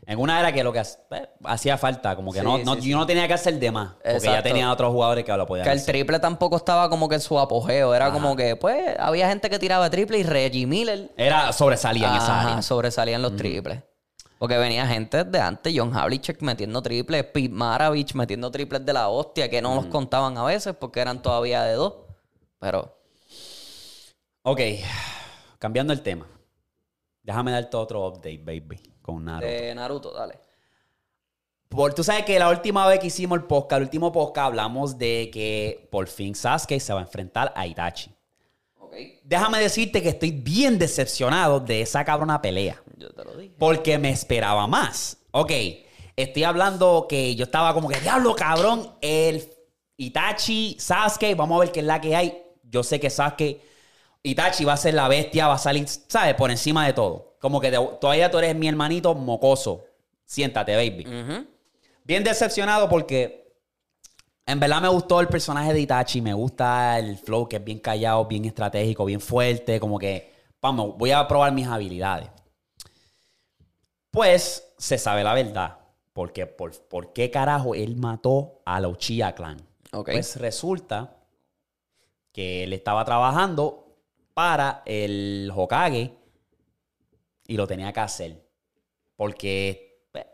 En 0.08 0.20
una 0.20 0.38
era 0.38 0.52
que 0.52 0.62
lo 0.62 0.72
que 0.72 0.78
eh, 0.78 1.28
hacía 1.44 1.76
falta, 1.76 2.14
como 2.14 2.32
que 2.32 2.38
Sí, 2.38 2.44
no, 2.44 2.58
sí, 2.58 2.64
no- 2.64 2.74
sí. 2.76 2.88
yo 2.90 2.96
no 2.96 3.06
tenía 3.06 3.26
que 3.26 3.34
hacer 3.34 3.58
de 3.58 3.70
más, 3.72 3.94
porque 4.04 4.26
ya 4.28 4.40
tenía 4.42 4.70
otros 4.70 4.92
jugadores 4.92 5.24
que 5.24 5.32
lo 5.36 5.46
podían 5.46 5.64
Que 5.64 5.72
el 5.72 5.78
hacer. 5.78 5.94
triple 5.94 6.20
tampoco 6.20 6.56
estaba 6.56 6.88
como 6.88 7.08
que 7.08 7.16
en 7.16 7.20
su 7.20 7.36
apogeo. 7.38 7.92
Era 7.92 8.12
como 8.12 8.36
que, 8.36 8.54
pues, 8.54 8.94
había 9.00 9.28
gente 9.28 9.50
que 9.50 9.58
tiraba 9.58 9.90
triple 9.90 10.18
y 10.18 10.22
Reggie 10.22 10.64
Miller 10.66 11.10
Era 11.16 11.52
sobresalía 11.52 12.08
en 12.08 12.14
esa 12.14 12.40
área. 12.42 12.62
sobresalían 12.62 13.20
los 13.20 13.34
triples. 13.34 13.82
Porque 14.38 14.56
venía 14.58 14.86
gente 14.86 15.24
de 15.24 15.40
antes, 15.40 15.72
John 15.74 15.96
Havlicek 15.96 16.40
metiendo 16.42 16.82
triples, 16.82 17.24
Pete 17.24 17.48
Maravich 17.48 18.14
metiendo 18.14 18.50
triples 18.50 18.84
de 18.86 18.92
la 18.92 19.08
hostia, 19.08 19.48
que 19.50 19.60
no 19.62 19.74
los 19.74 19.86
contaban 19.86 20.36
a 20.38 20.44
veces 20.44 20.74
porque 20.78 21.00
eran 21.00 21.20
todavía 21.22 21.62
de 21.64 21.72
dos. 21.72 21.94
Pero 22.60 22.96
Ok, 24.42 24.60
cambiando 25.58 25.92
el 25.92 26.02
tema. 26.02 26.26
Déjame 27.22 27.50
darte 27.50 27.76
otro 27.76 28.06
update, 28.06 28.38
baby, 28.44 28.80
con 29.06 29.24
Naruto. 29.24 29.46
de 29.46 29.74
Naruto, 29.74 30.12
dale. 30.12 30.38
Por, 31.68 31.94
tú 31.94 32.04
sabes 32.04 32.24
que 32.24 32.38
la 32.38 32.48
última 32.50 32.86
vez 32.86 33.00
que 33.00 33.08
hicimos 33.08 33.38
el 33.38 33.44
podcast, 33.44 33.78
el 33.78 33.84
último 33.84 34.12
podcast, 34.12 34.46
hablamos 34.46 34.98
de 34.98 35.30
que 35.32 35.88
por 35.90 36.06
fin 36.08 36.34
Sasuke 36.34 36.78
se 36.80 36.92
va 36.92 37.00
a 37.00 37.02
enfrentar 37.02 37.52
a 37.56 37.66
Itachi. 37.66 38.10
Ok, 38.78 38.94
Déjame 39.24 39.58
decirte 39.58 40.00
que 40.02 40.10
estoy 40.10 40.30
bien 40.30 40.78
decepcionado 40.78 41.58
de 41.60 41.80
esa 41.82 42.04
cabrona 42.04 42.40
pelea. 42.40 42.80
yo 42.96 43.10
te 43.10 43.24
lo 43.24 43.36
dije. 43.36 43.54
Porque 43.58 43.98
me 43.98 44.10
esperaba 44.10 44.66
más. 44.66 45.18
Ok, 45.32 45.52
estoy 46.14 46.44
hablando 46.44 47.06
que 47.08 47.34
yo 47.34 47.44
estaba 47.44 47.74
como 47.74 47.88
que, 47.88 48.00
diablo, 48.00 48.34
cabrón, 48.36 48.92
el 49.00 49.48
Itachi, 49.96 50.76
Sasuke, 50.78 51.34
vamos 51.34 51.56
a 51.56 51.60
ver 51.60 51.72
qué 51.72 51.80
es 51.80 51.86
la 51.86 52.00
que 52.00 52.14
hay. 52.14 52.42
Yo 52.62 52.82
sé 52.84 53.00
que 53.00 53.10
Sasuke, 53.10 53.60
Itachi 54.22 54.64
va 54.64 54.74
a 54.74 54.76
ser 54.76 54.94
la 54.94 55.08
bestia, 55.08 55.48
va 55.48 55.54
a 55.54 55.58
salir, 55.58 55.86
¿sabes? 55.88 56.34
Por 56.36 56.50
encima 56.50 56.86
de 56.86 56.92
todo. 56.92 57.25
Como 57.40 57.60
que 57.60 57.70
todavía 57.70 58.30
tú 58.30 58.38
eres 58.38 58.54
mi 58.54 58.68
hermanito 58.68 59.14
mocoso. 59.14 59.84
Siéntate, 60.24 60.74
baby. 60.74 61.06
Bien 62.04 62.24
decepcionado 62.24 62.88
porque 62.88 63.46
en 64.46 64.60
verdad 64.60 64.80
me 64.80 64.88
gustó 64.88 65.20
el 65.20 65.28
personaje 65.28 65.72
de 65.72 65.80
Itachi. 65.80 66.20
Me 66.20 66.34
gusta 66.34 66.98
el 66.98 67.18
flow 67.18 67.48
que 67.48 67.56
es 67.56 67.64
bien 67.64 67.78
callado, 67.78 68.24
bien 68.26 68.44
estratégico, 68.44 69.04
bien 69.04 69.20
fuerte. 69.20 69.80
Como 69.80 69.98
que, 69.98 70.32
vamos, 70.60 70.96
voy 70.96 71.10
a 71.10 71.26
probar 71.26 71.52
mis 71.52 71.66
habilidades. 71.66 72.28
Pues 74.10 74.72
se 74.78 74.98
sabe 74.98 75.24
la 75.24 75.34
verdad. 75.34 75.78
Porque, 76.12 76.46
por, 76.46 76.72
¿Por 76.88 77.12
qué 77.12 77.30
carajo 77.30 77.74
él 77.74 77.96
mató 77.96 78.62
a 78.64 78.80
la 78.80 78.88
Uchiha 78.88 79.34
Clan? 79.34 79.60
Pues 79.90 80.36
resulta 80.36 81.16
que 82.32 82.64
él 82.64 82.72
estaba 82.72 83.04
trabajando 83.04 83.98
para 84.32 84.82
el 84.86 85.50
Hokage 85.54 86.14
y 87.48 87.56
lo 87.56 87.66
tenía 87.66 87.92
que 87.92 88.00
hacer. 88.00 88.46
Porque 89.16 90.06
pues, 90.12 90.26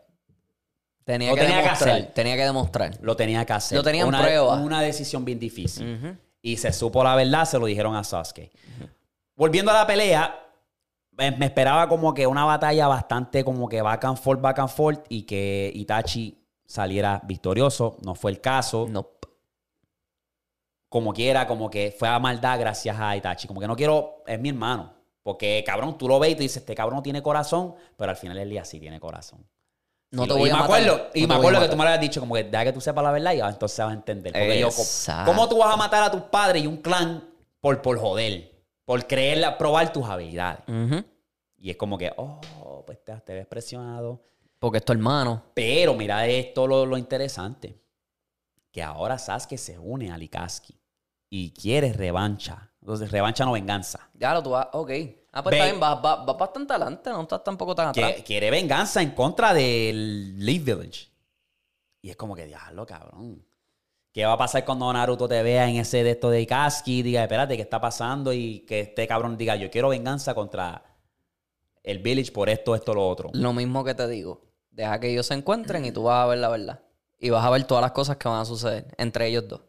Tenía, 1.03 1.29
Lo 1.29 1.35
que 1.35 1.41
tenía 1.41 1.57
que 1.57 1.63
demostrar, 1.63 1.95
hacer. 1.95 2.13
tenía 2.13 2.35
que 2.35 2.43
demostrar. 2.43 2.99
lo 3.01 3.15
tenía 3.15 3.45
que 3.45 3.53
hacer. 3.53 3.77
Lo 3.77 3.83
tenía 3.83 4.01
en 4.01 4.07
una, 4.07 4.21
prueba. 4.21 4.55
Una 4.55 4.81
decisión 4.81 5.25
bien 5.25 5.39
difícil. 5.39 6.17
Y 6.41 6.57
se 6.57 6.71
supo 6.73 7.03
la 7.03 7.15
verdad, 7.15 7.45
se 7.45 7.57
lo 7.57 7.65
dijeron 7.65 7.95
a 7.95 8.03
Sasuke. 8.03 8.51
Volviendo 9.35 9.71
a 9.71 9.75
la 9.75 9.87
pelea, 9.87 10.43
me, 11.11 11.45
esperaba 11.45 11.87
como 11.87 12.13
que 12.13 12.27
una 12.27 12.45
batalla 12.45 12.87
bastante 12.87 13.43
como 13.43 13.69
que 13.69 13.81
back 13.81 14.03
and 14.05 14.17
forth, 14.17 14.41
back 14.41 14.59
and 14.59 14.69
forth 14.69 15.05
y 15.09 15.23
que 15.23 15.71
Itachi 15.73 16.43
saliera 16.65 17.21
victorioso. 17.23 17.97
No 18.03 18.15
fue 18.15 18.31
el 18.31 18.41
caso. 18.41 18.87
Nope. 18.89 19.27
Como 20.89 21.13
quiera, 21.13 21.47
como 21.47 21.69
que 21.69 21.95
fue 21.97 22.07
a 22.07 22.19
maldad 22.19 22.59
gracias 22.59 22.95
a 22.99 23.15
Itachi. 23.15 23.47
Como 23.47 23.59
que 23.59 23.67
no 23.67 23.75
quiero, 23.75 24.23
es 24.27 24.39
mi 24.39 24.49
hermano. 24.49 24.93
Porque 25.23 25.63
cabrón, 25.65 25.97
tú 25.97 26.07
lo 26.07 26.19
ves 26.19 26.31
y 26.31 26.35
tú 26.35 26.41
dices, 26.41 26.57
este 26.57 26.75
cabrón 26.75 26.97
no 26.97 27.03
tiene 27.03 27.23
corazón, 27.23 27.75
pero 27.97 28.11
al 28.11 28.17
final 28.17 28.37
del 28.37 28.49
día 28.49 28.65
sí 28.65 28.79
tiene 28.79 28.99
corazón. 28.99 29.45
No 30.11 30.27
te 30.27 30.33
voy 30.33 30.49
y 30.49 30.51
a 30.51 30.55
me 30.55 30.59
matar. 30.61 30.81
acuerdo, 30.81 31.09
y 31.15 31.21
No 31.21 31.27
te 31.27 31.33
me 31.33 31.39
acuerdo 31.39 31.59
que 31.61 31.67
tú 31.69 31.71
me 31.77 31.83
lo 31.83 31.89
habías 31.89 32.01
dicho, 32.01 32.19
como 32.19 32.35
que 32.35 32.43
deja 32.43 32.65
que 32.65 32.73
tú 32.73 32.81
sepas 32.81 33.03
la 33.03 33.11
verdad 33.11 33.33
y 33.33 33.39
entonces 33.39 33.79
vas 33.79 33.89
a 33.89 33.93
entender. 33.93 34.31
Porque 34.31 34.59
yo, 34.59 34.67
Exacto. 34.67 35.31
¿cómo 35.31 35.49
tú 35.49 35.57
vas 35.57 35.73
a 35.73 35.77
matar 35.77 36.03
a 36.03 36.11
tus 36.11 36.21
padres 36.23 36.61
y 36.63 36.67
un 36.67 36.77
clan 36.77 37.23
por, 37.59 37.81
por 37.81 37.97
joder? 37.97 38.51
Por 38.85 39.07
creer, 39.07 39.57
probar 39.57 39.91
tus 39.91 40.05
habilidades. 40.05 40.59
Y 41.57 41.69
es 41.69 41.77
como 41.77 41.97
que, 41.97 42.11
oh, 42.17 42.83
pues 42.85 43.01
te, 43.03 43.13
te 43.21 43.33
ves 43.33 43.47
presionado. 43.47 44.21
Porque 44.59 44.79
es 44.79 44.85
tu 44.85 44.91
hermano. 44.91 45.41
Pero 45.53 45.93
mira 45.95 46.27
esto 46.27 46.67
lo, 46.67 46.85
lo 46.85 46.97
interesante. 46.97 47.79
Que 48.71 48.83
ahora 48.83 49.17
Sasuke 49.17 49.57
se 49.57 49.79
une 49.79 50.11
a 50.11 50.17
Likaski 50.17 50.77
y 51.29 51.51
quiere 51.53 51.93
revancha. 51.93 52.69
Entonces, 52.83 53.09
revancha 53.11 53.45
no 53.45 53.53
venganza. 53.53 54.09
Ya 54.13 54.33
lo 54.33 54.43
tú 54.43 54.49
vas. 54.49 54.67
Ok. 54.73 54.91
Ah, 55.31 55.41
pues 55.41 55.55
está 55.55 55.65
bien, 55.65 55.79
vas, 55.79 56.01
vas- 56.01 56.25
vas 56.25 56.37
bastante 56.37 56.73
adelante, 56.73 57.09
no 57.11 57.21
estás 57.21 57.41
tampoco 57.41 57.73
tan 57.73 57.87
atrás. 57.87 58.15
Quiere 58.25 58.51
venganza 58.51 59.01
en 59.01 59.11
contra 59.11 59.53
del 59.53 60.37
Leaf 60.45 60.65
Village. 60.65 61.07
Y 62.01 62.09
es 62.09 62.17
como 62.17 62.35
que, 62.35 62.45
diablo, 62.45 62.85
cabrón. 62.85 63.41
¿Qué 64.11 64.25
va 64.25 64.33
a 64.33 64.37
pasar 64.37 64.65
cuando 64.65 64.91
Naruto 64.91 65.29
te 65.29 65.41
vea 65.41 65.67
en 65.69 65.77
ese 65.77 66.03
de 66.03 66.11
esto 66.11 66.29
de 66.29 66.41
Ikaski? 66.41 67.01
Diga, 67.03 67.23
espérate, 67.23 67.55
¿qué 67.55 67.61
está 67.61 67.79
pasando? 67.79 68.33
Y 68.33 68.59
que 68.67 68.81
este 68.81 69.07
cabrón 69.07 69.37
diga, 69.37 69.55
yo 69.55 69.71
quiero 69.71 69.87
venganza 69.87 70.35
contra 70.35 70.83
el 71.83 71.99
Village 71.99 72.33
por 72.33 72.49
esto, 72.49 72.75
esto, 72.75 72.93
lo 72.93 73.07
otro. 73.07 73.29
Lo 73.33 73.53
mismo 73.53 73.81
que 73.85 73.95
te 73.95 74.09
digo. 74.09 74.41
Deja 74.71 74.99
que 74.99 75.09
ellos 75.09 75.25
se 75.27 75.35
encuentren 75.35 75.85
y 75.85 75.93
tú 75.93 76.03
vas 76.03 76.25
a 76.25 76.27
ver 76.27 76.39
la 76.39 76.49
verdad. 76.49 76.81
Y 77.17 77.29
vas 77.29 77.45
a 77.45 77.49
ver 77.49 77.63
todas 77.63 77.81
las 77.81 77.93
cosas 77.93 78.17
que 78.17 78.27
van 78.27 78.41
a 78.41 78.45
suceder 78.45 78.93
entre 78.97 79.27
ellos 79.27 79.47
dos. 79.47 79.61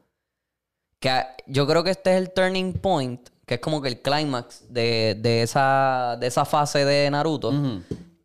Que 0.98 1.22
yo 1.46 1.66
creo 1.66 1.84
que 1.84 1.90
este 1.90 2.12
es 2.12 2.16
el 2.16 2.32
turning 2.32 2.72
point, 2.74 3.28
que 3.46 3.54
es 3.54 3.60
como 3.60 3.82
que 3.82 3.88
el 3.88 4.00
clímax 4.00 4.72
de, 4.72 5.16
de 5.20 5.42
esa, 5.42 6.16
de 6.18 6.26
esa 6.26 6.44
fase 6.44 6.84
de 6.84 7.10
Naruto. 7.10 7.52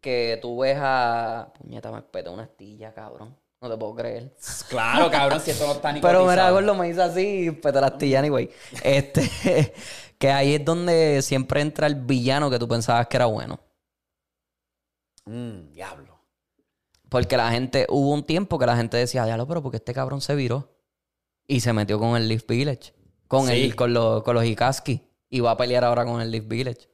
Que 0.02 0.40
tú 0.42 0.60
ves 0.60 0.78
a. 0.80 1.52
Puñeta, 1.58 1.92
me 1.92 2.02
peté 2.02 2.30
una 2.30 2.44
astilla, 2.44 2.94
cabrón. 2.94 3.36
No 3.62 3.70
te 3.70 3.78
puedo 3.78 3.96
creer. 3.96 4.34
Claro, 4.70 5.12
cabrón, 5.12 5.42
si 5.42 5.52
esto 5.52 5.66
no 5.68 5.74
está 5.74 5.92
ni 5.92 6.00
Pero 6.02 6.26
mira. 6.26 6.50
Gordo 6.52 6.76
me 6.76 6.88
hizo 6.88 7.04
así 7.04 7.48
y 7.48 7.52
peté 7.52 7.82
la 7.82 7.88
astilla, 7.88 8.20
anyway. 8.20 8.50
Este. 8.84 9.74
que 10.18 10.32
ahí 10.32 10.56
es 10.56 10.66
donde 10.66 11.22
siempre 11.22 11.62
entra 11.62 11.88
el 11.88 11.96
villano 11.96 12.50
que 12.50 12.60
tú 12.60 12.68
pensabas 12.68 13.08
que 13.08 13.18
era 13.18 13.26
bueno. 13.26 13.60
Mm, 15.26 15.72
diablo. 15.72 16.20
Porque 17.10 17.38
la 17.38 17.52
gente, 17.52 17.88
hubo 17.90 18.14
un 18.14 18.24
tiempo 18.24 18.60
que 18.60 18.66
la 18.66 18.78
gente 18.78 18.98
decía, 18.98 19.26
diablo, 19.26 19.48
pero 19.48 19.64
porque 19.64 19.78
este 19.78 19.94
cabrón 19.94 20.22
se 20.22 20.36
viró. 20.36 20.70
Y 21.50 21.60
se 21.62 21.74
metió 21.74 22.00
con 22.00 22.16
el 22.16 22.28
Leaf 22.28 22.46
Village. 22.48 22.94
Con, 23.28 23.48
Sí. 23.48 23.64
el, 23.64 23.76
con, 23.76 23.92
los, 23.94 24.24
con 24.24 24.36
los 24.36 24.46
Ikaski. 24.46 25.02
Y 25.30 25.40
va 25.42 25.52
a 25.52 25.58
pelear 25.58 25.84
ahora 25.84 26.06
con 26.06 26.22
el 26.22 26.30
Leaf 26.32 26.48
Village. 26.48 26.88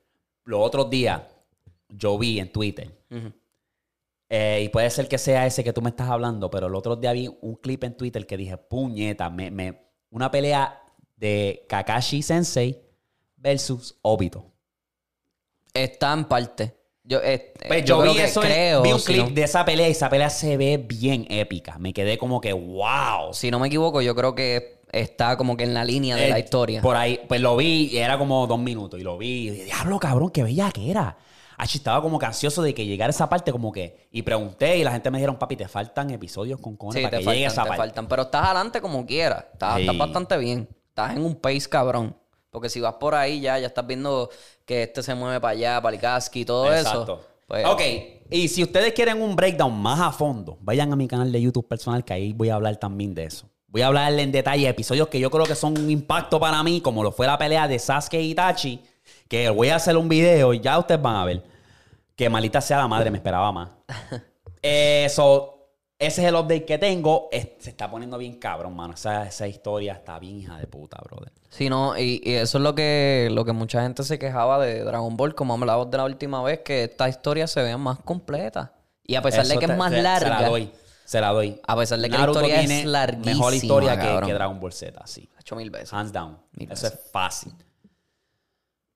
Los 0.46 0.62
otros 0.62 0.90
días 0.90 1.22
yo 1.90 2.18
vi 2.18 2.40
en 2.40 2.52
Twitter, 2.52 2.92
eh, 4.30 4.62
y 4.66 4.70
puede 4.70 4.90
ser 4.90 5.08
que 5.08 5.18
sea 5.18 5.46
ese 5.46 5.64
que 5.64 5.72
tú 5.74 5.82
me 5.82 5.90
estás 5.90 6.10
hablando, 6.10 6.50
pero 6.50 6.68
el 6.68 6.76
otro 6.76 6.96
día 6.96 7.14
vi 7.14 7.30
un 7.42 7.56
clip 7.56 7.84
en 7.84 7.96
Twitter 7.96 8.26
que 8.26 8.38
dije, 8.38 8.58
puñeta, 8.58 9.30
me, 9.30 9.52
me- 9.52 9.82
una 10.10 10.30
pelea 10.32 10.82
de 11.16 11.66
Kakashi 11.70 12.22
Sensei 12.22 12.82
versus 13.38 13.98
Obito. 14.02 14.52
Está 15.74 16.14
en 16.14 16.26
parte. 16.26 16.76
Yo, 17.08 17.20
eh, 17.24 17.54
Pues 17.68 17.86
yo, 17.86 18.00
creo 18.02 18.14
vi 18.14 18.20
eso, 18.20 18.42
creo, 18.42 18.82
vi 18.82 18.92
un 18.92 19.00
si 19.00 19.14
clip 19.14 19.28
no- 19.30 19.36
de 19.36 19.44
esa 19.44 19.64
pelea 19.64 19.88
y 19.88 19.92
esa 19.92 20.10
pelea 20.10 20.30
se 20.32 20.58
ve 20.58 20.78
bien 20.78 21.28
épica. 21.30 21.78
Me 21.78 21.94
quedé 21.94 22.18
como 22.18 22.42
que, 22.42 22.52
wow. 22.52 23.32
Si 23.34 23.52
no 23.52 23.60
me 23.60 23.68
equivoco, 23.68 24.02
yo 24.02 24.16
creo 24.16 24.34
que 24.34 24.80
está 24.92 25.38
como 25.38 25.56
que 25.56 25.66
en 25.66 25.74
la 25.76 25.84
línea 25.86 26.16
de 26.16 26.26
Eh, 26.28 26.30
la 26.30 26.40
historia. 26.40 26.82
Por 26.82 26.96
ahí, 26.96 27.20
pues 27.28 27.42
lo 27.42 27.56
vi 27.58 27.90
y 27.92 27.98
era 27.98 28.18
como 28.18 28.48
dos 28.48 28.58
minutos. 28.60 29.00
Y 29.00 29.04
lo 29.04 29.18
vi 29.20 29.50
y 29.50 29.52
diablo, 29.66 30.00
cabrón, 30.00 30.32
qué 30.32 30.42
bella 30.42 30.72
que 30.72 30.90
era. 30.90 31.18
Achi, 31.58 31.78
estaba 31.78 32.02
como 32.02 32.18
que 32.20 32.26
ansioso 32.26 32.62
de 32.64 32.74
que 32.74 32.86
llegara 32.86 33.12
esa 33.12 33.30
parte, 33.30 33.52
como 33.52 33.72
que. 33.72 34.08
Y 34.12 34.24
pregunté 34.24 34.78
y 34.78 34.84
la 34.84 34.92
gente 34.92 35.12
me 35.12 35.20
dijeron, 35.20 35.38
papi, 35.38 35.56
te 35.56 35.68
faltan 35.68 36.10
episodios 36.10 36.60
con 36.60 36.76
cojones 36.76 37.02
Sí, 37.02 37.04
para 37.04 37.18
te 37.20 37.24
que 37.24 37.30
llegue 37.32 37.46
faltan, 37.46 37.52
esa 37.54 37.64
te 37.64 37.68
parte. 37.70 37.82
faltan. 37.84 38.08
Pero 38.08 38.22
estás 38.24 38.46
adelante 38.46 38.82
como 38.82 39.06
quieras. 39.06 39.46
Estás, 39.54 39.80
estás 39.80 39.98
bastante 39.98 40.38
bien. 40.38 40.68
Estás 40.90 41.16
en 41.16 41.24
un 41.24 41.36
pace 41.36 41.70
cabrón. 41.70 42.16
Porque 42.56 42.70
si 42.70 42.80
vas 42.80 42.94
por 42.94 43.14
ahí 43.16 43.42
ya, 43.42 43.60
ya 43.60 43.68
estás 43.68 43.86
viendo 43.86 44.30
que 44.64 44.84
este 44.84 45.04
se 45.04 45.14
mueve 45.14 45.42
para 45.42 45.52
allá, 45.52 45.82
para 45.82 45.94
el 45.94 46.02
casqui 46.02 46.40
y 46.40 46.46
todo 46.46 46.74
Exacto. 46.74 47.02
eso. 47.02 47.22
Pues, 47.48 47.66
ok, 47.66 47.82
y 48.30 48.48
si 48.48 48.64
ustedes 48.64 48.94
quieren 48.94 49.22
un 49.22 49.36
breakdown 49.36 49.78
más 49.78 50.00
a 50.00 50.10
fondo, 50.14 50.58
vayan 50.62 50.94
a 50.94 50.96
mi 50.96 51.06
canal 51.06 51.34
de 51.34 51.42
YouTube 51.42 51.68
personal, 51.68 52.06
que 52.06 52.14
ahí 52.14 52.32
voy 52.32 52.48
a 52.48 52.56
hablar 52.56 52.78
también 52.78 53.14
de 53.14 53.26
eso. 53.26 53.50
Voy 53.68 53.82
a 53.82 53.88
hablarle 53.88 54.22
en 54.22 54.32
detalle 54.32 54.70
episodios 54.70 55.10
que 55.10 55.20
yo 55.20 55.30
creo 55.30 55.46
que 55.46 55.54
son 55.54 55.78
un 55.78 55.92
impacto 55.92 56.40
para 56.40 56.64
mí, 56.64 56.80
como 56.80 57.04
lo 57.04 57.12
fue 57.12 57.28
la 57.28 57.38
pelea 57.38 57.68
de 57.68 57.78
Sasuke 57.78 58.22
y 58.22 58.32
Itachi, 58.32 58.82
que 59.28 59.50
voy 59.50 59.68
a 59.68 59.76
hacer 59.76 59.98
un 59.98 60.08
video 60.08 60.54
y 60.54 60.62
ya 60.62 60.80
ustedes 60.80 61.02
van 61.02 61.18
a 61.18 61.26
ver. 61.26 61.44
Que 62.16 62.30
malita 62.30 62.62
sea 62.62 62.78
la 62.78 62.88
madre, 62.88 63.12
me 63.12 63.18
esperaba 63.18 63.52
más. 63.52 63.70
Eso, 64.62 65.55
ese 66.00 66.22
es 66.24 66.28
el 66.28 66.36
update 66.36 66.66
que 66.66 66.78
tengo. 66.78 67.30
Es- 67.32 67.48
se 67.60 67.70
está 67.70 67.90
poniendo 67.90 68.18
bien 68.18 68.38
cabrón, 68.40 68.76
mano. 68.76 68.94
Esa, 68.94 69.26
esa 69.28 69.48
historia 69.48 69.94
está 69.94 70.20
bien 70.20 70.38
hija 70.40 70.58
de 70.58 70.68
puta, 70.68 70.98
brother. 71.04 71.32
Sí, 71.50 71.70
no, 71.70 71.98
y, 71.98 72.22
y 72.24 72.34
eso 72.34 72.58
es 72.58 72.64
lo 72.64 72.76
que, 72.76 73.30
lo 73.32 73.46
que 73.46 73.54
mucha 73.54 73.82
gente 73.82 74.04
se 74.04 74.20
quejaba 74.20 74.60
de 74.64 74.84
Dragon 74.84 75.16
Ball, 75.16 75.36
como 75.36 75.54
hablamos 75.54 75.90
de 75.90 75.98
la 75.98 76.04
última 76.06 76.44
vez, 76.44 76.60
que 76.66 76.84
esta 76.84 77.08
historia 77.08 77.48
se 77.48 77.62
vea 77.64 77.78
más 77.78 78.00
completa. 78.00 78.74
Y 79.08 79.16
a 79.16 79.22
pesar 79.22 79.46
de 79.48 79.58
que 79.58 79.68
te- 79.68 79.72
es 79.74 79.78
más 79.80 79.92
se- 79.92 80.02
larga, 80.02 80.38
Se 80.38 80.44
la 80.44 80.50
doy. 80.50 80.72
Se 81.06 81.22
la 81.22 81.30
doy. 81.32 81.62
a 81.68 81.76
pesar 81.78 82.00
de 82.00 82.10
que 82.10 82.18
Naruto 82.18 82.42
la 82.42 82.48
historia 82.48 82.60
tiene 82.68 82.80
es 82.82 82.86
larguísima, 82.88 83.36
Mejor 83.36 83.54
historia 83.54 84.00
que, 84.00 84.26
que 84.26 84.34
Dragon 84.34 84.60
Ball 84.60 84.74
Z, 84.74 85.02
sí. 85.06 85.30
Ocho 85.40 85.56
mil 85.56 85.70
veces. 85.70 85.94
Hands 85.94 86.12
down. 86.12 86.38
Mil 86.54 86.72
Eso 86.72 86.88
es 86.88 87.00
fácil. 87.12 87.54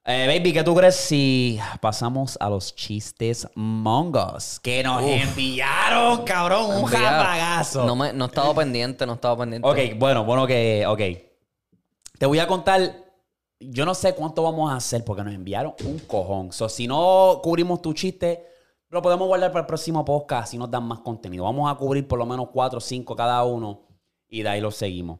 Eh, 0.05 0.25
baby, 0.27 0.53
¿qué 0.53 0.63
tú 0.63 0.73
crees 0.73 0.95
si 0.95 1.59
pasamos 1.81 2.37
a 2.39 2.49
los 2.49 2.73
chistes 2.75 3.47
mongos? 3.53 4.59
Que 4.59 4.81
nos 4.81 5.03
enviaron, 5.03 6.23
cabrón, 6.23 6.77
un 6.77 6.85
japagazo. 6.85 7.85
No, 7.85 7.95
me, 7.95 8.11
no 8.13 8.25
he 8.25 8.27
estado 8.27 8.55
pendiente, 8.55 9.05
no 9.05 9.11
he 9.11 9.15
estado 9.15 9.37
pendiente. 9.37 9.67
Ok, 9.67 9.77
bueno, 9.99 10.23
bueno 10.25 10.47
que, 10.47 10.85
ok. 10.87 11.01
Te 12.17 12.25
voy 12.25 12.39
a 12.39 12.47
contar, 12.47 12.95
yo 13.59 13.85
no 13.85 13.93
sé 13.93 14.15
cuánto 14.15 14.41
vamos 14.41 14.71
a 14.71 14.77
hacer 14.77 15.03
porque 15.05 15.23
nos 15.23 15.33
enviaron 15.33 15.75
un 15.85 15.99
cojón. 15.99 16.51
So, 16.53 16.69
si 16.69 16.87
no 16.87 17.39
cubrimos 17.43 17.81
tu 17.81 17.93
chiste, 17.93 18.45
Lo 18.91 19.03
podemos 19.03 19.27
guardar 19.27 19.51
para 19.51 19.61
el 19.61 19.67
próximo 19.67 20.03
podcast 20.03 20.49
si 20.49 20.57
nos 20.57 20.71
dan 20.71 20.83
más 20.83 20.99
contenido. 21.01 21.43
Vamos 21.43 21.71
a 21.71 21.75
cubrir 21.75 22.07
por 22.07 22.17
lo 22.17 22.25
menos 22.25 22.47
cuatro 22.51 22.79
o 22.79 22.81
cinco 22.81 23.15
cada 23.15 23.43
uno 23.43 23.81
y 24.27 24.41
de 24.41 24.49
ahí 24.49 24.61
lo 24.61 24.71
seguimos. 24.71 25.19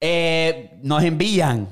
Eh, 0.00 0.76
nos 0.82 1.04
envían. 1.04 1.68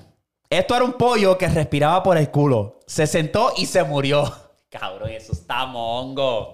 Esto 0.49 0.77
era 0.77 0.85
un 0.85 0.93
pollo 0.93 1.37
que 1.37 1.49
respiraba 1.49 2.03
por 2.03 2.17
el 2.17 2.31
culo. 2.31 2.81
Se 2.87 3.07
sentó 3.07 3.53
y 3.57 3.67
se 3.67 3.83
murió. 3.83 4.33
Cabrón, 4.71 5.11
eso 5.11 5.33
está 5.33 5.67
mongo. 5.67 6.51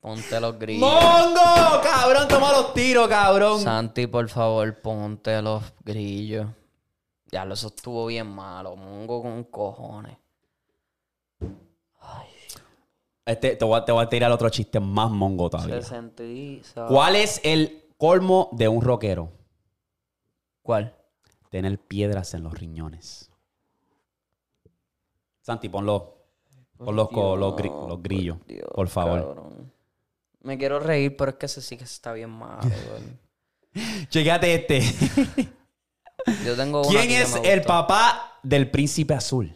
Ponte 0.00 0.40
los 0.40 0.58
grillos. 0.58 0.88
¡Mongo! 0.88 1.80
Cabrón, 1.82 2.28
toma 2.28 2.52
los 2.52 2.72
tiros, 2.72 3.08
cabrón. 3.08 3.60
Santi, 3.60 4.06
por 4.06 4.28
favor, 4.28 4.80
ponte 4.80 5.42
los 5.42 5.62
grillos. 5.84 6.46
Ya, 7.30 7.42
eso 7.42 7.66
estuvo 7.66 8.06
bien 8.06 8.26
malo. 8.26 8.76
Mongo 8.76 9.22
con 9.22 9.44
cojones. 9.44 10.16
Este, 13.26 13.56
te, 13.56 13.64
voy 13.64 13.78
a, 13.78 13.84
te 13.84 13.92
voy 13.92 14.02
a 14.02 14.08
tirar 14.08 14.32
otro 14.32 14.48
chiste 14.48 14.80
más 14.80 15.10
mongo 15.10 15.50
todavía. 15.50 15.82
Se. 15.82 16.00
¿Cuál 16.88 17.16
es 17.16 17.42
el 17.44 17.92
colmo 17.98 18.48
de 18.52 18.68
un 18.68 18.80
rockero? 18.80 19.30
¿Cuál? 20.62 20.97
Tener 21.50 21.78
piedras 21.78 22.34
en 22.34 22.42
los 22.42 22.54
riñones. 22.54 23.30
Santi, 25.42 25.68
ponlo. 25.68 26.16
Pon 26.76 26.94
los, 26.94 27.10
los, 27.10 27.54
gri- 27.54 27.88
los 27.88 28.02
grillos, 28.02 28.38
Dios, 28.46 28.68
por 28.72 28.88
favor. 28.88 29.34
cabrón. 29.34 29.72
Me 30.42 30.56
quiero 30.58 30.78
reír, 30.78 31.16
pero 31.16 31.32
es 31.32 31.36
que 31.36 31.46
ese 31.46 31.60
sí 31.60 31.76
que 31.76 31.84
está 31.84 32.12
bien 32.12 32.30
malo. 32.30 32.60
Chequéate 34.10 34.54
este. 34.54 34.80
Yo 36.44 36.54
tengo 36.56 36.82
uno 36.82 36.90
¿Quién 36.90 37.10
es 37.10 37.34
el 37.42 37.62
papá 37.62 38.38
del 38.42 38.70
príncipe 38.70 39.14
azul? 39.14 39.54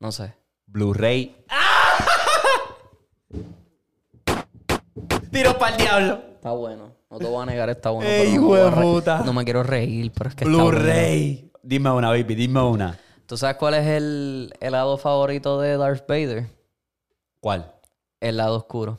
No 0.00 0.10
sé. 0.10 0.34
Blu-ray. 0.66 1.44
Tiro 5.30 5.58
para 5.58 5.76
el 5.76 5.82
diablo. 5.82 6.14
Está 6.34 6.50
bueno. 6.52 6.95
No 7.16 7.20
te 7.20 7.32
voy 7.32 7.42
a 7.42 7.46
negar, 7.46 7.70
está 7.70 7.88
bueno. 7.88 8.10
Ey, 8.10 8.36
pero 8.38 8.70
no, 8.70 8.76
me 8.76 8.82
puta. 8.82 9.22
no 9.24 9.32
me 9.32 9.42
quiero 9.44 9.62
reír, 9.62 10.12
pero 10.12 10.28
es 10.28 10.36
que 10.36 10.44
bueno. 10.44 10.66
Blu-ray. 10.66 11.50
Dime 11.62 11.90
una, 11.90 12.10
baby, 12.10 12.34
dime 12.34 12.60
una. 12.60 13.00
¿Tú 13.24 13.38
sabes 13.38 13.56
cuál 13.56 13.72
es 13.72 13.86
el 13.86 14.52
helado 14.60 14.98
favorito 14.98 15.58
de 15.58 15.78
Darth 15.78 16.06
Vader? 16.06 16.46
¿Cuál? 17.40 17.72
El 18.20 18.36
lado 18.36 18.58
oscuro. 18.58 18.98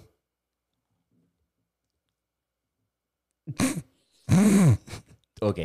Ok. 5.41 5.59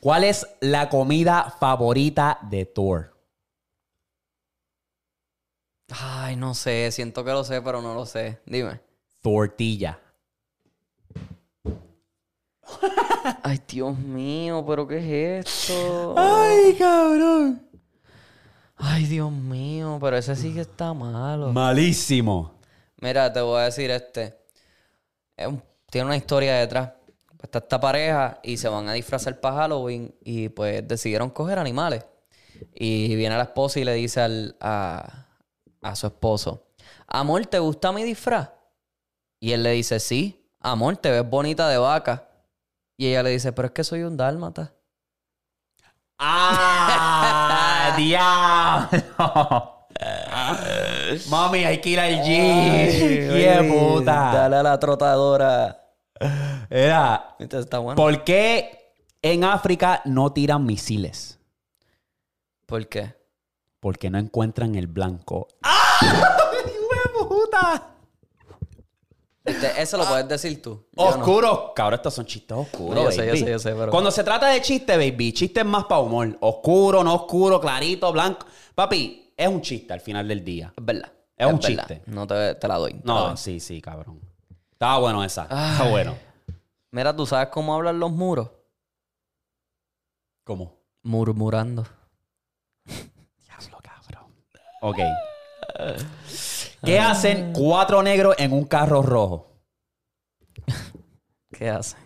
¿Cuál 0.00 0.24
es 0.24 0.46
la 0.60 0.90
comida 0.90 1.56
favorita 1.58 2.38
de 2.42 2.66
Thor? 2.66 3.16
Ay, 5.88 6.36
no 6.36 6.52
sé. 6.52 6.92
Siento 6.92 7.24
que 7.24 7.30
lo 7.30 7.44
sé, 7.44 7.62
pero 7.62 7.80
no 7.80 7.94
lo 7.94 8.04
sé. 8.04 8.40
Dime. 8.44 8.78
Tortilla. 9.22 9.98
Ay, 13.42 13.60
Dios 13.68 13.96
mío, 13.98 14.64
¿pero 14.66 14.86
qué 14.86 14.98
es 15.40 15.46
esto? 15.46 16.14
Ay, 16.16 16.74
cabrón. 16.78 17.62
Ay, 18.76 19.04
Dios 19.06 19.32
mío, 19.32 19.98
pero 20.00 20.16
ese 20.16 20.36
sí 20.36 20.52
que 20.52 20.60
está 20.60 20.92
malo. 20.92 21.52
Malísimo. 21.52 22.52
Mira, 23.00 23.32
te 23.32 23.40
voy 23.40 23.60
a 23.60 23.64
decir 23.64 23.90
este. 23.90 24.36
Es 25.36 25.46
un- 25.46 25.62
tiene 25.90 26.06
una 26.06 26.16
historia 26.16 26.54
detrás. 26.56 26.92
Pues 27.36 27.44
está 27.44 27.58
esta 27.58 27.80
pareja 27.80 28.38
y 28.42 28.56
se 28.56 28.68
van 28.68 28.88
a 28.88 28.92
disfrazar 28.94 29.40
para 29.40 29.56
Halloween 29.56 30.14
y 30.22 30.48
pues 30.48 30.86
decidieron 30.86 31.30
coger 31.30 31.58
animales. 31.58 32.04
Y 32.74 33.14
viene 33.16 33.36
la 33.36 33.44
esposa 33.44 33.80
y 33.80 33.84
le 33.84 33.94
dice 33.94 34.20
al- 34.20 34.56
a, 34.60 35.26
a 35.82 35.96
su 35.96 36.06
esposo, 36.06 36.66
amor, 37.06 37.44
¿te 37.46 37.58
gusta 37.58 37.92
mi 37.92 38.02
disfraz? 38.02 38.50
Y 39.40 39.52
él 39.52 39.62
le 39.62 39.72
dice, 39.72 40.00
sí, 40.00 40.46
amor, 40.60 40.96
te 40.96 41.10
ves 41.10 41.28
bonita 41.28 41.68
de 41.68 41.76
vaca. 41.78 42.25
Y 42.96 43.08
ella 43.08 43.22
le 43.22 43.30
dice, 43.30 43.52
pero 43.52 43.66
es 43.66 43.72
que 43.72 43.84
soy 43.84 44.02
un 44.02 44.16
dálmata. 44.16 44.72
¡Ah! 46.18 47.94
¡Diablo! 47.98 49.86
Mami, 51.30 51.64
hay 51.64 51.80
que 51.80 51.88
ir 51.90 52.00
al 52.00 52.22
gym. 52.22 53.32
¡Qué 53.32 53.68
puta! 53.68 54.32
Dale 54.32 54.56
a 54.56 54.62
la 54.62 54.78
trotadora. 54.78 55.82
Era, 56.70 57.36
Este 57.38 57.58
está 57.58 57.78
bueno. 57.78 57.96
¿por 57.96 58.24
qué 58.24 58.94
en 59.20 59.44
África 59.44 60.00
no 60.06 60.32
tiran 60.32 60.64
misiles? 60.64 61.38
¿Por 62.64 62.88
qué? 62.88 63.14
Porque 63.80 64.10
no 64.10 64.18
encuentran 64.18 64.74
el 64.74 64.86
blanco. 64.86 65.48
¡Ah! 65.62 65.98
¡Hijo 66.02 67.20
de 67.20 67.26
puta! 67.28 67.95
Este, 69.46 69.80
eso 69.80 69.96
lo 69.96 70.04
puedes 70.06 70.28
decir 70.28 70.60
tú. 70.60 70.86
No. 70.92 71.04
Oscuro. 71.04 71.72
Cabrón, 71.74 71.94
estos 71.98 72.14
son 72.14 72.26
chistes 72.26 72.56
oscuros. 72.56 72.94
No, 72.96 73.04
yo 73.04 73.10
sé, 73.12 73.26
yo 73.26 73.36
sé, 73.36 73.50
yo 73.50 73.58
sé, 73.60 73.72
pero- 73.74 73.90
Cuando 73.92 74.10
se 74.10 74.24
trata 74.24 74.48
de 74.48 74.60
chiste, 74.60 74.96
baby, 74.96 75.32
chiste 75.32 75.60
es 75.60 75.66
más 75.66 75.84
para 75.84 76.00
humor. 76.00 76.36
Oscuro, 76.40 77.04
no 77.04 77.14
oscuro, 77.14 77.60
clarito, 77.60 78.12
blanco. 78.12 78.44
Papi, 78.74 79.32
es 79.36 79.48
un 79.48 79.60
chiste 79.62 79.92
al 79.92 80.00
final 80.00 80.26
del 80.26 80.44
día. 80.44 80.72
Es 80.76 80.84
verdad. 80.84 81.12
Es 81.36 81.46
un 81.46 81.58
verdad. 81.60 81.68
chiste. 81.88 82.02
No 82.06 82.26
te, 82.26 82.54
te 82.56 82.66
la 82.68 82.76
doy. 82.76 82.94
te 82.94 83.06
la 83.06 83.14
No, 83.14 83.28
doy. 83.28 83.36
sí, 83.36 83.60
sí, 83.60 83.80
cabrón. 83.80 84.20
Estaba 84.72 84.98
bueno 84.98 85.22
esa. 85.24 85.42
Está 85.42 85.84
Ay. 85.84 85.90
bueno. 85.90 86.16
Mira, 86.90 87.14
¿tú 87.14 87.24
sabes 87.26 87.48
cómo 87.48 87.74
hablan 87.74 87.98
los 88.00 88.10
muros? 88.10 88.50
¿Cómo? 90.44 90.76
Murmurando. 91.02 91.86
Diablo, 92.84 93.78
cabrón. 93.82 94.32
Ok. 94.80 94.98
¿Qué 96.84 96.98
hacen 96.98 97.52
cuatro 97.52 98.02
negros 98.02 98.34
en 98.38 98.52
un 98.52 98.64
carro 98.64 99.02
rojo? 99.02 99.52
¿Qué 101.50 101.68
hacen? 101.68 102.00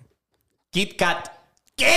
Kit 0.71 0.97
Kat. 0.97 1.29
¿Qué? 1.77 1.97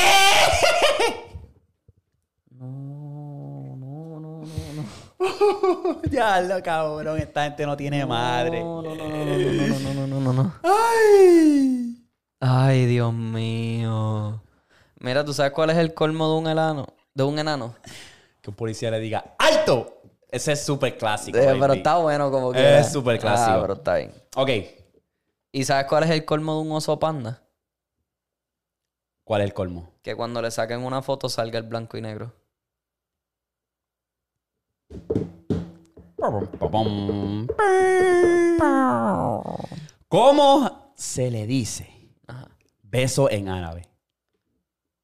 No, 2.49 3.75
no, 3.77 4.19
no, 4.19 4.43
no, 4.45 4.83
no. 5.19 6.01
Diablo, 6.09 6.63
cabrón. 6.63 7.19
Esta 7.19 7.43
gente 7.43 7.65
no 7.65 7.77
tiene 7.77 8.05
madre. 8.05 8.59
No, 8.61 8.81
no, 8.81 8.95
no, 8.95 9.07
no, 9.07 9.25
no, 9.25 9.35
no, 9.35 9.93
no, 9.93 10.07
no, 10.07 10.19
no, 10.19 10.33
no. 10.33 10.53
Ay. 10.63 12.07
Ay, 12.39 12.85
Dios 12.85 13.13
mío. 13.13 14.41
Mira, 14.99 15.23
¿tú 15.23 15.33
sabes 15.33 15.51
cuál 15.53 15.69
es 15.69 15.77
el 15.77 15.93
colmo 15.93 16.27
de 16.29 16.35
un 16.39 16.47
enano? 16.47 16.87
De 17.13 17.23
un 17.23 17.37
enano. 17.37 17.75
Que 18.41 18.49
un 18.49 18.55
policía 18.55 18.89
le 18.91 18.99
diga 18.99 19.35
¡Alto! 19.37 20.01
Ese 20.33 20.53
es 20.53 20.65
súper 20.65 20.97
clásico. 20.97 21.37
Eh, 21.37 21.55
pero 21.59 21.73
está 21.73 21.97
bueno 21.97 22.31
como 22.31 22.51
que. 22.51 22.79
Es 22.79 22.91
súper 22.91 23.19
clásico. 23.19 23.51
Ah, 23.51 23.61
pero 23.61 23.73
está 23.75 23.97
bien. 23.97 24.11
Ok. 24.35 24.49
¿Y 25.51 25.63
sabes 25.63 25.85
cuál 25.85 26.05
es 26.05 26.09
el 26.09 26.25
colmo 26.25 26.55
de 26.55 26.61
un 26.61 26.71
oso 26.71 26.97
panda? 26.97 27.43
¿Cuál 29.23 29.41
es 29.41 29.45
el 29.45 29.53
colmo? 29.53 29.91
Que 30.01 30.15
cuando 30.15 30.41
le 30.41 30.49
saquen 30.49 30.83
una 30.83 31.03
foto 31.03 31.29
salga 31.29 31.59
el 31.59 31.65
blanco 31.65 31.97
y 31.97 32.01
negro. 32.01 32.33
¿Cómo 40.07 40.93
se 40.95 41.29
le 41.29 41.45
dice 41.45 42.09
Ajá. 42.25 42.49
beso 42.81 43.29
en 43.29 43.49
árabe? 43.49 43.87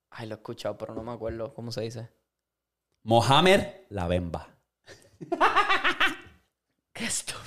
Ay, 0.09 0.27
lo 0.27 0.33
he 0.33 0.37
escuchado, 0.37 0.75
pero 0.75 0.95
no 0.95 1.03
me 1.03 1.11
acuerdo 1.11 1.53
cómo 1.53 1.71
se 1.71 1.81
dice. 1.81 2.09
Mohamed 3.03 3.63
la 3.89 4.07
bemba. 4.07 4.58
Qué 6.93 7.05
estúpido. 7.05 7.39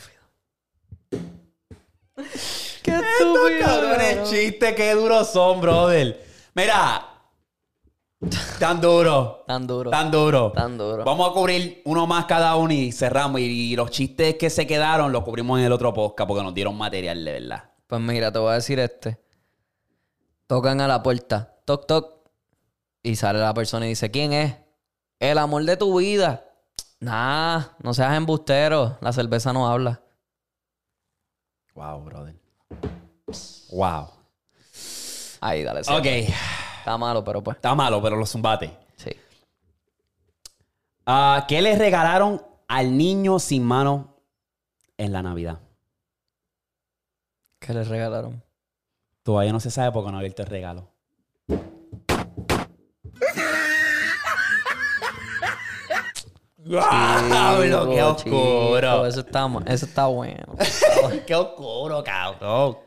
Qué 2.83 2.91
Estos 2.91 3.51
cabrones 3.61 4.31
chistes, 4.31 4.75
qué 4.75 4.95
duros 4.95 5.31
son, 5.31 5.61
brother. 5.61 6.25
Mira. 6.55 7.09
Tan 8.59 8.81
duro. 8.81 9.45
Tan 9.47 9.67
duro. 9.67 9.91
Tan 9.91 10.11
duro. 10.11 10.53
Tan 10.53 10.79
duro. 10.79 11.05
Vamos 11.05 11.31
a 11.31 11.33
cubrir 11.33 11.83
uno 11.85 12.07
más 12.07 12.27
cada 12.27 12.55
uno 12.57 12.73
y 12.73 12.93
cerramos. 12.93 13.41
Y, 13.41 13.45
y 13.45 13.77
los 13.77 13.91
chistes 13.91 14.37
que 14.37 14.49
se 14.49 14.67
quedaron 14.67 15.11
los 15.11 15.25
cubrimos 15.25 15.59
en 15.59 15.67
el 15.67 15.73
otro 15.73 15.93
podcast 15.93 16.29
porque 16.29 16.43
nos 16.43 16.55
dieron 16.55 16.77
material 16.77 17.25
de 17.25 17.33
verdad. 17.33 17.71
Pues 17.87 18.01
mira, 18.01 18.31
te 18.33 18.39
voy 18.39 18.53
a 18.53 18.55
decir 18.55 18.79
este. 18.79 19.19
Tocan 20.47 20.81
a 20.81 20.89
la 20.89 21.03
puerta. 21.03 21.57
Toc, 21.65 21.87
toc. 21.87 22.29
Y 23.03 23.17
sale 23.17 23.41
la 23.41 23.53
persona 23.53 23.87
y 23.87 23.91
dice, 23.91 24.11
¿quién 24.11 24.33
es? 24.33 24.55
El 25.19 25.39
amor 25.39 25.65
de 25.65 25.77
tu 25.77 25.99
vida. 25.99 26.52
Nah, 27.03 27.65
no 27.83 27.93
seas 27.93 28.17
embustero. 28.17 28.97
La 29.01 29.13
cerveza 29.13 29.53
no 29.53 29.67
habla. 29.67 30.01
Wow, 31.75 32.05
brother. 32.05 32.37
Wow. 33.73 34.09
Ahí, 35.41 35.65
dale. 35.65 35.81
Ok. 35.81 36.03
cierra. 36.05 36.37
Está 36.79 36.97
malo, 36.97 37.25
pero 37.25 37.43
pues. 37.43 37.57
Está 37.57 37.75
malo, 37.75 38.01
pero 38.01 38.15
lo 38.15 38.25
zumbate. 38.25 38.71
Sí. 38.95 39.11
Ah, 41.05 41.45
¿Qué 41.49 41.61
le 41.61 41.77
regalaron 41.77 42.41
al 42.69 42.97
niño 42.97 43.41
sin 43.41 43.65
mano 43.65 44.15
en 44.97 45.13
la 45.13 45.23
Navidad? 45.23 45.59
¿Qué 47.59 47.75
les 47.75 47.89
regalaron? 47.89 48.45
Todavía 49.25 49.53
no 49.53 49.59
se 49.59 49.73
sabe 49.73 49.91
porque 49.91 50.13
no 50.13 50.19
ha 50.19 50.21
abierto 50.21 50.43
el 50.43 50.49
regalo. 50.49 50.92
¡Diablo, 56.65 57.91
qué 57.91 58.03
oscuro! 58.03 59.07
Eso 59.07 59.21
está, 59.21 59.49
ma- 59.49 59.63
eso 59.67 59.87
está 59.87 60.07
bueno. 60.07 60.55
¡Qué 61.27 61.35
oscuro, 61.35 62.03
cabrón! 62.05 62.79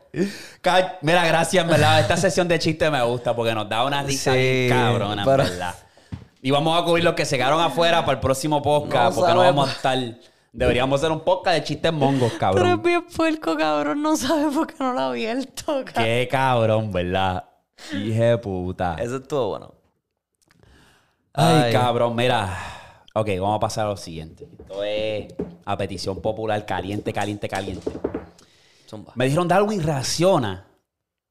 Ca- 0.62 0.98
Mira, 1.02 1.26
gracias, 1.26 1.62
en 1.64 1.70
verdad. 1.70 2.00
Esta 2.00 2.16
sesión 2.16 2.48
de 2.48 2.58
chiste 2.58 2.90
me 2.90 3.02
gusta 3.02 3.34
porque 3.36 3.54
nos 3.54 3.68
da 3.68 3.84
una 3.84 4.02
risa 4.02 4.32
Sí, 4.32 4.38
bien 4.38 4.70
cabrona, 4.70 5.22
en 5.22 5.28
verdad. 5.28 5.74
Y 6.40 6.50
vamos 6.50 6.80
a 6.80 6.84
cubrir 6.84 7.04
los 7.04 7.14
que 7.14 7.24
se 7.26 7.36
quedaron 7.36 7.60
afuera 7.60 8.00
para 8.04 8.12
el 8.14 8.20
próximo 8.20 8.62
podcast 8.62 9.10
No 9.14 9.20
porque 9.20 9.34
no 9.34 9.40
vamos 9.40 9.68
a 9.68 9.72
estar... 9.72 9.98
Deberíamos 10.52 10.98
hacer 11.00 11.12
un 11.12 11.20
podcast 11.20 11.58
de 11.58 11.64
chistes 11.64 11.92
mongos, 11.92 12.32
Pero 12.32 12.34
es 12.34 12.38
cabrón. 12.38 12.82
bien 12.82 13.04
puerco, 13.14 13.56
cabrón. 13.58 14.00
No 14.00 14.16
sabe 14.16 14.50
por 14.54 14.66
qué 14.66 14.74
no 14.78 14.94
lo 14.94 15.00
ha 15.00 15.06
abierto, 15.08 15.66
cabrón. 15.84 16.04
Qué 16.04 16.28
cabrón, 16.30 16.92
¿verdad? 16.92 17.44
Hije 17.92 18.24
de 18.24 18.38
puta. 18.38 18.96
Eso 18.98 19.16
estuvo 19.16 19.48
bueno. 19.50 19.74
Ay, 21.34 21.62
Ay. 21.66 21.72
cabrón, 21.74 22.16
mira. 22.16 22.56
Ok, 23.18 23.28
vamos 23.40 23.56
a 23.56 23.60
pasar 23.60 23.86
a 23.86 23.90
lo 23.90 23.96
siguiente. 23.96 24.46
Esto 24.58 24.84
es 24.84 25.34
a 25.64 25.76
petición 25.76 26.20
popular, 26.20 26.66
caliente, 26.66 27.14
caliente, 27.14 27.48
caliente. 27.48 27.90
Zumba. 28.86 29.12
Me 29.14 29.24
dijeron 29.24 29.48
Darwin 29.48 29.82
reacciona 29.82 30.66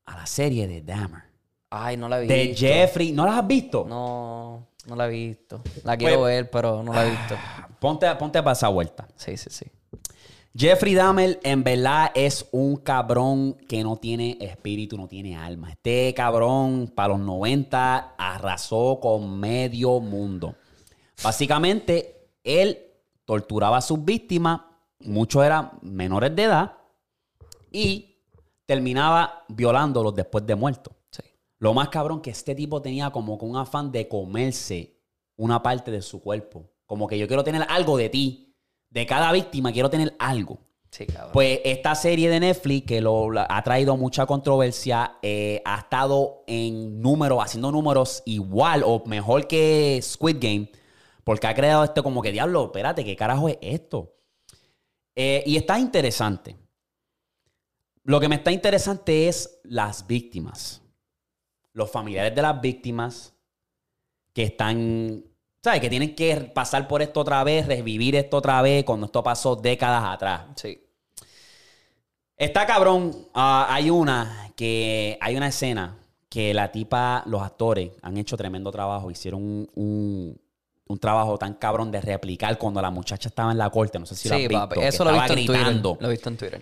a 0.06 0.16
la 0.18 0.26
serie 0.26 0.68
de 0.68 0.82
Dahmer. 0.82 1.22
Ay, 1.70 1.96
no 1.96 2.10
la 2.10 2.18
he 2.18 2.22
visto. 2.22 2.34
De 2.34 2.56
Jeffrey. 2.56 3.12
¿No 3.12 3.24
las 3.26 3.36
has 3.38 3.46
visto? 3.48 3.86
No, 3.88 4.68
no 4.88 4.96
la 4.96 5.06
he 5.06 5.10
visto. 5.12 5.62
La 5.84 5.96
quiero 5.96 6.22
Pues- 6.22 6.34
ver, 6.34 6.50
pero 6.50 6.82
no 6.82 6.92
la 6.92 7.06
he 7.06 7.12
visto. 7.12 7.36
Ponte, 7.80 8.16
ponte 8.16 8.42
para 8.42 8.54
esa 8.54 8.70
vuelta. 8.70 9.08
Sí, 9.16 9.38
sí, 9.38 9.50
sí. 9.52 9.66
Jeffrey 10.58 10.96
Dahmer 10.96 11.40
en 11.44 11.64
verdad 11.64 12.12
es 12.16 12.48
un 12.52 12.78
cabrón 12.78 13.58
que 13.68 13.84
no 13.84 13.98
tiene 13.98 14.38
espíritu, 14.42 14.98
no 14.98 15.08
tiene 15.08 15.38
alma. 15.38 15.70
Este 15.72 16.14
cabrón 16.16 16.92
para 16.96 17.10
los 17.10 17.20
90 17.20 18.16
arrasó 18.18 19.00
con 19.00 19.40
medio 19.40 20.00
mundo. 20.00 20.56
Básicamente, 21.24 22.30
él 22.44 22.80
torturaba 23.26 23.78
a 23.78 23.82
sus 23.82 24.04
víctimas, 24.04 24.62
muchos 25.00 25.44
eran 25.44 25.72
menores 25.82 26.36
de 26.36 26.44
edad, 26.44 26.78
y 27.72 28.18
terminaba 28.66 29.44
violándolos 29.50 30.16
después 30.16 30.46
de 30.46 30.56
muertos. 30.56 30.94
Sí. 31.12 31.24
Lo 31.60 31.74
más 31.74 31.90
cabrón 31.90 32.22
que 32.22 32.30
este 32.32 32.56
tipo 32.56 32.82
tenía 32.82 33.10
como 33.12 33.38
que 33.38 33.46
un 33.46 33.58
afán 33.58 33.92
de 33.92 34.08
comerse 34.08 34.98
una 35.38 35.62
parte 35.62 35.92
de 35.92 36.02
su 36.02 36.22
cuerpo. 36.22 36.70
Como 36.86 37.08
que 37.08 37.18
yo 37.18 37.28
quiero 37.28 37.44
tener 37.44 37.66
algo 37.70 37.98
de 37.98 38.10
ti. 38.10 38.56
De 38.90 39.06
cada 39.06 39.32
víctima 39.34 39.74
quiero 39.74 39.90
tener 39.90 40.16
algo. 40.20 40.60
Sí, 40.90 41.06
cabrón. 41.06 41.32
Pues 41.34 41.60
esta 41.66 41.94
serie 41.96 42.30
de 42.30 42.40
Netflix 42.40 42.88
que 42.88 43.02
lo, 43.02 43.30
la- 43.30 43.46
ha 43.50 43.62
traído 43.64 43.98
mucha 43.98 44.26
controversia, 44.26 45.18
eh, 45.22 45.62
ha 45.66 45.80
estado 45.80 46.44
en 46.48 47.02
números, 47.02 47.40
haciendo 47.44 47.72
números 47.72 48.24
igual 48.26 48.84
o 48.86 49.04
mejor 49.06 49.48
que 49.48 50.00
Squid 50.02 50.38
Game, 50.40 50.72
porque 51.26 51.48
ha 51.48 51.54
creado 51.54 51.84
esto 51.84 52.02
como 52.04 52.22
que, 52.22 52.32
diablo, 52.32 52.66
espérate, 52.68 53.04
¿qué 53.04 53.18
carajo 53.18 53.50
es 53.50 53.58
esto? 53.60 54.14
Eh, 55.16 55.44
y 55.46 55.58
está 55.58 55.78
interesante. 55.80 56.56
Lo 58.04 58.20
que 58.22 58.30
me 58.30 58.36
está 58.36 58.52
interesante 58.52 59.28
es 59.28 59.60
las 59.64 60.08
víctimas. 60.08 60.82
Los 61.74 61.92
familiares 61.92 62.34
de 62.36 62.42
las 62.42 62.62
víctimas 62.62 63.34
que 64.34 64.44
están, 64.44 65.24
¿sabes? 65.64 65.82
Que 65.82 65.90
tienen 65.90 66.16
que 66.16 66.36
pasar 66.54 66.88
por 66.88 67.02
esto 67.02 67.22
otra 67.22 67.44
vez, 67.44 67.66
revivir 67.66 68.16
esto 68.16 68.38
otra 68.38 68.62
vez, 68.62 68.84
cuando 68.86 69.08
esto 69.08 69.24
pasó 69.24 69.56
décadas 69.56 70.04
atrás. 70.06 70.46
sí. 70.56 70.82
Está 72.38 72.66
cabrón. 72.66 73.30
Ah, 73.34 73.68
hay 73.70 73.90
una 73.90 74.52
que 74.58 75.18
hay 75.22 75.38
una 75.38 75.48
escena 75.48 75.98
que 76.30 76.54
la 76.54 76.70
tipa, 76.72 77.24
los 77.28 77.42
actores 77.42 77.92
han 78.02 78.18
hecho 78.18 78.36
tremendo 78.36 78.72
trabajo. 78.72 79.10
Hicieron 79.10 79.42
un, 79.42 79.70
un- 79.76 80.45
un 80.88 81.00
trabajo 81.00 81.38
tan 81.38 81.56
cabrón 81.56 81.92
de 81.92 82.00
replicar 82.02 82.58
cuando 82.58 82.82
la 82.82 82.92
muchacha 82.92 83.30
estaba 83.30 83.52
en 83.52 83.58
la 83.58 83.70
corte. 83.70 83.98
No 84.00 84.06
sé 84.06 84.16
si 84.16 84.30
lo 84.30 84.36
has 84.36 84.42
Sí, 84.42 84.48
visto. 84.48 84.70
papi. 84.70 84.80
que 84.82 84.88
Eso 84.88 85.04
lo 85.04 85.10
he 85.12 85.14
visto 85.14 85.34
en 85.34 85.46
gritando. 85.46 85.90
Twitter. 85.92 86.02
Lo 86.04 86.08
he 86.08 86.12
visto 86.12 86.30
en 86.30 86.38
Twitter. 86.38 86.62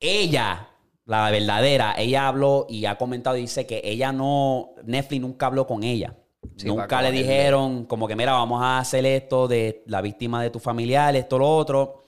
Ella, 0.00 0.68
la 1.06 1.30
verdadera, 1.30 1.94
ella 1.96 2.28
habló 2.28 2.66
y 2.68 2.86
ha 2.86 2.96
comentado 2.98 3.36
y 3.36 3.42
dice 3.42 3.66
que 3.66 3.80
ella 3.84 4.12
no, 4.12 4.70
Netflix 4.84 5.20
nunca 5.20 5.46
habló 5.46 5.66
con 5.66 5.82
ella. 5.84 6.16
Sí, 6.56 6.66
nunca 6.66 7.00
le 7.02 7.12
dijeron 7.12 7.84
como 7.86 8.08
que, 8.08 8.16
mira, 8.16 8.32
vamos 8.32 8.60
a 8.62 8.78
hacer 8.78 9.06
esto 9.06 9.46
de 9.46 9.84
la 9.86 10.00
víctima 10.00 10.42
de 10.42 10.50
tu 10.50 10.58
familiar, 10.58 11.14
esto, 11.14 11.38
lo 11.38 11.48
otro. 11.56 12.04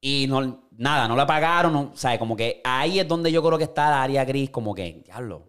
Y 0.00 0.26
no, 0.28 0.68
nada, 0.76 1.08
no 1.08 1.16
la 1.16 1.26
pagaron. 1.26 1.72
No, 1.72 1.80
o 1.92 1.96
sea, 1.96 2.18
como 2.18 2.36
que 2.36 2.60
ahí 2.62 3.00
es 3.00 3.08
donde 3.08 3.32
yo 3.32 3.42
creo 3.42 3.56
que 3.56 3.64
está 3.64 3.88
la 3.90 4.02
área 4.02 4.24
gris, 4.26 4.50
como 4.50 4.74
que, 4.74 5.02
diablo. 5.04 5.48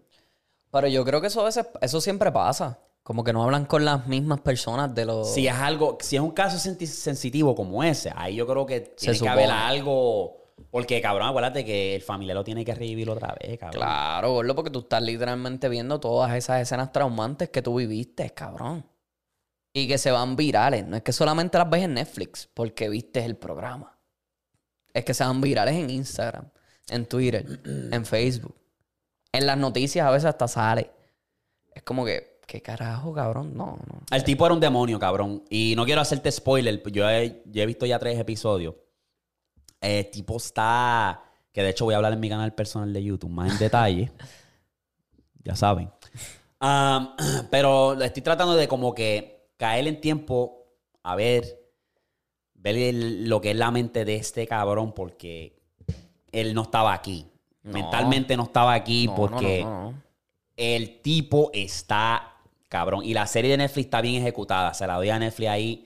Pero 0.70 0.88
yo 0.88 1.04
creo 1.04 1.20
que 1.20 1.26
eso 1.26 1.42
a 1.42 1.44
veces, 1.44 1.66
eso 1.82 2.00
siempre 2.00 2.32
pasa. 2.32 2.78
Como 3.06 3.22
que 3.22 3.32
no 3.32 3.44
hablan 3.44 3.66
con 3.66 3.84
las 3.84 4.08
mismas 4.08 4.40
personas 4.40 4.92
de 4.92 5.04
los. 5.04 5.32
Si 5.32 5.46
es 5.46 5.54
algo, 5.54 5.96
si 6.00 6.16
es 6.16 6.22
un 6.22 6.32
caso 6.32 6.58
sensitivo 6.58 7.54
como 7.54 7.84
ese, 7.84 8.12
ahí 8.16 8.34
yo 8.34 8.48
creo 8.48 8.66
que 8.66 8.80
tiene 8.80 9.16
que 9.16 9.28
haber 9.28 9.48
algo. 9.48 10.52
Porque, 10.72 11.00
cabrón, 11.00 11.28
acuérdate 11.28 11.64
que 11.64 11.94
el 11.94 12.02
familiar 12.02 12.36
lo 12.36 12.42
tiene 12.42 12.64
que 12.64 12.74
revivir 12.74 13.08
otra 13.08 13.36
vez, 13.40 13.60
cabrón. 13.60 13.80
Claro, 13.80 14.32
gordo, 14.32 14.56
porque 14.56 14.72
tú 14.72 14.80
estás 14.80 15.00
literalmente 15.02 15.68
viendo 15.68 16.00
todas 16.00 16.34
esas 16.34 16.60
escenas 16.60 16.90
traumantes 16.90 17.48
que 17.50 17.62
tú 17.62 17.76
viviste, 17.76 18.30
cabrón. 18.30 18.84
Y 19.72 19.86
que 19.86 19.98
se 19.98 20.10
van 20.10 20.34
virales. 20.34 20.84
No 20.84 20.96
es 20.96 21.04
que 21.04 21.12
solamente 21.12 21.58
las 21.58 21.70
ves 21.70 21.84
en 21.84 21.94
Netflix 21.94 22.48
porque 22.52 22.88
viste 22.88 23.24
el 23.24 23.36
programa. 23.36 23.96
Es 24.92 25.04
que 25.04 25.14
se 25.14 25.22
van 25.22 25.40
virales 25.40 25.76
en 25.76 25.90
Instagram, 25.90 26.50
en 26.88 27.06
Twitter, 27.06 27.60
en 27.64 28.04
Facebook. 28.04 28.56
En 29.30 29.46
las 29.46 29.58
noticias 29.58 30.04
a 30.04 30.10
veces 30.10 30.24
hasta 30.24 30.48
sale. 30.48 30.90
Es 31.72 31.84
como 31.84 32.04
que, 32.04 32.35
¿qué 32.46 32.62
carajo, 32.62 33.12
cabrón? 33.12 33.52
No, 33.56 33.76
no. 33.88 34.00
El 34.10 34.24
tipo 34.24 34.46
era 34.46 34.54
un 34.54 34.60
demonio, 34.60 34.98
cabrón. 34.98 35.42
Y 35.50 35.74
no 35.76 35.84
quiero 35.84 36.00
hacerte 36.00 36.30
spoiler. 36.30 36.82
Yo 36.92 37.08
he, 37.10 37.42
yo 37.46 37.62
he 37.62 37.66
visto 37.66 37.84
ya 37.86 37.98
tres 37.98 38.18
episodios. 38.18 38.74
El 39.80 40.10
tipo 40.10 40.36
está. 40.36 41.22
Que 41.52 41.62
de 41.62 41.70
hecho 41.70 41.84
voy 41.84 41.94
a 41.94 41.96
hablar 41.96 42.12
en 42.12 42.20
mi 42.20 42.28
canal 42.28 42.54
personal 42.54 42.92
de 42.92 43.02
YouTube 43.02 43.30
más 43.30 43.52
en 43.52 43.58
detalle. 43.58 44.12
ya 45.44 45.56
saben. 45.56 45.90
Um, 46.60 47.08
pero 47.50 48.00
estoy 48.00 48.22
tratando 48.22 48.54
de 48.54 48.68
como 48.68 48.94
que 48.94 49.50
caer 49.56 49.86
en 49.88 50.00
tiempo 50.00 50.66
a 51.02 51.16
ver. 51.16 51.44
Ver 52.54 52.76
el- 52.76 53.28
lo 53.28 53.40
que 53.40 53.50
es 53.52 53.56
la 53.56 53.70
mente 53.70 54.04
de 54.04 54.16
este 54.16 54.46
cabrón. 54.46 54.92
Porque 54.94 55.58
él 56.32 56.54
no 56.54 56.62
estaba 56.62 56.92
aquí. 56.94 57.26
No. 57.62 57.72
Mentalmente 57.72 58.36
no 58.36 58.44
estaba 58.44 58.72
aquí 58.74 59.06
No, 59.08 59.14
porque. 59.16 59.62
no. 59.64 59.94
El 60.56 61.02
tipo 61.02 61.50
está 61.52 62.35
cabrón. 62.68 63.04
Y 63.04 63.14
la 63.14 63.26
serie 63.26 63.50
de 63.52 63.56
Netflix 63.58 63.86
está 63.86 64.00
bien 64.00 64.22
ejecutada. 64.22 64.72
Se 64.74 64.86
la 64.86 64.94
doy 64.96 65.10
a 65.10 65.18
Netflix 65.18 65.48
ahí. 65.50 65.82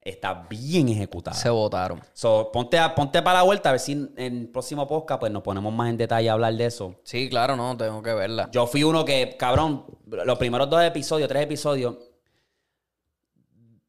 Está 0.00 0.46
bien 0.48 0.88
ejecutada. 0.88 1.36
Se 1.36 1.50
votaron. 1.50 2.00
So, 2.14 2.50
ponte, 2.52 2.78
a- 2.78 2.94
ponte 2.94 3.20
para 3.20 3.38
la 3.40 3.42
vuelta 3.42 3.68
a 3.68 3.72
ver 3.72 3.80
si 3.80 3.92
en 3.92 4.12
el 4.16 4.48
próximo 4.48 4.86
podcast 4.86 5.20
pues 5.20 5.30
nos 5.30 5.42
ponemos 5.42 5.72
más 5.72 5.90
en 5.90 5.98
detalle 5.98 6.30
a 6.30 6.32
hablar 6.32 6.54
de 6.54 6.64
eso. 6.64 6.94
Sí, 7.02 7.28
claro, 7.28 7.56
no, 7.56 7.76
tengo 7.76 8.00
que 8.02 8.14
verla. 8.14 8.48
Yo 8.52 8.66
fui 8.66 8.84
uno 8.84 9.04
que, 9.04 9.36
cabrón, 9.38 9.84
los 10.06 10.38
primeros 10.38 10.70
dos 10.70 10.82
episodios, 10.82 11.28
tres 11.28 11.42
episodios, 11.42 11.96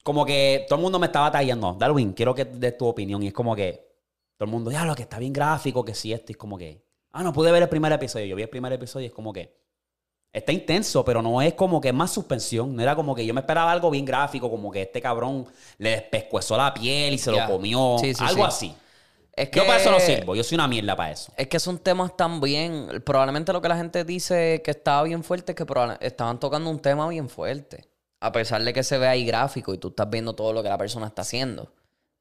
como 0.04 0.26
que 0.26 0.66
todo 0.68 0.78
el 0.78 0.82
mundo 0.84 1.00
me 1.00 1.06
estaba 1.06 1.32
tagueando. 1.32 1.74
Darwin, 1.80 2.14
quiero 2.14 2.34
que 2.34 2.46
des 2.46 2.78
tu 2.78 2.86
opinión. 2.88 3.22
Y 3.24 3.28
es 3.28 3.34
como 3.34 3.56
que 3.56 3.88
todo 4.38 4.46
el 4.46 4.51
mundo, 4.51 4.72
ya 4.72 4.86
lo 4.86 4.96
que 4.96 5.04
está 5.04 5.20
bien 5.20 5.32
gráfico, 5.34 5.86
que 5.86 5.93
sí, 5.93 6.12
esto. 6.12 6.32
Y 6.32 6.34
es 6.34 6.38
como 6.38 6.58
que, 6.58 6.84
ah, 7.12 7.24
no 7.24 7.32
pude 7.32 7.51
ver 7.51 7.62
el 7.63 7.70
primer 7.70 7.92
episodio. 7.92 8.26
Yo 8.26 8.36
vi 8.36 8.43
el 8.43 8.50
primer 8.50 8.74
episodio 8.74 9.05
y 9.05 9.08
es 9.08 9.13
como 9.13 9.32
que 9.32 9.55
está 10.32 10.51
intenso, 10.51 11.04
pero 11.04 11.22
no 11.22 11.42
es 11.42 11.54
como 11.54 11.82
que 11.82 11.92
más 11.92 12.12
suspensión. 12.12 12.76
No 12.76 12.82
era 12.82 12.96
como 12.96 13.16
que 13.16 13.26
yo 13.26 13.34
me 13.34 13.42
esperaba 13.42 13.72
algo 13.72 13.89
bien 13.89 14.06
gráfico, 14.06 14.50
como 14.50 14.72
que 14.72 14.84
este 14.84 15.01
cabrón 15.01 15.47
le 15.78 15.92
despescuezó 15.92 16.58
la 16.58 16.74
piel 16.74 17.14
y 17.14 17.18
se 17.18 17.32
lo 17.32 17.46
comió. 17.47 17.97
Sí, 18.00 18.14
sí, 18.14 18.24
algo 18.24 18.43
sí. 18.43 18.47
así. 18.47 18.76
Es 19.36 19.51
Yo 19.51 19.66
para 19.66 19.80
eso 19.80 19.92
no 19.92 20.00
sirvo. 20.00 20.36
Yo 20.36 20.43
soy 20.43 20.56
una 20.56 20.68
mierda 20.68 20.96
para 20.97 21.12
eso. 21.12 21.32
Es 21.38 21.47
que 21.47 21.60
son 21.60 21.78
temas 21.78 22.16
tan 22.18 22.42
bien. 22.42 23.01
Probablemente 23.06 23.54
lo 23.54 23.62
que 23.62 23.70
la 23.70 23.78
gente 23.78 24.04
dice 24.04 24.62
que 24.64 24.72
estaba 24.72 25.04
bien 25.04 25.24
fuerte 25.24 25.54
es 25.54 25.56
que 25.56 25.66
estaban 26.01 26.39
tocando 26.39 26.70
un 26.70 26.80
tema 26.80 27.08
bien 27.08 27.30
fuerte. 27.30 27.88
A 28.20 28.34
pesar 28.34 28.62
de 28.62 28.74
que 28.74 28.84
se 28.84 28.97
ve 28.97 29.08
ahí 29.08 29.26
gráfico 29.26 29.74
y 29.74 29.78
tú 29.78 29.89
estás 29.89 30.10
viendo 30.10 30.36
todo 30.36 30.51
lo 30.51 30.62
que 30.62 30.68
la 30.68 30.78
persona 30.78 31.08
está 31.08 31.22
haciendo 31.22 31.72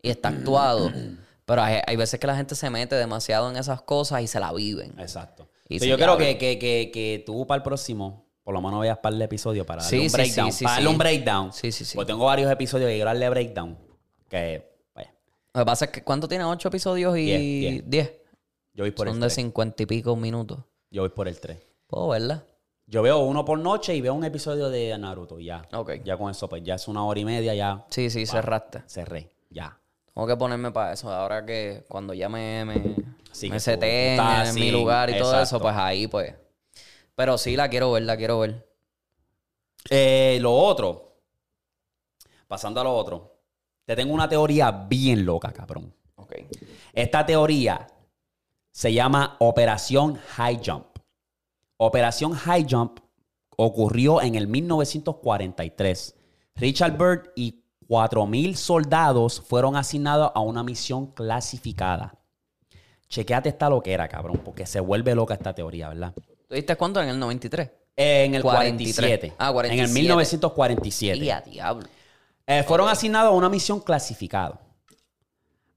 y 0.01 0.10
está 0.10 0.28
actuado. 0.28 0.93
Pero 1.44 1.62
hay, 1.62 1.80
hay 1.85 1.97
veces 1.97 2.20
que 2.20 2.26
la 2.26 2.36
gente 2.36 2.55
se 2.55 2.70
mete 2.70 2.94
demasiado 2.94 3.51
en 3.51 3.56
esas 3.56 3.82
cosas 3.82 4.22
y 4.22 4.28
se 4.28 4.39
la 4.39 4.52
viven. 4.52 4.94
Exacto. 5.01 5.47
Y 5.68 5.78
yo 5.86 5.96
creo 5.96 6.16
que, 6.16 6.38
que, 6.38 6.58
que, 6.58 6.90
que 6.92 7.22
tú 7.26 7.46
para 7.46 7.56
el 7.58 7.62
próximo, 7.62 8.26
por 8.42 8.54
lo 8.54 8.60
menos 8.62 8.80
veas 8.80 8.98
para 8.98 9.14
el 9.14 9.22
episodio 9.22 9.66
para 9.66 9.82
darle 9.82 9.98
Sí, 9.98 10.04
un 10.04 10.10
sí, 10.10 10.16
breakdown. 10.16 10.52
sí, 10.52 10.58
sí, 10.58 10.64
para 10.64 10.74
darle 10.76 10.88
un 10.90 10.98
breakdown. 10.98 11.52
Sí, 11.52 11.72
sí, 11.72 11.84
sí. 11.84 11.94
Pues 11.94 12.06
tengo 12.06 12.24
varios 12.24 12.50
episodios 12.50 12.88
que 12.88 12.94
quiero 12.94 13.08
darle 13.10 13.28
breakdown. 13.28 13.78
Que, 14.28 14.70
pues, 14.94 15.06
Lo 15.54 15.60
que 15.60 15.66
pasa 15.66 15.84
es 15.86 15.90
que 15.90 16.02
¿cuánto 16.02 16.28
tiene? 16.28 16.44
¿Ocho 16.44 16.68
episodios 16.68 17.16
y 17.18 17.80
Diez, 17.84 18.12
yo 18.74 18.84
voy 18.84 18.90
por 18.92 19.06
Son 19.08 19.16
el 19.16 19.20
de 19.20 19.26
3. 19.26 19.34
cincuenta 19.34 19.82
y 19.82 19.86
pico 19.86 20.16
minutos. 20.16 20.58
Yo 20.90 21.02
voy 21.02 21.10
por 21.10 21.28
el 21.28 21.38
3. 21.38 21.58
Puedo 21.86 22.08
verla. 22.08 22.44
Yo 22.86 23.02
veo 23.02 23.18
uno 23.18 23.44
por 23.44 23.58
noche 23.58 23.94
y 23.94 24.00
veo 24.00 24.14
un 24.14 24.24
episodio 24.24 24.70
de 24.70 24.96
Naruto. 24.96 25.38
Ya. 25.38 25.68
Ok. 25.74 26.02
Ya 26.04 26.16
con 26.16 26.30
eso, 26.30 26.48
pues 26.48 26.62
ya 26.62 26.76
es 26.76 26.88
una 26.88 27.04
hora 27.04 27.20
y 27.20 27.24
media, 27.26 27.54
ya 27.54 27.84
Sí, 27.90 28.08
sí, 28.08 28.24
cerraste. 28.24 28.82
cerré. 28.86 29.28
Ya. 29.50 29.77
Tengo 30.18 30.26
que 30.26 30.36
ponerme 30.36 30.72
para 30.72 30.94
eso. 30.94 31.12
Ahora 31.12 31.46
que 31.46 31.84
cuando 31.86 32.12
ya 32.12 32.28
me, 32.28 32.64
me, 32.64 32.96
Sí, 33.30 33.48
me 33.48 33.58
en 33.58 34.54
mi 34.56 34.72
lugar 34.72 35.10
y 35.10 35.16
todo 35.16 35.40
eso, 35.40 35.60
pues 35.60 35.76
ahí 35.76 36.08
pues. 36.08 36.34
Pero 37.14 37.38
sí, 37.38 37.54
la 37.54 37.68
quiero 37.68 37.92
ver, 37.92 38.02
la 38.02 38.16
quiero 38.16 38.40
ver. 38.40 38.68
Eh, 39.88 40.38
lo 40.40 40.52
otro. 40.52 41.20
Pasando 42.48 42.80
a 42.80 42.84
lo 42.84 42.96
otro. 42.96 43.44
te 43.84 43.94
tengo 43.94 44.12
una 44.12 44.28
teoría 44.28 44.72
bien 44.72 45.24
loca, 45.24 45.52
cabrón. 45.52 45.94
Ok. 46.16 46.34
Esta 46.92 47.24
teoría 47.24 47.86
se 48.72 48.92
llama 48.92 49.36
Operación 49.38 50.16
High 50.16 50.60
Jump. 50.66 50.98
Operación 51.76 52.32
High 52.32 52.66
Jump 52.68 52.98
ocurrió 53.56 54.20
en 54.20 54.34
el 54.34 54.48
1943. 54.48 56.16
Richard 56.56 56.98
Byrd 56.98 57.30
y 57.36 57.62
4.000 57.89 58.55
soldados 58.55 59.40
fueron 59.40 59.77
asignados 59.77 60.31
a 60.35 60.40
una 60.40 60.62
misión 60.62 61.06
clasificada. 61.06 62.15
Chequéate 63.09 63.48
esta 63.48 63.70
loquera, 63.70 64.06
cabrón, 64.09 64.40
porque 64.44 64.66
se 64.66 64.81
vuelve 64.81 65.15
loca 65.15 65.35
esta 65.35 65.55
teoría, 65.55 65.89
¿verdad? 65.89 66.12
¿Tú 66.47 66.55
diste 66.55 66.77
cuánto 66.77 67.01
en 67.01 67.09
el 67.09 67.19
93? 67.19 67.70
En 67.97 68.35
el 68.35 68.43
43. 68.43 68.94
47. 68.94 69.35
Ah, 69.39 69.52
47. 69.52 69.74
En 69.74 69.89
el 69.89 69.94
1947. 69.94 71.24
Y 71.24 71.31
a 71.31 71.40
diablo. 71.40 71.86
Eh, 72.47 72.62
fueron 72.62 72.89
asignados 72.89 73.32
a 73.32 73.36
una 73.36 73.48
misión 73.48 73.81
clasificada. 73.81 74.60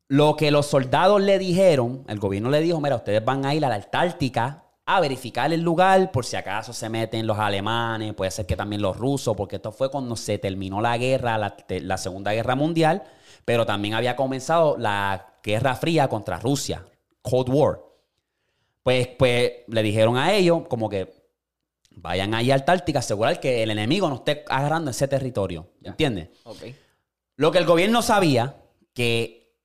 Lo 0.08 0.36
que 0.36 0.52
los 0.52 0.66
soldados 0.66 1.22
le 1.22 1.40
dijeron, 1.40 2.04
el 2.08 2.20
gobierno 2.20 2.50
le 2.50 2.60
dijo, 2.60 2.82
mira, 2.82 2.98
ustedes 2.98 3.24
van 3.24 3.46
a 3.46 3.56
ir 3.56 3.64
a 3.64 3.70
la 3.70 3.76
Antártica 3.76 4.66
a 4.96 5.00
verificar 5.00 5.52
el 5.54 5.62
lugar 5.62 6.12
por 6.12 6.26
si 6.26 6.36
acaso 6.36 6.74
se 6.74 6.90
meten 6.90 7.28
los 7.28 7.38
alemanes, 7.38 8.14
puede 8.14 8.32
ser 8.32 8.46
que 8.46 8.56
también 8.56 8.82
los 8.82 8.98
rusos, 8.98 9.36
porque 9.36 9.58
esto 9.58 9.72
fue 9.72 9.90
cuando 9.90 10.16
se 10.16 10.38
terminó 10.38 10.82
la 10.82 10.98
guerra, 10.98 11.38
la, 11.38 11.98
Segunda 11.98 12.34
Guerra 12.34 12.56
Mundial, 12.56 13.04
pero 13.46 13.66
también 13.66 13.94
había 13.94 14.16
comenzado 14.16 14.78
la 14.78 15.36
Guerra 15.44 15.76
Fría 15.76 16.08
contra 16.08 16.40
Rusia, 16.40 16.86
Cold 17.22 17.50
War. 17.50 17.80
Pues, 18.84 19.08
pues 19.08 19.52
le 19.68 19.84
dijeron 19.84 20.18
a 20.18 20.34
ellos 20.34 20.64
como 20.68 20.90
que 20.90 21.14
vayan 21.92 22.34
ahí 22.34 22.52
a 22.52 22.56
Antártica, 22.56 23.00
asegurar 23.00 23.40
que 23.40 23.64
el 23.64 23.72
enemigo 23.72 24.10
no 24.10 24.16
esté 24.16 24.44
agarrando 24.48 24.92
ese 24.92 25.08
territorio, 25.08 25.70
¿entiendes? 25.84 26.30
Lo 27.36 27.52
que 27.52 27.58
el 27.58 27.66
gobierno 27.66 28.02
sabía, 28.02 28.56
que 28.94 29.56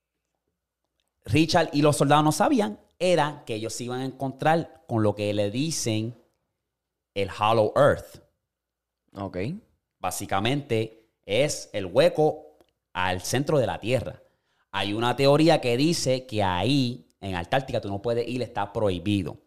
Richard 1.24 1.70
y 1.72 1.82
los 1.82 1.96
soldados 1.96 2.24
no 2.24 2.32
sabían, 2.32 2.78
era 2.98 3.42
que 3.46 3.54
ellos 3.54 3.74
se 3.74 3.84
iban 3.84 4.00
a 4.00 4.04
encontrar 4.04 4.84
con 4.86 5.02
lo 5.02 5.14
que 5.14 5.32
le 5.34 5.50
dicen 5.50 6.16
el 7.14 7.30
Hollow 7.30 7.72
Earth. 7.76 8.22
Ok. 9.14 9.38
Básicamente 9.98 11.10
es 11.24 11.70
el 11.72 11.86
hueco 11.86 12.58
al 12.92 13.22
centro 13.22 13.58
de 13.58 13.66
la 13.66 13.80
Tierra. 13.80 14.22
Hay 14.70 14.92
una 14.92 15.16
teoría 15.16 15.60
que 15.60 15.76
dice 15.76 16.26
que 16.26 16.42
ahí, 16.42 17.06
en 17.20 17.34
Antártica, 17.34 17.80
tú 17.80 17.88
no 17.88 18.02
puedes 18.02 18.28
ir, 18.28 18.42
está 18.42 18.72
prohibido. 18.72 19.38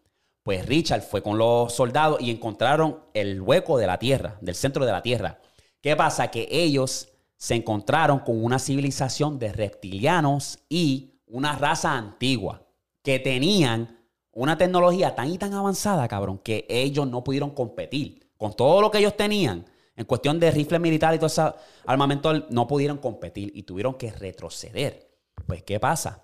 Pues 0.42 0.66
Richard 0.66 1.02
fue 1.02 1.22
con 1.22 1.38
los 1.38 1.72
soldados 1.72 2.20
y 2.20 2.30
encontraron 2.30 3.00
el 3.14 3.40
hueco 3.40 3.78
de 3.78 3.86
la 3.86 3.98
Tierra, 3.98 4.38
del 4.40 4.54
centro 4.54 4.84
de 4.84 4.92
la 4.92 5.02
Tierra. 5.02 5.38
¿Qué 5.80 5.94
pasa? 5.96 6.30
Que 6.30 6.48
ellos 6.50 7.08
se 7.36 7.54
encontraron 7.54 8.20
con 8.20 8.42
una 8.42 8.58
civilización 8.58 9.38
de 9.38 9.52
reptilianos 9.52 10.58
y 10.68 11.20
una 11.26 11.56
raza 11.56 11.96
antigua 11.96 12.66
que 13.02 13.18
tenían 13.18 13.98
una 14.32 14.56
tecnología 14.56 15.14
tan 15.14 15.30
y 15.30 15.38
tan 15.38 15.52
avanzada, 15.54 16.06
cabrón, 16.08 16.38
que 16.38 16.66
ellos 16.68 17.06
no 17.08 17.24
pudieron 17.24 17.50
competir. 17.50 18.30
Con 18.36 18.54
todo 18.54 18.80
lo 18.80 18.90
que 18.90 18.98
ellos 18.98 19.16
tenían, 19.16 19.66
en 19.96 20.04
cuestión 20.06 20.40
de 20.40 20.50
rifles 20.50 20.80
militares 20.80 21.16
y 21.16 21.20
todo 21.20 21.26
ese 21.26 21.42
armamento, 21.86 22.32
no 22.50 22.66
pudieron 22.66 22.98
competir 22.98 23.52
y 23.54 23.64
tuvieron 23.64 23.94
que 23.94 24.10
retroceder. 24.12 25.10
Pues, 25.46 25.62
¿qué 25.62 25.80
pasa? 25.80 26.22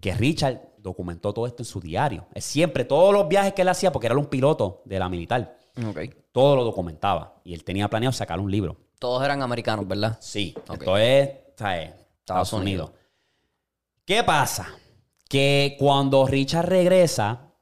Que 0.00 0.14
Richard 0.14 0.60
documentó 0.78 1.32
todo 1.32 1.46
esto 1.46 1.62
en 1.62 1.66
su 1.66 1.80
diario. 1.80 2.26
Él 2.34 2.42
siempre, 2.42 2.84
todos 2.84 3.12
los 3.12 3.26
viajes 3.28 3.52
que 3.54 3.62
él 3.62 3.68
hacía, 3.68 3.90
porque 3.90 4.06
era 4.06 4.16
un 4.16 4.26
piloto 4.26 4.82
de 4.84 4.98
la 4.98 5.08
militar, 5.08 5.56
Ok. 5.88 5.98
todo 6.32 6.54
lo 6.56 6.64
documentaba. 6.64 7.40
Y 7.44 7.54
él 7.54 7.64
tenía 7.64 7.88
planeado 7.88 8.12
sacar 8.12 8.38
un 8.38 8.50
libro. 8.50 8.76
Todos 8.98 9.24
eran 9.24 9.42
americanos, 9.42 9.86
¿verdad? 9.88 10.18
Sí, 10.20 10.54
Ok. 10.68 10.80
esto 10.82 10.96
es 10.98 11.30
¿sabes? 11.56 11.90
Estados 12.20 12.52
Unidos. 12.52 12.90
¿Qué 14.04 14.22
pasa? 14.22 14.68
Que 15.28 15.76
cuando 15.78 16.26
Richard 16.26 16.68
regresa, 16.68 17.52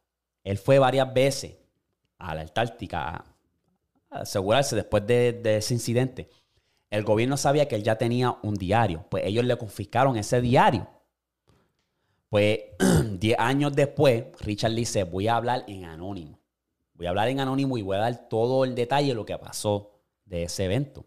él 0.42 0.58
fue 0.58 0.78
varias 0.78 1.12
veces 1.12 1.56
a 2.18 2.34
la 2.34 2.42
Antártica 2.42 3.24
a 4.10 4.20
asegurarse 4.20 4.76
después 4.76 5.06
de, 5.06 5.32
de 5.32 5.56
ese 5.56 5.74
incidente. 5.74 6.28
El 6.90 7.02
gobierno 7.02 7.36
sabía 7.36 7.66
que 7.66 7.74
él 7.74 7.82
ya 7.82 7.96
tenía 7.96 8.36
un 8.42 8.54
diario, 8.54 9.04
pues 9.08 9.24
ellos 9.26 9.44
le 9.44 9.56
confiscaron 9.56 10.16
ese 10.16 10.40
diario. 10.40 10.88
Pues 12.28 12.60
10 13.20 13.38
años 13.38 13.74
después, 13.74 14.24
Richard 14.40 14.72
le 14.72 14.80
dice, 14.80 15.04
voy 15.04 15.28
a 15.28 15.36
hablar 15.36 15.64
en 15.68 15.84
anónimo. 15.84 16.40
Voy 16.94 17.06
a 17.06 17.10
hablar 17.10 17.28
en 17.28 17.40
anónimo 17.40 17.78
y 17.78 17.82
voy 17.82 17.96
a 17.96 18.00
dar 18.00 18.28
todo 18.28 18.64
el 18.64 18.74
detalle 18.74 19.08
de 19.08 19.14
lo 19.14 19.24
que 19.24 19.38
pasó 19.38 19.92
de 20.24 20.44
ese 20.44 20.64
evento. 20.64 21.04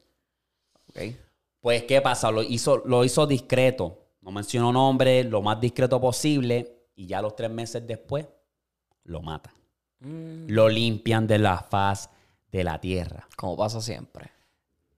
Ok. 0.90 1.02
Pues, 1.60 1.84
¿qué 1.84 2.02
pasa? 2.02 2.32
Lo 2.32 2.44
hizo, 2.44 2.78
lo 2.86 3.04
hizo 3.04 3.28
discreto. 3.28 4.07
No 4.28 4.34
mencionó 4.34 4.74
nombre, 4.74 5.24
lo 5.24 5.42
más 5.42 5.58
discreto 5.62 6.02
posible. 6.02 6.90
Y 6.98 7.08
ya 7.08 7.22
los 7.22 7.34
tres 7.34 7.50
meses 7.50 7.88
después, 7.88 8.28
lo 9.06 9.22
matan. 9.22 9.54
Mm, 10.02 10.48
Lo 10.50 10.68
limpian 10.68 11.26
de 11.26 11.40
la 11.40 11.60
faz 11.60 12.10
de 12.52 12.66
la 12.66 12.78
tierra. 12.82 13.26
como 13.38 13.56
pasa 13.56 13.80
siempre. 13.80 14.30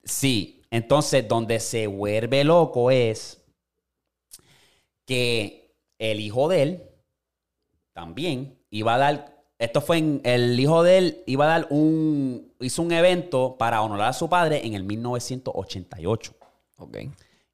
Sí, 0.04 0.64
entonces 0.72 1.28
donde 1.28 1.60
se 1.60 1.86
vuelve 1.86 2.44
loco 2.44 2.90
es 2.90 3.40
que 5.06 5.76
el 6.00 6.22
hijo 6.22 6.50
de 6.50 6.64
él 6.64 6.84
también 7.94 8.58
iba 8.72 8.96
a 8.96 8.98
dar, 8.98 9.44
esto 9.60 9.82
fue 9.82 10.00
en, 10.00 10.22
el 10.24 10.60
hijo 10.60 10.82
de 10.82 10.98
él 10.98 11.24
iba 11.28 11.46
a 11.46 11.60
dar 11.60 11.68
un, 11.70 12.52
hizo 12.62 12.82
un 12.82 12.94
evento 12.94 13.58
para 13.60 13.84
honorar 13.84 14.10
a 14.10 14.14
su 14.14 14.28
padre 14.28 14.66
en 14.66 14.74
el 14.74 14.84
1988. 14.86 16.34
Ok. 16.78 16.98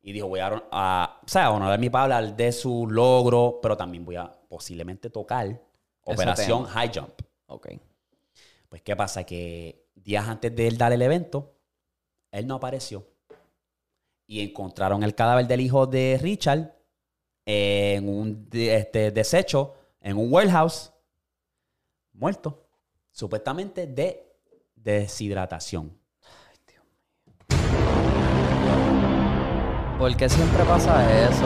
Y 0.07 0.11
dijo, 0.11 0.27
voy 0.27 0.39
a, 0.39 0.63
a- 0.71 1.19
o 1.25 1.27
sea, 1.27 1.49
honorar 1.49 1.73
a 1.73 1.77
mi 1.79 1.89
padre, 1.89 2.13
hablar 2.13 2.35
de 2.37 2.51
su 2.51 2.85
logro, 2.87 3.57
pero 3.59 3.75
también 3.75 4.05
voy 4.05 4.17
a 4.17 4.31
posiblemente 4.47 5.09
tocar 5.09 5.59
Operación 6.03 6.65
tema. 6.65 6.73
High 6.73 6.91
Jump. 6.93 7.21
Ok. 7.47 7.69
Pues, 8.69 8.83
¿qué 8.83 8.95
pasa? 8.95 9.23
Que 9.23 9.87
días 9.95 10.27
antes 10.27 10.55
de 10.55 10.67
él 10.67 10.77
dar 10.77 10.93
el 10.93 11.01
evento, 11.01 11.55
él 12.31 12.45
no 12.45 12.53
apareció. 12.53 13.03
Y 14.27 14.41
encontraron 14.41 15.01
el 15.01 15.15
cadáver 15.15 15.47
del 15.47 15.61
hijo 15.61 15.87
de 15.87 16.19
Richard 16.21 16.71
en 17.43 18.07
un 18.07 18.47
este, 18.51 19.09
desecho, 19.09 19.73
en 20.01 20.17
un 20.17 20.31
warehouse, 20.31 20.93
muerto. 22.13 22.67
Supuestamente 23.11 23.87
de 23.87 24.37
deshidratación. 24.75 25.97
¿Por 29.97 30.15
qué 30.17 30.27
siempre 30.29 30.63
pasa 30.65 31.27
eso? 31.29 31.45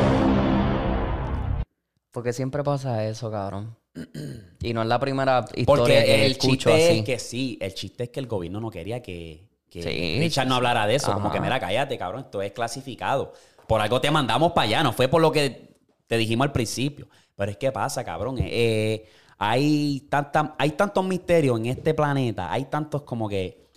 Porque 2.11 2.33
siempre 2.33 2.63
pasa 2.63 3.05
eso, 3.05 3.31
cabrón. 3.31 3.75
Y 4.61 4.73
no 4.73 4.81
es 4.81 4.87
la 4.87 4.99
primera 4.99 5.45
historia 5.55 5.65
Porque 5.65 5.93
que 6.05 6.25
el 6.25 6.31
escucho 6.33 6.69
chiste 6.69 6.73
así. 6.89 6.99
es 6.99 7.05
que 7.05 7.19
sí, 7.19 7.57
el 7.61 7.73
chiste 7.73 8.03
es 8.05 8.09
que 8.09 8.19
el 8.19 8.27
gobierno 8.27 8.59
no 8.59 8.69
quería 8.69 9.01
que, 9.01 9.47
que 9.69 9.81
Sí, 9.83 10.19
Richard 10.19 10.47
no 10.47 10.55
hablara 10.55 10.85
de 10.85 10.95
eso. 10.95 11.13
Como 11.13 11.31
que, 11.31 11.39
mira, 11.39 11.59
cállate, 11.59 11.97
cabrón, 11.97 12.21
esto 12.21 12.41
es 12.41 12.51
clasificado. 12.51 13.33
Por 13.67 13.79
algo 13.81 14.01
te 14.01 14.11
mandamos 14.11 14.51
para 14.51 14.65
allá, 14.67 14.83
no 14.83 14.91
fue 14.93 15.07
por 15.07 15.21
lo 15.21 15.31
que 15.31 15.75
te 16.07 16.17
dijimos 16.17 16.45
al 16.45 16.51
principio. 16.51 17.07
Pero 17.35 17.51
es 17.51 17.57
que 17.57 17.71
pasa, 17.71 18.03
cabrón. 18.03 18.37
eh, 18.39 18.47
eh, 18.49 19.09
hay, 19.37 20.01
tanta, 20.09 20.55
hay 20.57 20.71
tantos 20.71 21.05
misterios 21.05 21.57
en 21.57 21.67
este 21.67 21.93
planeta, 21.93 22.51
hay 22.51 22.65
tantos 22.65 23.03
como 23.03 23.29
que, 23.29 23.68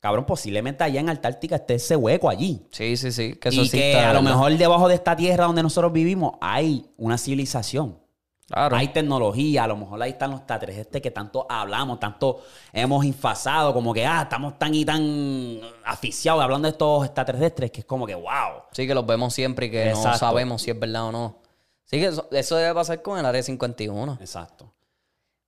cabrón, 0.00 0.24
posiblemente 0.26 0.84
allá 0.84 1.00
en 1.00 1.08
Antártica 1.08 1.56
esté 1.56 1.74
ese 1.74 1.96
hueco 1.96 2.28
allí. 2.28 2.66
Sí, 2.70 2.96
sí, 2.96 3.12
sí. 3.12 3.34
Que 3.34 3.48
eso 3.48 3.62
y 3.62 3.68
sí 3.68 3.78
que 3.78 3.92
está, 3.92 4.10
a 4.10 4.12
lo 4.12 4.20
¿verdad? 4.20 4.36
mejor 4.36 4.56
debajo 4.56 4.88
de 4.88 4.94
esta 4.94 5.16
tierra 5.16 5.46
donde 5.46 5.62
nosotros 5.62 5.92
vivimos 5.92 6.34
hay 6.40 6.86
una 6.96 7.18
civilización. 7.18 7.98
Claro. 8.48 8.76
Hay 8.76 8.88
tecnología, 8.88 9.64
a 9.64 9.66
lo 9.66 9.76
mejor 9.76 10.00
ahí 10.00 10.12
están 10.12 10.30
los 10.30 10.38
extraterrestres 10.38 11.02
que 11.02 11.10
tanto 11.10 11.46
hablamos, 11.48 11.98
tanto 11.98 12.42
hemos 12.72 13.04
infasado, 13.04 13.74
como 13.74 13.92
que, 13.92 14.06
ah, 14.06 14.22
estamos 14.22 14.56
tan 14.56 14.72
y 14.72 14.84
tan 14.84 15.60
aficiados 15.84 16.44
hablando 16.44 16.66
de 16.66 16.70
estos 16.70 17.06
extraterrestres, 17.06 17.72
que 17.72 17.80
es 17.80 17.86
como 17.86 18.06
que, 18.06 18.14
wow. 18.14 18.62
Sí, 18.70 18.86
que 18.86 18.94
los 18.94 19.04
vemos 19.04 19.34
siempre 19.34 19.66
y 19.66 19.70
que 19.72 19.90
no 19.90 20.16
sabemos 20.16 20.62
si 20.62 20.70
es 20.70 20.78
verdad 20.78 21.06
o 21.06 21.12
no. 21.12 21.38
Sí, 21.86 21.98
que 21.98 22.06
eso, 22.06 22.28
eso 22.30 22.56
debe 22.56 22.72
pasar 22.72 23.02
con 23.02 23.18
el 23.18 23.26
Área 23.26 23.42
51. 23.42 24.18
Exacto. 24.20 24.65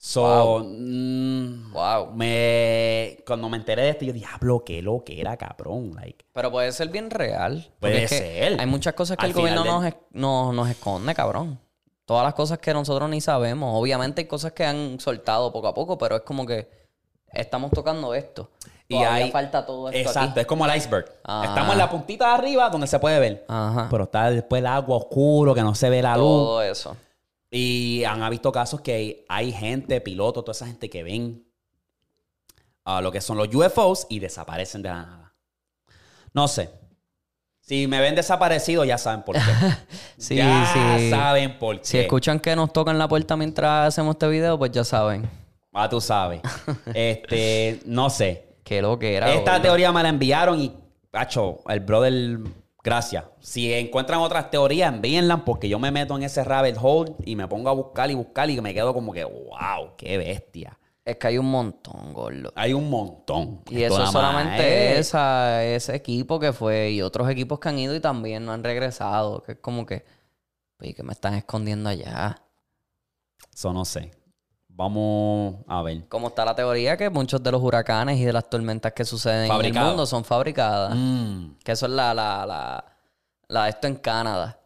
So, 0.01 0.61
mm, 0.65 1.73
Wow. 1.73 2.13
me, 2.15 3.19
cuando 3.27 3.49
me 3.49 3.57
enteré 3.57 3.83
de 3.83 3.89
esto, 3.91 4.05
yo 4.05 4.13
diablo, 4.13 4.63
qué 4.65 4.81
lo 4.81 5.03
que 5.05 5.21
era, 5.21 5.37
cabrón. 5.37 5.93
Like, 5.97 6.25
Pero 6.33 6.51
puede 6.53 6.71
ser 6.73 6.89
bien 6.89 7.11
real. 7.11 7.69
Puede 7.81 8.05
es 8.05 8.11
que 8.11 8.19
ser. 8.19 8.61
Hay 8.61 8.67
muchas 8.67 8.95
cosas 8.95 9.17
que 9.17 9.25
Al 9.25 9.31
el 9.33 9.37
gobierno 9.37 9.65
nos, 9.65 9.93
nos, 10.13 10.55
nos 10.55 10.71
esconde, 10.71 11.15
cabrón. 11.15 11.59
Todas 12.05 12.25
las 12.25 12.35
cosas 12.35 12.59
que 12.59 12.73
nosotros 12.73 13.11
ni 13.11 13.21
sabemos. 13.21 13.73
Obviamente 13.79 14.21
hay 14.23 14.27
cosas 14.29 14.53
que 14.53 14.65
han 14.65 15.01
soltado 15.01 15.53
poco 15.53 15.67
a 15.67 15.75
poco, 15.75 15.99
pero 15.99 16.15
es 16.17 16.23
como 16.23 16.47
que 16.47 16.71
estamos 17.33 17.71
tocando 17.73 18.15
esto. 18.15 18.51
Y 18.87 18.95
Y 18.97 19.03
hay- 19.03 19.31
falta 19.33 19.67
todo 19.67 19.89
esto 19.91 19.99
exacto, 19.99 20.31
aquí. 20.31 20.41
es 20.41 20.47
como 20.47 20.65
el 20.65 20.75
iceberg. 20.77 21.13
Ah. 21.25 21.43
Estamos 21.45 21.73
en 21.73 21.79
la 21.79 21.91
puntita 21.91 22.29
de 22.29 22.35
arriba 22.35 22.71
donde 22.71 22.87
se 22.87 22.99
puede 23.01 23.19
ver. 23.19 23.45
Ajá. 23.49 23.89
Pero 23.91 24.05
está 24.05 24.31
después 24.31 24.61
el 24.61 24.67
agua 24.67 24.97
oscuro, 24.97 25.55
que 25.55 25.63
no 25.63 25.75
se 25.75 25.91
ve 25.91 26.01
la 26.01 26.17
luz. 26.17 26.25
todo 26.25 26.63
eso. 26.63 26.97
Y 27.51 28.05
han 28.05 28.29
visto 28.31 28.53
casos 28.53 28.81
que 28.81 28.93
hay, 28.93 29.25
hay 29.29 29.53
gente, 29.53 30.01
pilotos, 30.01 30.45
toda 30.45 30.53
esa 30.53 30.67
gente 30.67 30.91
que 30.91 31.03
ven 31.03 31.47
a 32.85 33.01
lo 33.01 33.13
que 33.13 33.21
son 33.21 33.37
los 33.37 33.55
UFOs 33.55 34.07
y 34.09 34.19
desaparecen 34.19 34.83
de 34.83 34.89
la 34.89 35.03
nada. 35.03 35.35
No 36.33 36.49
sé. 36.49 36.71
Si 37.61 37.87
me 37.87 38.01
ven 38.01 38.15
desaparecido, 38.15 38.85
ya 38.85 38.97
saben 38.97 39.23
por 39.23 39.37
qué. 39.37 39.43
Sí, 40.17 40.37
ya 40.37 40.97
sí. 40.99 41.11
saben 41.11 41.59
por 41.59 41.77
qué. 41.77 41.85
Si 41.85 41.99
escuchan 41.99 42.41
que 42.41 42.57
nos 42.57 42.73
tocan 42.73 42.99
la 42.99 43.07
puerta 43.07 43.37
mientras 43.37 43.89
hacemos 43.89 44.15
este 44.15 44.27
video, 44.29 44.59
pues 44.59 44.73
ya 44.73 44.85
saben. 44.85 45.29
Ah, 45.73 45.89
tú 45.89 46.01
sabes. 46.01 46.41
este, 46.95 47.81
no 47.85 48.11
sé. 48.11 48.57
Que 48.65 48.83
lo 48.83 48.99
que 48.99 49.15
era. 49.15 49.33
Esta 49.33 49.61
teoría 49.61 49.93
me 49.93 50.03
la 50.03 50.09
enviaron 50.09 50.61
y, 50.61 50.75
hacho, 51.13 51.61
el 51.69 51.81
brother, 51.81 52.39
gracias. 52.83 53.25
Si 53.41 53.73
encuentran 53.73 54.21
otras 54.21 54.51
teorías, 54.51 54.93
envíenlas 54.93 55.43
porque 55.45 55.69
yo 55.69 55.79
me 55.79 55.91
meto 55.91 56.17
en 56.17 56.23
ese 56.23 56.45
rabbit 56.45 56.77
hole 56.81 57.15
y 57.25 57.37
me 57.37 57.47
pongo 57.49 57.69
a 57.69 57.73
buscar 57.73 58.11
y 58.11 58.15
buscar 58.15 58.49
y 58.51 58.61
me 58.61 58.73
quedo 58.75 58.95
como 58.95 59.13
que, 59.13 59.25
wow, 59.25 59.95
qué 59.97 60.19
bestia. 60.19 60.79
Es 61.05 61.17
que 61.17 61.27
hay 61.29 61.39
un 61.39 61.51
montón, 61.51 62.13
gordo. 62.13 62.53
Hay 62.55 62.75
un 62.75 62.91
montón. 62.91 63.63
Y 63.71 63.83
Esto 63.83 64.03
eso 64.03 64.13
solamente 64.13 64.93
es- 64.93 64.99
esa, 65.09 65.65
ese 65.65 65.95
equipo 65.95 66.39
que 66.39 66.53
fue 66.53 66.91
y 66.91 67.01
otros 67.01 67.31
equipos 67.31 67.59
que 67.61 67.71
han 67.71 67.79
ido 67.79 67.95
y 67.95 68.01
también 68.01 68.45
no 68.45 68.53
han 68.53 68.63
regresado. 68.63 69.43
Que 69.43 69.53
es 69.53 69.59
como 69.59 69.87
que, 69.87 70.05
"Oye, 70.81 70.93
que 70.93 71.03
me 71.03 71.13
están 71.15 71.33
escondiendo 71.33 71.89
allá. 71.89 72.43
Eso 73.55 73.73
no 73.73 73.87
sé. 73.87 74.11
Vamos 74.79 75.57
a 75.67 75.83
ver. 75.83 76.09
Como 76.09 76.29
está 76.29 76.45
la 76.45 76.55
teoría 76.55 76.97
que 76.97 77.11
muchos 77.11 77.43
de 77.43 77.51
los 77.51 77.61
huracanes 77.61 78.17
y 78.19 78.25
de 78.25 78.33
las 78.33 78.49
tormentas 78.49 78.93
que 78.93 79.05
suceden 79.05 79.51
en 79.51 79.65
el 79.65 79.75
mundo 79.75 80.07
son 80.07 80.25
fabricadas. 80.25 80.95
Mm. 80.95 81.57
Que 81.65 81.73
eso 81.73 81.87
es 81.87 81.93
la, 81.93 82.15
la, 82.15 82.47
la, 82.47 82.85
la- 83.49 83.69
esto 83.69 83.89
en 83.89 83.97
Canadá. 83.97 84.57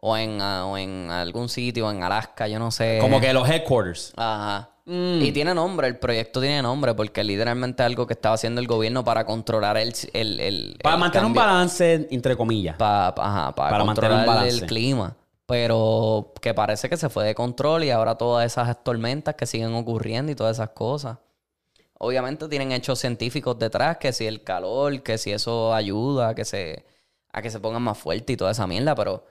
O 0.00 0.16
en, 0.16 0.40
ah, 0.40 0.64
o 0.64 0.78
en 0.78 1.10
algún 1.10 1.48
sitio, 1.50 1.90
en 1.90 2.02
Alaska, 2.02 2.48
yo 2.48 2.58
no 2.58 2.70
sé. 2.70 2.98
Como 3.00 3.20
que 3.20 3.30
los 3.34 3.46
headquarters. 3.46 4.14
Ajá. 4.16 4.70
Mm. 4.86 5.20
Y 5.20 5.32
tiene 5.32 5.52
nombre, 5.54 5.86
el 5.86 5.98
proyecto 5.98 6.40
tiene 6.40 6.62
nombre, 6.62 6.94
porque 6.94 7.22
literalmente 7.22 7.82
es 7.82 7.86
algo 7.86 8.06
que 8.06 8.14
estaba 8.14 8.36
haciendo 8.36 8.62
el 8.62 8.66
gobierno 8.66 9.04
para 9.04 9.26
controlar 9.26 9.76
el... 9.76 9.92
el, 10.14 10.40
el- 10.40 10.78
Para 10.82 10.94
el 10.94 11.00
mantener 11.00 11.26
un 11.26 11.34
balance, 11.34 12.08
entre 12.10 12.36
comillas. 12.38 12.76
Pa- 12.78 13.14
pa- 13.14 13.26
ajá, 13.28 13.54
para, 13.54 13.70
Para 13.70 13.84
mantener 13.84 14.12
un 14.12 14.16
controlar 14.18 14.44
el 14.46 14.50
balance. 14.52 14.66
clima. 14.66 15.14
Pero 15.48 16.34
que 16.42 16.52
parece 16.52 16.90
que 16.90 16.98
se 16.98 17.08
fue 17.08 17.24
de 17.24 17.34
control 17.34 17.82
y 17.82 17.90
ahora 17.90 18.18
todas 18.18 18.44
esas 18.44 18.84
tormentas 18.84 19.34
que 19.34 19.46
siguen 19.46 19.72
ocurriendo 19.74 20.30
y 20.30 20.34
todas 20.34 20.58
esas 20.58 20.68
cosas. 20.70 21.16
Obviamente 21.98 22.46
tienen 22.48 22.70
hechos 22.70 22.98
científicos 22.98 23.58
detrás, 23.58 23.96
que 23.96 24.12
si 24.12 24.26
el 24.26 24.44
calor, 24.44 25.02
que 25.02 25.16
si 25.16 25.32
eso 25.32 25.72
ayuda 25.72 26.28
a 26.28 26.34
que 26.34 26.44
se, 26.44 26.84
a 27.32 27.40
que 27.40 27.50
se 27.50 27.60
pongan 27.60 27.80
más 27.80 27.96
fuertes 27.96 28.34
y 28.34 28.36
toda 28.36 28.50
esa 28.50 28.66
mierda, 28.66 28.94
pero, 28.94 29.24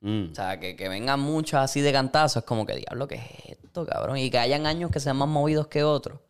Mm. 0.00 0.32
o 0.32 0.34
sea, 0.34 0.60
que, 0.60 0.76
que 0.76 0.90
vengan 0.90 1.18
muchos 1.18 1.58
así 1.58 1.80
de 1.80 1.90
cantazo, 1.90 2.40
es 2.40 2.44
como 2.44 2.66
que 2.66 2.76
diablo, 2.76 3.08
¿qué 3.08 3.14
es 3.14 3.58
esto, 3.58 3.86
cabrón? 3.86 4.18
Y 4.18 4.30
que 4.30 4.36
hayan 4.38 4.66
años 4.66 4.90
que 4.90 5.00
sean 5.00 5.16
más 5.16 5.28
movidos 5.30 5.66
que 5.68 5.82
otros. 5.82 6.20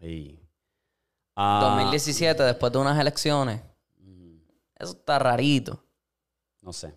Sí. 0.00 0.40
Ah, 1.36 1.60
2017, 1.62 2.42
después 2.44 2.72
de 2.72 2.78
unas 2.78 2.98
elecciones, 2.98 3.60
eso 4.78 4.92
está 4.92 5.18
rarito. 5.18 5.84
No 6.62 6.72
sé. 6.72 6.94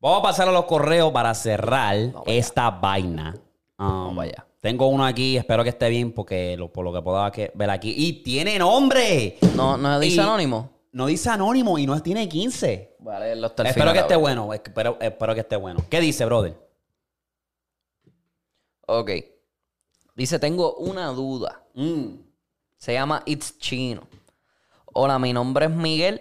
Vamos 0.00 0.20
a 0.20 0.22
pasar 0.22 0.48
a 0.48 0.52
los 0.52 0.64
correos 0.64 1.12
para 1.12 1.34
cerrar 1.34 1.96
esta 2.26 2.70
vaina. 2.70 3.34
Um, 3.78 4.18
allá. 4.18 4.46
Tengo 4.60 4.86
uno 4.88 5.04
aquí, 5.04 5.36
espero 5.36 5.62
que 5.62 5.70
esté 5.70 5.88
bien 5.88 6.12
porque 6.12 6.56
lo, 6.56 6.70
por 6.72 6.84
lo 6.84 6.92
que 6.92 7.00
puedo 7.02 7.30
que- 7.32 7.50
ver 7.54 7.70
aquí. 7.70 7.94
¡Y 7.96 8.22
tiene 8.22 8.58
nombre! 8.58 9.38
¿No, 9.54 9.76
no 9.76 9.98
dice 10.00 10.16
Y- 10.16 10.20
anónimo? 10.20 10.70
No 10.92 11.06
dice 11.06 11.30
anónimo 11.30 11.78
y 11.78 11.86
no 11.86 12.00
tiene 12.02 12.28
15. 12.28 12.96
Vale, 12.98 13.36
los 13.36 13.50
Espero 13.52 13.72
final, 13.72 13.92
que 13.92 14.00
esté 14.00 14.16
bueno. 14.16 14.52
Espero, 14.52 14.98
espero 15.00 15.34
que 15.34 15.40
esté 15.40 15.56
bueno. 15.56 15.80
¿Qué 15.88 16.00
dice, 16.00 16.24
brother? 16.24 16.56
Ok. 18.86 19.10
Dice, 20.16 20.38
tengo 20.38 20.74
una 20.74 21.06
duda. 21.08 21.62
Mm. 21.74 22.16
Se 22.76 22.92
llama 22.94 23.22
It's 23.26 23.56
Chino. 23.58 24.02
Hola, 24.92 25.18
mi 25.18 25.32
nombre 25.32 25.66
es 25.66 25.70
Miguel 25.70 26.20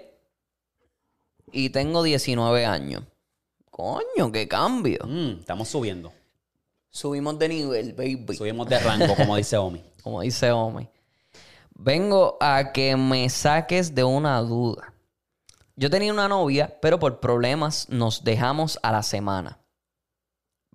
y 1.52 1.70
tengo 1.72 2.04
19 2.04 2.66
años. 2.66 3.04
Coño, 3.84 4.30
qué 4.34 4.46
cambio. 4.46 5.00
Mm, 5.06 5.40
estamos 5.40 5.70
subiendo. 5.70 6.12
Subimos 6.90 7.40
de 7.40 7.48
nivel, 7.48 7.94
baby. 7.94 8.36
Subimos 8.36 8.68
de 8.68 8.78
rango, 8.78 9.16
como 9.16 9.38
dice 9.38 9.56
Omi. 9.58 9.82
Como 10.04 10.20
dice 10.22 10.52
Omi. 10.52 10.90
Vengo 11.76 12.38
a 12.42 12.74
que 12.74 12.98
me 12.98 13.30
saques 13.30 13.96
de 13.96 14.04
una 14.04 14.42
duda. 14.42 14.94
Yo 15.78 15.90
tenía 15.90 16.12
una 16.12 16.28
novia, 16.28 16.78
pero 16.82 17.00
por 17.00 17.22
problemas 17.22 17.88
nos 17.90 18.24
dejamos 18.26 18.78
a 18.84 18.92
la 18.92 19.02
semana. 19.04 19.60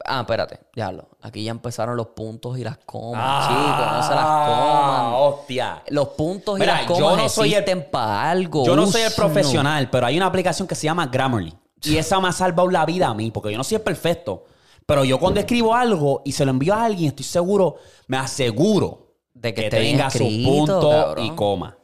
Ah, 0.06 0.20
espérate, 0.20 0.60
ya 0.74 0.90
lo. 0.90 1.08
Aquí 1.20 1.44
ya 1.44 1.50
empezaron 1.50 1.96
los 1.98 2.06
puntos 2.08 2.56
y 2.58 2.64
las 2.64 2.78
comas, 2.78 3.48
chicos. 3.48 3.92
No 3.92 4.02
se 4.02 4.14
las 4.14 4.24
Ah, 4.26 4.46
coman. 4.48 5.12
hostia. 5.22 5.82
Los 5.88 6.08
puntos 6.10 6.58
Mira, 6.58 6.82
y 6.82 6.86
las 6.88 6.98
yo 6.98 7.04
comas 7.04 7.22
no 7.22 7.28
soy 7.28 7.52
el- 7.54 7.84
para 7.84 8.30
algo. 8.30 8.64
Yo 8.64 8.74
no 8.76 8.86
soy 8.86 9.02
el 9.02 9.12
profesional, 9.12 9.90
pero 9.90 10.06
hay 10.06 10.16
una 10.16 10.26
aplicación 10.26 10.66
que 10.66 10.74
se 10.74 10.84
llama 10.86 11.06
Grammarly. 11.08 11.54
Y 11.86 11.96
esa 11.96 12.20
me 12.20 12.28
ha 12.28 12.32
salvado 12.32 12.70
la 12.70 12.84
vida 12.86 13.08
a 13.08 13.14
mí, 13.14 13.30
porque 13.30 13.50
yo 13.52 13.58
no 13.58 13.64
soy 13.64 13.78
perfecto. 13.78 14.44
Pero 14.86 15.04
yo 15.04 15.18
cuando 15.18 15.40
escribo 15.40 15.74
algo 15.74 16.22
y 16.24 16.32
se 16.32 16.44
lo 16.44 16.50
envío 16.50 16.74
a 16.74 16.84
alguien, 16.84 17.08
estoy 17.08 17.24
seguro, 17.24 17.76
me 18.06 18.16
aseguro 18.18 19.14
De 19.32 19.54
que 19.54 19.70
tenga 19.70 20.10
su 20.10 20.28
punto 20.44 20.90
cabrón. 20.90 21.24
y 21.26 21.30
coma. 21.30 21.78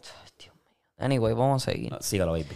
Anyway, 0.98 1.32
vamos 1.32 1.66
a 1.66 1.70
seguir. 1.72 1.96
Sígalo, 2.00 2.32
baby. 2.32 2.46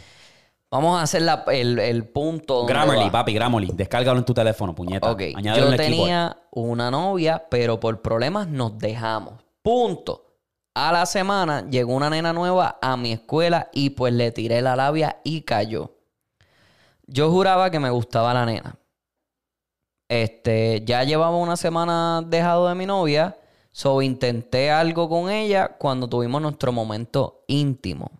Vamos 0.70 0.98
a 0.98 1.02
hacer 1.02 1.22
la- 1.22 1.44
el, 1.52 1.78
el 1.78 2.08
punto. 2.08 2.66
Grammarly, 2.66 3.08
papi, 3.08 3.32
Grammarly. 3.32 3.70
Descárgalo 3.72 4.18
en 4.18 4.24
tu 4.24 4.34
teléfono, 4.34 4.74
puñeta. 4.74 5.10
Ok, 5.10 5.22
Añádelo 5.34 5.70
yo 5.70 5.76
tenía 5.76 6.36
una 6.50 6.90
novia, 6.90 7.46
pero 7.48 7.78
por 7.80 8.02
problemas 8.02 8.48
nos 8.48 8.76
dejamos. 8.78 9.34
Punto. 9.62 10.20
A 10.74 10.90
la 10.92 11.06
semana 11.06 11.64
llegó 11.70 11.94
una 11.94 12.10
nena 12.10 12.32
nueva 12.32 12.78
a 12.82 12.96
mi 12.96 13.12
escuela 13.12 13.70
y 13.72 13.90
pues 13.90 14.12
le 14.12 14.32
tiré 14.32 14.60
la 14.60 14.74
labia 14.74 15.20
y 15.22 15.42
cayó. 15.42 15.92
Yo 17.06 17.30
juraba 17.30 17.70
que 17.70 17.80
me 17.80 17.90
gustaba 17.90 18.34
la 18.34 18.46
nena. 18.46 18.76
Este, 20.08 20.82
ya 20.84 21.02
llevaba 21.04 21.36
una 21.36 21.56
semana 21.56 22.22
dejado 22.26 22.68
de 22.68 22.74
mi 22.74 22.86
novia, 22.86 23.36
so 23.72 24.02
intenté 24.02 24.70
algo 24.70 25.08
con 25.08 25.30
ella 25.30 25.76
cuando 25.78 26.08
tuvimos 26.08 26.40
nuestro 26.42 26.72
momento 26.72 27.44
íntimo. 27.48 28.10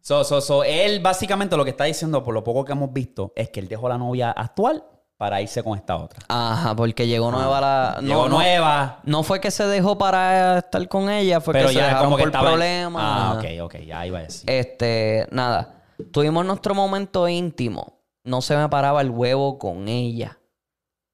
So, 0.00 0.22
so, 0.22 0.40
so, 0.40 0.62
él 0.62 1.00
básicamente 1.00 1.56
lo 1.56 1.64
que 1.64 1.70
está 1.70 1.84
diciendo, 1.84 2.22
por 2.22 2.32
lo 2.32 2.44
poco 2.44 2.64
que 2.64 2.72
hemos 2.72 2.92
visto, 2.92 3.32
es 3.34 3.50
que 3.50 3.58
él 3.58 3.68
dejó 3.68 3.88
la 3.88 3.98
novia 3.98 4.30
actual 4.30 4.84
para 5.16 5.42
irse 5.42 5.64
con 5.64 5.76
esta 5.76 5.96
otra. 5.96 6.20
Ajá, 6.28 6.76
porque 6.76 7.08
llegó 7.08 7.30
nueva 7.32 7.60
la. 7.60 7.98
Llegó 8.00 8.28
no, 8.28 8.36
nueva, 8.36 9.00
No 9.04 9.22
fue 9.24 9.40
que 9.40 9.50
se 9.50 9.66
dejó 9.66 9.98
para 9.98 10.58
estar 10.58 10.86
con 10.88 11.10
ella, 11.10 11.40
fue 11.40 11.54
pero 11.54 11.68
que 11.68 11.74
se 11.74 11.80
dejaron 11.80 12.04
como 12.04 12.16
que 12.16 12.22
por 12.22 12.28
estaba... 12.28 12.48
problemas. 12.50 13.02
Ah, 13.04 13.34
ok, 13.36 13.64
ok, 13.64 13.74
ya 13.84 14.06
iba 14.06 14.20
a 14.20 14.22
decir. 14.22 14.48
Este, 14.48 15.26
nada. 15.32 15.74
Tuvimos 16.12 16.44
nuestro 16.46 16.74
momento 16.74 17.26
íntimo. 17.26 17.95
No 18.26 18.42
se 18.42 18.56
me 18.56 18.68
paraba 18.68 19.02
el 19.02 19.10
huevo 19.10 19.56
con 19.56 19.86
ella. 19.86 20.40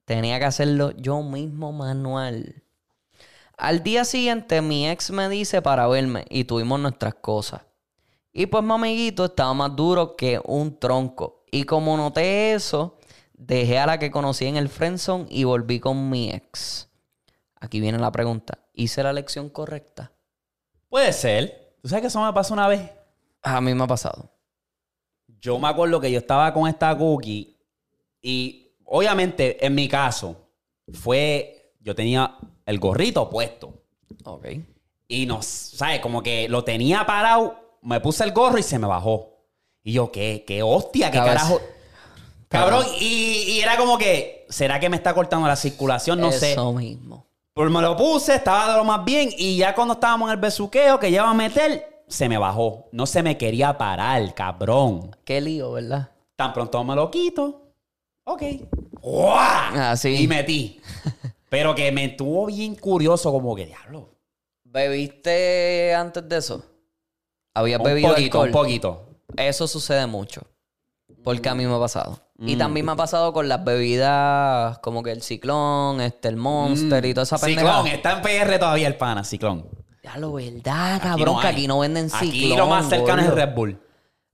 Tenía 0.07 0.39
que 0.39 0.47
hacerlo 0.47 0.93
yo 0.93 1.23
mismo 1.23 1.71
manual. 1.71 2.65
Al 3.59 3.83
día 3.83 4.07
siguiente 4.07 4.63
mi 4.63 4.89
ex 4.89 5.11
me 5.11 5.29
dice 5.29 5.61
para 5.61 5.87
verme 5.89 6.25
y 6.31 6.45
tuvimos 6.45 6.81
nuestras 6.81 7.15
cosas. 7.17 7.61
Y 8.33 8.47
pues 8.47 8.65
mi 8.65 8.73
amiguito 8.73 9.27
estaba 9.27 9.53
más 9.53 9.77
duro 9.77 10.17
que 10.17 10.41
un 10.43 10.79
tronco. 10.79 11.45
Y 11.51 11.65
como 11.65 11.99
noté 11.99 12.55
eso, 12.55 12.99
dejé 13.35 13.79
a 13.79 13.85
la 13.85 13.99
que 13.99 14.11
conocí 14.11 14.47
en 14.47 14.57
el 14.57 14.71
friendzone 14.71 15.27
y 15.29 15.45
volví 15.45 15.81
con 15.81 16.09
mi 16.09 16.31
ex. 16.31 16.89
Aquí 17.61 17.79
viene 17.79 17.99
la 17.99 18.11
pregunta. 18.11 18.59
¿Hice 18.73 19.03
la 19.03 19.11
elección 19.11 19.51
correcta? 19.51 20.13
Puede 20.89 21.13
ser. 21.13 21.77
¿Tú 21.83 21.91
sabes 21.91 22.01
que 22.01 22.09
eso 22.09 22.25
me 22.25 22.33
pasó 22.33 22.55
una 22.55 22.69
vez? 22.69 22.91
A 23.43 23.61
mí 23.61 23.75
me 23.75 23.85
ha 23.85 23.87
pasado. 23.87 24.32
Yo 25.43 25.59
me 25.59 25.69
acuerdo 25.69 26.01
que 26.01 26.11
yo 26.11 26.19
estaba 26.19 26.55
con 26.55 26.69
esta 26.69 26.97
cookie 26.97 27.57
y 28.23 28.71
obviamente 28.85 29.65
en 29.67 29.75
mi 29.75 29.89
caso 29.89 30.37
fue, 30.93 31.75
yo 31.81 31.95
tenía 31.95 32.37
el 32.65 32.79
gorrito 32.79 33.29
puesto 33.29 33.83
Ok. 34.25 34.47
y 35.09 35.27
no, 35.27 35.43
¿sabes? 35.43 35.99
Como 36.01 36.23
que 36.23 36.49
lo 36.49 36.63
tenía 36.63 37.05
parado, 37.05 37.57
me 37.83 38.01
puse 38.01 38.23
el 38.23 38.33
gorro 38.33 38.57
y 38.59 38.63
se 38.63 38.79
me 38.79 38.87
bajó. 38.87 39.31
Y 39.83 39.93
yo, 39.95 40.13
¿qué? 40.13 40.45
¿Qué 40.47 40.63
hostia? 40.63 41.11
¿Qué 41.11 41.19
Cabeza. 41.19 41.35
carajo? 41.39 41.61
Cabrón, 42.49 42.87
y, 43.01 43.05
y 43.49 43.61
era 43.61 43.77
como 43.77 43.99
que, 43.99 44.47
¿será 44.49 44.79
que 44.79 44.89
me 44.89 44.97
está 44.97 45.13
cortando 45.13 45.49
la 45.49 45.57
circulación? 45.57 46.21
No 46.21 46.31
sé. 46.31 46.53
Eso 46.53 46.73
mismo. 46.73 47.27
Pues 47.53 47.69
me 47.71 47.83
lo 47.83 47.97
puse, 47.97 48.37
estaba 48.37 48.71
de 48.71 48.77
lo 48.79 48.85
más 48.85 49.05
bien 49.05 49.31
y 49.37 49.57
ya 49.57 49.75
cuando 49.75 49.95
estábamos 49.95 50.29
en 50.29 50.35
el 50.35 50.41
besuqueo 50.41 51.01
que 51.01 51.11
ya 51.11 51.23
iba 51.23 51.31
a 51.31 51.35
meter, 51.35 51.92
se 52.13 52.29
me 52.29 52.39
bajó. 52.39 52.89
No 52.93 53.07
se 53.07 53.23
me 53.23 53.37
quería 53.39 53.77
parar, 53.79 54.35
cabrón. 54.35 55.17
Qué 55.25 55.41
lío, 55.41 55.73
¿verdad? 55.73 56.11
Tan 56.37 56.53
pronto 56.53 56.83
me 56.85 56.95
lo 56.95 57.11
quito. 57.11 57.73
Ok. 58.25 58.43
¡Guau! 59.01 59.35
Ah, 59.75 59.97
sí. 59.97 60.23
Y 60.23 60.29
metí. 60.29 60.81
Pero 61.49 61.75
que 61.75 61.91
me 61.93 62.05
estuvo 62.07 62.47
bien 62.47 62.75
curioso, 62.77 63.31
como 63.33 63.55
que 63.55 63.67
diablo. 63.67 64.09
¿Bebiste 64.65 65.95
antes 65.95 66.27
de 66.29 66.39
eso? 66.39 66.65
¿Habías 67.55 67.81
Un 67.81 67.85
bebido 67.85 68.09
poquito, 68.11 68.41
alcohol? 68.41 68.47
un 68.49 68.53
poquito. 68.53 69.07
Eso 69.37 69.67
sucede 69.67 70.07
mucho. 70.07 70.43
Porque 71.23 71.49
a 71.49 71.55
mí 71.55 71.67
me 71.67 71.75
ha 71.75 71.79
pasado. 71.79 72.19
Y 72.39 72.57
Mm. 72.57 72.59
también 72.59 72.87
me 72.87 72.93
ha 72.93 72.97
pasado 72.97 73.33
con 73.33 73.49
las 73.49 73.63
bebidas 73.65 74.79
como 74.79 75.03
que 75.03 75.13
el 75.13 75.23
ciclón, 75.23 76.01
este, 76.01 76.29
el 76.29 76.37
monster 76.37 77.05
y 77.05 77.15
toda 77.15 77.25
esa 77.25 77.39
pendeja. 77.39 77.63
Mm. 77.83 77.85
Ciclón, 77.85 77.87
está 77.97 78.13
en 78.13 78.23
PR 78.23 78.59
todavía 78.59 78.89
el 78.89 78.97
pana, 78.97 79.23
Ciclón. 79.23 79.69
Ya 80.03 80.17
lo 80.17 80.33
verdad, 80.33 80.95
Aquí 80.97 81.03
cabrón, 81.05 81.35
no 81.37 81.41
que 81.41 81.47
aquí 81.47 81.67
no 81.69 81.79
venden 81.79 82.11
ciclón. 82.11 82.29
Aquí 82.31 82.57
lo 82.57 82.67
más 82.67 82.89
cercano 82.89 83.21
es 83.23 83.29
el 83.29 83.35
gordo. 83.35 83.47
Red 83.47 83.55
Bull. 83.55 83.83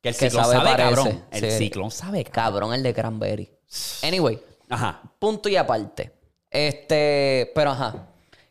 Que 0.00 0.08
el 0.10 0.16
que 0.16 0.30
ciclón 0.30 0.44
sabe 0.44 0.76
cabrón. 0.76 1.24
El 1.30 1.50
Sí. 1.50 1.58
ciclón 1.58 1.90
sabe, 1.90 2.24
cabrón. 2.24 2.32
Cabrón 2.52 2.74
el 2.74 2.82
de 2.82 2.94
Cranberry. 2.94 3.50
Anyway, 4.02 4.42
Ajá. 4.70 5.02
punto 5.18 5.48
y 5.48 5.56
aparte. 5.56 6.12
Este, 6.50 7.52
pero 7.54 7.72
ajá. 7.72 8.06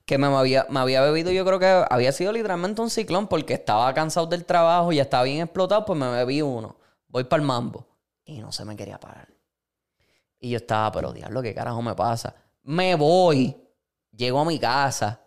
Que 0.06 0.18
me 0.18 0.28
había, 0.28 0.68
me 0.70 0.80
había 0.80 1.02
bebido, 1.02 1.32
yo 1.32 1.44
creo 1.44 1.60
que 1.60 1.86
había 1.90 2.12
sido 2.12 2.32
literalmente 2.32 2.82
un 2.82 2.90
ciclón 2.90 3.28
porque 3.28 3.56
estaba 3.56 3.92
cansado 3.94 4.28
del 4.28 4.46
trabajo 4.46 4.92
y 4.92 5.00
estaba 5.00 5.24
bien 5.24 5.42
explotado, 5.42 5.84
pues 5.86 6.00
me 6.00 6.10
bebí 6.12 6.42
uno. 6.42 6.78
Voy 7.08 7.24
para 7.24 7.42
el 7.42 7.48
mambo. 7.48 7.88
Y 8.24 8.40
no 8.40 8.52
se 8.52 8.64
me 8.64 8.76
quería 8.76 9.00
parar. 9.00 9.28
Y 10.40 10.52
yo 10.52 10.58
estaba, 10.58 10.92
pero 10.92 11.12
diablo, 11.14 11.42
¿qué 11.42 11.54
carajo 11.56 11.82
me 11.82 11.96
pasa? 11.96 12.36
Me 12.64 12.94
voy. 12.96 13.56
Llego 14.12 14.40
a 14.40 14.46
mi 14.46 14.60
casa. 14.60 15.20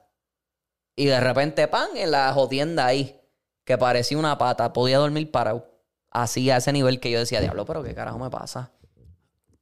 Y 0.96 1.06
de 1.06 1.20
repente, 1.20 1.66
pan, 1.68 1.88
en 1.96 2.10
la 2.10 2.32
jodienda 2.32 2.86
ahí. 2.86 3.16
Que 3.64 3.78
parecía 3.78 4.18
una 4.18 4.36
pata. 4.38 4.72
Podía 4.72 4.98
dormir 4.98 5.30
parado. 5.30 5.66
Así, 6.10 6.50
a 6.50 6.56
ese 6.56 6.72
nivel 6.72 6.98
que 7.00 7.10
yo 7.10 7.18
decía, 7.20 7.40
diablo, 7.40 7.64
pero 7.64 7.82
¿qué 7.84 7.94
carajo 7.94 8.18
me 8.18 8.30
pasa? 8.30 8.72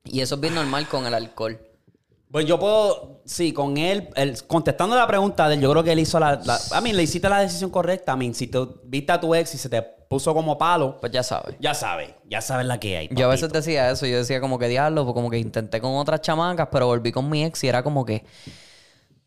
Y 0.05 0.21
eso 0.23 0.37
es 0.37 0.41
bien 0.41 0.55
normal 0.55 0.89
con 0.89 1.05
el 1.07 1.13
alcohol. 1.13 1.61
Pues 2.31 2.47
yo 2.47 2.59
puedo, 2.59 3.21
sí, 3.27 3.53
con 3.53 3.77
él, 3.79 4.09
él- 4.15 4.37
contestando 4.47 4.95
la 4.97 5.07
pregunta 5.07 5.49
de 5.49 5.55
él, 5.57 5.61
yo 5.61 5.71
creo 5.71 5.83
que 5.85 5.93
él 5.93 5.99
hizo 5.99 6.19
la, 6.21 6.37
la- 6.45 6.59
a 6.73 6.81
mí 6.81 6.93
le 6.93 7.03
hiciste 7.03 7.29
la 7.29 7.41
decisión 7.41 7.71
correcta. 7.71 8.13
A 8.13 8.17
mí, 8.17 8.33
si 8.35 8.47
tú 8.47 8.81
viste 8.85 9.13
a 9.13 9.21
tu 9.21 9.35
ex 9.35 9.55
y 9.55 9.59
se 9.59 9.69
te 9.69 9.83
puso 9.83 10.33
como 10.35 10.57
palo, 10.57 10.99
Pues 11.01 11.13
ya 11.13 11.23
sabes. 11.23 11.57
ya 11.61 11.75
sabes, 11.75 12.11
ya 12.27 12.41
sabes 12.41 12.65
la 12.67 12.81
que 12.81 12.97
hay. 12.97 13.09
Yo 13.13 13.27
a 13.27 13.29
veces 13.31 13.53
decía 13.53 13.91
eso, 13.91 14.07
yo 14.07 14.17
decía 14.19 14.41
como 14.41 14.59
que 14.59 14.69
diablo, 14.69 15.05
pues 15.05 15.15
como 15.15 15.29
que 15.31 15.39
intenté 15.39 15.81
con 15.83 15.95
otras 15.97 16.23
chamacas, 16.23 16.69
pero 16.73 16.87
volví 16.87 17.13
con 17.13 17.29
mi 17.29 17.45
ex 17.45 17.63
y 17.65 17.69
era 17.69 17.83
como 17.83 18.05
que, 18.07 18.25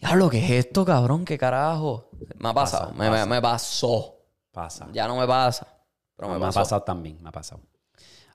diablo, 0.01 0.29
¿qué 0.29 0.43
es 0.43 0.65
esto, 0.65 0.83
cabrón? 0.85 1.23
¿Qué 1.25 1.37
carajo? 1.37 2.09
Me 2.37 2.49
ha 2.49 2.53
pasado, 2.53 2.87
Pasa, 2.89 2.97
me, 2.97 3.05
me- 3.05 3.11
pasa. 3.17 3.25
me 3.27 3.41
pasó. 3.41 4.15
Pasa. 4.51 4.87
Ya 4.91 5.07
no 5.07 5.15
me 5.17 5.25
pasa, 5.27 5.67
pero 6.15 6.29
me, 6.29 6.37
me 6.39 6.45
ha 6.47 6.51
pasado 6.51 6.81
también, 6.83 7.17
me 7.21 7.29
ha 7.29 7.31
pasado. 7.31 7.61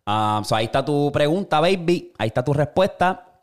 Um, 0.06 0.44
so 0.44 0.55
ahí 0.56 0.66
está 0.66 0.84
tu 0.84 1.10
pregunta, 1.12 1.60
baby. 1.60 2.12
Ahí 2.16 2.28
está 2.28 2.43
tu 2.44 2.52
respuesta. 2.55 3.43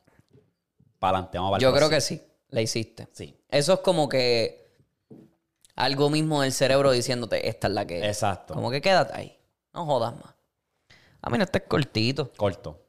Para 0.97 1.17
adelante, 1.17 1.37
vamos 1.37 1.55
a 1.55 1.59
Yo 1.59 1.73
creo 1.73 1.89
que 1.89 1.99
sí, 2.01 2.21
la 2.49 2.61
hiciste. 2.61 3.07
Sí. 3.11 3.37
Eso 3.49 3.73
es 3.73 3.79
como 3.81 4.07
que 4.07 4.71
algo 5.75 6.09
mismo 6.09 6.41
del 6.41 6.53
cerebro 6.53 6.91
diciéndote, 6.91 7.47
esta 7.49 7.67
es 7.67 7.73
la 7.73 7.85
que 7.85 7.99
es. 7.99 8.05
Exacto. 8.05 8.53
Como 8.53 8.71
que 8.71 8.81
quédate 8.81 9.13
ahí, 9.13 9.37
no 9.73 9.85
jodas 9.85 10.15
más. 10.15 10.33
A 11.21 11.29
mí 11.29 11.37
no 11.37 11.43
este 11.43 11.57
es 11.59 11.65
cortito. 11.67 12.31
Corto. 12.37 12.82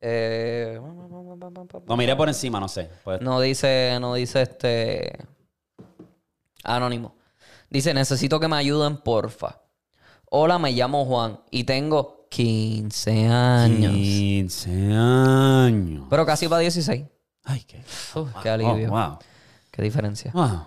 Eh, 0.00 0.80
Lo 1.86 1.96
miré 1.96 2.16
por 2.16 2.28
encima, 2.28 2.58
no 2.60 2.68
sé. 2.68 2.88
Pues- 3.04 3.20
No 3.20 3.40
dice, 3.40 3.98
no 4.00 4.14
dice 4.14 4.42
este. 4.42 5.26
Anónimo. 6.64 7.16
Dice, 7.68 7.94
necesito 7.94 8.40
que 8.40 8.48
me 8.48 8.56
ayuden, 8.56 8.98
porfa. 8.98 9.60
Hola, 10.30 10.58
me 10.58 10.72
llamo 10.72 11.04
Juan 11.04 11.40
y 11.50 11.64
tengo 11.64 12.26
15 12.30 13.26
años. 13.28 13.92
15 13.92 14.70
años. 14.94 16.06
Pero 16.08 16.26
casi 16.26 16.48
para 16.48 16.60
16. 16.60 17.04
Ay, 17.44 17.64
qué. 17.64 17.82
Qué 18.42 18.48
alivio. 18.48 18.88
Oh, 18.88 18.90
wow. 18.90 19.18
Qué 19.70 19.82
diferencia. 19.82 20.30
Wow. 20.32 20.66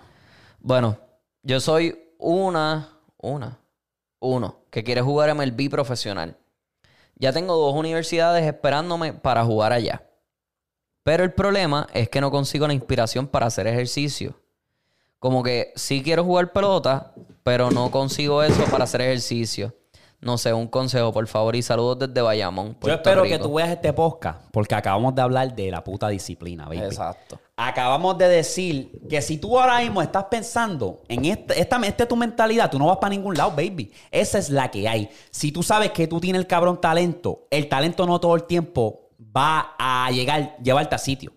Bueno, 0.60 0.97
yo 1.43 1.60
soy 1.60 1.97
una, 2.19 2.89
una, 3.18 3.57
uno, 4.19 4.60
que 4.69 4.84
quiere 4.84 5.01
jugar 5.01 5.30
MLB 5.35 5.69
profesional. 5.69 6.38
Ya 7.15 7.31
tengo 7.31 7.56
dos 7.56 7.76
universidades 7.76 8.45
esperándome 8.45 9.14
para 9.14 9.44
jugar 9.44 9.73
allá. 9.73 10.03
Pero 11.03 11.23
el 11.23 11.34
problema 11.34 11.88
es 11.94 12.10
que 12.10 12.22
no 12.22 12.31
consigo 12.31 12.68
la 12.68 12.73
inspiración 12.73 13.27
para 13.27 13.48
hacer 13.48 13.68
ejercicio. 13.68 14.40
Como 15.19 15.44
que 15.44 15.72
sí 15.76 16.02
quiero 16.03 16.23
jugar 16.23 16.52
pelota, 16.52 17.14
pero 17.44 17.72
no 17.72 17.91
consigo 17.91 18.41
eso 18.44 18.64
para 18.65 18.85
hacer 18.85 19.02
ejercicio. 19.02 19.76
No 20.23 20.37
sé, 20.37 20.53
un 20.53 20.67
consejo, 20.67 21.11
por 21.11 21.27
favor, 21.27 21.55
y 21.55 21.61
saludos 21.61 21.99
desde 21.99 22.21
Bayamón. 22.21 22.69
Yo 22.69 22.79
Puerto 22.79 23.09
espero 23.09 23.23
que 23.23 23.37
tú 23.37 23.55
veas 23.55 23.69
este 23.69 23.91
podcast 23.91 24.47
porque 24.51 24.73
acabamos 24.73 25.13
de 25.13 25.21
hablar 25.21 25.53
de 25.53 25.69
la 25.69 25.83
puta 25.83 26.07
disciplina, 26.07 26.65
baby. 26.65 26.79
Exacto. 26.79 27.39
Acabamos 27.57 28.17
de 28.17 28.29
decir 28.29 29.01
que 29.09 29.21
si 29.21 29.37
tú 29.37 29.59
ahora 29.59 29.79
mismo 29.79 30.01
estás 30.01 30.25
pensando 30.25 31.03
en 31.09 31.25
este, 31.25 31.59
esta, 31.59 31.77
esta 31.85 32.03
es 32.03 32.09
tu 32.09 32.15
mentalidad, 32.15 32.71
tú 32.71 32.79
no 32.79 32.87
vas 32.87 32.97
para 32.97 33.09
ningún 33.09 33.35
lado, 33.35 33.51
baby. 33.51 33.91
Esa 34.11 34.37
es 34.37 34.49
la 34.49 34.71
que 34.71 34.87
hay. 34.87 35.09
Si 35.29 35.51
tú 35.51 35.61
sabes 35.61 35.91
que 35.91 36.07
tú 36.07 36.19
tienes 36.21 36.39
el 36.39 36.47
cabrón 36.47 36.79
talento, 36.79 37.47
el 37.51 37.67
talento 37.67 38.07
no 38.07 38.19
todo 38.19 38.35
el 38.35 38.45
tiempo 38.45 39.09
va 39.35 39.75
a 39.77 40.09
llegar, 40.11 40.57
llevarte 40.63 40.95
a 40.95 40.99
sitio. 40.99 41.33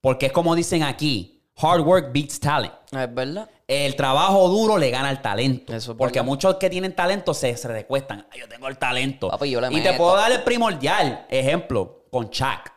Porque 0.00 0.26
es 0.26 0.32
como 0.32 0.54
dicen 0.54 0.82
aquí, 0.82 1.44
hard 1.56 1.80
work 1.80 2.12
beats 2.12 2.40
talent. 2.40 2.74
Es 2.90 3.14
verdad. 3.14 3.48
El 3.68 3.96
trabajo 3.96 4.48
duro 4.48 4.78
le 4.78 4.90
gana 4.90 5.08
al 5.08 5.20
talento. 5.22 5.74
Eso 5.74 5.92
es 5.92 5.98
porque 5.98 6.20
verdad. 6.20 6.26
muchos 6.30 6.54
que 6.56 6.70
tienen 6.70 6.94
talento 6.94 7.34
se, 7.34 7.56
se 7.56 7.66
recuestan. 7.66 8.26
"Ay, 8.30 8.40
yo 8.40 8.48
tengo 8.48 8.68
el 8.68 8.78
talento. 8.78 9.28
Papi, 9.28 9.50
yo 9.50 9.60
le 9.60 9.72
y 9.76 9.82
te 9.82 9.92
puedo 9.94 10.16
dar 10.16 10.30
el 10.30 10.42
primordial 10.44 11.26
ejemplo 11.28 12.04
con 12.10 12.30
Chuck. 12.30 12.70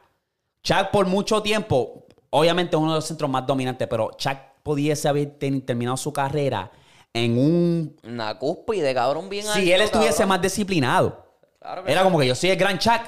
Chuck 0.64 0.90
por 0.92 1.06
mucho 1.06 1.44
tiempo, 1.44 2.06
obviamente 2.32 2.76
es 2.76 2.82
uno 2.82 2.94
de 2.94 2.98
los 2.98 3.06
centros 3.06 3.30
más 3.30 3.46
dominantes, 3.46 3.88
pero 3.88 4.12
Chuck 4.18 4.38
pudiese 4.64 5.08
haber 5.08 5.38
ten- 5.38 5.62
terminado 5.64 5.96
su 5.96 6.12
carrera 6.12 6.72
en 7.14 7.38
un... 7.38 7.96
Una 8.04 8.38
cúspide, 8.40 8.94
cabrón, 8.94 9.30
bien 9.30 9.44
Si 9.46 9.50
alto, 9.60 9.76
él 9.76 9.82
estuviese 9.82 10.12
cabrón. 10.14 10.30
más 10.30 10.42
disciplinado. 10.42 11.26
Claro 11.60 11.86
Era 11.88 12.04
como 12.04 12.18
que 12.20 12.26
yo 12.28 12.34
soy 12.36 12.50
el 12.50 12.58
gran 12.58 12.80
Chuck. 12.80 13.02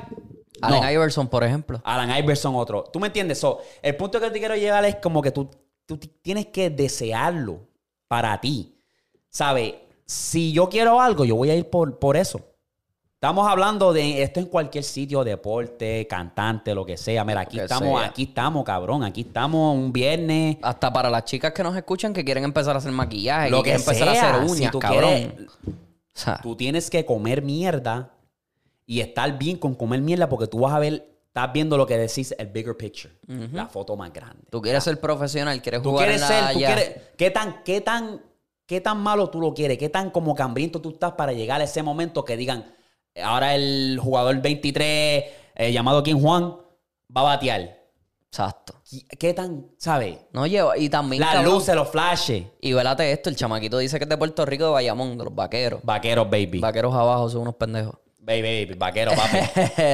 No. 0.61 0.91
Iverson, 0.91 1.27
por 1.27 1.43
ejemplo. 1.43 1.81
Alan 1.83 2.15
Iverson 2.15 2.53
otro. 2.55 2.83
¿Tú 2.83 2.99
me 2.99 3.07
entiendes? 3.07 3.39
So, 3.39 3.59
el 3.81 3.95
punto 3.95 4.19
que 4.19 4.29
te 4.29 4.37
quiero 4.37 4.55
llegar 4.55 4.85
es 4.85 4.97
como 4.97 5.19
que 5.21 5.31
tú, 5.31 5.49
tú 5.87 5.97
tienes 5.97 6.45
que 6.47 6.69
desearlo 6.69 7.61
para 8.11 8.41
ti. 8.41 8.75
¿Sabes? 9.29 9.73
Si 10.05 10.51
yo 10.51 10.67
quiero 10.67 10.99
algo, 10.99 11.23
yo 11.23 11.37
voy 11.37 11.49
a 11.49 11.55
ir 11.55 11.69
por, 11.69 11.97
por 11.97 12.17
eso. 12.17 12.41
Estamos 13.13 13.47
hablando 13.47 13.93
de 13.93 14.21
esto 14.21 14.41
en 14.41 14.47
cualquier 14.47 14.83
sitio, 14.83 15.23
deporte, 15.23 16.05
cantante, 16.07 16.75
lo 16.75 16.85
que 16.85 16.97
sea. 16.97 17.23
Mira, 17.23 17.39
aquí 17.41 17.55
que 17.55 17.63
estamos, 17.63 17.97
sea. 18.01 18.09
aquí 18.09 18.23
estamos, 18.23 18.65
cabrón. 18.65 19.05
Aquí 19.05 19.21
estamos 19.21 19.73
un 19.77 19.93
viernes. 19.93 20.57
Hasta 20.61 20.91
para 20.91 21.09
las 21.09 21.23
chicas 21.23 21.53
que 21.53 21.63
nos 21.63 21.73
escuchan 21.77 22.11
que 22.13 22.25
quieren 22.25 22.43
empezar 22.43 22.75
a 22.75 22.79
hacer 22.79 22.91
maquillaje, 22.91 23.49
Lo 23.49 23.63
que 23.63 23.71
que 23.71 23.77
quieren 23.77 23.81
empezar 23.89 24.13
sea. 24.13 24.25
a 24.25 24.33
hacer 24.33 24.41
uñas, 24.51 24.65
Si 24.65 24.71
tú 24.71 24.79
cabrón. 24.79 25.09
quieres- 25.13 25.47
O 25.63 25.71
sea, 26.13 26.39
Tú 26.43 26.55
tienes 26.57 26.89
que 26.89 27.05
comer 27.05 27.41
mierda 27.41 28.11
y 28.85 28.99
estar 28.99 29.37
bien 29.37 29.55
con 29.55 29.73
comer 29.73 30.01
mierda 30.01 30.27
porque 30.27 30.47
tú 30.47 30.59
vas 30.59 30.73
a 30.73 30.79
ver, 30.79 31.10
estás 31.33 31.53
viendo 31.53 31.77
lo 31.77 31.87
que 31.87 31.97
decís, 31.97 32.35
el 32.37 32.47
bigger 32.47 32.75
picture. 32.75 33.13
La 33.53 33.65
foto 33.67 33.95
más 33.95 34.11
grande. 34.11 34.43
tú 34.49 34.61
quieres 34.61 34.83
ser 34.83 34.99
profesional, 34.99 35.61
quieres 35.61 35.81
Tú 35.81 35.91
jugar 35.91 36.07
quieres 36.07 36.21
en 36.23 36.27
ser, 36.27 36.43
la 36.43 36.53
tú 36.53 36.59
ya. 36.59 36.75
quieres, 36.75 37.01
¿qué 37.17 37.31
tan, 37.31 37.63
qué 37.63 37.79
tan, 37.81 38.21
qué 38.65 38.81
tan 38.81 38.97
malo 38.99 39.29
tú 39.29 39.39
lo 39.39 39.53
quieres? 39.53 39.77
¿Qué 39.77 39.87
tan 39.89 40.09
como 40.11 40.35
cambriento 40.35 40.81
tú 40.81 40.89
estás 40.89 41.13
para 41.13 41.31
llegar 41.31 41.61
a 41.61 41.63
ese 41.63 41.81
momento 41.83 42.25
que 42.25 42.35
digan, 42.35 42.73
ahora 43.23 43.55
el 43.55 43.97
jugador 44.03 44.41
23, 44.41 45.23
eh, 45.55 45.71
llamado 45.71 46.03
King 46.03 46.19
Juan, 46.21 46.55
va 47.15 47.21
a 47.21 47.23
batear? 47.23 47.79
Exacto. 48.27 48.75
¿Qué- 48.89 49.17
¿Qué 49.17 49.33
tan, 49.33 49.67
sabes? 49.77 50.17
No 50.33 50.47
lleva, 50.47 50.77
y 50.77 50.87
también. 50.89 51.21
Las 51.21 51.33
cabrón, 51.35 51.53
luces, 51.53 51.75
los 51.75 51.89
flashes. 51.89 52.45
Y 52.61 52.71
velate 52.73 53.09
esto, 53.11 53.29
el 53.29 53.35
chamaquito 53.35 53.77
dice 53.77 53.97
que 53.97 54.03
es 54.05 54.09
de 54.09 54.17
Puerto 54.17 54.45
Rico, 54.45 54.65
de 54.65 54.71
Bayamón, 54.71 55.17
de 55.17 55.23
los 55.25 55.35
vaqueros. 55.35 55.81
Vaqueros, 55.83 56.29
baby. 56.29 56.59
Vaqueros 56.59 56.93
abajo 56.93 57.29
son 57.29 57.41
unos 57.41 57.55
pendejos. 57.55 57.95
Baby, 58.21 58.41
baby, 58.65 58.73
vaquero, 58.77 59.11
papi. 59.13 59.37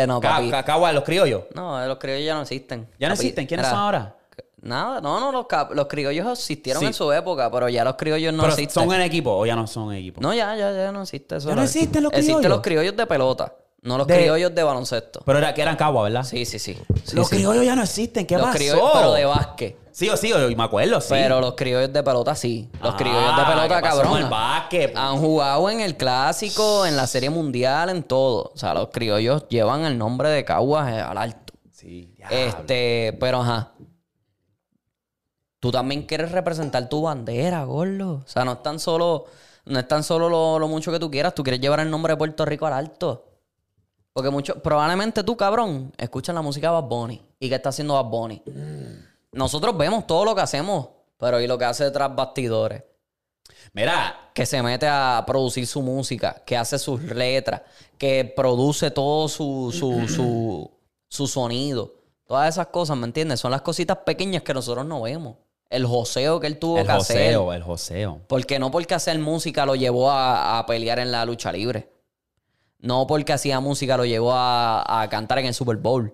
no, 0.08 0.22
papi. 0.22 0.52
ca- 0.52 0.64
Cagua, 0.64 0.92
los 0.92 1.04
criollos. 1.04 1.44
No, 1.56 1.86
los 1.86 1.98
criollos 1.98 2.26
ya 2.26 2.36
no 2.36 2.42
existen. 2.42 2.88
¿Ya 3.00 3.08
no 3.10 3.16
Papi, 3.16 3.26
existen? 3.28 3.48
¿Quiénes 3.48 3.68
son 3.68 3.78
ahora? 3.80 4.14
Nada, 4.62 5.00
no, 5.02 5.20
no, 5.20 5.32
los, 5.32 5.46
cap- 5.48 5.72
los 5.74 5.88
criollos 5.88 6.28
existieron 6.32 6.80
Sí. 6.82 6.88
en 6.88 6.94
su 6.94 7.12
época, 7.12 7.50
pero 7.52 7.70
ya 7.70 7.84
los 7.84 7.96
criollos 7.96 8.34
no 8.34 8.42
Pero 8.44 8.54
existen. 8.54 8.84
¿Son 8.84 8.94
en 8.94 9.02
equipo 9.02 9.32
o 9.32 9.46
ya 9.46 9.56
no 9.56 9.66
son 9.68 9.92
en 9.94 10.00
equipo? 10.00 10.20
No, 10.20 10.34
ya, 10.34 10.56
ya, 10.56 10.72
ya 10.72 10.92
no 10.92 11.04
existe 11.04 11.38
eso. 11.38 11.50
¿Ya 11.50 11.56
no 11.56 11.64
existen 11.64 12.04
los 12.04 12.12
criollos? 12.12 12.30
Existen 12.30 12.50
los 12.50 12.62
criollos 12.62 12.96
de 12.98 13.06
pelota, 13.06 13.54
no 13.82 13.98
los 13.98 14.08
De- 14.08 14.16
criollos 14.18 14.54
de 14.54 14.64
baloncesto. 14.64 15.22
Pero 15.26 15.38
era 15.40 15.54
que 15.54 15.62
eran 15.62 15.76
Cagua, 15.78 16.04
¿verdad? 16.04 16.24
Sí, 16.24 16.46
sí, 16.46 16.60
sí. 16.60 16.78
Sí, 17.06 17.16
los 17.16 17.28
sí. 17.30 17.38
criollos 17.38 17.64
ya 17.66 17.76
no 17.76 17.84
existen. 17.84 18.26
¿Qué 18.26 18.36
Los 18.36 18.46
pasó? 18.48 18.58
criollos, 18.58 18.90
pero 18.94 19.14
de 19.14 19.26
básquet. 19.26 19.78
Sí 19.92 20.10
o 20.10 20.18
sí, 20.18 20.30
yo 20.30 20.38
me 20.56 20.64
acuerdo, 20.64 21.02
sí. 21.02 21.08
Pero 21.10 21.40
los 21.42 21.56
criollos 21.56 21.92
de 21.92 22.04
pelota 22.04 22.36
sí. 22.36 22.70
Los 22.84 22.94
Ah, 22.94 22.98
criollos 22.98 23.36
de 23.38 23.44
pelota, 23.46 23.76
¿qué 23.78 23.82
pasó 23.82 23.96
con 23.98 24.04
cabrón. 24.06 24.24
el 24.24 24.30
básquet? 24.30 24.96
Han 24.96 25.18
jugado 25.18 25.70
en 25.72 25.80
el 25.82 25.98
clásico, 25.98 26.86
en 26.86 26.96
la 26.96 27.08
serie 27.08 27.30
mundial, 27.32 27.90
en 27.90 28.04
todo. 28.04 28.52
O 28.54 28.58
sea, 28.58 28.74
los 28.76 28.90
criollos 28.90 29.48
llevan 29.50 29.86
el 29.86 29.98
nombre 29.98 30.30
de 30.30 30.46
Caguas 30.46 30.92
eh, 30.92 31.00
al 31.00 31.18
alto. 31.18 31.54
Sí, 31.72 32.14
diablo. 32.16 32.38
Este, 32.38 33.18
pero 33.20 33.42
ajá. 33.42 33.72
Tú 35.60 35.72
también 35.72 36.04
quieres 36.04 36.32
representar 36.32 36.88
tu 36.90 37.02
bandera, 37.02 37.64
gordo. 37.64 38.22
O 38.24 38.28
sea, 38.28 38.46
no 38.46 38.54
es 38.54 38.64
tan 38.64 38.80
solo, 38.80 39.26
no 39.66 39.80
es 39.80 39.88
tan 39.88 40.04
solo 40.04 40.30
lo, 40.30 40.60
lo 40.60 40.68
mucho 40.68 40.92
que 40.92 41.00
tú 41.00 41.10
quieras, 41.10 41.34
tú 41.34 41.44
quieres 41.44 41.60
llevar 41.60 41.80
el 41.80 41.90
nombre 41.90 42.14
de 42.14 42.18
Puerto 42.18 42.46
Rico 42.46 42.68
al 42.68 42.74
alto. 42.74 43.27
Porque 44.18 44.32
mucho, 44.32 44.56
probablemente 44.64 45.24
tú, 45.24 45.38
cabrón, 45.38 45.94
escuchas 45.96 46.34
la 46.34 46.42
música 46.42 46.70
de 46.70 46.74
Bad 46.74 46.86
Bunny. 46.86 47.22
¿Y 47.40 47.50
qué 47.50 47.54
está 47.54 47.70
haciendo 47.70 47.94
Bad 47.94 48.06
Bunny? 48.10 48.42
Nosotros 49.32 49.78
vemos 49.78 50.08
todo 50.08 50.26
lo 50.26 50.34
que 50.34 50.42
hacemos, 50.42 50.88
pero 51.18 51.40
¿y 51.40 51.46
lo 51.46 51.56
que 51.56 51.66
hace 51.66 51.84
detrás 51.84 52.16
bastidores? 52.16 52.82
Mira, 53.74 54.32
que 54.34 54.48
se 54.48 54.64
mete 54.64 54.88
a 54.88 55.24
producir 55.28 55.68
su 55.68 55.84
música, 55.84 56.42
que 56.48 56.58
hace 56.58 56.80
sus 56.80 57.00
letras, 57.04 57.62
que 58.00 58.34
produce 58.36 58.90
todo 58.90 59.28
su, 59.28 59.72
su, 59.72 60.08
su, 60.08 60.72
su 61.08 61.28
sonido. 61.28 61.94
Todas 62.26 62.50
esas 62.56 62.66
cosas, 62.70 62.98
¿me 62.98 63.06
entiendes? 63.06 63.40
Son 63.40 63.52
las 63.52 63.62
cositas 63.62 64.00
pequeñas 64.00 64.42
que 64.42 64.56
nosotros 64.56 64.84
no 64.84 65.04
vemos. 65.04 65.36
El 65.70 65.86
joseo 65.86 66.40
que 66.40 66.48
él 66.48 66.58
tuvo 66.58 66.80
el 66.80 66.88
que 66.88 66.92
hacer. 66.92 67.36
joseo, 67.36 67.54
el 67.54 67.62
joseo. 67.62 68.22
Porque 68.28 68.58
no 68.58 68.72
porque 68.72 68.96
hacer 68.96 69.20
música 69.20 69.64
lo 69.68 69.76
llevó 69.76 70.10
a, 70.10 70.58
a 70.58 70.66
pelear 70.66 70.98
en 70.98 71.12
la 71.12 71.24
lucha 71.24 71.52
libre. 71.52 71.97
No 72.80 73.08
porque 73.08 73.34
hacía 73.34 73.60
música 73.60 73.98
lo 73.98 74.06
llevó 74.06 74.34
a, 74.34 75.02
a 75.02 75.10
cantar 75.10 75.40
en 75.40 75.48
el 75.48 75.54
Super 75.54 75.78
Bowl. 75.78 76.14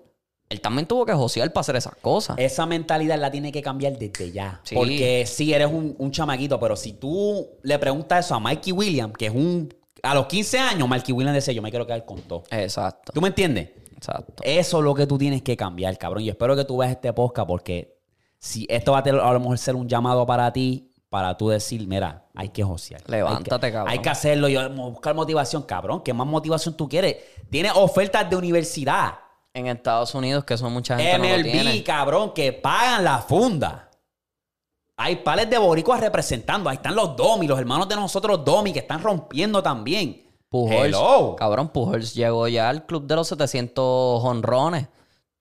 Él 0.49 0.61
también 0.61 0.85
tuvo 0.87 1.05
que 1.05 1.13
josear 1.13 1.51
para 1.51 1.61
hacer 1.61 1.75
esas 1.75 1.95
cosas. 1.95 2.35
Esa 2.37 2.65
mentalidad 2.65 3.17
la 3.17 3.31
tiene 3.31 3.51
que 3.51 3.61
cambiar 3.61 3.97
desde 3.97 4.31
ya. 4.31 4.61
Sí. 4.63 4.75
Porque 4.75 5.25
sí, 5.25 5.51
eres 5.53 5.67
un, 5.67 5.95
un 5.97 6.11
chamaquito, 6.11 6.59
pero 6.59 6.75
si 6.75 6.93
tú 6.93 7.47
le 7.63 7.79
preguntas 7.79 8.25
eso 8.25 8.35
a 8.35 8.39
Mikey 8.39 8.71
Williams, 8.71 9.13
que 9.17 9.25
es 9.27 9.33
un... 9.33 9.73
A 10.03 10.13
los 10.13 10.27
15 10.27 10.59
años, 10.59 10.87
Mikey 10.87 11.13
Williams 11.13 11.35
decía, 11.35 11.53
yo 11.53 11.61
me 11.61 11.69
quiero 11.71 11.85
quedar 11.87 12.05
con 12.05 12.21
todo. 12.21 12.43
Exacto. 12.51 13.13
¿Tú 13.13 13.21
me 13.21 13.29
entiendes? 13.29 13.69
Exacto. 13.95 14.43
Eso 14.43 14.77
es 14.79 14.83
lo 14.83 14.93
que 14.93 15.07
tú 15.07 15.17
tienes 15.17 15.41
que 15.41 15.55
cambiar, 15.57 15.97
cabrón. 15.97 16.23
Y 16.23 16.29
espero 16.29 16.55
que 16.55 16.65
tú 16.65 16.77
veas 16.77 16.91
este 16.91 17.11
podcast 17.13 17.47
porque 17.47 17.97
si 18.37 18.67
esto 18.69 18.91
va 18.91 18.99
a, 18.99 19.03
tener- 19.03 19.21
a 19.21 19.31
lo 19.33 19.39
mejor 19.39 19.57
ser 19.57 19.75
un 19.75 19.87
llamado 19.87 20.25
para 20.25 20.51
ti, 20.53 20.91
para 21.13 21.37
tú 21.37 21.49
decir, 21.49 21.87
mira, 21.87 22.25
hay 22.33 22.49
que 22.49 22.63
josear. 22.63 22.99
Levántate, 23.05 23.67
Hay 23.67 23.71
que- 23.71 23.75
cabrón. 23.77 23.91
Hay 23.93 23.99
que 23.99 24.09
hacerlo 24.09 24.49
y 24.49 24.57
buscar 24.69 25.13
motivación, 25.13 25.61
cabrón. 25.61 26.01
¿Qué 26.01 26.11
más 26.11 26.25
motivación 26.25 26.75
tú 26.75 26.89
quieres? 26.89 27.17
Tienes 27.51 27.71
ofertas 27.75 28.27
de 28.27 28.35
universidad. 28.35 29.19
En 29.53 29.67
Estados 29.67 30.15
Unidos, 30.15 30.43
que 30.43 30.57
son 30.57 30.73
mucha 30.73 30.97
gente 30.97 31.19
no 31.19 31.25
lo 31.25 31.29
MLB, 31.35 31.51
tiene. 31.51 31.83
cabrón, 31.83 32.33
que 32.33 32.51
pagan 32.51 33.03
la 33.03 33.19
funda. 33.19 33.91
Hay 34.97 35.17
pales 35.17 35.47
de 35.51 35.59
boricuas 35.59 35.99
representando. 35.99 36.67
Ahí 36.67 36.77
están 36.77 36.95
los 36.95 37.15
Domi, 37.15 37.45
los 37.45 37.59
hermanos 37.59 37.87
de 37.87 37.95
nosotros 37.95 38.43
Domi, 38.43 38.73
que 38.73 38.79
están 38.79 38.99
rompiendo 39.03 39.61
también. 39.61 40.19
Pujols, 40.49 40.85
Hello. 40.87 41.35
cabrón, 41.37 41.69
Pujols 41.69 42.15
llegó 42.15 42.47
ya 42.47 42.69
al 42.69 42.87
club 42.87 43.05
de 43.05 43.15
los 43.17 43.27
700 43.27 44.23
honrones. 44.23 44.87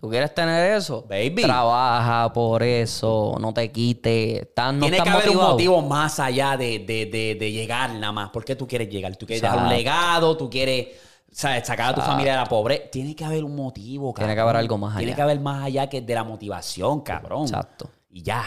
¿Tú 0.02 0.10
quieres 0.10 0.34
tener 0.34 0.72
eso? 0.72 1.06
Baby. 1.08 1.42
Trabaja 1.42 2.32
por 2.32 2.64
eso, 2.64 3.36
no 3.40 3.54
te 3.54 3.70
quites. 3.70 4.48
No 4.56 4.80
Tiene 4.80 5.00
que 5.00 5.08
haber 5.08 5.26
motivado. 5.26 5.46
un 5.46 5.52
motivo 5.52 5.80
más 5.82 6.18
allá 6.18 6.56
de, 6.56 6.80
de- 6.80 7.06
de- 7.06 7.36
de 7.38 7.52
llegar 7.52 7.92
nada 7.92 8.10
más. 8.12 8.30
¿Por 8.30 8.44
qué 8.44 8.56
tú 8.56 8.66
quieres 8.66 8.88
llegar? 8.90 9.14
¿Tú 9.14 9.26
quieres 9.26 9.40
dejar 9.40 9.58
un 9.60 9.68
legado? 9.68 10.36
¿Tú 10.36 10.50
quieres 10.50 10.88
sabes, 11.30 11.64
sacar 11.68 11.90
a 11.90 11.94
tu 11.94 12.00
familia 12.00 12.32
de 12.32 12.38
la 12.38 12.46
pobreza? 12.46 12.90
Tiene 12.90 13.14
que 13.14 13.24
haber 13.24 13.44
un 13.44 13.54
motivo, 13.54 14.12
cabrón. 14.12 14.26
Tiene 14.26 14.34
que 14.34 14.40
haber 14.40 14.56
algo 14.56 14.76
más 14.76 14.96
Tiene 14.96 15.12
allá. 15.12 15.16
que 15.16 15.22
haber 15.22 15.38
más 15.40 15.64
allá 15.66 15.88
que 15.88 16.00
de 16.00 16.14
la 16.16 16.24
motivación, 16.24 17.02
cabrón. 17.02 17.42
Exacto. 17.44 17.88
Y 18.10 18.22
ya. 18.22 18.44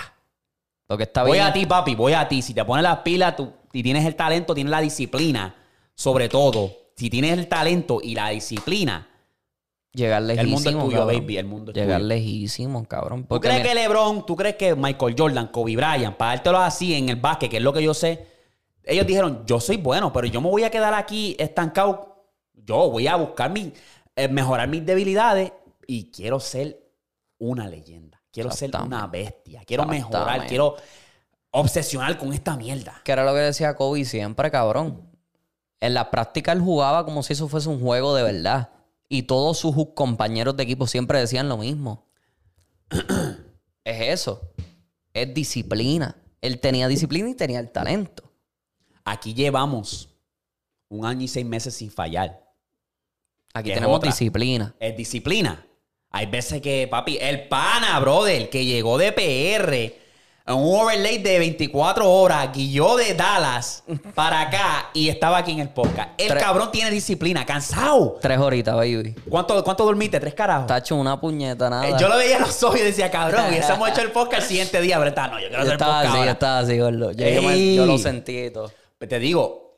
Lo 0.89 0.97
que 0.97 1.03
está 1.03 1.23
Voy 1.23 1.31
bien. 1.37 1.45
a 1.45 1.53
ti, 1.53 1.65
papi, 1.65 1.95
voy 1.95 2.11
a 2.11 2.27
ti. 2.27 2.41
Si 2.41 2.53
te 2.53 2.65
pones 2.65 2.83
las 2.83 2.97
pilas 2.97 3.33
tú, 3.37 3.53
y 3.71 3.81
tienes 3.81 4.05
el 4.05 4.17
talento, 4.17 4.53
tienes 4.53 4.71
la 4.71 4.81
disciplina, 4.81 5.55
sobre 5.95 6.27
todo. 6.27 6.69
Si 6.97 7.09
tienes 7.09 7.31
el 7.31 7.47
talento 7.47 7.99
y 8.03 8.13
la 8.13 8.27
disciplina, 8.31 9.07
Llegar 9.95 10.21
el 10.21 10.27
lejísimo. 10.27 10.55
mundo 10.55 10.69
es 10.69 10.75
tuyo, 10.85 10.97
cabrón. 10.99 11.19
baby. 11.21 11.37
El 11.37 11.45
mundo 11.45 11.71
es 11.71 11.75
Llegar 11.77 11.97
tuyo. 11.99 12.07
lejísimo, 12.07 12.85
cabrón. 12.85 13.21
¿Tú 13.23 13.27
Porque 13.29 13.47
crees 13.47 13.61
mira, 13.63 13.73
que 13.73 13.79
LeBron, 13.81 14.25
tú 14.25 14.35
crees 14.35 14.55
que 14.55 14.75
Michael 14.75 15.15
Jordan, 15.17 15.47
Kobe 15.47 15.75
Bryant, 15.75 16.15
para 16.17 16.31
dártelo 16.31 16.57
así 16.59 16.93
en 16.93 17.09
el 17.09 17.15
básquet, 17.15 17.49
que 17.49 17.57
es 17.57 17.63
lo 17.63 17.71
que 17.73 17.81
yo 17.83 17.93
sé, 17.93 18.27
ellos 18.83 19.07
dijeron, 19.07 19.43
yo 19.45 19.59
soy 19.59 19.77
bueno, 19.77 20.11
pero 20.13 20.27
yo 20.27 20.41
me 20.41 20.49
voy 20.49 20.63
a 20.63 20.69
quedar 20.69 20.93
aquí 20.93 21.35
estancado. 21.39 22.25
Yo 22.53 22.89
voy 22.91 23.07
a 23.07 23.15
buscar 23.15 23.51
mi, 23.51 23.71
eh, 24.15 24.27
mejorar 24.27 24.67
mis 24.67 24.85
debilidades 24.85 25.51
y 25.87 26.11
quiero 26.11 26.39
ser 26.39 26.79
una 27.37 27.67
leyenda. 27.67 28.21
Quiero 28.31 28.51
ser 28.51 28.69
Exactamente. 28.69 28.95
una 28.95 29.07
bestia. 29.07 29.61
Quiero 29.65 29.85
mejorar, 29.85 30.21
Exactamente. 30.21 30.47
quiero 30.49 30.75
obsesionar 31.51 32.17
con 32.17 32.33
esta 32.33 32.57
mierda. 32.57 33.01
que 33.03 33.11
era 33.11 33.23
lo 33.23 33.33
que 33.33 33.39
decía 33.39 33.75
Kobe 33.75 34.03
siempre, 34.05 34.51
cabrón. 34.51 35.01
En 35.79 35.93
la 35.93 36.09
práctica 36.11 36.51
él 36.51 36.59
jugaba 36.61 37.05
como 37.05 37.21
si 37.23 37.33
eso 37.33 37.47
fuese 37.47 37.69
un 37.69 37.79
juego 37.79 38.15
de 38.15 38.23
verdad. 38.23 38.69
Y 39.07 39.23
todos 39.23 39.59
sus 39.59 39.75
compañeros 39.93 40.57
de 40.57 40.63
equipo 40.63 40.87
siempre 40.87 41.19
decían 41.19 41.47
lo 41.47 41.57
mismo. 41.57 42.07
es 43.83 44.01
eso. 44.23 44.41
Es 45.13 45.33
disciplina. 45.33 46.15
Él 46.41 46.59
tenía 46.59 46.87
disciplina 46.87 47.29
y 47.29 47.35
tenía 47.35 47.59
el 47.59 47.71
talento. 47.71 48.31
Aquí 49.03 49.33
llevamos 49.33 50.09
un 50.89 51.05
año 51.05 51.21
y 51.23 51.27
seis 51.27 51.45
meses 51.45 51.75
sin 51.75 51.91
fallar. 51.91 52.43
Aquí 53.53 53.69
Que 53.69 53.75
tenemos 53.75 53.97
otra. 53.97 54.09
disciplina. 54.11 54.75
Es 54.79 54.97
disciplina. 54.97 55.65
Hay 56.09 56.27
veces 56.27 56.61
que, 56.61 56.87
papi, 56.87 57.17
el 57.19 57.47
pana, 57.47 57.99
brother, 57.99 58.49
que 58.49 58.65
llegó 58.65 58.97
de 58.97 59.11
PR 59.11 60.04
en 60.47 60.53
un 60.55 60.79
overlay 60.79 61.17
de 61.17 61.39
24 61.39 62.07
horas, 62.11 62.51
guió 62.53 62.95
de 62.97 63.15
Dallas 63.15 63.83
para 64.13 64.41
acá 64.41 64.89
y 64.93 65.09
estaba 65.09 65.37
aquí 65.39 65.51
en 65.53 65.59
el 65.59 65.69
podcast. 65.69 66.09
El 66.19 66.27
Tres- 66.29 66.43
cabrón 66.43 66.69
tiene 66.71 66.91
disciplina, 66.91 67.43
cansado. 67.45 68.17
Tres 68.21 68.37
horitas, 68.37 68.75
baby. 68.75 69.15
¿Cuánto, 69.27 69.63
cuánto 69.63 69.85
dormiste? 69.85 70.19
¿Tres 70.19 70.35
carajos? 70.35 70.63
Está 70.65 70.77
hecho 70.77 70.95
una 70.97 71.19
puñeta, 71.19 71.67
nada. 71.69 71.89
Eh, 71.89 71.95
Yo 71.99 72.07
lo 72.07 72.17
veía 72.17 72.37
a 72.37 72.41
los 72.41 72.61
ojos 72.63 72.79
y 72.79 72.83
decía, 72.83 73.09
cabrón, 73.09 73.45
y 73.53 73.57
hemos 73.57 73.89
hecho 73.89 74.01
el 74.01 74.11
podcast 74.11 74.43
el 74.43 74.47
siguiente 74.49 74.81
día, 74.81 74.97
pero 74.97 75.09
está, 75.09 75.27
no, 75.29 75.39
yo 75.39 75.47
quiero 75.47 75.53
Yo 75.55 75.59
hacer 75.61 75.73
estaba 75.73 75.91
podcast 75.93 76.05
así, 76.05 76.13
yo 76.13 76.19
ahora. 76.19 76.31
estaba 76.31 76.59
así, 76.59 76.79
gordo. 76.79 77.11
Yo, 77.13 77.27
yo 77.27 77.41
me- 77.41 77.75
yo 77.75 77.85
lo 77.87 77.97
sentí 77.97 78.37
y 78.39 78.51
todo. 78.51 78.71
Pues 78.99 79.09
Te 79.09 79.17
digo, 79.19 79.73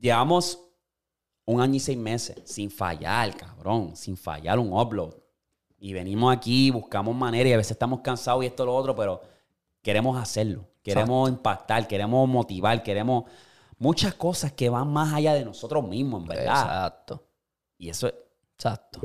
llevamos 0.00 0.58
un 1.44 1.60
año 1.60 1.74
y 1.74 1.80
seis 1.80 1.98
meses 1.98 2.36
sin 2.46 2.70
fallar, 2.70 3.36
cabrón, 3.36 3.94
sin 3.96 4.16
fallar 4.16 4.58
un 4.58 4.72
upload. 4.72 5.14
Y 5.78 5.92
venimos 5.92 6.34
aquí, 6.34 6.70
buscamos 6.70 7.14
maneras 7.14 7.50
y 7.50 7.52
a 7.52 7.56
veces 7.58 7.72
estamos 7.72 8.00
cansados 8.00 8.42
y 8.42 8.46
esto 8.46 8.64
lo 8.64 8.74
otro, 8.74 8.96
pero 8.96 9.20
queremos 9.86 10.20
hacerlo. 10.20 10.68
Queremos 10.82 11.28
impactar, 11.28 11.86
queremos 11.86 12.28
motivar, 12.28 12.82
queremos 12.82 13.24
muchas 13.78 14.14
cosas 14.14 14.50
que 14.52 14.68
van 14.68 14.88
más 14.88 15.14
allá 15.14 15.32
de 15.32 15.44
nosotros 15.44 15.86
mismos, 15.86 16.22
en 16.22 16.28
verdad. 16.28 16.60
Exacto. 16.60 17.24
Y 17.78 17.88
eso, 17.88 18.08
es- 18.08 18.14
Exacto. 18.56 18.98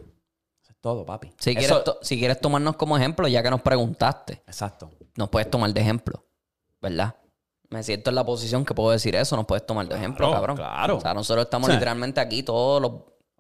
eso 0.64 0.72
es 0.72 0.76
todo, 0.82 1.06
papi. 1.06 1.32
Si 1.38 1.52
Eso- 1.52 1.60
quieres, 1.60 1.84
to- 1.84 2.00
si 2.02 2.18
quieres 2.18 2.42
tomarnos 2.42 2.78
como 2.78 2.98
ejemplo, 2.98 3.28
ya 3.28 3.44
que 3.44 3.52
nos 3.52 3.62
preguntaste, 3.62 4.42
Exacto. 4.48 4.90
nos 5.18 5.30
puedes 5.30 5.52
tomar 5.52 5.72
de 5.72 5.82
ejemplo, 5.82 6.26
¿verdad? 6.82 7.16
Me 7.70 7.84
siento 7.84 8.10
en 8.10 8.16
la 8.16 8.26
posición 8.26 8.66
que 8.66 8.74
puedo 8.74 8.90
decir 8.90 9.16
eso, 9.16 9.36
nos 9.36 9.46
puedes 9.46 9.66
tomar 9.66 9.88
de 9.88 9.96
ejemplo, 9.96 10.32
cabrón. 10.32 10.58
claro. 10.58 10.98
O 10.98 11.02
sea, 11.02 11.14
nosotros 11.14 11.46
estamos 11.46 11.68
Sí. 11.68 11.74
literalmente 11.74 12.20
aquí 12.20 12.42
todos 12.44 12.82
los 12.82 12.92